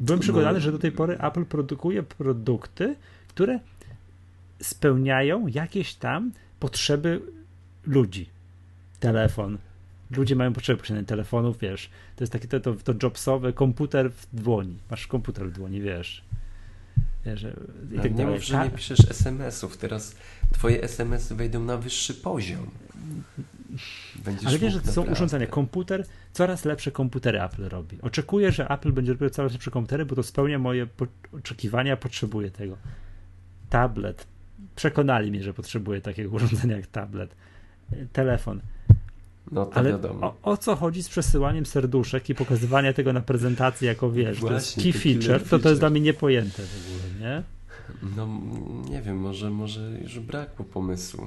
Byłem 0.00 0.20
przekonany, 0.20 0.52
no. 0.52 0.60
że 0.60 0.72
do 0.72 0.78
tej 0.78 0.92
pory 0.92 1.18
Apple 1.18 1.44
produkuje 1.44 2.02
produkty, 2.02 2.96
które 3.28 3.60
spełniają 4.62 5.46
jakieś 5.46 5.94
tam 5.94 6.32
potrzeby 6.60 7.20
ludzi. 7.86 8.28
Telefon. 9.00 9.58
Ludzie 10.10 10.36
mają 10.36 10.52
potrzebę 10.52 10.80
posiadania 10.80 11.06
telefonów, 11.06 11.58
wiesz. 11.58 11.90
To 12.16 12.24
jest 12.24 12.32
takie 12.32 12.48
to, 12.48 12.60
to, 12.60 12.74
to 12.74 12.94
jobsowe, 13.02 13.52
komputer 13.52 14.12
w 14.12 14.26
dłoni. 14.32 14.78
Masz 14.90 15.06
komputer 15.06 15.48
w 15.48 15.52
dłoni, 15.52 15.80
wiesz. 15.80 16.24
Wiesz 17.26 17.46
i 17.92 17.98
tak 17.98 18.14
nie 18.14 18.26
mów, 18.26 18.44
że 18.44 18.64
nie 18.64 18.70
piszesz 18.70 19.10
SMS-ów. 19.10 19.76
Teraz 19.76 20.14
twoje 20.52 20.82
SMS-y 20.82 21.34
wejdą 21.34 21.64
na 21.64 21.76
wyższy 21.76 22.14
poziom. 22.14 22.70
Będziesz 24.24 24.46
Ale 24.46 24.58
wiesz, 24.58 24.72
że 24.72 24.80
to 24.80 24.92
są 24.92 25.02
urządzenia. 25.02 25.46
Komputer, 25.46 26.06
coraz 26.32 26.64
lepsze 26.64 26.90
komputery 26.90 27.42
Apple 27.42 27.68
robi. 27.68 27.98
Oczekuję, 28.02 28.52
że 28.52 28.68
Apple 28.68 28.92
będzie 28.92 29.12
robił 29.12 29.30
coraz 29.30 29.52
lepsze 29.52 29.70
komputery, 29.70 30.04
bo 30.04 30.16
to 30.16 30.22
spełnia 30.22 30.58
moje 30.58 30.86
oczekiwania, 31.32 31.96
potrzebuję 31.96 32.50
tego. 32.50 32.76
Tablet. 33.70 34.26
Przekonali 34.76 35.30
mnie, 35.30 35.42
że 35.42 35.54
potrzebuję 35.54 36.00
takiego 36.00 36.30
urządzenia 36.36 36.76
jak 36.76 36.86
tablet. 36.86 37.36
Telefon. 38.12 38.60
No 39.52 39.66
to 39.66 39.76
Ale 39.76 39.90
wiadomo. 39.90 40.26
O, 40.26 40.36
o, 40.42 40.56
co 40.56 40.76
chodzi 40.76 41.02
z 41.02 41.08
przesyłaniem 41.08 41.66
serduszek 41.66 42.30
i 42.30 42.34
pokazywania 42.34 42.92
tego 42.92 43.12
na 43.12 43.20
prezentacji 43.20 43.86
jako 43.86 44.10
wiesz, 44.10 44.40
Właśnie, 44.40 44.48
to 44.48 44.54
jest 44.54 44.74
key 44.74 44.92
feature, 44.92 45.48
to 45.48 45.58
to 45.58 45.68
jest 45.68 45.80
dla 45.80 45.90
mnie 45.90 46.00
niepojęte 46.00 46.62
w 46.62 46.86
ogóle, 46.86 47.20
nie? 47.30 47.42
No 48.16 48.28
nie 48.90 49.02
wiem, 49.02 49.16
może, 49.16 49.50
może 49.50 49.90
już 50.02 50.18
brakło 50.18 50.64
pomysłu 50.64 51.26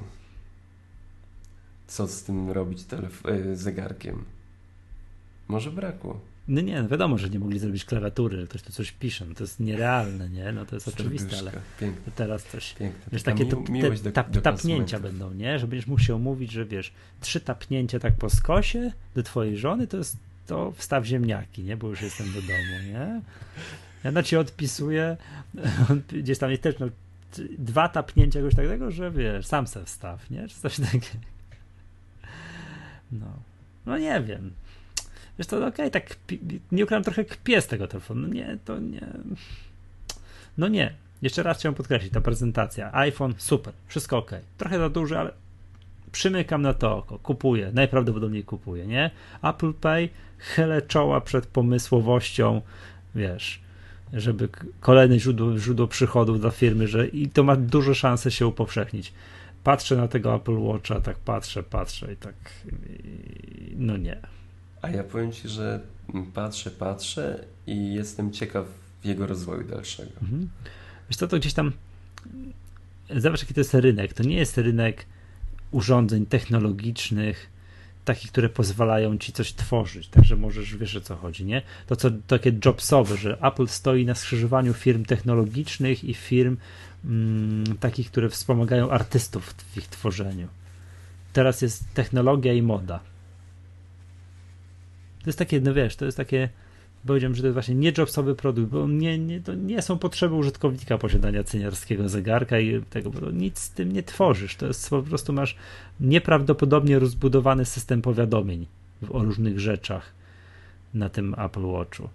co 1.86 2.08
z 2.08 2.22
tym 2.22 2.50
robić 2.50 2.82
telef- 2.82 3.30
e, 3.52 3.56
zegarkiem. 3.56 4.24
Może 5.48 5.70
brakło. 5.70 6.20
No 6.48 6.60
nie, 6.60 6.82
no 6.82 6.88
wiadomo, 6.88 7.18
że 7.18 7.30
nie 7.30 7.38
mogli 7.38 7.58
zrobić 7.58 7.84
klawiatury, 7.84 8.40
że 8.40 8.46
ktoś 8.46 8.62
tu 8.62 8.72
coś 8.72 8.92
pisze, 8.92 9.26
no 9.26 9.34
to 9.34 9.44
jest 9.44 9.60
nierealne, 9.60 10.28
nie? 10.28 10.52
No 10.52 10.66
to 10.66 10.76
jest 10.76 10.88
oczywiste, 10.88 11.38
ale 11.38 11.52
Piękne. 11.80 12.12
teraz 12.14 12.44
coś, 12.44 12.74
Piękne. 12.74 13.00
wiesz, 13.12 13.22
takie 13.22 13.44
mił, 13.44 13.90
te, 13.90 13.96
te, 13.96 14.12
tap, 14.12 14.40
tapnięcia 14.42 15.00
będą, 15.00 15.32
nie? 15.32 15.58
Że 15.58 15.66
będziesz 15.66 15.86
mógł 15.86 16.00
się 16.00 16.14
umówić, 16.14 16.52
że 16.52 16.64
wiesz, 16.64 16.92
trzy 17.20 17.40
tapnięcia 17.40 17.98
tak 17.98 18.16
po 18.16 18.30
skosie 18.30 18.92
do 19.14 19.22
twojej 19.22 19.56
żony, 19.56 19.86
to 19.86 19.96
jest 19.96 20.16
to 20.46 20.72
wstaw 20.72 21.04
ziemniaki, 21.04 21.62
nie? 21.62 21.76
Bo 21.76 21.88
już 21.88 22.02
jestem 22.02 22.26
do 22.26 22.40
domu, 22.40 22.92
nie? 22.92 23.20
Ja 24.04 24.12
na 24.12 24.22
cię 24.22 24.40
odpisuję, 24.40 25.16
gdzieś 26.22 26.38
tam 26.38 26.50
jest 26.50 26.62
też 26.62 26.74
no, 26.78 26.86
dwa 27.58 27.88
tapnięcia 27.88 28.38
jakoś 28.38 28.54
takiego, 28.54 28.90
że 28.90 29.10
wiesz, 29.10 29.46
sam 29.46 29.66
se 29.66 29.84
wstaw, 29.84 30.30
nie? 30.30 30.48
Czy 30.48 30.60
coś 30.60 30.76
takiego. 30.92 31.06
No, 33.12 33.26
no 33.86 33.98
nie 33.98 34.22
wiem. 34.22 34.52
Wiesz 35.38 35.46
to 35.46 35.56
okej, 35.56 35.68
okay, 35.68 35.90
tak 35.90 36.16
nie 36.72 36.84
ukrywam 36.84 37.04
trochę 37.04 37.24
kpię 37.24 37.60
z 37.60 37.66
tego 37.66 37.88
telefonu. 37.88 38.20
No 38.20 38.28
nie, 38.28 38.58
to 38.64 38.78
nie. 38.78 39.06
No 40.58 40.68
nie. 40.68 40.94
Jeszcze 41.22 41.42
raz 41.42 41.58
chciałem 41.58 41.74
podkreślić, 41.74 42.12
ta 42.12 42.20
prezentacja. 42.20 42.94
iPhone, 42.94 43.34
super, 43.38 43.72
wszystko 43.88 44.18
ok. 44.18 44.30
Trochę 44.58 44.78
za 44.78 44.88
duży, 44.88 45.18
ale 45.18 45.30
przymykam 46.12 46.62
na 46.62 46.74
to 46.74 46.96
oko, 46.96 47.18
kupuję, 47.18 47.70
najprawdopodobniej 47.74 48.44
kupuję, 48.44 48.86
nie? 48.86 49.10
Apple 49.42 49.72
Pay, 49.72 50.08
chylę 50.38 50.82
czoła 50.82 51.20
przed 51.20 51.46
pomysłowością, 51.46 52.62
wiesz, 53.14 53.60
żeby 54.12 54.48
kolejne 54.80 55.18
źródło, 55.18 55.58
źródło 55.58 55.86
przychodów 55.86 56.40
dla 56.40 56.50
firmy, 56.50 56.88
że 56.88 57.06
i 57.06 57.28
to 57.28 57.44
ma 57.44 57.56
duże 57.56 57.94
szanse 57.94 58.30
się 58.30 58.46
upowszechnić 58.46 59.12
patrzę 59.64 59.96
na 59.96 60.08
tego 60.08 60.34
Apple 60.34 60.58
Watcha, 60.58 61.00
tak 61.00 61.18
patrzę, 61.18 61.62
patrzę 61.62 62.12
i 62.12 62.16
tak 62.16 62.34
no 63.76 63.96
nie. 63.96 64.16
A 64.84 64.90
ja 64.90 65.04
powiem 65.04 65.32
Ci, 65.32 65.48
że 65.48 65.80
patrzę, 66.34 66.70
patrzę 66.70 67.44
i 67.66 67.94
jestem 67.94 68.32
ciekaw 68.32 68.66
jego 69.04 69.26
rozwoju 69.26 69.68
dalszego. 69.68 70.12
Mhm. 70.22 70.48
Wiesz 71.08 71.16
co, 71.16 71.28
to 71.28 71.36
gdzieś 71.36 71.54
tam 71.54 71.72
zobacz 73.16 73.40
jaki 73.40 73.54
to 73.54 73.60
jest 73.60 73.74
rynek. 73.74 74.12
To 74.12 74.22
nie 74.22 74.36
jest 74.36 74.58
rynek 74.58 75.06
urządzeń 75.70 76.26
technologicznych, 76.26 77.50
takich, 78.04 78.32
które 78.32 78.48
pozwalają 78.48 79.18
ci 79.18 79.32
coś 79.32 79.52
tworzyć, 79.52 80.08
także 80.08 80.36
możesz, 80.36 80.76
wiesz 80.76 80.96
o 80.96 81.00
co 81.00 81.16
chodzi, 81.16 81.44
nie? 81.44 81.62
To 81.86 81.96
co 81.96 82.10
takie 82.26 82.52
jobsowe, 82.64 83.16
że 83.16 83.38
Apple 83.42 83.66
stoi 83.66 84.04
na 84.04 84.14
skrzyżowaniu 84.14 84.74
firm 84.74 85.04
technologicznych 85.04 86.04
i 86.04 86.14
firm 86.14 86.56
mm, 87.04 87.64
takich, 87.80 88.10
które 88.10 88.28
wspomagają 88.28 88.90
artystów 88.90 89.54
w 89.72 89.76
ich 89.76 89.88
tworzeniu. 89.88 90.48
Teraz 91.32 91.62
jest 91.62 91.84
technologia 91.94 92.52
i 92.52 92.62
moda. 92.62 93.00
To 95.24 95.28
jest 95.30 95.38
takie, 95.38 95.60
no 95.60 95.74
wiesz, 95.74 95.96
to 95.96 96.04
jest 96.04 96.16
takie, 96.16 96.48
powiedziałem, 97.06 97.34
że 97.34 97.42
to 97.42 97.46
jest 97.46 97.54
właśnie 97.54 97.74
nie 97.74 97.92
jobsowy 97.98 98.34
produkt, 98.34 98.70
bo 98.70 98.88
nie, 98.88 99.18
nie, 99.18 99.40
to 99.40 99.54
nie 99.54 99.82
są 99.82 99.98
potrzeby 99.98 100.34
użytkownika 100.34 100.98
posiadania 100.98 101.44
ceniarskiego 101.44 102.08
zegarka 102.08 102.58
i 102.58 102.82
tego, 102.82 103.10
bo 103.10 103.30
nic 103.30 103.58
z 103.58 103.70
tym 103.70 103.92
nie 103.92 104.02
tworzysz. 104.02 104.56
To 104.56 104.66
jest 104.66 104.90
po 104.90 105.02
prostu 105.02 105.32
masz 105.32 105.56
nieprawdopodobnie 106.00 106.98
rozbudowany 106.98 107.64
system 107.64 108.02
powiadomień 108.02 108.66
o 109.10 109.24
różnych 109.24 109.60
rzeczach 109.60 110.12
na 110.94 111.08
tym 111.08 111.34
Apple 111.38 111.66
Watchu. 111.66 112.08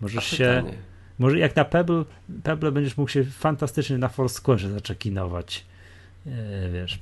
Możesz 0.00 0.24
się 0.24 0.64
może 1.18 1.38
jak 1.38 1.56
na 1.56 1.64
Pebble, 1.64 2.04
Pebble 2.42 2.72
będziesz 2.72 2.96
mógł 2.96 3.10
się 3.10 3.24
fantastycznie 3.24 3.98
na 3.98 4.08
Foursquare 4.08 4.60
zaczekinować. 4.60 5.64
E, 6.26 6.68
wiesz, 6.72 6.98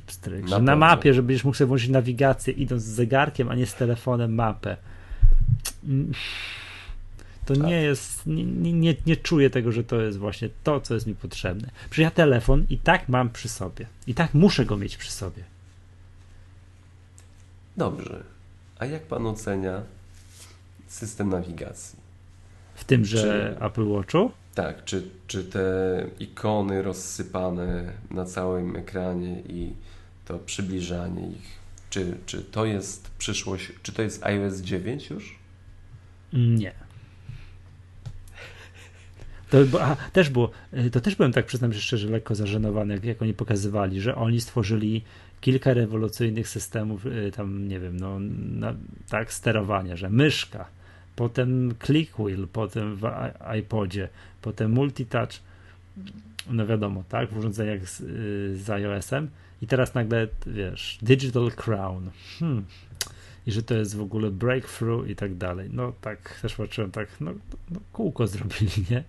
na, 0.48 0.58
na 0.58 0.76
mapie, 0.76 1.14
że 1.14 1.22
będziesz 1.22 1.44
mógł 1.44 1.56
sobie 1.56 1.68
włączyć 1.68 1.88
nawigację 1.88 2.52
idąc 2.52 2.82
z 2.82 2.86
zegarkiem, 2.86 3.48
a 3.48 3.54
nie 3.54 3.66
z 3.66 3.74
telefonem 3.74 4.34
mapę. 4.34 4.76
To 7.46 7.54
tak. 7.54 7.64
nie 7.64 7.82
jest, 7.82 8.26
nie, 8.26 8.72
nie, 8.72 8.94
nie 9.06 9.16
czuję 9.16 9.50
tego, 9.50 9.72
że 9.72 9.84
to 9.84 10.00
jest 10.00 10.18
właśnie 10.18 10.48
to, 10.64 10.80
co 10.80 10.94
jest 10.94 11.06
mi 11.06 11.14
potrzebne. 11.14 11.70
Przecież 11.90 11.98
ja 11.98 12.10
telefon 12.10 12.66
i 12.70 12.78
tak 12.78 13.08
mam 13.08 13.30
przy 13.30 13.48
sobie. 13.48 13.86
I 14.06 14.14
tak 14.14 14.34
muszę 14.34 14.64
go 14.64 14.76
mieć 14.76 14.96
przy 14.96 15.10
sobie. 15.12 15.44
Dobrze. 17.76 18.22
A 18.78 18.86
jak 18.86 19.02
pan 19.02 19.26
ocenia 19.26 19.82
system 20.86 21.28
nawigacji? 21.28 21.98
W 22.74 22.84
tymże 22.84 23.54
czy, 23.58 23.64
Apple 23.64 23.88
Watchu? 23.88 24.30
Tak, 24.54 24.84
czy, 24.84 25.10
czy 25.26 25.44
te 25.44 26.06
ikony 26.20 26.82
rozsypane 26.82 27.92
na 28.10 28.24
całym 28.24 28.76
ekranie 28.76 29.40
i 29.40 29.72
to 30.24 30.38
przybliżanie 30.38 31.28
ich, 31.28 31.65
czy, 31.96 32.16
czy 32.26 32.42
to 32.42 32.64
jest 32.64 33.10
przyszłość, 33.18 33.72
czy 33.82 33.92
to 33.92 34.02
jest 34.02 34.24
iOS 34.24 34.60
9 34.60 35.10
już? 35.10 35.38
Nie. 36.32 36.72
To 39.50 39.58
a, 39.80 39.96
też 39.96 40.30
było, 40.30 40.50
to 40.92 41.00
też 41.00 41.16
byłem 41.16 41.32
tak, 41.32 41.46
przyznam 41.46 41.72
się 41.72 41.80
szczerze, 41.80 42.08
lekko 42.08 42.34
zażenowany, 42.34 42.94
jak, 42.94 43.04
jak 43.04 43.22
oni 43.22 43.34
pokazywali, 43.34 44.00
że 44.00 44.14
oni 44.14 44.40
stworzyli 44.40 45.02
kilka 45.40 45.74
rewolucyjnych 45.74 46.48
systemów, 46.48 47.06
y, 47.06 47.32
tam 47.36 47.68
nie 47.68 47.80
wiem, 47.80 47.96
no, 48.00 48.18
na, 48.50 48.74
tak, 49.08 49.32
sterowania, 49.32 49.96
że 49.96 50.10
myszka, 50.10 50.66
potem 51.16 51.74
click 51.84 52.16
wheel, 52.18 52.48
potem 52.52 52.96
w 52.96 53.02
iPodzie, 53.58 54.08
potem 54.42 54.72
multitouch, 54.72 55.30
no 56.50 56.66
wiadomo, 56.66 57.04
tak, 57.08 57.30
w 57.30 57.38
urządzeniach 57.38 57.88
z, 57.88 58.00
y, 58.00 58.56
z 58.56 58.70
iOS-em 58.70 59.28
i 59.62 59.66
teraz 59.66 59.94
nagle, 59.94 60.28
wiesz, 60.46 60.98
digital 61.02 61.50
crown, 61.50 62.10
hmm. 62.38 62.64
i 63.46 63.52
że 63.52 63.62
to 63.62 63.74
jest 63.74 63.96
w 63.96 64.00
ogóle 64.00 64.30
breakthrough 64.30 65.08
i 65.08 65.16
tak 65.16 65.34
dalej. 65.34 65.70
No 65.72 65.92
tak, 66.00 66.38
też 66.42 66.54
patrzyłem 66.54 66.90
tak, 66.90 67.08
no, 67.20 67.32
no 67.70 67.80
kółko 67.92 68.26
zrobili, 68.26 68.84
nie? 68.90 69.04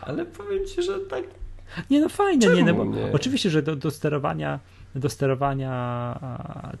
Ale 0.00 0.26
powiem 0.26 0.66
ci, 0.66 0.82
że 0.82 1.00
tak 1.00 1.24
nie, 1.90 2.00
no 2.00 2.08
fajnie, 2.08 2.48
nie, 2.48 2.64
no, 2.64 2.74
bo 2.74 2.84
nie? 2.84 3.12
oczywiście, 3.12 3.50
że 3.50 3.62
do, 3.62 3.76
do 3.76 3.90
sterowania 3.90 4.60
do 4.94 5.08
sterowania 5.08 6.18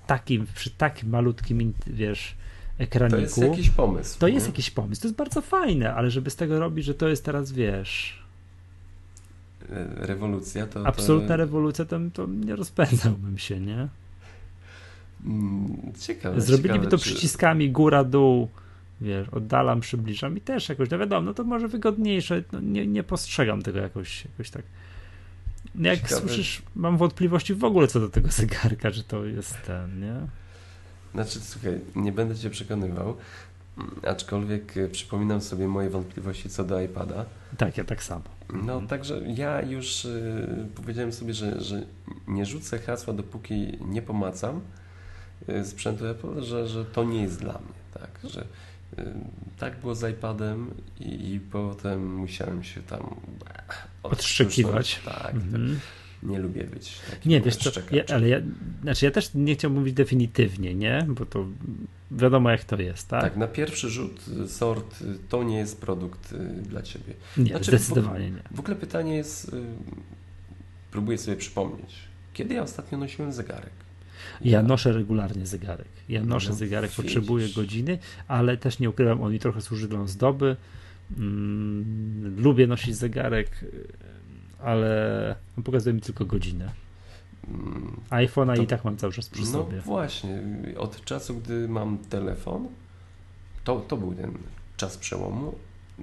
takim, 0.06 0.46
przy 0.54 0.70
takim 0.70 1.10
malutkim, 1.10 1.74
wiesz, 1.86 2.34
ekraniku. 2.78 3.16
To 3.16 3.22
jest 3.22 3.38
jakiś 3.38 3.70
pomysł. 3.70 4.18
To 4.18 4.28
nie? 4.28 4.34
jest 4.34 4.46
jakiś 4.46 4.70
pomysł. 4.70 5.02
To 5.02 5.08
jest 5.08 5.16
bardzo 5.16 5.40
fajne, 5.40 5.94
ale 5.94 6.10
żeby 6.10 6.30
z 6.30 6.36
tego 6.36 6.58
robić, 6.58 6.84
że 6.84 6.94
to 6.94 7.08
jest 7.08 7.24
teraz, 7.24 7.52
wiesz. 7.52 8.23
E, 9.72 10.06
rewolucja 10.06 10.66
to. 10.66 10.86
Absolutna 10.86 11.28
to... 11.28 11.36
rewolucja, 11.36 11.84
to, 11.84 12.00
to 12.12 12.26
nie 12.26 12.56
rozpędzałbym 12.56 13.38
się, 13.38 13.60
nie? 13.60 13.88
Mm, 15.26 15.92
ciekawe. 16.00 16.40
Zrobiliby 16.40 16.74
ciekawe, 16.74 16.90
to 16.90 16.98
czy... 16.98 17.04
przyciskami 17.04 17.70
góra-dół, 17.70 18.48
wiesz, 19.00 19.28
oddalam, 19.28 19.80
przybliżam 19.80 20.36
i 20.36 20.40
też 20.40 20.68
jakoś, 20.68 20.90
no 20.90 20.98
wiadomo, 20.98 21.22
no 21.22 21.34
to 21.34 21.44
może 21.44 21.68
wygodniejsze, 21.68 22.42
no 22.52 22.60
nie, 22.60 22.86
nie 22.86 23.02
postrzegam 23.02 23.62
tego 23.62 23.78
jakoś, 23.78 24.24
jakoś 24.24 24.50
tak. 24.50 24.62
Jak 25.74 25.96
Ciekawe. 26.02 26.20
słyszysz, 26.20 26.62
mam 26.76 26.96
wątpliwości 26.96 27.54
w 27.54 27.64
ogóle 27.64 27.86
co 27.86 28.00
do 28.00 28.08
tego 28.08 28.28
zegarka, 28.28 28.90
że 28.90 29.02
to 29.02 29.24
jest 29.24 29.62
ten, 29.66 30.00
nie? 30.00 30.14
Znaczy, 31.14 31.40
słuchaj, 31.40 31.80
nie 31.96 32.12
będę 32.12 32.36
cię 32.36 32.50
przekonywał, 32.50 33.16
aczkolwiek 34.06 34.76
e, 34.76 34.88
przypominam 34.88 35.40
sobie 35.40 35.68
moje 35.68 35.90
wątpliwości 35.90 36.48
co 36.48 36.64
do 36.64 36.80
iPada. 36.80 37.24
Tak, 37.58 37.78
ja 37.78 37.84
tak 37.84 38.02
samo. 38.02 38.24
No, 38.52 38.58
mhm. 38.58 38.86
także 38.86 39.20
ja 39.26 39.62
już 39.62 40.04
y, 40.04 40.66
powiedziałem 40.74 41.12
sobie, 41.12 41.34
że, 41.34 41.60
że 41.60 41.82
nie 42.28 42.46
rzucę 42.46 42.78
hasła, 42.78 43.14
dopóki 43.14 43.78
nie 43.80 44.02
pomacam 44.02 44.60
y, 45.48 45.64
sprzętu 45.64 46.06
Apple, 46.06 46.42
że, 46.42 46.68
że 46.68 46.84
to 46.84 47.04
nie 47.04 47.22
jest 47.22 47.40
dla 47.40 47.52
mnie, 47.52 48.00
tak, 48.00 48.30
że 48.30 48.40
y, 48.98 49.04
tak 49.58 49.80
było 49.80 49.94
z 49.94 50.10
iPadem 50.10 50.70
i, 51.00 51.32
i 51.34 51.40
potem 51.40 52.14
musiałem 52.14 52.64
się 52.64 52.82
tam 52.82 53.14
odszczekiwać. 54.02 55.00
Tak, 55.04 55.34
mhm. 55.34 55.74
tak 55.74 56.03
Nie 56.24 56.38
lubię 56.38 56.64
być 56.64 56.98
Nie, 57.26 57.40
wiesz 57.40 57.56
co, 57.56 57.70
ja, 57.90 58.04
ale 58.14 58.28
ja, 58.28 58.40
znaczy 58.82 59.04
ja 59.04 59.10
też 59.10 59.30
nie 59.34 59.54
chciałbym 59.54 59.78
mówić 59.78 59.94
definitywnie, 59.94 60.74
nie? 60.74 61.06
Bo 61.08 61.26
to 61.26 61.46
wiadomo 62.10 62.50
jak 62.50 62.64
to 62.64 62.76
jest, 62.76 63.08
tak? 63.08 63.22
Tak, 63.22 63.36
na 63.36 63.46
pierwszy 63.46 63.90
rzut 63.90 64.20
y, 64.44 64.48
sort 64.48 65.02
y, 65.02 65.18
to 65.28 65.42
nie 65.42 65.56
jest 65.56 65.80
produkt 65.80 66.32
y, 66.32 66.38
dla 66.62 66.82
Ciebie. 66.82 67.14
Nie, 67.36 67.46
znaczy, 67.46 67.64
zdecydowanie 67.64 68.28
w, 68.28 68.34
nie. 68.34 68.42
W 68.50 68.60
ogóle 68.60 68.76
pytanie 68.76 69.16
jest, 69.16 69.56
próbuję 70.90 71.18
sobie 71.18 71.36
przypomnieć, 71.36 71.94
kiedy 72.32 72.54
ja 72.54 72.62
ostatnio 72.62 72.98
nosiłem 72.98 73.32
zegarek? 73.32 73.72
Ja 74.40 74.62
noszę 74.62 74.92
regularnie 74.92 75.46
zegarek. 75.46 75.86
Ja 76.08 76.24
noszę 76.24 76.48
no, 76.50 76.54
zegarek, 76.54 76.90
potrzebuję 76.90 77.48
godziny, 77.48 77.98
ale 78.28 78.56
też 78.56 78.78
nie 78.78 78.90
ukrywam, 78.90 79.22
on 79.22 79.32
mi 79.32 79.38
trochę 79.38 79.60
służy 79.60 79.88
dla 79.88 80.06
zdoby. 80.06 80.56
Mm, 81.18 82.34
lubię 82.42 82.66
nosić 82.66 82.96
zegarek, 82.96 83.64
ale 84.64 85.36
pokazuje 85.64 85.94
mi 85.94 86.00
tylko 86.00 86.24
godzinę. 86.24 86.72
IPhone'a 88.10 88.62
i 88.62 88.66
tak 88.66 88.84
mam 88.84 88.96
cały 88.96 89.12
czas 89.12 89.28
przy 89.28 89.42
no 89.42 89.46
sobie. 89.46 89.76
No 89.76 89.82
właśnie, 89.82 90.42
od 90.78 91.04
czasu, 91.04 91.34
gdy 91.34 91.68
mam 91.68 91.98
telefon, 91.98 92.68
to, 93.64 93.80
to 93.80 93.96
był 93.96 94.14
ten 94.14 94.32
czas 94.76 94.96
przełomu, 94.96 95.54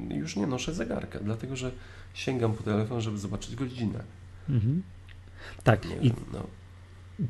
już 0.10 0.36
nie 0.36 0.48
noszę 0.48 0.74
zegarka, 0.74 1.20
dlatego 1.20 1.56
że 1.56 1.72
sięgam 2.14 2.54
po 2.54 2.64
telefon, 2.64 3.02
żeby 3.02 3.18
zobaczyć 3.18 3.56
godzinę. 3.56 4.04
Mhm. 4.50 4.84
Tak, 5.64 5.90
nie 5.90 5.96
i 5.96 6.02
wiem, 6.02 6.16
no. 6.34 6.48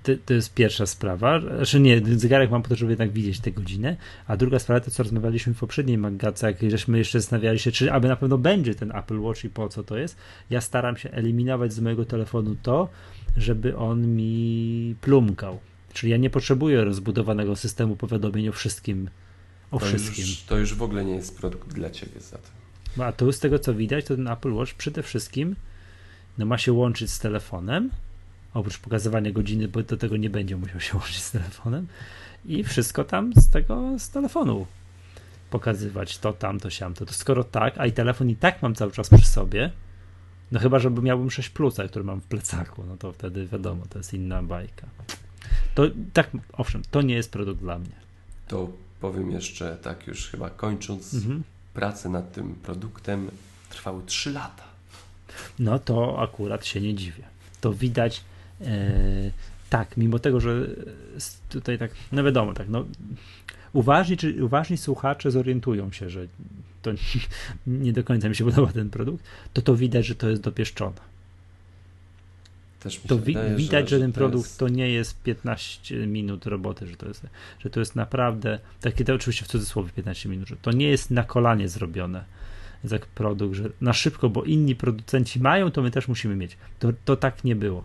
To, 0.03 0.11
to, 0.25 0.33
jest 0.33 0.53
pierwsza 0.53 0.85
sprawa. 0.85 1.39
Znaczy 1.39 1.79
nie, 1.79 2.01
zegarek 2.17 2.51
mam 2.51 2.61
po 2.61 2.69
to, 2.69 2.75
żeby 2.75 2.91
jednak 2.91 3.11
widzieć 3.11 3.39
tę 3.39 3.51
godzinę. 3.51 3.97
A 4.27 4.37
druga 4.37 4.59
sprawa 4.59 4.79
to, 4.79 4.91
co 4.91 5.03
rozmawialiśmy 5.03 5.53
w 5.53 5.59
poprzedniej 5.59 5.97
magace, 5.97 6.47
jak 6.47 6.71
żeśmy 6.71 6.97
jeszcze 6.97 7.19
zastanawiali 7.19 7.59
się, 7.59 7.71
czy 7.71 7.91
aby 7.91 8.07
na 8.07 8.15
pewno 8.15 8.37
będzie 8.37 8.75
ten 8.75 8.91
Apple 8.95 9.19
Watch 9.19 9.43
i 9.43 9.49
po 9.49 9.69
co 9.69 9.83
to 9.83 9.97
jest. 9.97 10.17
Ja 10.49 10.61
staram 10.61 10.97
się 10.97 11.11
eliminować 11.11 11.73
z 11.73 11.79
mojego 11.79 12.05
telefonu 12.05 12.55
to, 12.61 12.89
żeby 13.37 13.77
on 13.77 14.15
mi 14.15 14.95
plumkał. 15.01 15.59
Czyli 15.93 16.11
ja 16.11 16.17
nie 16.17 16.29
potrzebuję 16.29 16.83
rozbudowanego 16.83 17.55
systemu 17.55 17.95
powiadomień 17.95 18.49
o 18.49 18.51
wszystkim. 18.51 19.09
O 19.71 19.79
to 19.79 19.85
wszystkim. 19.85 20.25
Już, 20.25 20.41
to 20.41 20.57
już 20.57 20.73
w 20.73 20.81
ogóle 20.81 21.05
nie 21.05 21.15
jest 21.15 21.37
produkt 21.37 21.73
dla 21.73 21.89
ciebie 21.89 22.19
zatem. 22.19 22.51
No, 22.97 23.05
a 23.05 23.11
tu 23.11 23.31
z 23.31 23.39
tego 23.39 23.59
co 23.59 23.73
widać, 23.73 24.05
to 24.05 24.15
ten 24.15 24.27
Apple 24.27 24.53
Watch 24.53 24.73
przede 24.73 25.03
wszystkim 25.03 25.55
no, 26.37 26.45
ma 26.45 26.57
się 26.57 26.73
łączyć 26.73 27.11
z 27.11 27.19
telefonem 27.19 27.89
oprócz 28.53 28.77
pokazywania 28.77 29.31
godziny, 29.31 29.67
bo 29.67 29.83
do 29.83 29.97
tego 29.97 30.17
nie 30.17 30.29
będzie 30.29 30.57
musiał 30.57 30.79
się 30.79 30.97
łączyć 30.97 31.23
z 31.23 31.31
telefonem 31.31 31.87
i 32.45 32.63
wszystko 32.63 33.03
tam 33.03 33.33
z 33.33 33.49
tego, 33.49 33.99
z 33.99 34.09
telefonu 34.09 34.67
pokazywać, 35.49 36.17
to 36.17 36.33
tam, 36.33 36.59
to 36.59 36.69
siam, 36.69 36.93
to, 36.93 37.05
to 37.05 37.13
skoro 37.13 37.43
tak, 37.43 37.77
a 37.77 37.85
i 37.85 37.91
telefon 37.91 38.29
i 38.29 38.35
tak 38.35 38.61
mam 38.61 38.75
cały 38.75 38.91
czas 38.91 39.09
przy 39.09 39.27
sobie, 39.27 39.71
no 40.51 40.59
chyba, 40.59 40.79
żeby 40.79 41.01
miałbym 41.01 41.31
6 41.31 41.49
plusa, 41.49 41.87
który 41.87 42.05
mam 42.05 42.21
w 42.21 42.23
plecaku, 42.23 42.83
no 42.87 42.97
to 42.97 43.11
wtedy 43.11 43.47
wiadomo, 43.47 43.85
to 43.89 43.97
jest 43.97 44.13
inna 44.13 44.43
bajka. 44.43 44.87
To 45.75 45.83
tak, 46.13 46.29
owszem, 46.53 46.81
to 46.91 47.01
nie 47.01 47.15
jest 47.15 47.31
produkt 47.31 47.61
dla 47.61 47.79
mnie. 47.79 47.95
To 48.47 48.69
powiem 48.99 49.31
jeszcze 49.31 49.77
tak 49.81 50.07
już 50.07 50.27
chyba 50.27 50.49
kończąc, 50.49 51.13
mhm. 51.13 51.43
pracę 51.73 52.09
nad 52.09 52.33
tym 52.33 52.55
produktem 52.55 53.29
trwały 53.69 54.03
3 54.05 54.31
lata. 54.31 54.63
No 55.59 55.79
to 55.79 56.21
akurat 56.21 56.65
się 56.65 56.81
nie 56.81 56.95
dziwię. 56.95 57.23
To 57.61 57.73
widać 57.73 58.23
tak, 59.69 59.97
mimo 59.97 60.19
tego, 60.19 60.39
że 60.39 60.67
tutaj 61.49 61.77
tak, 61.77 61.91
no 62.11 62.23
wiadomo, 62.23 62.53
tak, 62.53 62.69
no 62.69 62.85
uważni, 63.73 64.17
czy, 64.17 64.45
uważni 64.45 64.77
słuchacze 64.77 65.31
zorientują 65.31 65.91
się, 65.91 66.09
że 66.09 66.27
to 66.81 66.91
nie 67.67 67.93
do 67.93 68.03
końca 68.03 68.29
mi 68.29 68.35
się 68.35 68.45
podoba 68.45 68.73
ten 68.73 68.89
produkt, 68.89 69.23
to 69.53 69.61
to 69.61 69.75
widać, 69.75 70.05
że 70.05 70.15
to 70.15 70.29
jest 70.29 70.41
dopieszczone. 70.41 71.11
to 73.07 73.17
wi 73.17 73.33
wydaje, 73.33 73.55
widać, 73.55 73.89
że, 73.89 73.95
że 73.95 74.01
ten 74.01 74.11
produkt 74.11 74.45
jest... 74.45 74.59
to 74.59 74.67
nie 74.67 74.89
jest 74.89 75.23
15 75.23 76.07
minut 76.07 76.45
roboty, 76.45 76.87
że 76.87 76.95
to 76.95 77.07
jest, 77.07 77.25
że 77.59 77.69
to 77.69 77.79
jest 77.79 77.95
naprawdę, 77.95 78.59
takie 78.81 79.05
to 79.05 79.13
oczywiście 79.13 79.45
w 79.45 79.47
cudzysłowie 79.47 79.89
15 79.95 80.29
minut, 80.29 80.47
że 80.47 80.55
to 80.55 80.71
nie 80.71 80.87
jest 80.87 81.11
na 81.11 81.23
kolanie 81.23 81.69
zrobione 81.69 82.23
jak 82.91 83.05
produkt, 83.05 83.55
że 83.55 83.69
na 83.81 83.93
szybko, 83.93 84.29
bo 84.29 84.43
inni 84.43 84.75
producenci 84.75 85.39
mają, 85.39 85.71
to 85.71 85.81
my 85.81 85.91
też 85.91 86.07
musimy 86.07 86.35
mieć. 86.35 86.57
To, 86.79 86.89
to 87.05 87.15
tak 87.15 87.43
nie 87.43 87.55
było. 87.55 87.83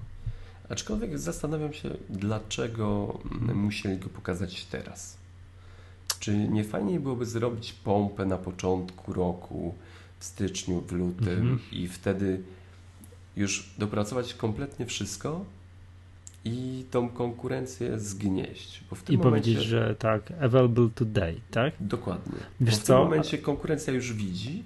Aczkolwiek 0.68 1.18
zastanawiam 1.18 1.72
się, 1.72 1.90
dlaczego 2.10 3.18
musieli 3.54 3.98
go 3.98 4.08
pokazać 4.08 4.64
teraz. 4.64 5.18
czy 6.20 6.36
nie 6.48 6.64
fajniej 6.64 7.00
byłoby 7.00 7.26
zrobić 7.26 7.72
pompę 7.72 8.26
na 8.26 8.38
początku 8.38 9.12
roku, 9.12 9.74
w 10.18 10.24
styczniu, 10.24 10.80
w 10.80 10.92
lutym 10.92 11.28
mhm. 11.28 11.58
i 11.72 11.88
wtedy 11.88 12.42
już 13.36 13.70
dopracować 13.78 14.34
kompletnie 14.34 14.86
wszystko 14.86 15.44
i 16.44 16.84
tą 16.90 17.08
konkurencję 17.08 18.00
zgnieść. 18.00 18.84
Bo 18.90 18.96
w 18.96 19.02
tym 19.02 19.14
I 19.14 19.18
momencie, 19.18 19.50
powiedzieć, 19.50 19.68
że 19.68 19.94
tak, 19.98 20.32
available 20.40 20.88
today, 20.94 21.40
tak? 21.50 21.74
Dokładnie. 21.80 22.38
Wiesz 22.60 22.74
bo 22.74 22.80
w 22.80 22.82
co? 22.82 22.94
tym 22.94 23.04
momencie 23.04 23.38
konkurencja 23.38 23.92
już 23.92 24.12
widzi, 24.12 24.64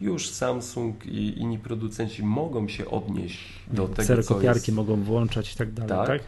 już 0.00 0.30
Samsung 0.30 1.06
i 1.06 1.40
inni 1.40 1.58
producenci 1.58 2.22
mogą 2.22 2.68
się 2.68 2.90
odnieść 2.90 3.38
do 3.70 3.88
tego, 3.88 4.06
Serokopiarki 4.06 4.70
jest... 4.70 4.76
mogą 4.76 5.02
włączać 5.02 5.52
i 5.52 5.56
tak 5.56 5.72
dalej, 5.72 5.88
tak? 5.88 6.08
tak? 6.08 6.22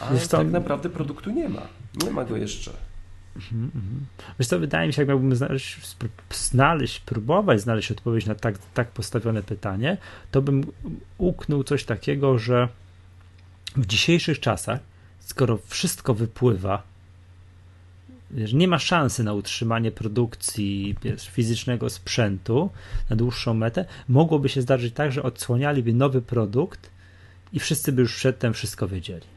Ale 0.00 0.20
tak 0.20 0.50
naprawdę 0.50 0.88
produktu 0.88 1.30
nie 1.30 1.48
ma. 1.48 1.62
Nie 2.04 2.10
ma 2.10 2.24
go 2.24 2.36
jeszcze. 2.36 2.70
Mhm, 3.36 3.64
mhm. 3.64 4.06
Wiesz 4.38 4.48
co, 4.48 4.58
wydaje 4.58 4.86
mi 4.86 4.92
się, 4.92 5.02
jak 5.02 5.08
miałbym 5.08 5.36
znaleźć, 5.36 5.96
znaleźć, 6.30 7.00
próbować 7.00 7.60
znaleźć 7.60 7.90
odpowiedź 7.90 8.26
na 8.26 8.34
tak, 8.34 8.58
tak 8.74 8.90
postawione 8.90 9.42
pytanie, 9.42 9.96
to 10.30 10.42
bym 10.42 10.64
uknął 11.18 11.64
coś 11.64 11.84
takiego, 11.84 12.38
że 12.38 12.68
w 13.76 13.86
dzisiejszych 13.86 14.40
czasach, 14.40 14.80
skoro 15.20 15.58
wszystko 15.66 16.14
wypływa 16.14 16.82
wiesz, 18.32 18.52
nie 18.52 18.68
ma 18.68 18.78
szansy 18.78 19.24
na 19.24 19.34
utrzymanie 19.34 19.92
produkcji 19.92 20.96
wiesz, 21.02 21.28
fizycznego 21.28 21.90
sprzętu 21.90 22.70
na 23.10 23.16
dłuższą 23.16 23.54
metę, 23.54 23.84
mogłoby 24.08 24.48
się 24.48 24.62
zdarzyć 24.62 24.94
tak, 24.94 25.12
że 25.12 25.22
odsłanialiby 25.22 25.92
nowy 25.94 26.22
produkt 26.22 26.90
i 27.52 27.60
wszyscy 27.60 27.92
by 27.92 28.02
już 28.02 28.16
przedtem 28.16 28.52
wszystko 28.52 28.88
wiedzieli. 28.88 29.32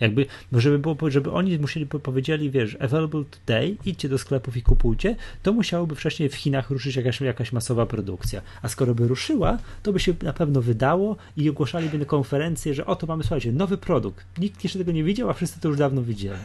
Jakby, 0.00 0.26
żeby 0.52 0.78
było, 0.78 0.96
żeby 1.08 1.32
oni 1.32 1.58
musieli 1.58 1.86
powiedzieli, 1.86 2.50
wiesz, 2.50 2.76
available 2.80 3.24
today, 3.24 3.76
idźcie 3.84 4.08
do 4.08 4.18
sklepów 4.18 4.56
i 4.56 4.62
kupujcie, 4.62 5.16
to 5.42 5.52
musiałoby 5.52 5.94
wcześniej 5.94 6.28
w 6.28 6.34
Chinach 6.34 6.70
ruszyć 6.70 6.96
jakaś, 6.96 7.20
jakaś 7.20 7.52
masowa 7.52 7.86
produkcja. 7.86 8.42
A 8.62 8.68
skoro 8.68 8.94
by 8.94 9.08
ruszyła, 9.08 9.58
to 9.82 9.92
by 9.92 10.00
się 10.00 10.14
na 10.22 10.32
pewno 10.32 10.62
wydało 10.62 11.16
i 11.36 11.50
ogłaszaliby 11.50 11.98
na 11.98 12.04
konferencję, 12.04 12.74
że 12.74 12.86
oto 12.86 13.06
mamy, 13.06 13.22
słuchajcie, 13.22 13.52
nowy 13.52 13.78
produkt. 13.78 14.26
Nikt 14.38 14.64
jeszcze 14.64 14.78
tego 14.78 14.92
nie 14.92 15.04
widział, 15.04 15.30
a 15.30 15.32
wszyscy 15.32 15.60
to 15.60 15.68
już 15.68 15.78
dawno 15.78 16.02
widzieli. 16.02 16.38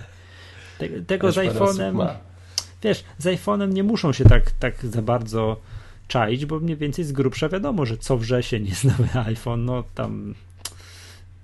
Te, 0.77 0.89
tego 0.89 1.31
z 1.31 1.35
iPhone'em, 1.35 2.07
wiesz, 2.84 3.03
z 3.18 3.26
iPhone'em 3.26 3.73
nie 3.73 3.84
muszą 3.84 4.14
się 4.14 4.23
tak, 4.23 4.52
tak 4.52 4.85
za 4.85 5.02
bardzo 5.02 5.61
czaić, 6.07 6.45
bo 6.45 6.60
mniej 6.60 6.77
więcej 6.77 7.06
z 7.06 7.11
grubsza 7.11 7.49
wiadomo, 7.49 7.85
że 7.85 7.97
co 7.97 8.18
wrzesień 8.18 8.68
jest 8.68 8.84
nowy 8.84 9.19
iPhone, 9.19 9.65
no 9.65 9.84
tam 9.95 10.35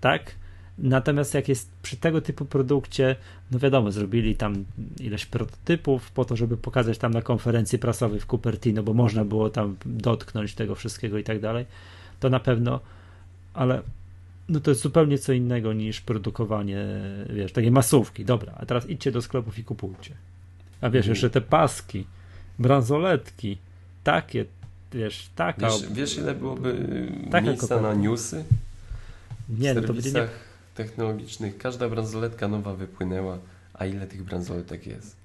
tak. 0.01 0.35
Natomiast 0.77 1.33
jak 1.33 1.49
jest 1.49 1.69
przy 1.81 1.97
tego 1.97 2.21
typu 2.21 2.45
produkcie, 2.45 3.15
no 3.51 3.59
wiadomo, 3.59 3.91
zrobili 3.91 4.35
tam 4.35 4.65
ileś 4.99 5.25
prototypów 5.25 6.11
po 6.11 6.25
to, 6.25 6.35
żeby 6.35 6.57
pokazać 6.57 6.97
tam 6.97 7.13
na 7.13 7.21
konferencji 7.21 7.79
prasowej 7.79 8.19
w 8.19 8.25
Cupertino, 8.25 8.83
bo 8.83 8.93
można 8.93 9.25
było 9.25 9.49
tam 9.49 9.75
dotknąć 9.85 10.53
tego 10.53 10.75
wszystkiego 10.75 11.17
i 11.17 11.23
tak 11.23 11.39
dalej, 11.39 11.65
to 12.19 12.29
na 12.29 12.39
pewno, 12.39 12.79
ale 13.53 13.81
no 14.51 14.59
to 14.59 14.71
jest 14.71 14.81
zupełnie 14.81 15.17
co 15.17 15.33
innego 15.33 15.73
niż 15.73 16.01
produkowanie, 16.01 16.85
wiesz, 17.29 17.51
takie 17.51 17.71
masówki. 17.71 18.25
Dobra, 18.25 18.53
a 18.57 18.65
teraz 18.65 18.89
idźcie 18.89 19.11
do 19.11 19.21
sklepów 19.21 19.59
i 19.59 19.63
kupujcie. 19.63 20.15
A 20.81 20.89
wiesz, 20.89 21.07
jeszcze 21.07 21.29
te 21.29 21.41
paski, 21.41 22.05
bransoletki, 22.59 23.57
takie, 24.03 24.45
wiesz, 24.93 25.29
taka... 25.35 25.69
Wiesz, 25.69 25.93
wiesz 25.93 26.17
ile 26.17 26.35
byłoby 26.35 26.87
taka 27.31 27.47
miejsca 27.47 27.67
koperta. 27.67 27.95
na 27.95 28.01
newsy? 28.01 28.43
Nie, 29.49 29.73
w 29.73 29.75
no 29.75 29.81
to 29.81 29.93
będzie 29.93 30.11
nie... 30.11 30.27
technologicznych. 30.75 31.57
Każda 31.57 31.89
bransoletka 31.89 32.47
nowa 32.47 32.73
wypłynęła, 32.73 33.37
a 33.73 33.85
ile 33.85 34.07
tych 34.07 34.23
bransoletek 34.23 34.87
jest? 34.87 35.15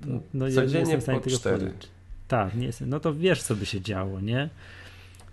To 0.00 0.06
no, 0.34 0.50
codziennie 0.50 0.92
ja 1.08 1.20
po 1.20 1.30
cztery. 1.30 1.72
Tak, 2.28 2.54
nie 2.54 2.66
jestem. 2.66 2.88
no 2.88 3.00
to 3.00 3.14
wiesz, 3.14 3.42
co 3.42 3.56
by 3.56 3.66
się 3.66 3.80
działo, 3.80 4.20
nie? 4.20 4.48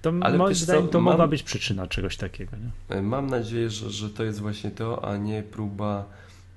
To 0.02 0.14
Ale 0.22 0.38
moim 0.38 0.56
zdaniem 0.56 0.88
to 0.88 1.02
mam, 1.02 1.14
mogła 1.14 1.28
być 1.28 1.44
przyczyna 1.44 1.88
czegoś 1.88 2.18
takiego. 2.18 2.58
Nie? 2.58 2.96
E, 2.96 3.02
mam 3.02 3.28
nadzieję, 3.28 3.70
że, 3.70 3.90
że 3.90 4.10
to 4.10 4.24
jest 4.24 4.40
właśnie 4.40 4.72
to, 4.72 5.06
a 5.06 5.18
nie 5.18 5.44
próba 5.44 6.06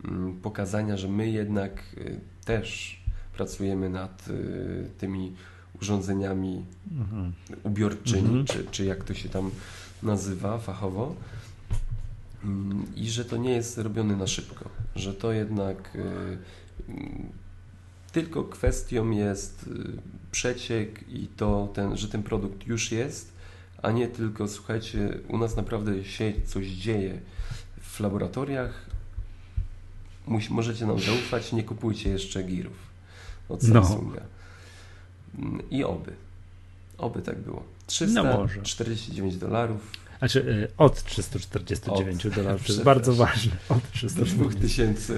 mm, 0.05 0.41
pokazania, 0.41 0.97
że 0.97 1.09
my 1.09 1.31
jednak 1.31 1.83
y, 1.97 2.21
też 2.45 3.01
pracujemy 3.33 3.91
nad 3.91 4.29
y, 4.29 4.91
tymi 4.99 5.33
urządzeniami 5.81 6.65
mhm. 6.93 7.33
ubiorczymi, 7.63 8.39
mhm. 8.39 8.47
czy, 8.47 8.65
czy 8.71 8.85
jak 8.85 9.05
to 9.05 9.15
się 9.15 9.29
tam 9.29 9.51
nazywa 10.03 10.59
fachowo. 10.59 11.15
Mm, 12.45 12.87
I 12.97 13.11
że 13.11 13.25
to 13.25 13.37
nie 13.37 13.53
jest 13.53 13.79
robione 13.79 14.17
na 14.17 14.27
szybko, 14.27 14.69
że 14.97 15.15
to 15.15 15.33
jednak 15.33 15.99
tylko 18.13 18.45
kwestią 18.45 19.11
jest 19.11 19.71
przeciek 20.33 21.09
i 21.09 21.27
to, 21.37 21.69
ten, 21.75 21.97
że 21.97 22.09
ten 22.09 22.23
produkt 22.23 22.67
już 22.67 22.93
jest, 22.93 23.32
a 23.83 23.91
nie 23.91 24.09
tylko, 24.09 24.49
słuchajcie, 24.49 25.19
u 25.29 25.39
nas 25.39 25.57
naprawdę 25.57 26.05
się 26.05 26.33
coś 26.47 26.67
dzieje 26.67 27.21
w 27.81 28.01
laboratoriach. 28.01 28.87
Musi, 30.27 30.53
możecie 30.53 30.87
nam 30.87 31.01
zaufać, 31.01 31.53
nie 31.53 31.65
kupujcie 31.65 32.11
jeszcze 32.11 32.43
girów 32.43 32.77
od 33.49 33.63
No. 33.63 33.85
Samsunga. 33.85 34.21
I 35.71 35.85
oby. 35.85 36.13
Oby 36.99 37.23
tak 37.23 37.39
było. 37.39 37.63
349 37.87 39.37
dolarów. 39.37 39.91
Znaczy 40.19 40.41
y, 40.41 40.69
od 40.79 41.03
349 41.05 42.27
Od. 42.27 42.35
dolarów, 42.35 42.67
to 42.67 42.73
jest 42.73 42.85
bardzo 42.93 43.13
ważne. 43.15 43.53
Od 43.69 43.79
Do 43.79 43.87
349. 43.93 44.57
2000 44.57 45.15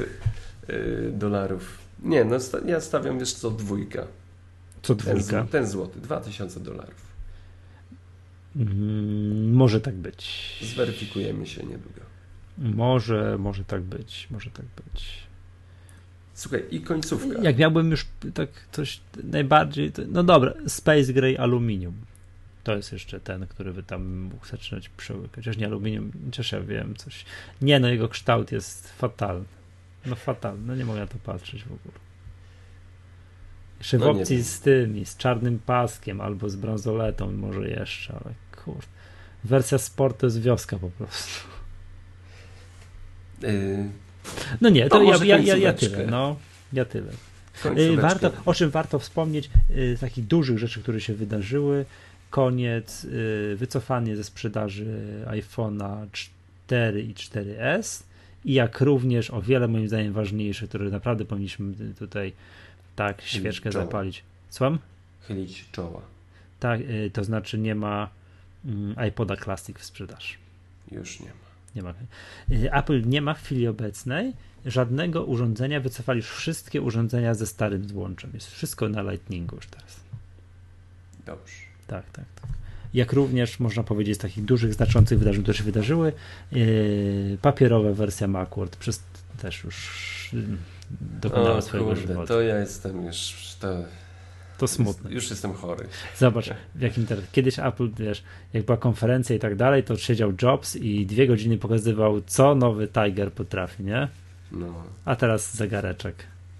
y, 0.70 1.12
dolarów. 1.12 1.78
Nie, 2.02 2.24
no 2.24 2.36
ja 2.66 2.80
stawiam 2.80 3.18
wiesz 3.18 3.32
co, 3.32 3.50
dwójka. 3.50 4.06
Co 4.82 4.94
Ten, 4.94 5.16
dwójka. 5.16 5.42
zł- 5.42 5.48
ten 5.48 5.66
złoty, 5.66 6.00
2000 6.00 6.60
dolarów. 6.60 7.13
Mm, 8.56 9.54
może 9.54 9.80
tak 9.80 9.94
być. 9.94 10.58
Zweryfikujemy 10.62 11.46
się 11.46 11.62
niedługo. 11.62 12.00
Może, 12.58 13.38
może 13.38 13.64
tak 13.64 13.82
być, 13.82 14.26
może 14.30 14.50
tak 14.50 14.66
być. 14.66 15.24
Słuchaj, 16.34 16.64
i 16.70 16.80
końcówka. 16.80 17.42
Jak 17.42 17.58
miałbym 17.58 17.90
już 17.90 18.06
tak 18.34 18.48
coś 18.72 19.00
najbardziej, 19.24 19.92
no 20.08 20.22
dobra, 20.22 20.52
Space 20.66 21.12
Gray 21.12 21.36
Aluminium. 21.36 21.94
To 22.64 22.76
jest 22.76 22.92
jeszcze 22.92 23.20
ten, 23.20 23.46
który 23.46 23.72
by 23.72 23.82
tam 23.82 24.16
mógł 24.20 24.46
zaczynać 24.46 24.88
przełykać. 24.88 25.34
Chociaż 25.36 25.56
nie 25.56 25.66
aluminium, 25.66 26.12
chociaż 26.24 26.52
ja 26.52 26.60
wiem 26.60 26.96
coś. 26.96 27.24
Nie, 27.62 27.80
no 27.80 27.88
jego 27.88 28.08
kształt 28.08 28.52
jest 28.52 28.92
fatalny. 28.92 29.44
No 30.06 30.16
fatalny, 30.16 30.66
no 30.66 30.76
nie 30.76 30.84
mogę 30.84 31.00
na 31.00 31.06
to 31.06 31.18
patrzeć 31.24 31.62
w 31.62 31.72
ogóle. 31.72 31.94
Jeszcze 33.78 33.98
w 33.98 34.00
No 34.00 34.12
nie 34.12 34.20
opcji 34.20 34.42
z 34.42 34.60
tymi, 34.60 35.06
z 35.06 35.16
czarnym 35.16 35.58
paskiem 35.58 36.20
albo 36.20 36.48
z 36.48 36.56
bransoletą 36.56 37.32
może 37.32 37.68
jeszcze, 37.68 38.14
ale 38.24 38.34
kurde. 38.64 38.86
Wersja 39.44 39.78
sport 39.78 40.18
to 40.18 40.26
jest 40.26 40.40
wioska 40.40 40.78
po 40.78 40.90
prostu. 40.90 41.48
Y, 43.44 43.88
No 44.60 44.68
nie, 44.68 44.88
To 44.88 44.98
to 44.98 45.02
ja, 45.02 45.36
ja, 45.36 45.38
ja, 45.38 45.56
ja 45.56 45.72
tyle, 45.72 46.06
no. 46.06 46.36
Ja 46.72 46.84
tyle. 46.84 47.12
Y. 47.76 47.96
Warto, 47.96 48.32
o 48.44 48.54
czym 48.54 48.70
warto 48.70 48.98
wspomnieć, 48.98 49.50
y, 49.70 49.96
z 49.96 50.00
takich 50.00 50.26
dużych 50.26 50.58
rzeczy, 50.58 50.82
które 50.82 51.00
się 51.00 51.14
wydarzyły. 51.14 51.84
Koniec, 52.30 53.06
wycofanie 53.56 54.16
ze 54.16 54.24
sprzedaży 54.24 55.24
iPhone'a 55.26 56.06
4 56.66 57.02
i 57.02 57.14
4S 57.14 58.02
i 58.44 58.52
jak 58.52 58.80
również 58.80 59.30
o 59.30 59.42
wiele 59.42 59.68
moim 59.68 59.88
zdaniem 59.88 60.12
ważniejsze, 60.12 60.68
które 60.68 60.90
naprawdę 60.90 61.24
powinniśmy 61.24 61.74
tutaj 61.98 62.32
tak 62.96 63.22
świeczkę 63.22 63.72
zapalić. 63.72 64.22
Słucham? 64.50 64.78
Chylić 65.28 65.64
czoła. 65.72 66.00
Tak, 66.60 66.80
to 67.12 67.24
znaczy 67.24 67.58
nie 67.58 67.74
ma 67.74 68.10
iPoda 69.08 69.36
Classic 69.36 69.78
w 69.78 69.84
sprzedaży. 69.84 70.34
Już 70.92 71.20
nie 71.20 71.26
ma. 71.26 71.34
Nie 71.76 71.82
ma. 71.82 71.94
Y, 72.50 72.72
Apple 72.72 73.08
nie 73.08 73.22
ma 73.22 73.34
w 73.34 73.42
chwili 73.42 73.68
obecnej 73.68 74.32
żadnego 74.66 75.24
urządzenia, 75.24 75.80
wycofali 75.80 76.16
już 76.16 76.30
wszystkie 76.30 76.82
urządzenia 76.82 77.34
ze 77.34 77.46
starym 77.46 77.88
złączem. 77.88 78.30
Jest 78.34 78.50
wszystko 78.50 78.88
na 78.88 79.02
Lightningu 79.02 79.56
już 79.56 79.66
teraz. 79.66 80.00
Dobrze. 81.26 81.54
Tak, 81.86 82.10
tak, 82.10 82.24
tak. 82.40 82.50
Jak 82.94 83.12
również 83.12 83.60
można 83.60 83.82
powiedzieć 83.82 84.14
z 84.14 84.18
takich 84.18 84.44
dużych, 84.44 84.74
znaczących 84.74 85.18
wydarzeń, 85.18 85.42
które 85.42 85.58
się 85.58 85.64
wydarzyły, 85.64 86.12
yy, 86.52 87.38
papierowa 87.42 87.92
wersja 87.92 88.26
Macworld 88.26 88.76
przez 88.76 89.02
też 89.42 89.64
już 89.64 90.30
yy, 90.32 90.42
dokonała 91.20 91.56
O 91.56 91.62
swojego 91.62 91.88
kurde, 91.88 92.06
żywotu. 92.06 92.28
to 92.28 92.40
ja 92.42 92.58
jestem 92.58 93.06
już... 93.06 93.34
To, 93.60 93.84
To 94.64 94.68
smutne. 94.68 95.12
Już 95.12 95.30
jestem 95.30 95.52
chory. 95.54 95.86
Zobacz, 96.18 96.50
w 96.74 96.80
jakim. 96.80 97.06
Kiedyś 97.32 97.58
Apple, 97.58 97.90
wiesz, 97.98 98.22
jak 98.52 98.64
była 98.64 98.76
konferencja 98.78 99.36
i 99.36 99.38
tak 99.38 99.56
dalej, 99.56 99.84
to 99.84 99.96
siedział 99.96 100.32
Jobs 100.42 100.76
i 100.76 101.06
dwie 101.06 101.26
godziny 101.26 101.58
pokazywał, 101.58 102.20
co 102.26 102.54
nowy 102.54 102.88
Tiger 102.88 103.32
potrafi, 103.32 103.84
nie? 103.84 104.08
No. 104.52 104.74
A 105.04 105.16
teraz 105.16 105.56
zegareczek. 105.56 106.14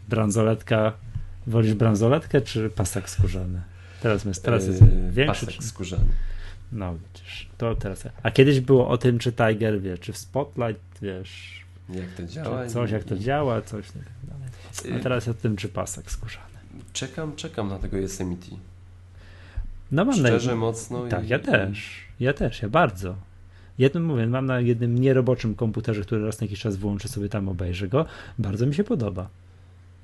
Bransoletka. 0.08 0.92
Wolisz 1.46 1.74
bransoletkę 1.74 2.40
czy 2.40 2.70
pasak 2.70 3.10
skórzany? 3.10 3.62
Teraz 4.02 4.24
jest, 4.24 4.44
teraz 4.44 4.66
jest 4.66 4.80
Yy, 4.80 4.88
większy. 5.12 5.46
Pasek 5.46 5.64
skórzany. 5.64 6.04
No 6.72 6.94
widzisz, 6.94 7.48
to 7.58 7.74
teraz. 7.74 8.04
A 8.22 8.30
kiedyś 8.30 8.60
było 8.60 8.88
o 8.88 8.98
tym, 8.98 9.18
czy 9.18 9.32
Tiger 9.32 9.80
wie, 9.80 9.98
czy 9.98 10.12
w 10.12 10.18
Spotlight, 10.18 10.82
wiesz, 11.02 11.64
Jak 11.88 12.08
to 12.16 12.22
działa. 12.26 12.66
coś, 12.66 12.90
jak 12.90 13.04
to 13.04 13.16
działa, 13.18 13.62
coś. 13.62 13.84
A 14.96 15.02
teraz 15.02 15.28
o 15.28 15.34
tym, 15.34 15.56
czy 15.56 15.68
pasak 15.68 16.10
skórzany. 16.10 16.53
Czekam, 16.92 17.36
czekam 17.36 17.68
na 17.68 17.78
tego 17.78 17.96
Yosemite. 17.96 18.56
No 19.92 20.04
mam 20.04 20.14
Szczerze, 20.14 20.50
na... 20.50 20.56
mocno. 20.56 21.06
Tak, 21.08 21.24
i- 21.24 21.28
ja 21.28 21.38
też. 21.38 22.04
Ja 22.20 22.32
też, 22.32 22.62
ja 22.62 22.68
bardzo. 22.68 23.14
Jednym 23.78 24.04
mówię, 24.04 24.26
mam 24.26 24.46
na 24.46 24.60
jednym 24.60 24.98
nieroboczym 24.98 25.54
komputerze, 25.54 26.02
który 26.02 26.24
raz 26.26 26.40
na 26.40 26.44
jakiś 26.44 26.60
czas 26.60 26.76
włączę 26.76 27.08
sobie 27.08 27.28
tam, 27.28 27.48
obejrzę 27.48 27.88
go. 27.88 28.06
Bardzo 28.38 28.66
mi 28.66 28.74
się 28.74 28.84
podoba. 28.84 29.28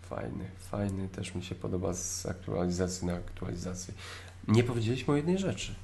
Fajny, 0.02 0.44
fajny. 0.58 1.08
Też 1.08 1.34
mi 1.34 1.42
się 1.42 1.54
podoba 1.54 1.94
z 1.94 2.26
aktualizacji 2.26 3.06
na 3.06 3.14
aktualizację. 3.14 3.94
Nie 4.48 4.64
powiedzieliśmy 4.64 5.14
o 5.14 5.16
jednej 5.16 5.38
rzeczy. 5.38 5.74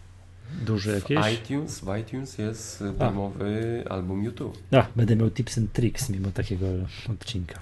Duży 0.66 0.90
jakieś. 0.94 1.18
W 1.18 1.32
iTunes, 1.44 1.80
w 1.80 1.96
iTunes 1.98 2.38
jest 2.38 2.82
y, 2.82 2.92
darmowy 2.92 3.84
album 3.90 4.24
YouTube. 4.24 4.58
A, 4.72 4.86
będę 4.96 5.16
miał 5.16 5.30
tips 5.30 5.58
and 5.58 5.72
tricks 5.72 6.08
mimo 6.10 6.30
takiego 6.30 6.66
odcinka. 7.12 7.58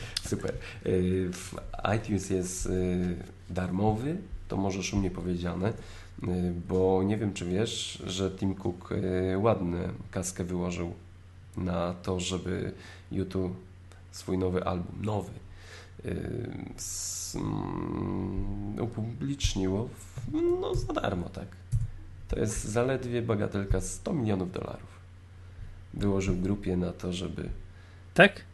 Super. 0.30 0.54
Y, 0.86 1.30
W 1.32 1.54
iTunes 1.96 2.30
jest 2.30 2.66
y, 2.66 3.16
darmowy, 3.50 4.16
to 4.48 4.56
możesz 4.56 4.94
u 4.94 4.96
mnie 4.96 5.10
powiedziane, 5.10 5.68
y, 5.68 5.74
bo 6.68 7.02
nie 7.02 7.16
wiem, 7.16 7.32
czy 7.32 7.44
wiesz, 7.44 8.02
że 8.06 8.30
Tim 8.30 8.54
Cook 8.54 8.90
ładną 9.36 9.78
kaskę 10.10 10.44
wyłożył 10.44 10.94
na 11.56 11.94
to, 11.94 12.20
żeby 12.20 12.72
YouTube 13.12 13.56
swój 14.10 14.38
nowy 14.38 14.64
album, 14.64 15.02
nowy, 15.02 15.30
mm, 17.34 18.76
upubliczniło 18.80 19.88
no, 20.60 20.74
za 20.74 20.92
darmo, 20.92 21.28
tak. 21.28 21.46
To 22.28 22.40
jest 22.40 22.64
zaledwie 22.64 23.22
bagatelka 23.22 23.80
100 23.80 24.12
milionów 24.12 24.52
dolarów. 24.52 25.00
Wyłożył 25.94 26.36
grupie 26.36 26.76
na 26.76 26.92
to, 26.92 27.12
żeby 27.12 27.48
Tak? 28.14 28.44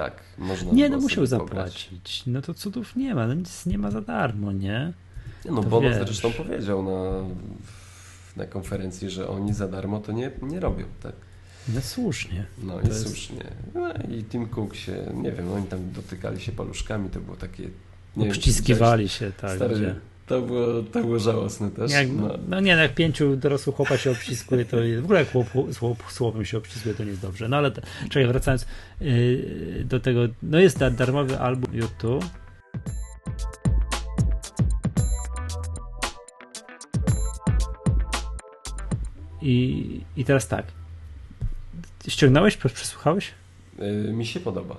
Tak, 0.00 0.22
można 0.38 0.72
Nie, 0.72 0.88
no 0.88 0.98
musiał 0.98 1.26
zapłacić. 1.26 2.22
No 2.26 2.42
to 2.42 2.54
cudów 2.54 2.96
nie 2.96 3.14
ma, 3.14 3.26
no 3.26 3.34
nic 3.34 3.66
nie 3.66 3.78
ma 3.78 3.90
za 3.90 4.00
darmo, 4.00 4.52
nie? 4.52 4.92
Nie, 5.44 5.50
No 5.50 5.62
To 5.62 5.68
Bono 5.68 5.88
wiesz. 5.88 5.96
zresztą 6.04 6.32
powiedział 6.32 6.82
na, 6.82 7.22
na 8.36 8.46
konferencji, 8.46 9.10
że 9.10 9.28
oni 9.28 9.54
za 9.54 9.68
darmo 9.68 9.98
to 10.00 10.12
nie, 10.12 10.30
nie 10.42 10.60
robią, 10.60 10.84
tak? 11.02 11.12
No 11.74 11.80
słusznie. 11.80 12.44
No 12.62 12.74
To 12.78 12.80
i 12.82 12.86
jest- 12.88 13.06
słusznie. 13.06 13.44
No 13.74 13.92
i 14.16 14.24
Tim 14.24 14.46
Cook 14.48 14.74
się, 14.74 15.12
nie 15.14 15.32
wiem, 15.32 15.52
oni 15.52 15.66
tam 15.66 15.92
dotykali 15.92 16.40
się 16.40 16.52
paluszkami, 16.52 17.10
to 17.10 17.20
było 17.20 17.36
takie... 17.36 17.62
Nie 17.62 18.24
wiem, 18.24 18.34
czy 18.34 18.38
Obściskiwali 18.40 19.08
się, 19.08 19.32
tak. 19.40 19.56
Stary, 19.56 19.74
gdzie- 19.74 19.94
to 20.30 20.40
było, 20.40 20.82
to 20.82 21.00
było 21.00 21.18
żałosne 21.18 21.70
też. 21.70 21.92
Jak, 21.92 22.08
no. 22.12 22.38
no 22.48 22.60
nie, 22.60 22.76
no 22.76 22.82
jak 22.82 22.94
pięciu 22.94 23.36
dorosłych 23.36 23.76
chłopa 23.76 23.96
się 23.96 24.10
obciskuje, 24.10 24.64
to 24.64 24.76
w 25.00 25.04
ogóle 25.04 25.20
jak 25.20 25.32
chłop, 25.32 25.46
chłop, 25.78 26.02
chłopem 26.02 26.44
się 26.44 26.58
obciskuje, 26.58 26.94
to 26.94 27.04
nie 27.04 27.10
jest 27.10 27.22
dobrze. 27.22 27.48
No 27.48 27.56
ale 27.56 27.70
te, 27.70 27.82
czekaj, 28.10 28.26
wracając 28.26 28.66
yy, 29.00 29.84
do 29.84 30.00
tego, 30.00 30.20
no 30.42 30.58
jest 30.58 30.78
da- 30.78 30.90
darmowy 30.90 31.38
album 31.38 31.74
YouTube. 31.74 32.24
I, 39.42 40.00
I 40.16 40.24
teraz 40.24 40.48
tak. 40.48 40.66
Ściągnąłeś, 42.08 42.58
przes- 42.58 42.72
przesłuchałeś? 42.72 43.30
Y, 44.08 44.12
mi 44.12 44.26
się 44.26 44.40
podoba. 44.40 44.76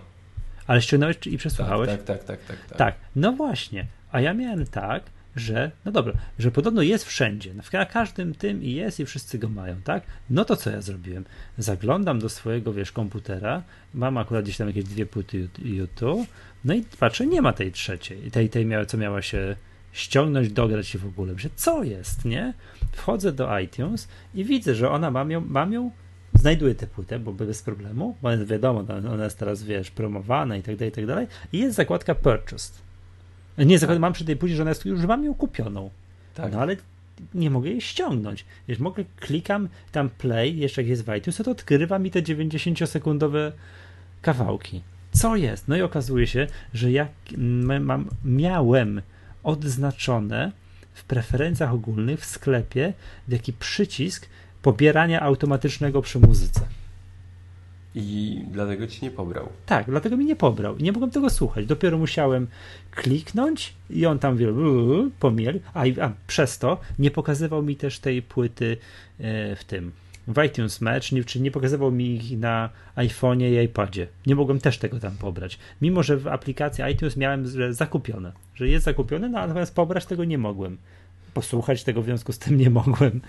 Ale 0.68 0.82
ściągnąłeś 0.82 1.18
i 1.26 1.32
Tak, 1.32 1.40
przesłuchałeś? 1.40 1.90
tak, 1.90 2.03
tak, 2.03 2.23
tak, 2.23 2.40
tak, 2.45 2.57
tak. 2.65 2.78
Tak, 2.78 2.95
no 3.15 3.32
właśnie. 3.34 3.86
A 4.11 4.22
ja 4.22 4.34
miałem 4.34 4.65
tak, 4.65 5.03
że, 5.35 5.71
no 5.85 5.91
dobra, 5.91 6.13
że 6.39 6.51
podobno 6.51 6.81
jest 6.81 7.05
wszędzie. 7.05 7.53
Na 7.73 7.85
każdym 7.85 8.35
tym 8.35 8.63
i 8.63 8.71
jest 8.71 8.99
i 8.99 9.05
wszyscy 9.05 9.39
go 9.39 9.49
mają, 9.49 9.81
tak? 9.81 10.03
No 10.29 10.45
to 10.45 10.55
co 10.55 10.69
ja 10.69 10.81
zrobiłem? 10.81 11.25
Zaglądam 11.57 12.19
do 12.19 12.29
swojego, 12.29 12.73
wiesz, 12.73 12.91
komputera, 12.91 13.63
mam 13.93 14.17
akurat 14.17 14.43
gdzieś 14.43 14.57
tam 14.57 14.67
jakieś 14.67 14.83
dwie 14.83 15.05
płyty 15.05 15.47
YouTube, 15.63 16.27
no 16.65 16.73
i 16.73 16.83
patrzę, 16.99 17.27
nie 17.27 17.41
ma 17.41 17.53
tej 17.53 17.71
trzeciej, 17.71 18.31
tej, 18.31 18.49
tej 18.49 18.65
miała, 18.65 18.85
co 18.85 18.97
miała 18.97 19.21
się 19.21 19.55
ściągnąć, 19.91 20.51
dograć 20.51 20.95
i 20.95 20.97
w 20.97 21.05
ogóle. 21.05 21.33
Myślę, 21.33 21.49
co 21.55 21.83
jest, 21.83 22.25
nie? 22.25 22.53
Wchodzę 22.91 23.31
do 23.31 23.59
iTunes 23.59 24.07
i 24.35 24.45
widzę, 24.45 24.75
że 24.75 24.91
ona 24.91 25.11
mam 25.11 25.31
ją, 25.31 25.41
mam 25.41 25.73
ją 25.73 25.91
znajduję 26.33 26.75
tę 26.75 26.87
płytę, 26.87 27.19
bo 27.19 27.33
bez 27.33 27.63
problemu, 27.63 28.17
bo 28.21 28.29
wiadomo, 28.45 28.85
ona 29.13 29.23
jest 29.23 29.39
teraz, 29.39 29.63
wiesz, 29.63 29.91
promowana 29.91 30.57
i 30.57 30.61
tak 30.61 30.75
dalej, 30.75 30.89
i 30.89 30.95
tak 30.95 31.05
dalej. 31.05 31.27
I 31.53 31.59
jest 31.59 31.75
zakładka 31.75 32.15
purchased. 32.15 32.90
Nie, 33.65 33.79
zakład, 33.79 33.99
mam 33.99 34.13
przy 34.13 34.25
tej 34.25 34.35
płycie, 34.35 34.55
że 34.55 34.61
ona 34.61 34.71
jest, 34.71 34.85
już 34.85 35.05
mam 35.05 35.23
ją 35.23 35.33
kupioną. 35.33 35.89
tak. 36.35 36.53
No 36.53 36.59
ale 36.59 36.77
nie 37.33 37.49
mogę 37.49 37.69
jej 37.69 37.81
ściągnąć. 37.81 38.45
Wiesz, 38.67 38.79
mogę, 38.79 39.03
klikam 39.19 39.69
tam 39.91 40.09
play, 40.09 40.57
jeszcze 40.57 40.81
jak 40.81 40.89
jest 40.89 41.05
w 41.05 41.15
iTunes, 41.15 41.38
to 41.38 41.51
odkrywa 41.51 41.99
mi 41.99 42.11
te 42.11 42.21
90-sekundowe 42.21 43.51
kawałki. 44.21 44.81
Co 45.11 45.35
jest? 45.35 45.67
No 45.67 45.75
i 45.75 45.81
okazuje 45.81 46.27
się, 46.27 46.47
że 46.73 46.91
ja 46.91 47.07
mam, 47.38 48.09
miałem 48.25 49.01
odznaczone 49.43 50.51
w 50.93 51.03
preferencjach 51.03 51.73
ogólnych 51.73 52.19
w 52.19 52.25
sklepie 52.25 52.93
taki 53.31 53.53
przycisk 53.53 54.27
pobierania 54.61 55.21
automatycznego 55.21 56.01
przy 56.01 56.19
muzyce. 56.19 56.61
I 57.95 58.41
dlatego 58.51 58.88
ci 58.88 59.05
nie 59.05 59.11
pobrał. 59.11 59.49
Tak, 59.65 59.85
dlatego 59.85 60.18
mi 60.18 60.26
nie 60.26 60.35
pobrał. 60.35 60.77
Nie 60.77 60.91
mogłem 60.91 61.11
tego 61.11 61.30
słuchać. 61.30 61.65
Dopiero 61.65 61.97
musiałem 61.97 62.47
kliknąć 62.91 63.73
i 63.89 64.05
on 64.05 64.19
tam 64.19 64.38
wie, 64.38 64.53
pomiel, 65.19 65.59
a, 65.73 65.84
a 66.01 66.11
przez 66.27 66.57
to 66.57 66.77
nie 66.99 67.11
pokazywał 67.11 67.63
mi 67.63 67.76
też 67.76 67.99
tej 67.99 68.22
płyty 68.22 68.77
e, 69.19 69.55
w 69.55 69.63
tym 69.63 69.91
w 70.27 70.43
iTunes 70.43 70.81
Match, 70.81 71.11
nie, 71.11 71.23
czy 71.23 71.39
nie 71.41 71.51
pokazywał 71.51 71.91
mi 71.91 72.15
ich 72.15 72.39
na 72.39 72.69
iPhone'ie 72.95 73.61
i 73.61 73.65
iPadzie. 73.65 74.07
Nie 74.26 74.35
mogłem 74.35 74.59
też 74.59 74.77
tego 74.77 74.99
tam 74.99 75.18
pobrać. 75.18 75.59
Mimo, 75.81 76.03
że 76.03 76.18
w 76.18 76.27
aplikacji 76.27 76.84
iTunes 76.91 77.18
miałem 77.18 77.73
zakupione, 77.73 78.31
że 78.55 78.68
jest 78.68 78.85
zakupione, 78.85 79.30
no, 79.30 79.39
natomiast 79.39 79.76
pobrać 79.76 80.05
tego 80.05 80.23
nie 80.23 80.38
mogłem. 80.38 80.77
Posłuchać 81.33 81.83
tego 81.83 82.01
w 82.01 82.05
związku 82.05 82.31
z 82.31 82.39
tym 82.39 82.57
nie 82.57 82.69
mogłem. 82.69 83.21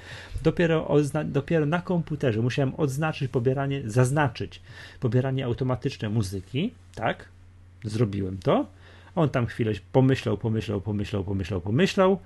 Dopiero, 0.43 0.97
dopiero 1.25 1.67
na 1.67 1.81
komputerze 1.81 2.41
musiałem 2.41 2.75
odznaczyć 2.75 3.31
pobieranie, 3.31 3.83
zaznaczyć 3.87 4.61
pobieranie 5.01 5.45
automatyczne 5.45 6.09
muzyki, 6.09 6.73
tak? 6.95 7.29
Zrobiłem 7.85 8.39
to. 8.39 8.67
On 9.15 9.29
tam 9.29 9.47
chwilę 9.47 9.73
pomyślał, 9.93 10.39
pomyślał, 10.39 10.81
pomyślał, 10.81 11.25
pomyślał, 11.25 11.61
pomyślał 11.61 12.19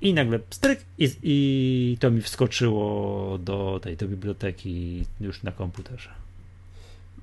i 0.00 0.14
nagle 0.14 0.38
stryk 0.50 0.80
i, 0.98 1.10
i 1.22 1.96
to 2.00 2.10
mi 2.10 2.22
wskoczyło 2.22 3.38
do 3.38 3.80
tej 3.82 3.96
do 3.96 4.08
biblioteki 4.08 5.04
już 5.20 5.42
na 5.42 5.52
komputerze. 5.52 6.10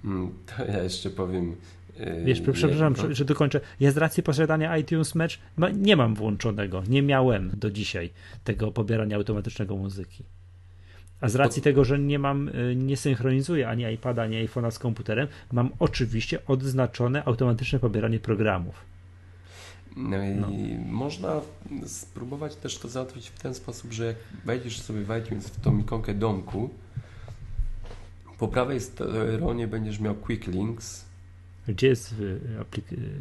Mm, 0.05 0.33
to 0.45 0.65
ja 0.65 0.83
jeszcze 0.83 1.09
powiem. 1.09 1.55
Yy, 1.99 2.23
Wiesz, 2.25 2.41
przepraszam, 2.41 2.95
że, 2.95 3.15
że 3.15 3.25
dokończę. 3.25 3.61
Ja 3.79 3.91
z 3.91 3.97
racji 3.97 4.23
posiadania 4.23 4.77
iTunes 4.77 5.15
Match 5.15 5.35
nie 5.73 5.95
mam 5.95 6.15
włączonego, 6.15 6.83
nie 6.87 7.01
miałem 7.01 7.51
do 7.53 7.71
dzisiaj 7.71 8.09
tego 8.43 8.71
pobierania 8.71 9.15
automatycznego 9.15 9.75
muzyki. 9.75 10.23
A 11.21 11.29
z 11.29 11.35
racji 11.35 11.61
tego, 11.61 11.85
że 11.85 11.99
nie 11.99 12.19
mam, 12.19 12.49
y, 12.49 12.75
nie 12.75 12.97
synchronizuję 12.97 13.69
ani 13.69 13.83
iPada, 13.83 14.23
ani 14.23 14.47
iPhone'a 14.47 14.71
z 14.71 14.79
komputerem, 14.79 15.27
mam 15.51 15.69
oczywiście 15.79 16.45
odznaczone 16.45 17.23
automatyczne 17.25 17.79
pobieranie 17.79 18.19
programów. 18.19 18.85
No 19.95 20.23
i 20.23 20.35
no. 20.35 20.49
można 20.85 21.41
spróbować 21.85 22.55
też 22.55 22.77
to 22.77 22.87
załatwić 22.87 23.29
w 23.29 23.39
ten 23.39 23.53
sposób, 23.53 23.93
że 23.93 24.05
jak 24.05 24.15
wejdziesz 24.45 24.81
sobie 24.81 25.01
w 25.01 25.17
iTunes 25.23 25.47
w 25.47 25.61
tą 25.61 25.79
ikonkę 25.79 26.13
domku, 26.13 26.69
po 28.37 28.47
prawej 28.47 28.81
stronie 28.81 29.67
będziesz 29.67 29.99
miał 29.99 30.15
Quick 30.15 30.47
Links. 30.47 31.05
Gdzie 31.67 31.87
jest 31.87 32.15
y, 32.19 32.39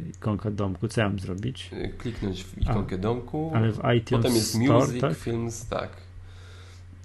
ikonka 0.09 0.51
domku? 0.51 0.87
Co 0.87 1.01
ja 1.01 1.09
mam 1.09 1.19
zrobić? 1.19 1.69
Y, 1.73 1.93
kliknąć 1.97 2.43
w 2.43 2.57
ikonkę 2.57 2.95
A, 2.95 2.99
domku. 2.99 3.51
Ale 3.55 3.71
w 3.71 3.79
iTunes 3.97 4.23
Potem 4.23 4.35
jest 4.35 4.55
Music, 4.55 5.01
tak? 5.01 5.17
Films, 5.17 5.67
tak. 5.67 5.89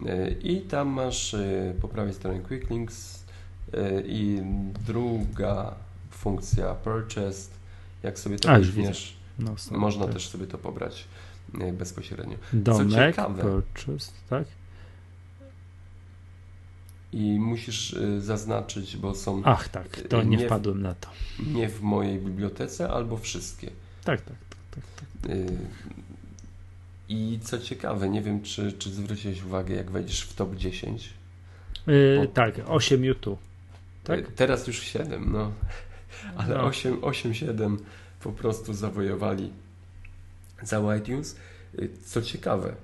Y, 0.07 0.37
I 0.43 0.61
tam 0.61 0.89
masz 0.89 1.37
po 1.81 1.89
prawej 1.89 2.15
stronie 2.15 2.41
Quick 2.41 2.71
Links 2.71 3.25
i 4.05 4.43
druga 4.87 5.75
funkcja 6.11 6.75
Purchased. 6.75 7.51
Jak 8.03 8.19
sobie 8.19 8.39
to 8.39 8.49
weźmiesz, 8.49 9.17
no, 9.39 9.55
Można 9.71 10.05
tak. 10.05 10.15
też 10.15 10.29
sobie 10.29 10.47
to 10.47 10.59
pobrać 10.59 11.05
bezpośrednio. 11.73 12.37
Domek, 12.53 12.89
Co 12.91 12.97
ciekawe, 12.97 13.43
purchase, 13.43 14.13
tak? 14.31 14.45
I 17.13 17.39
musisz 17.39 17.95
e, 17.95 18.21
zaznaczyć, 18.21 18.97
bo 18.97 19.15
są. 19.15 19.43
Ach, 19.45 19.69
tak, 19.69 20.01
to 20.09 20.23
nie, 20.23 20.37
nie 20.37 20.47
wpadłem 20.47 20.79
w, 20.79 20.83
na 20.83 20.95
to. 20.95 21.09
Nie 21.47 21.69
w 21.69 21.83
mojej 21.83 22.19
bibliotece, 22.19 22.91
albo 22.91 23.17
wszystkie. 23.17 23.71
Tak, 24.05 24.21
tak, 24.21 24.37
tak. 24.51 24.59
tak, 24.71 24.85
tak. 25.23 25.31
E, 25.31 25.37
I 27.09 27.39
co 27.43 27.59
ciekawe, 27.59 28.09
nie 28.09 28.23
wiem, 28.23 28.43
czy, 28.43 28.73
czy 28.73 28.91
zwróciłeś 28.91 29.43
uwagę, 29.43 29.75
jak 29.75 29.91
wejdziesz 29.91 30.21
w 30.21 30.35
top 30.35 30.57
10. 30.57 31.11
Yy, 31.87 32.29
tak, 32.35 32.55
8 32.67 33.05
YouTube. 33.05 33.39
Tak? 34.05 34.33
Teraz 34.33 34.67
już 34.67 34.81
7, 34.81 35.33
no. 35.33 35.53
Ale 36.37 36.55
no. 36.55 36.65
8, 36.65 36.99
8, 37.03 37.35
7 37.35 37.79
po 38.23 38.33
prostu 38.33 38.75
zawojowali 38.75 39.51
cały 40.65 40.99
iTunes. 40.99 41.37
Y, 41.79 41.91
co 42.07 42.23
ciekawe, 42.23 42.75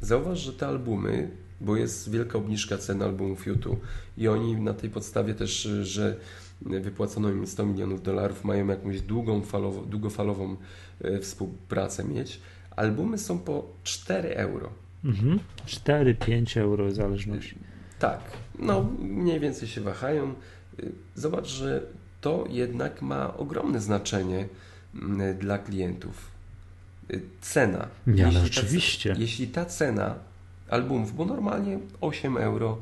zauważ, 0.00 0.38
że 0.38 0.52
te 0.52 0.66
albumy, 0.66 1.30
bo 1.60 1.76
jest 1.76 2.10
wielka 2.10 2.38
obniżka 2.38 2.78
cen 2.78 3.02
albumów 3.02 3.46
YouTube 3.46 3.80
i 4.18 4.28
oni 4.28 4.56
na 4.56 4.74
tej 4.74 4.90
podstawie 4.90 5.34
też, 5.34 5.68
że 5.82 6.16
wypłacono 6.62 7.30
im 7.30 7.46
100 7.46 7.66
milionów 7.66 8.02
dolarów, 8.02 8.44
mają 8.44 8.66
jakąś 8.66 9.00
długą 9.00 9.42
falową, 9.42 9.84
długofalową 9.84 10.56
y, 11.04 11.20
współpracę 11.20 12.04
mieć. 12.04 12.40
Albumy 12.76 13.18
są 13.18 13.38
po 13.38 13.72
4 13.84 14.36
euro. 14.36 14.70
Mhm. 15.04 15.40
4-5 15.66 16.60
euro 16.60 16.86
w 16.86 16.94
zależności. 16.94 17.58
Tak, 17.98 18.20
no 18.58 18.82
mniej 18.98 19.40
więcej 19.40 19.68
się 19.68 19.80
wahają. 19.80 20.34
Zobacz, 21.14 21.46
że 21.46 21.82
to 22.20 22.44
jednak 22.50 23.02
ma 23.02 23.36
ogromne 23.36 23.80
znaczenie 23.80 24.48
dla 25.38 25.58
klientów. 25.58 26.30
Y, 27.10 27.20
cena. 27.40 27.88
Ale 28.06 28.16
jeśli 28.16 28.46
oczywiście. 28.46 29.14
Ta, 29.14 29.20
jeśli 29.20 29.48
ta 29.48 29.64
cena 29.64 30.14
albumów, 30.70 31.16
bo 31.16 31.24
normalnie 31.24 31.78
8 32.00 32.36
euro 32.36 32.78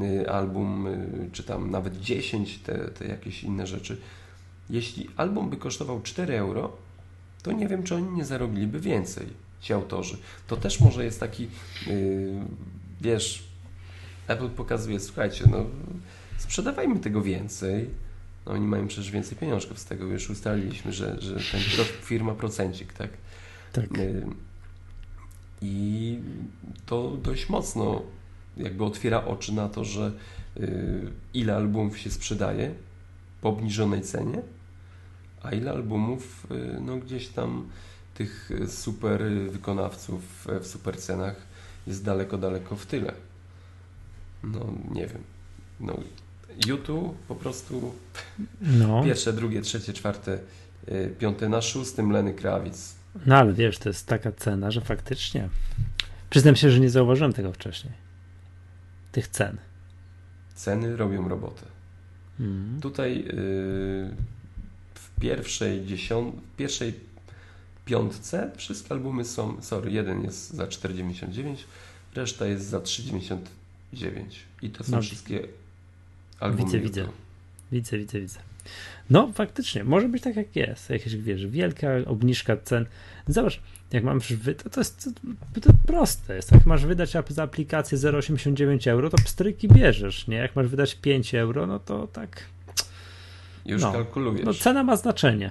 y, 0.00 0.30
album, 0.30 0.86
y, 0.86 1.30
czy 1.32 1.42
tam 1.42 1.70
nawet 1.70 2.00
10, 2.00 2.58
te, 2.58 2.78
te 2.78 3.06
jakieś 3.06 3.44
inne 3.44 3.66
rzeczy. 3.66 4.00
Jeśli 4.70 5.08
album 5.16 5.50
by 5.50 5.56
kosztował 5.56 6.02
4 6.02 6.38
euro, 6.38 6.76
to 7.42 7.52
nie 7.52 7.68
wiem, 7.68 7.82
czy 7.82 7.94
oni 7.94 8.10
nie 8.10 8.24
zarobiliby 8.24 8.80
więcej, 8.80 9.26
ci 9.60 9.72
autorzy. 9.72 10.18
To 10.46 10.56
też 10.56 10.80
może 10.80 11.04
jest 11.04 11.20
taki, 11.20 11.48
wiesz, 13.00 13.44
Apple 14.28 14.48
pokazuje, 14.48 15.00
słuchajcie, 15.00 15.44
no 15.50 15.66
sprzedawajmy 16.38 17.00
tego 17.00 17.22
więcej, 17.22 17.90
no, 18.46 18.52
oni 18.52 18.66
mają 18.66 18.88
przecież 18.88 19.10
więcej 19.10 19.38
pieniążków 19.38 19.78
z 19.78 19.84
tego, 19.84 20.06
już 20.06 20.30
ustaliliśmy, 20.30 20.92
że, 20.92 21.20
że 21.20 21.34
ten 21.34 21.60
firma 22.02 22.34
procencik, 22.34 22.92
tak? 22.92 23.10
Tak. 23.72 23.98
Y, 23.98 24.26
I 25.62 26.18
to 26.86 27.16
dość 27.22 27.48
mocno 27.48 28.02
jakby 28.56 28.84
otwiera 28.84 29.24
oczy 29.24 29.52
na 29.52 29.68
to, 29.68 29.84
że 29.84 30.12
y, 30.56 31.10
ile 31.34 31.56
albumów 31.56 31.98
się 31.98 32.10
sprzedaje 32.10 32.74
po 33.40 33.48
obniżonej 33.48 34.02
cenie, 34.02 34.42
a 35.42 35.52
ile 35.52 35.70
albumów 35.70 36.46
y, 36.50 36.80
no 36.80 36.96
gdzieś 36.96 37.28
tam 37.28 37.68
tych 38.14 38.50
super 38.68 39.22
wykonawców 39.50 40.46
w 40.60 40.66
super 40.66 40.96
cenach 40.96 41.36
jest 41.86 42.04
daleko, 42.04 42.38
daleko 42.38 42.76
w 42.76 42.86
tyle. 42.86 43.12
No 44.42 44.66
nie 44.94 45.06
wiem. 45.06 45.22
No, 45.80 45.96
YouTube 46.66 47.16
po 47.28 47.34
prostu 47.34 47.92
no. 48.60 49.04
pierwsze, 49.04 49.32
drugie, 49.32 49.62
trzecie, 49.62 49.92
czwarte, 49.92 50.38
y, 50.88 51.14
piąte 51.18 51.48
na 51.48 51.62
szóstym 51.62 52.10
Leny 52.10 52.34
Krawic. 52.34 52.94
No 53.26 53.36
ale 53.36 53.52
wiesz, 53.52 53.78
to 53.78 53.88
jest 53.88 54.06
taka 54.06 54.32
cena, 54.32 54.70
że 54.70 54.80
faktycznie 54.80 55.48
przyznam 56.32 56.56
się, 56.56 56.70
że 56.70 56.80
nie 56.80 56.90
zauważyłem 56.90 57.32
tego 57.32 57.52
wcześniej. 57.52 57.92
Tych 59.12 59.28
cen. 59.28 59.56
Ceny 60.54 60.96
robią 60.96 61.28
robotę. 61.28 61.66
Mm. 62.40 62.80
Tutaj 62.80 63.16
yy, 63.16 63.32
w 64.94 65.20
pierwszej 65.20 65.86
dziesiąt, 65.86 66.34
w 66.34 66.56
pierwszej 66.56 66.94
piątce 67.84 68.50
wszystkie 68.56 68.94
albumy 68.94 69.24
są, 69.24 69.62
sorry, 69.62 69.90
jeden 69.90 70.22
jest 70.22 70.50
za 70.50 70.64
4,99, 70.64 71.56
reszta 72.14 72.46
jest 72.46 72.66
za 72.66 72.78
3,99 72.78 73.38
i 74.62 74.70
to 74.70 74.84
są 74.84 74.92
no. 74.92 75.02
wszystkie 75.02 75.48
Albo 76.40 76.64
widzę, 76.64 76.80
widzę. 76.80 77.08
Widzę, 77.72 77.98
widzę, 77.98 78.20
widzę. 78.20 78.51
No, 79.10 79.32
faktycznie, 79.34 79.84
może 79.84 80.08
być 80.08 80.22
tak 80.22 80.36
jak 80.36 80.56
jest. 80.56 80.90
Jakieś, 80.90 81.16
wiesz, 81.16 81.46
wielka 81.46 81.88
obniżka 82.06 82.56
cen. 82.56 82.86
Zobacz, 83.28 83.60
jak 83.92 84.04
mam 84.04 84.20
to, 84.62 84.70
to 84.70 84.80
jest 84.80 85.10
to, 85.54 85.60
to 85.60 85.72
proste. 85.86 86.36
Jest. 86.36 86.52
Jak 86.52 86.66
masz 86.66 86.86
wydać 86.86 87.16
za 87.28 87.42
aplikację 87.42 87.98
0,89 87.98 88.90
euro, 88.90 89.10
to 89.10 89.16
pstryki 89.16 89.68
bierzesz, 89.68 90.26
nie? 90.26 90.36
Jak 90.36 90.56
masz 90.56 90.66
wydać 90.66 90.94
5 90.94 91.34
euro, 91.34 91.66
no 91.66 91.78
to 91.78 92.06
tak. 92.06 92.42
Już 93.66 93.82
no, 93.82 93.92
kalkulujesz. 93.92 94.44
No, 94.44 94.54
cena 94.54 94.84
ma 94.84 94.96
znaczenie. 94.96 95.50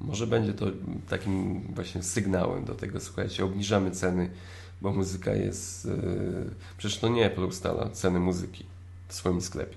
Może 0.00 0.26
będzie 0.26 0.52
to 0.52 0.66
takim 1.08 1.60
właśnie 1.74 2.02
sygnałem 2.02 2.64
do 2.64 2.74
tego, 2.74 3.00
słuchajcie, 3.00 3.44
obniżamy 3.44 3.90
ceny, 3.90 4.30
bo 4.80 4.92
muzyka 4.92 5.34
jest. 5.34 5.84
Yy... 5.84 5.92
Przecież 6.78 6.98
to 6.98 7.08
nie 7.08 7.26
Apple 7.26 7.44
ustala 7.44 7.88
ceny 7.88 8.20
muzyki 8.20 8.64
w 9.08 9.14
swoim 9.14 9.40
sklepie. 9.40 9.76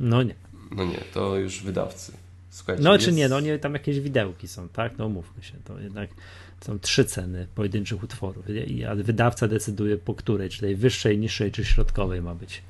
No 0.00 0.22
nie. 0.22 0.34
No 0.74 0.84
nie, 0.84 1.00
to 1.14 1.36
już 1.36 1.62
wydawcy. 1.62 2.12
Słuchajcie, 2.50 2.82
no 2.82 2.92
jest... 2.92 3.04
czy 3.04 3.12
nie, 3.12 3.28
no 3.28 3.40
nie, 3.40 3.58
tam 3.58 3.72
jakieś 3.72 4.00
widełki 4.00 4.48
są, 4.48 4.68
tak? 4.68 4.98
No 4.98 5.08
mówmy 5.08 5.42
się, 5.42 5.54
to 5.64 5.80
jednak 5.80 6.10
są 6.60 6.78
trzy 6.78 7.04
ceny 7.04 7.46
pojedynczych 7.54 8.02
utworów, 8.02 8.44
ale 8.88 9.02
wydawca 9.02 9.48
decyduje 9.48 9.96
po 9.96 10.14
której, 10.14 10.50
czy 10.50 10.60
tej 10.60 10.76
wyższej, 10.76 11.18
niższej, 11.18 11.52
czy 11.52 11.64
środkowej 11.64 12.22
ma 12.22 12.34
być. 12.34 12.62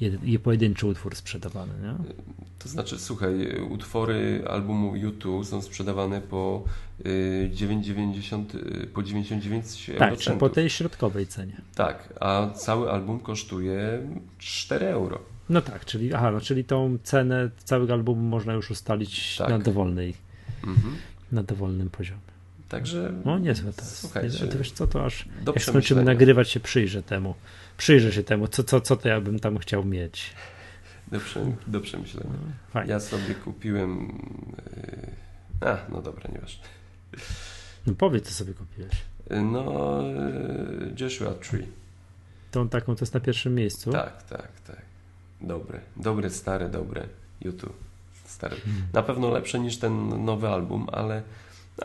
jed, 0.00 0.42
pojedynczy 0.42 0.86
utwór 0.86 1.16
sprzedawany, 1.16 1.72
nie? 1.82 1.94
To 2.58 2.68
znaczy, 2.68 2.98
słuchaj, 2.98 3.60
utwory 3.70 4.44
albumu 4.48 4.96
YouTube 4.96 5.46
są 5.46 5.62
sprzedawane 5.62 6.20
po 6.20 6.64
9,90 7.04 8.82
y, 8.82 8.86
po 8.86 9.02
99 9.02 9.86
tak, 9.98 10.12
euro. 10.12 10.24
Tak, 10.24 10.38
po 10.38 10.48
tej 10.48 10.70
środkowej 10.70 11.26
cenie. 11.26 11.60
Tak, 11.74 12.14
a 12.20 12.50
cały 12.50 12.90
album 12.90 13.20
kosztuje 13.20 14.02
4 14.38 14.86
euro. 14.86 15.18
No 15.50 15.60
tak, 15.62 15.84
czyli, 15.84 16.14
aha, 16.14 16.30
no, 16.30 16.40
czyli 16.40 16.64
tą 16.64 16.98
cenę 17.02 17.50
całego 17.64 17.92
albumu 17.92 18.22
można 18.22 18.52
już 18.52 18.70
ustalić 18.70 19.36
tak. 19.36 19.48
na 19.48 19.58
dowolnej, 19.58 20.14
mhm. 20.66 20.96
na 21.32 21.42
dowolnym 21.42 21.90
poziomie. 21.90 22.20
Także. 22.68 23.12
No 23.24 23.38
niezłe 23.38 23.72
to 23.72 23.82
jest. 23.82 23.98
Słuchajcie, 23.98 24.46
to 24.46 24.58
wiesz 24.58 24.72
co, 24.72 24.86
to 24.86 25.04
aż 25.04 25.28
jak 25.46 25.62
skończymy 25.62 26.04
nagrywać 26.04 26.50
się, 26.50 26.60
przyjrzę 26.60 27.02
temu. 27.02 27.34
Przyjrzę 27.76 28.12
się 28.12 28.22
temu, 28.22 28.48
co, 28.48 28.64
co, 28.64 28.80
co 28.80 28.96
to 28.96 29.08
ja 29.08 29.20
bym 29.20 29.38
tam 29.38 29.58
chciał 29.58 29.84
mieć. 29.84 30.34
Do, 31.12 31.20
przem, 31.20 31.56
do 31.66 31.80
przemyślenia. 31.80 32.30
No, 32.74 32.84
ja 32.84 33.00
sobie 33.00 33.34
kupiłem. 33.34 34.18
Yy... 35.62 35.68
A, 35.68 35.78
no 35.92 36.02
dobra, 36.02 36.30
nieważne. 36.34 36.64
No 37.86 37.94
powiedz, 37.94 38.28
co 38.28 38.34
sobie 38.34 38.54
kupiłeś. 38.54 38.94
No, 39.30 40.02
yy, 40.02 40.94
Joshua 41.00 41.34
Tree. 41.34 41.66
Tą 42.50 42.68
taką, 42.68 42.96
to 42.96 43.02
jest 43.02 43.14
na 43.14 43.20
pierwszym 43.20 43.54
miejscu? 43.54 43.92
Tak, 43.92 44.22
tak, 44.22 44.60
tak. 44.66 44.89
Dobre, 45.40 45.80
dobre, 45.96 46.30
stare, 46.30 46.68
dobre. 46.68 47.08
YouTube. 47.40 47.76
Stary. 48.24 48.56
Hmm. 48.56 48.82
Na 48.92 49.02
pewno 49.02 49.30
lepsze 49.30 49.60
niż 49.60 49.76
ten 49.76 50.24
nowy 50.24 50.48
album, 50.48 50.86
ale, 50.92 51.22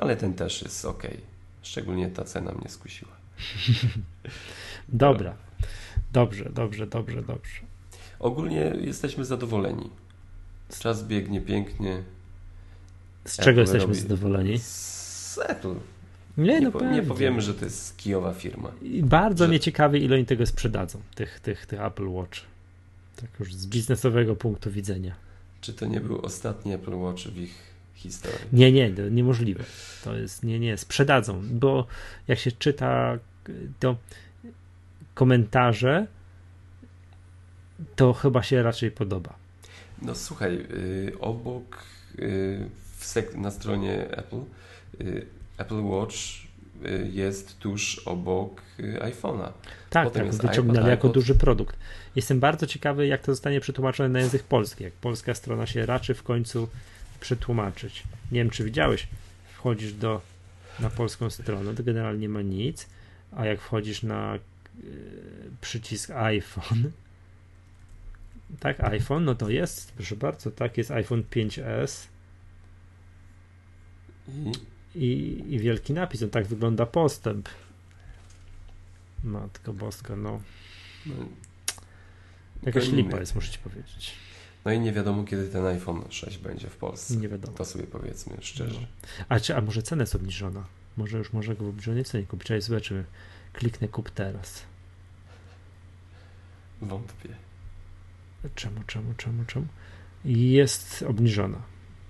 ale 0.02 0.18
ten 0.18 0.34
też 0.34 0.62
jest 0.62 0.86
ok. 0.86 1.04
Szczególnie 1.62 2.10
ta 2.10 2.24
cena 2.24 2.52
mnie 2.52 2.70
skusiła. 2.70 3.12
Dobra. 4.90 5.34
Dobrze, 6.14 6.50
dobrze, 6.50 6.88
dobrze, 6.88 7.22
dobrze. 7.22 7.60
Ogólnie 8.20 8.74
jesteśmy 8.82 9.26
zadowoleni. 9.26 9.90
Czas 10.80 11.08
biegnie 11.08 11.42
pięknie. 11.42 12.04
Z 13.26 13.34
Apple 13.34 13.46
czego 13.46 13.62
jesteśmy 13.62 13.88
robi... 13.88 14.00
zadowoleni? 14.00 14.60
Z 14.60 15.40
Apple. 15.44 15.76
Nie, 16.38 16.60
nie, 16.60 16.70
no 16.70 16.92
nie 16.92 17.04
powiemy, 17.04 17.42
że 17.42 17.54
to 17.54 17.66
jest 17.66 17.98
kijowa 17.98 18.34
firma. 18.34 18.72
I 18.82 19.04
bardzo 19.04 19.44
że... 19.44 19.50
mnie 19.50 19.60
ciekawi, 19.60 20.04
ile 20.04 20.16
oni 20.16 20.26
tego 20.26 20.46
sprzedadzą, 20.46 21.00
tych, 21.16 21.40
tych, 21.40 21.66
tych 21.66 21.82
Apple 21.82 22.08
Watch. 22.08 22.40
Tak 23.16 23.30
już 23.40 23.54
z 23.54 23.68
biznesowego 23.68 24.36
punktu 24.36 24.72
widzenia. 24.72 25.16
Czy 25.62 25.74
to 25.74 25.86
nie 25.86 26.02
był 26.02 26.22
ostatni 26.22 26.74
Apple 26.74 26.96
Watch 26.96 27.24
w 27.24 27.38
ich 27.38 27.56
historii? 27.94 28.40
Nie, 28.54 28.72
nie, 28.72 28.90
to 28.92 29.10
niemożliwe. 29.10 29.64
To 30.04 30.16
jest, 30.16 30.44
nie, 30.44 30.60
nie, 30.60 30.78
sprzedadzą, 30.78 31.42
bo 31.52 31.88
jak 32.28 32.40
się 32.40 32.52
czyta 32.52 33.20
to 33.80 33.96
komentarze, 35.14 36.08
to 37.96 38.14
chyba 38.14 38.44
się 38.44 38.64
raczej 38.64 38.92
podoba. 38.92 39.36
No 40.02 40.16
słuchaj, 40.16 40.58
yy, 40.58 41.20
obok 41.20 41.84
yy, 42.18 42.70
na 43.38 43.52
stronie 43.52 44.12
Apple 44.12 44.42
yy, 45.00 45.26
Apple 45.58 45.84
Watch 45.84 46.16
y, 46.16 46.45
jest 47.12 47.60
tuż 47.60 48.00
obok 48.00 48.62
y, 48.80 49.00
iPhone'a. 49.02 49.52
Tak, 49.90 50.08
Potem 50.08 50.30
tak, 50.32 50.50
wyciągnęli 50.50 50.78
iPod, 50.78 50.90
jako 50.90 51.08
iPod. 51.08 51.14
duży 51.14 51.36
produkt. 51.36 51.76
Jestem 52.16 52.40
bardzo 52.40 52.68
ciekawy, 52.68 53.08
jak 53.08 53.22
to 53.22 53.32
zostanie 53.32 53.62
przetłumaczone 53.62 54.10
na 54.10 54.20
język 54.20 54.44
polski, 54.44 54.84
jak 54.84 54.94
polska 54.94 55.34
strona 55.34 55.66
się 55.66 55.86
raczy 55.86 56.14
w 56.14 56.24
końcu 56.24 56.68
przetłumaczyć. 57.20 58.04
Nie 58.32 58.40
wiem, 58.40 58.50
czy 58.50 58.64
widziałeś, 58.64 59.08
wchodzisz 59.54 59.94
do, 59.94 60.22
na 60.80 60.90
polską 60.90 61.30
stronę, 61.30 61.76
to 61.76 61.84
generalnie 61.84 62.22
nie 62.22 62.30
ma 62.30 62.42
nic, 62.42 62.88
a 63.36 63.46
jak 63.46 63.62
wchodzisz 63.62 64.04
na 64.04 64.36
y, 64.36 64.40
przycisk 65.62 66.12
iPhone, 66.12 66.92
tak, 68.60 68.80
iPhone, 68.80 69.26
no 69.26 69.36
to 69.36 69.50
jest, 69.50 69.92
proszę 69.92 70.16
bardzo, 70.16 70.52
tak, 70.52 70.78
jest 70.78 70.92
iPhone 70.92 71.24
5S. 71.24 72.08
I? 74.28 74.52
I, 74.96 75.44
i 75.48 75.60
wielki 75.60 75.94
napis. 75.94 76.22
No 76.22 76.28
tak 76.28 76.48
wygląda 76.48 76.86
postęp. 76.86 77.50
Matko 79.24 79.74
Boska, 79.74 80.16
no. 80.16 80.42
no 81.06 81.14
Jakaś 82.64 82.90
lipa 82.90 83.20
jest, 83.20 83.36
muszę 83.36 83.52
ci 83.52 83.60
powiedzieć. 83.60 84.14
No 84.66 84.72
i 84.72 84.80
nie 84.80 84.94
wiadomo, 84.94 85.24
kiedy 85.24 85.48
ten 85.48 85.66
iPhone 85.66 86.04
6 86.10 86.38
będzie 86.38 86.70
w 86.70 86.78
Polsce. 86.78 87.16
Nie 87.16 87.28
wiadomo. 87.30 87.58
To 87.58 87.66
sobie 87.66 87.84
powiedzmy 87.84 88.38
szczerze. 88.42 88.80
No. 88.82 88.88
A, 89.30 89.40
czy, 89.40 89.56
a 89.56 89.62
może 89.62 89.82
cena 89.84 90.04
jest 90.04 90.16
obniżona? 90.16 90.66
Może 90.98 91.18
już 91.18 91.34
może 91.34 91.56
go 91.56 91.66
w 91.66 91.70
obniżonej 91.70 92.04
cenie 92.04 92.26
kupić? 92.26 92.52
A 92.52 92.62
zobaczymy. 92.62 93.06
Kliknę 93.54 93.88
kup 93.88 94.10
teraz. 94.10 94.62
Wątpię. 96.82 97.30
Czemu, 98.56 98.84
czemu, 98.88 99.14
czemu, 99.18 99.46
czemu? 99.46 99.66
Jest 100.26 101.04
obniżona. 101.08 101.62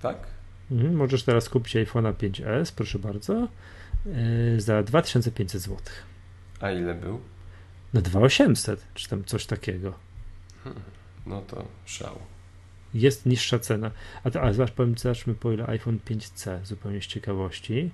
Tak? 0.02 0.35
Mhm, 0.70 0.96
możesz 0.96 1.22
teraz 1.22 1.48
kupić 1.48 1.76
iPhone'a 1.76 2.12
5S, 2.12 2.72
proszę 2.76 2.98
bardzo, 2.98 3.48
yy, 4.06 4.60
za 4.60 4.82
2500 4.82 5.62
zł. 5.62 5.78
A 6.60 6.70
ile 6.70 6.94
był? 6.94 7.20
No 7.94 8.02
2800, 8.02 8.86
czy 8.94 9.08
tam 9.08 9.24
coś 9.24 9.46
takiego. 9.46 9.94
Hmm, 10.64 10.82
no 11.26 11.40
to 11.40 11.68
szał. 11.84 12.18
Jest 12.94 13.26
niższa 13.26 13.58
cena. 13.58 13.90
A, 14.24 14.30
to, 14.30 14.42
a 14.42 14.52
zobacz, 14.52 14.70
powiem, 14.72 14.98
zobaczmy 14.98 15.34
po 15.34 15.52
ile 15.52 15.66
iPhone 15.66 15.98
5C, 16.10 16.64
zupełnie 16.64 17.02
z 17.02 17.06
ciekawości. 17.06 17.90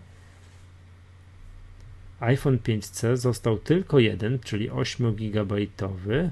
iPhone 2.21 2.59
5C 2.59 3.17
został 3.17 3.59
tylko 3.59 3.99
jeden, 3.99 4.39
czyli 4.39 4.71
8 4.71 5.15
GB. 5.15 5.55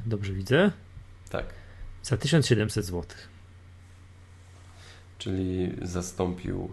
Dobrze 0.06 0.32
widzę? 0.32 0.70
Tak. 1.30 1.46
Za 2.02 2.16
1700 2.16 2.84
zł 2.84 3.04
czyli 5.20 5.72
zastąpił 5.82 6.70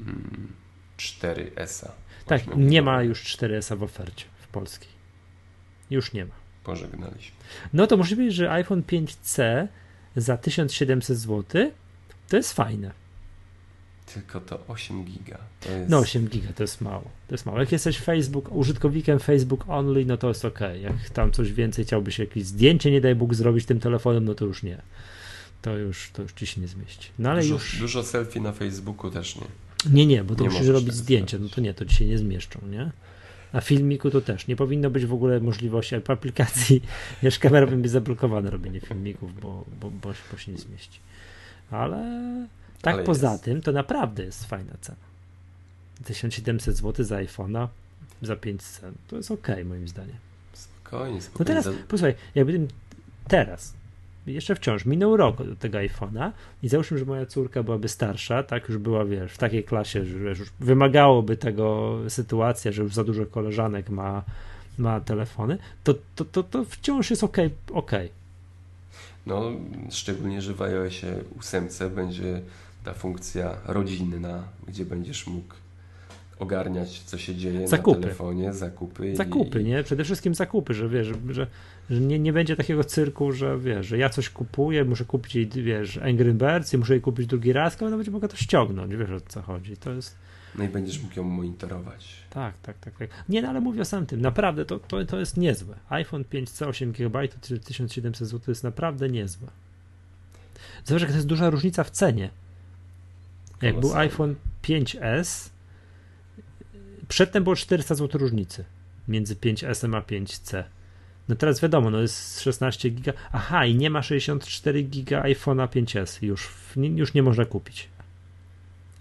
mm, 0.00 0.52
4S-a. 0.98 1.92
Tak, 2.26 2.42
nie 2.56 2.82
ma 2.82 3.02
już 3.02 3.24
4S-a 3.24 3.76
w 3.76 3.82
ofercie 3.82 4.24
w 4.40 4.46
polskiej. 4.46 4.88
Już 5.90 6.12
nie 6.12 6.24
ma. 6.24 6.34
Pożegnaliśmy. 6.64 7.36
No 7.72 7.86
to 7.86 7.96
być, 8.16 8.34
że 8.34 8.52
iPhone 8.52 8.82
5C 8.82 9.66
za 10.16 10.36
1700 10.36 11.18
zł 11.18 11.70
to 12.28 12.36
jest 12.36 12.52
fajne. 12.52 12.90
Tylko 14.14 14.40
to 14.40 14.66
8 14.68 15.04
giga. 15.04 15.38
To 15.60 15.72
jest... 15.72 15.90
No 15.90 15.98
8 15.98 16.28
giga 16.28 16.52
to 16.52 16.62
jest 16.62 16.80
mało. 16.80 17.10
To 17.28 17.34
jest 17.34 17.46
mało. 17.46 17.60
Jak 17.60 17.72
jesteś 17.72 17.98
Facebook, 17.98 18.52
użytkownikiem 18.52 19.18
Facebook 19.18 19.64
only, 19.68 20.04
no 20.04 20.16
to 20.16 20.28
jest 20.28 20.44
ok. 20.44 20.60
Jak 20.80 21.10
tam 21.10 21.32
coś 21.32 21.52
więcej 21.52 21.84
chciałbyś 21.84 22.18
jakieś 22.18 22.44
zdjęcie, 22.44 22.90
nie 22.90 23.00
daj 23.00 23.14
Bóg, 23.14 23.34
zrobić 23.34 23.66
tym 23.66 23.80
telefonem, 23.80 24.24
no 24.24 24.34
to 24.34 24.44
już 24.44 24.62
nie 24.62 24.82
to 25.62 25.76
już, 25.76 26.10
to 26.12 26.22
już 26.22 26.32
ci 26.32 26.46
się 26.46 26.60
nie 26.60 26.68
zmieści. 26.68 27.10
No 27.18 27.30
ale 27.30 27.42
dużo, 27.42 27.54
już... 27.54 27.78
dużo 27.78 28.02
selfie 28.02 28.40
na 28.40 28.52
Facebooku 28.52 29.10
też 29.10 29.36
nie. 29.36 29.46
Nie, 29.92 30.06
nie, 30.06 30.24
bo 30.24 30.34
to 30.34 30.42
nie 30.42 30.50
musisz 30.50 30.66
robić 30.66 30.94
zdjęcia, 30.94 31.38
no 31.40 31.48
to 31.48 31.60
nie, 31.60 31.74
to 31.74 31.84
ci 31.84 31.96
się 31.96 32.06
nie 32.06 32.18
zmieszczą, 32.18 32.60
nie? 32.70 32.90
Na 33.52 33.60
filmiku 33.60 34.10
to 34.10 34.20
też. 34.20 34.46
Nie 34.46 34.56
powinno 34.56 34.90
być 34.90 35.06
w 35.06 35.12
ogóle 35.12 35.40
możliwości 35.40 36.00
w 36.00 36.10
aplikacji. 36.10 36.82
Jeszcze 37.22 37.40
kamera 37.40 37.66
będzie 37.66 37.88
zablokowane 37.88 38.50
robienie 38.50 38.80
filmików, 38.80 39.40
bo, 39.40 39.64
bo, 39.80 39.90
bo, 39.90 40.12
bo 40.32 40.38
się 40.38 40.52
nie 40.52 40.58
zmieści. 40.58 41.00
Ale 41.70 41.98
tak 42.82 42.94
Ale 42.94 43.04
poza 43.04 43.32
jest. 43.32 43.44
tym, 43.44 43.62
to 43.62 43.72
naprawdę 43.72 44.24
jest 44.24 44.44
fajna 44.44 44.72
cena. 44.80 44.98
1700 46.04 46.76
zł 46.76 47.04
za 47.04 47.16
iPhone'a 47.16 47.68
za 48.22 48.36
500. 48.36 48.94
To 49.08 49.16
jest 49.16 49.30
ok, 49.30 49.48
moim 49.64 49.88
zdaniem. 49.88 50.16
Spokojnie, 50.52 51.22
spokojnie. 51.22 51.54
No 51.54 51.62
teraz, 51.62 51.80
posłuchaj, 51.88 52.14
jakby 52.34 52.68
teraz 53.28 53.74
jeszcze 54.26 54.54
wciąż 54.54 54.84
minął 54.84 55.16
rok 55.16 55.40
od 55.40 55.58
tego 55.58 55.78
iPhone'a 55.78 56.30
i 56.62 56.68
załóżmy, 56.68 56.98
że 56.98 57.04
moja 57.04 57.26
córka 57.26 57.62
byłaby 57.62 57.88
starsza, 57.88 58.42
tak, 58.42 58.68
już 58.68 58.78
była, 58.78 59.04
wiesz, 59.04 59.32
w 59.32 59.38
takiej 59.38 59.64
klasie, 59.64 60.04
że 60.04 60.28
już 60.28 60.42
wymagałoby 60.60 61.36
tego 61.36 61.98
sytuacja, 62.08 62.72
że 62.72 62.82
już 62.82 62.94
za 62.94 63.04
dużo 63.04 63.26
koleżanek 63.26 63.90
ma, 63.90 64.22
ma 64.78 65.00
telefony, 65.00 65.58
to, 65.84 65.94
to, 66.14 66.24
to, 66.24 66.42
to 66.42 66.64
wciąż 66.64 67.10
jest 67.10 67.24
ok, 67.24 67.36
ok. 67.72 67.92
No, 69.26 69.50
szczególnie, 69.90 70.42
że 70.42 70.54
w 70.54 70.62
iOSie 70.62 71.14
8 71.38 71.68
będzie 71.94 72.40
ta 72.84 72.94
funkcja 72.94 73.56
rodzinna, 73.64 74.42
gdzie 74.68 74.84
będziesz 74.84 75.26
mógł 75.26 75.54
ogarniać, 76.38 77.00
co 77.00 77.18
się 77.18 77.34
dzieje 77.34 77.68
zakupy. 77.68 77.98
na 77.98 78.02
telefonie, 78.02 78.52
zakupy. 78.52 79.16
Zakupy, 79.16 79.62
i... 79.62 79.64
nie? 79.64 79.82
Przede 79.82 80.04
wszystkim 80.04 80.34
zakupy, 80.34 80.74
że 80.74 80.88
wiesz, 80.88 81.06
że, 81.30 81.46
że 81.90 82.00
nie, 82.00 82.18
nie 82.18 82.32
będzie 82.32 82.56
takiego 82.56 82.84
cyrku, 82.84 83.32
że 83.32 83.58
wiesz, 83.58 83.86
że 83.86 83.98
ja 83.98 84.08
coś 84.08 84.30
kupuję, 84.30 84.84
muszę 84.84 85.04
kupić 85.04 85.34
jej, 85.34 85.48
wiesz, 85.48 85.96
Angry 85.96 86.34
Birds 86.34 86.74
i 86.74 86.78
muszę 86.78 86.92
jej 86.92 87.02
kupić 87.02 87.26
drugi 87.26 87.52
raz, 87.52 87.82
ona 87.82 87.96
będzie 87.96 88.10
mogła 88.10 88.28
to 88.28 88.36
ściągnąć, 88.36 88.96
wiesz 88.96 89.10
o 89.10 89.20
co 89.20 89.42
chodzi. 89.42 89.76
To 89.76 89.92
jest... 89.92 90.16
No 90.54 90.64
i 90.64 90.68
będziesz 90.68 91.02
mógł 91.02 91.16
ją 91.16 91.22
monitorować. 91.22 92.16
Tak, 92.30 92.54
tak, 92.62 92.78
tak. 92.78 92.98
tak. 92.98 93.10
Nie, 93.28 93.42
no 93.42 93.48
ale 93.48 93.60
mówię 93.60 93.82
o 93.82 93.84
samym 93.84 94.06
tym, 94.06 94.20
naprawdę 94.20 94.64
to, 94.64 94.78
to, 94.78 95.04
to 95.04 95.18
jest 95.18 95.36
niezłe. 95.36 95.74
iPhone 95.88 96.24
5C 96.32 96.66
8 96.66 96.92
GB 96.92 97.28
1700 97.64 98.28
zł 98.28 98.40
jest 98.48 98.64
naprawdę 98.64 99.08
niezłe. 99.08 99.48
Zobacz, 100.84 101.00
że 101.00 101.06
to 101.06 101.14
jest 101.14 101.26
duża 101.26 101.50
różnica 101.50 101.84
w 101.84 101.90
cenie. 101.90 102.30
Jak 103.62 103.80
był 103.80 103.94
iPhone 103.94 104.34
5S, 104.62 105.48
Przedtem 107.08 107.44
było 107.44 107.56
400 107.56 107.94
zł 107.94 108.20
różnicy 108.20 108.64
między 109.08 109.36
5S 109.36 109.96
a 109.96 110.00
5C. 110.00 110.64
No 111.28 111.36
teraz 111.36 111.60
wiadomo, 111.60 111.90
no 111.90 112.00
jest 112.00 112.40
16 112.40 112.90
giga. 112.90 113.12
Aha, 113.32 113.66
i 113.66 113.74
nie 113.74 113.90
ma 113.90 114.02
64 114.02 114.82
giga 114.82 115.22
iPhone'a 115.22 115.68
5S. 115.68 116.22
Już, 116.22 116.54
już 116.76 117.14
nie 117.14 117.22
można 117.22 117.44
kupić. 117.44 117.88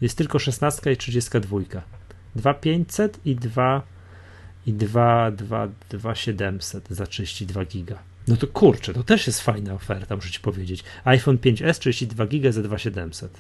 Jest 0.02 0.18
tylko 0.18 0.40
16 0.40 0.92
i 0.92 0.98
32. 0.98 1.60
2500 2.36 3.20
i 3.26 3.36
2 3.36 3.82
i 4.66 4.74
2, 4.74 5.32
2, 5.32 5.68
2700 5.90 6.88
za 6.90 7.08
32 7.08 7.66
giga. 7.66 8.00
No 8.28 8.38
to 8.38 8.48
kurczę, 8.48 8.94
to 8.94 9.04
też 9.04 9.28
jest 9.28 9.42
fajna 9.42 9.74
oferta, 9.74 10.16
muszę 10.16 10.32
ci 10.32 10.40
powiedzieć. 10.40 10.84
iPhone 11.04 11.38
5S 11.38 11.80
32 11.80 12.28
giga 12.28 12.52
za 12.52 12.62
2700. 12.62 13.40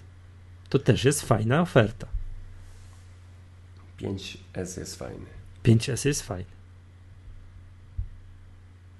To 0.69 0.79
też 0.79 1.05
jest 1.05 1.21
fajna 1.21 1.61
oferta. 1.61 2.07
5S 4.01 4.79
jest 4.79 4.95
fajny. 4.95 5.25
5S 5.63 6.05
jest 6.05 6.21
fajny. 6.21 6.57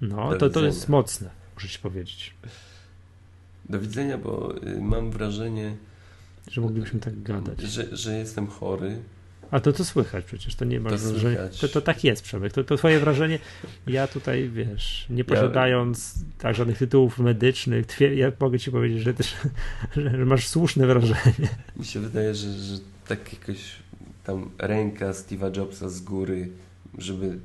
No, 0.01 0.35
to, 0.35 0.49
to 0.49 0.65
jest 0.65 0.89
mocne, 0.89 1.29
muszę 1.55 1.67
ci 1.67 1.79
powiedzieć. 1.79 2.33
Do 3.69 3.79
widzenia, 3.79 4.17
bo 4.17 4.57
y, 4.63 4.81
mam 4.81 5.11
wrażenie, 5.11 5.75
że 6.51 6.61
moglibyśmy 6.61 6.99
tak 6.99 7.23
gadać. 7.23 7.61
Że, 7.61 7.97
że 7.97 8.17
jestem 8.17 8.47
chory. 8.47 9.01
A 9.51 9.59
to 9.59 9.73
to 9.73 9.85
słychać 9.85 10.25
przecież, 10.25 10.55
to 10.55 10.65
nie 10.65 10.79
ma 10.79 10.89
wrażenia. 10.89 11.39
To, 11.61 11.67
to 11.67 11.81
tak 11.81 12.03
jest, 12.03 12.23
Przemek. 12.23 12.53
To, 12.53 12.63
to 12.63 12.77
twoje 12.77 12.99
wrażenie. 12.99 13.39
Ja 13.87 14.07
tutaj, 14.07 14.49
wiesz, 14.49 15.05
nie 15.09 15.23
posiadając 15.23 16.15
ja... 16.15 16.21
tak 16.37 16.55
żadnych 16.55 16.77
tytułów 16.77 17.19
medycznych, 17.19 17.85
twie, 17.85 18.15
ja 18.15 18.31
mogę 18.39 18.59
ci 18.59 18.71
powiedzieć, 18.71 19.01
że 19.01 19.13
też 19.13 19.35
że 19.95 20.25
masz 20.25 20.47
słuszne 20.47 20.87
wrażenie. 20.87 21.49
Mi 21.75 21.85
się 21.85 21.99
wydaje, 21.99 22.35
że, 22.35 22.53
że 22.53 22.77
tak 23.07 23.33
jakoś 23.33 23.75
tam 24.27 24.49
ręka 24.57 25.11
Steve'a 25.11 25.57
Jobsa 25.57 25.89
z 25.89 26.01
góry, 26.01 26.49
żeby 26.97 27.39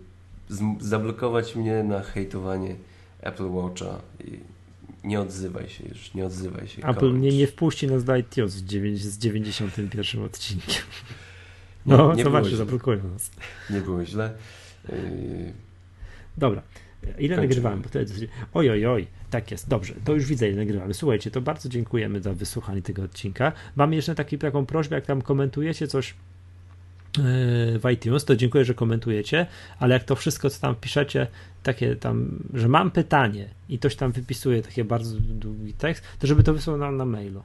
zablokować 0.81 1.57
mnie 1.57 1.83
na 1.83 2.01
hejtowanie 2.01 2.75
Apple 3.21 3.51
Watcha 3.51 4.01
i 4.25 4.39
nie 5.05 5.21
odzywaj 5.21 5.69
się 5.69 5.89
już, 5.89 6.15
nie 6.15 6.27
odzywaj 6.27 6.69
się. 6.69 6.87
Apple 6.87 7.13
mnie 7.13 7.31
nie 7.39 7.47
wpuści 7.47 7.87
na 7.87 8.17
iTunes 8.17 8.53
z 8.53 9.19
91 9.19 10.23
odcinkiem. 10.25 10.83
No, 11.87 12.11
nie, 12.11 12.17
nie 12.17 12.25
zobaczcie, 12.25 12.57
zablokują 12.57 13.09
nas. 13.13 13.31
Nie 13.71 13.81
było 13.81 14.05
źle. 14.05 14.35
Yy... 14.89 15.53
Dobra. 16.39 16.63
Ile 17.19 17.37
nagrywamy? 17.37 17.83
Wtedy... 17.83 18.29
Oj, 18.55 18.71
oj, 18.71 18.87
oj, 18.87 19.07
tak 19.31 19.51
jest. 19.51 19.69
Dobrze, 19.69 19.95
to 20.05 20.15
już 20.15 20.27
widzę, 20.27 20.49
ile 20.49 20.57
nagrywamy. 20.57 20.95
Słuchajcie, 20.95 21.31
to 21.31 21.41
bardzo 21.41 21.69
dziękujemy 21.69 22.21
za 22.21 22.33
wysłuchanie 22.35 22.83
tego 22.83 23.03
odcinka. 23.03 23.53
Mam 23.77 23.93
jeszcze 23.93 24.15
taki, 24.15 24.39
taką 24.39 24.67
prośbę, 24.67 24.97
jak 24.97 25.07
tam 25.07 25.23
komentujecie 25.23 25.87
coś 25.87 26.15
w 27.19 27.91
iTunes, 27.93 28.25
to 28.25 28.37
dziękuję, 28.37 28.65
że 28.65 28.75
komentujecie, 28.75 29.47
ale 29.79 29.95
jak 29.95 30.05
to 30.05 30.17
wszystko, 30.17 30.51
co 30.51 30.61
tam 30.61 30.75
piszecie, 30.75 31.27
takie 31.63 31.97
tam, 31.97 32.39
że 32.55 32.69
mam 32.69 32.91
pytanie 32.91 33.49
i 33.69 33.79
ktoś 33.79 33.97
tam 33.97 34.13
wypisuje 34.13 34.63
taki 34.63 34.85
bardzo 34.85 35.17
długi 35.21 35.73
tekst, 35.73 36.05
to 36.19 36.27
żeby 36.27 36.43
to 36.43 36.55
wysłał 36.55 36.77
nam 36.77 36.97
na 36.97 37.05
mailu. 37.05 37.43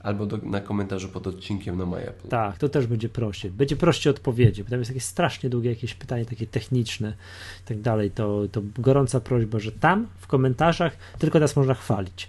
Albo 0.00 0.26
do, 0.26 0.36
na 0.36 0.60
komentarzu 0.60 1.08
pod 1.08 1.26
odcinkiem 1.26 1.78
na 1.78 1.86
MyApple. 1.86 2.28
Tak, 2.28 2.58
to 2.58 2.68
też 2.68 2.86
będzie 2.86 3.08
prościej. 3.08 3.50
Będzie 3.50 3.76
prościej 3.76 4.10
odpowiedzi, 4.10 4.64
bo 4.64 4.70
tam 4.70 4.78
jest 4.78 4.90
jakieś 4.90 5.04
strasznie 5.04 5.50
długie 5.50 5.70
jakieś 5.70 5.94
pytanie, 5.94 6.24
takie 6.24 6.46
techniczne 6.46 7.12
i 7.64 7.68
tak 7.68 7.80
dalej. 7.80 8.10
To, 8.10 8.42
to 8.52 8.62
gorąca 8.78 9.20
prośba, 9.20 9.58
że 9.58 9.72
tam 9.72 10.06
w 10.18 10.26
komentarzach 10.26 10.96
tylko 11.18 11.38
nas 11.38 11.56
można 11.56 11.74
chwalić 11.74 12.28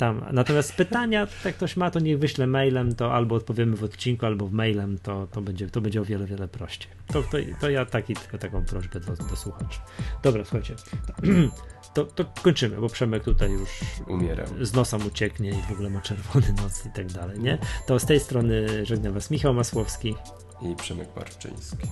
tam. 0.00 0.24
Natomiast 0.32 0.74
pytania, 0.74 1.26
jak 1.44 1.56
ktoś 1.56 1.76
ma, 1.76 1.90
to 1.90 2.00
niech 2.00 2.18
wyśle 2.18 2.46
mailem, 2.46 2.94
to 2.94 3.14
albo 3.14 3.34
odpowiemy 3.34 3.76
w 3.76 3.84
odcinku, 3.84 4.26
albo 4.26 4.46
w 4.46 4.52
mailem, 4.52 4.98
to, 4.98 5.26
to, 5.26 5.40
będzie, 5.42 5.70
to 5.70 5.80
będzie 5.80 6.00
o 6.00 6.04
wiele, 6.04 6.26
wiele 6.26 6.48
prościej. 6.48 6.92
To, 7.06 7.22
to, 7.22 7.38
to 7.60 7.70
ja 7.70 7.86
taki, 7.86 8.14
tylko 8.14 8.38
taką 8.38 8.64
prośbę 8.64 9.00
do, 9.00 9.16
do 9.16 9.36
słuchaczy. 9.36 9.78
Dobra, 10.22 10.44
słuchajcie. 10.44 10.74
To, 11.94 12.04
to 12.04 12.24
kończymy, 12.42 12.76
bo 12.76 12.88
Przemek 12.88 13.24
tutaj 13.24 13.50
już 13.52 13.68
umiera. 14.06 14.44
Z 14.60 14.74
nosa 14.74 14.98
mu 14.98 15.10
cieknie 15.10 15.50
i 15.50 15.62
w 15.62 15.72
ogóle 15.72 15.90
ma 15.90 16.00
czerwony 16.00 16.52
nos 16.62 16.86
i 16.86 16.90
tak 16.90 17.06
dalej, 17.06 17.38
nie? 17.38 17.58
To 17.86 17.98
z 17.98 18.06
tej 18.06 18.20
strony 18.20 18.86
żegna 18.86 19.10
Was 19.10 19.30
Michał 19.30 19.54
Masłowski 19.54 20.14
i 20.62 20.76
Przemek 20.76 21.08
Marczyński. 21.16 21.88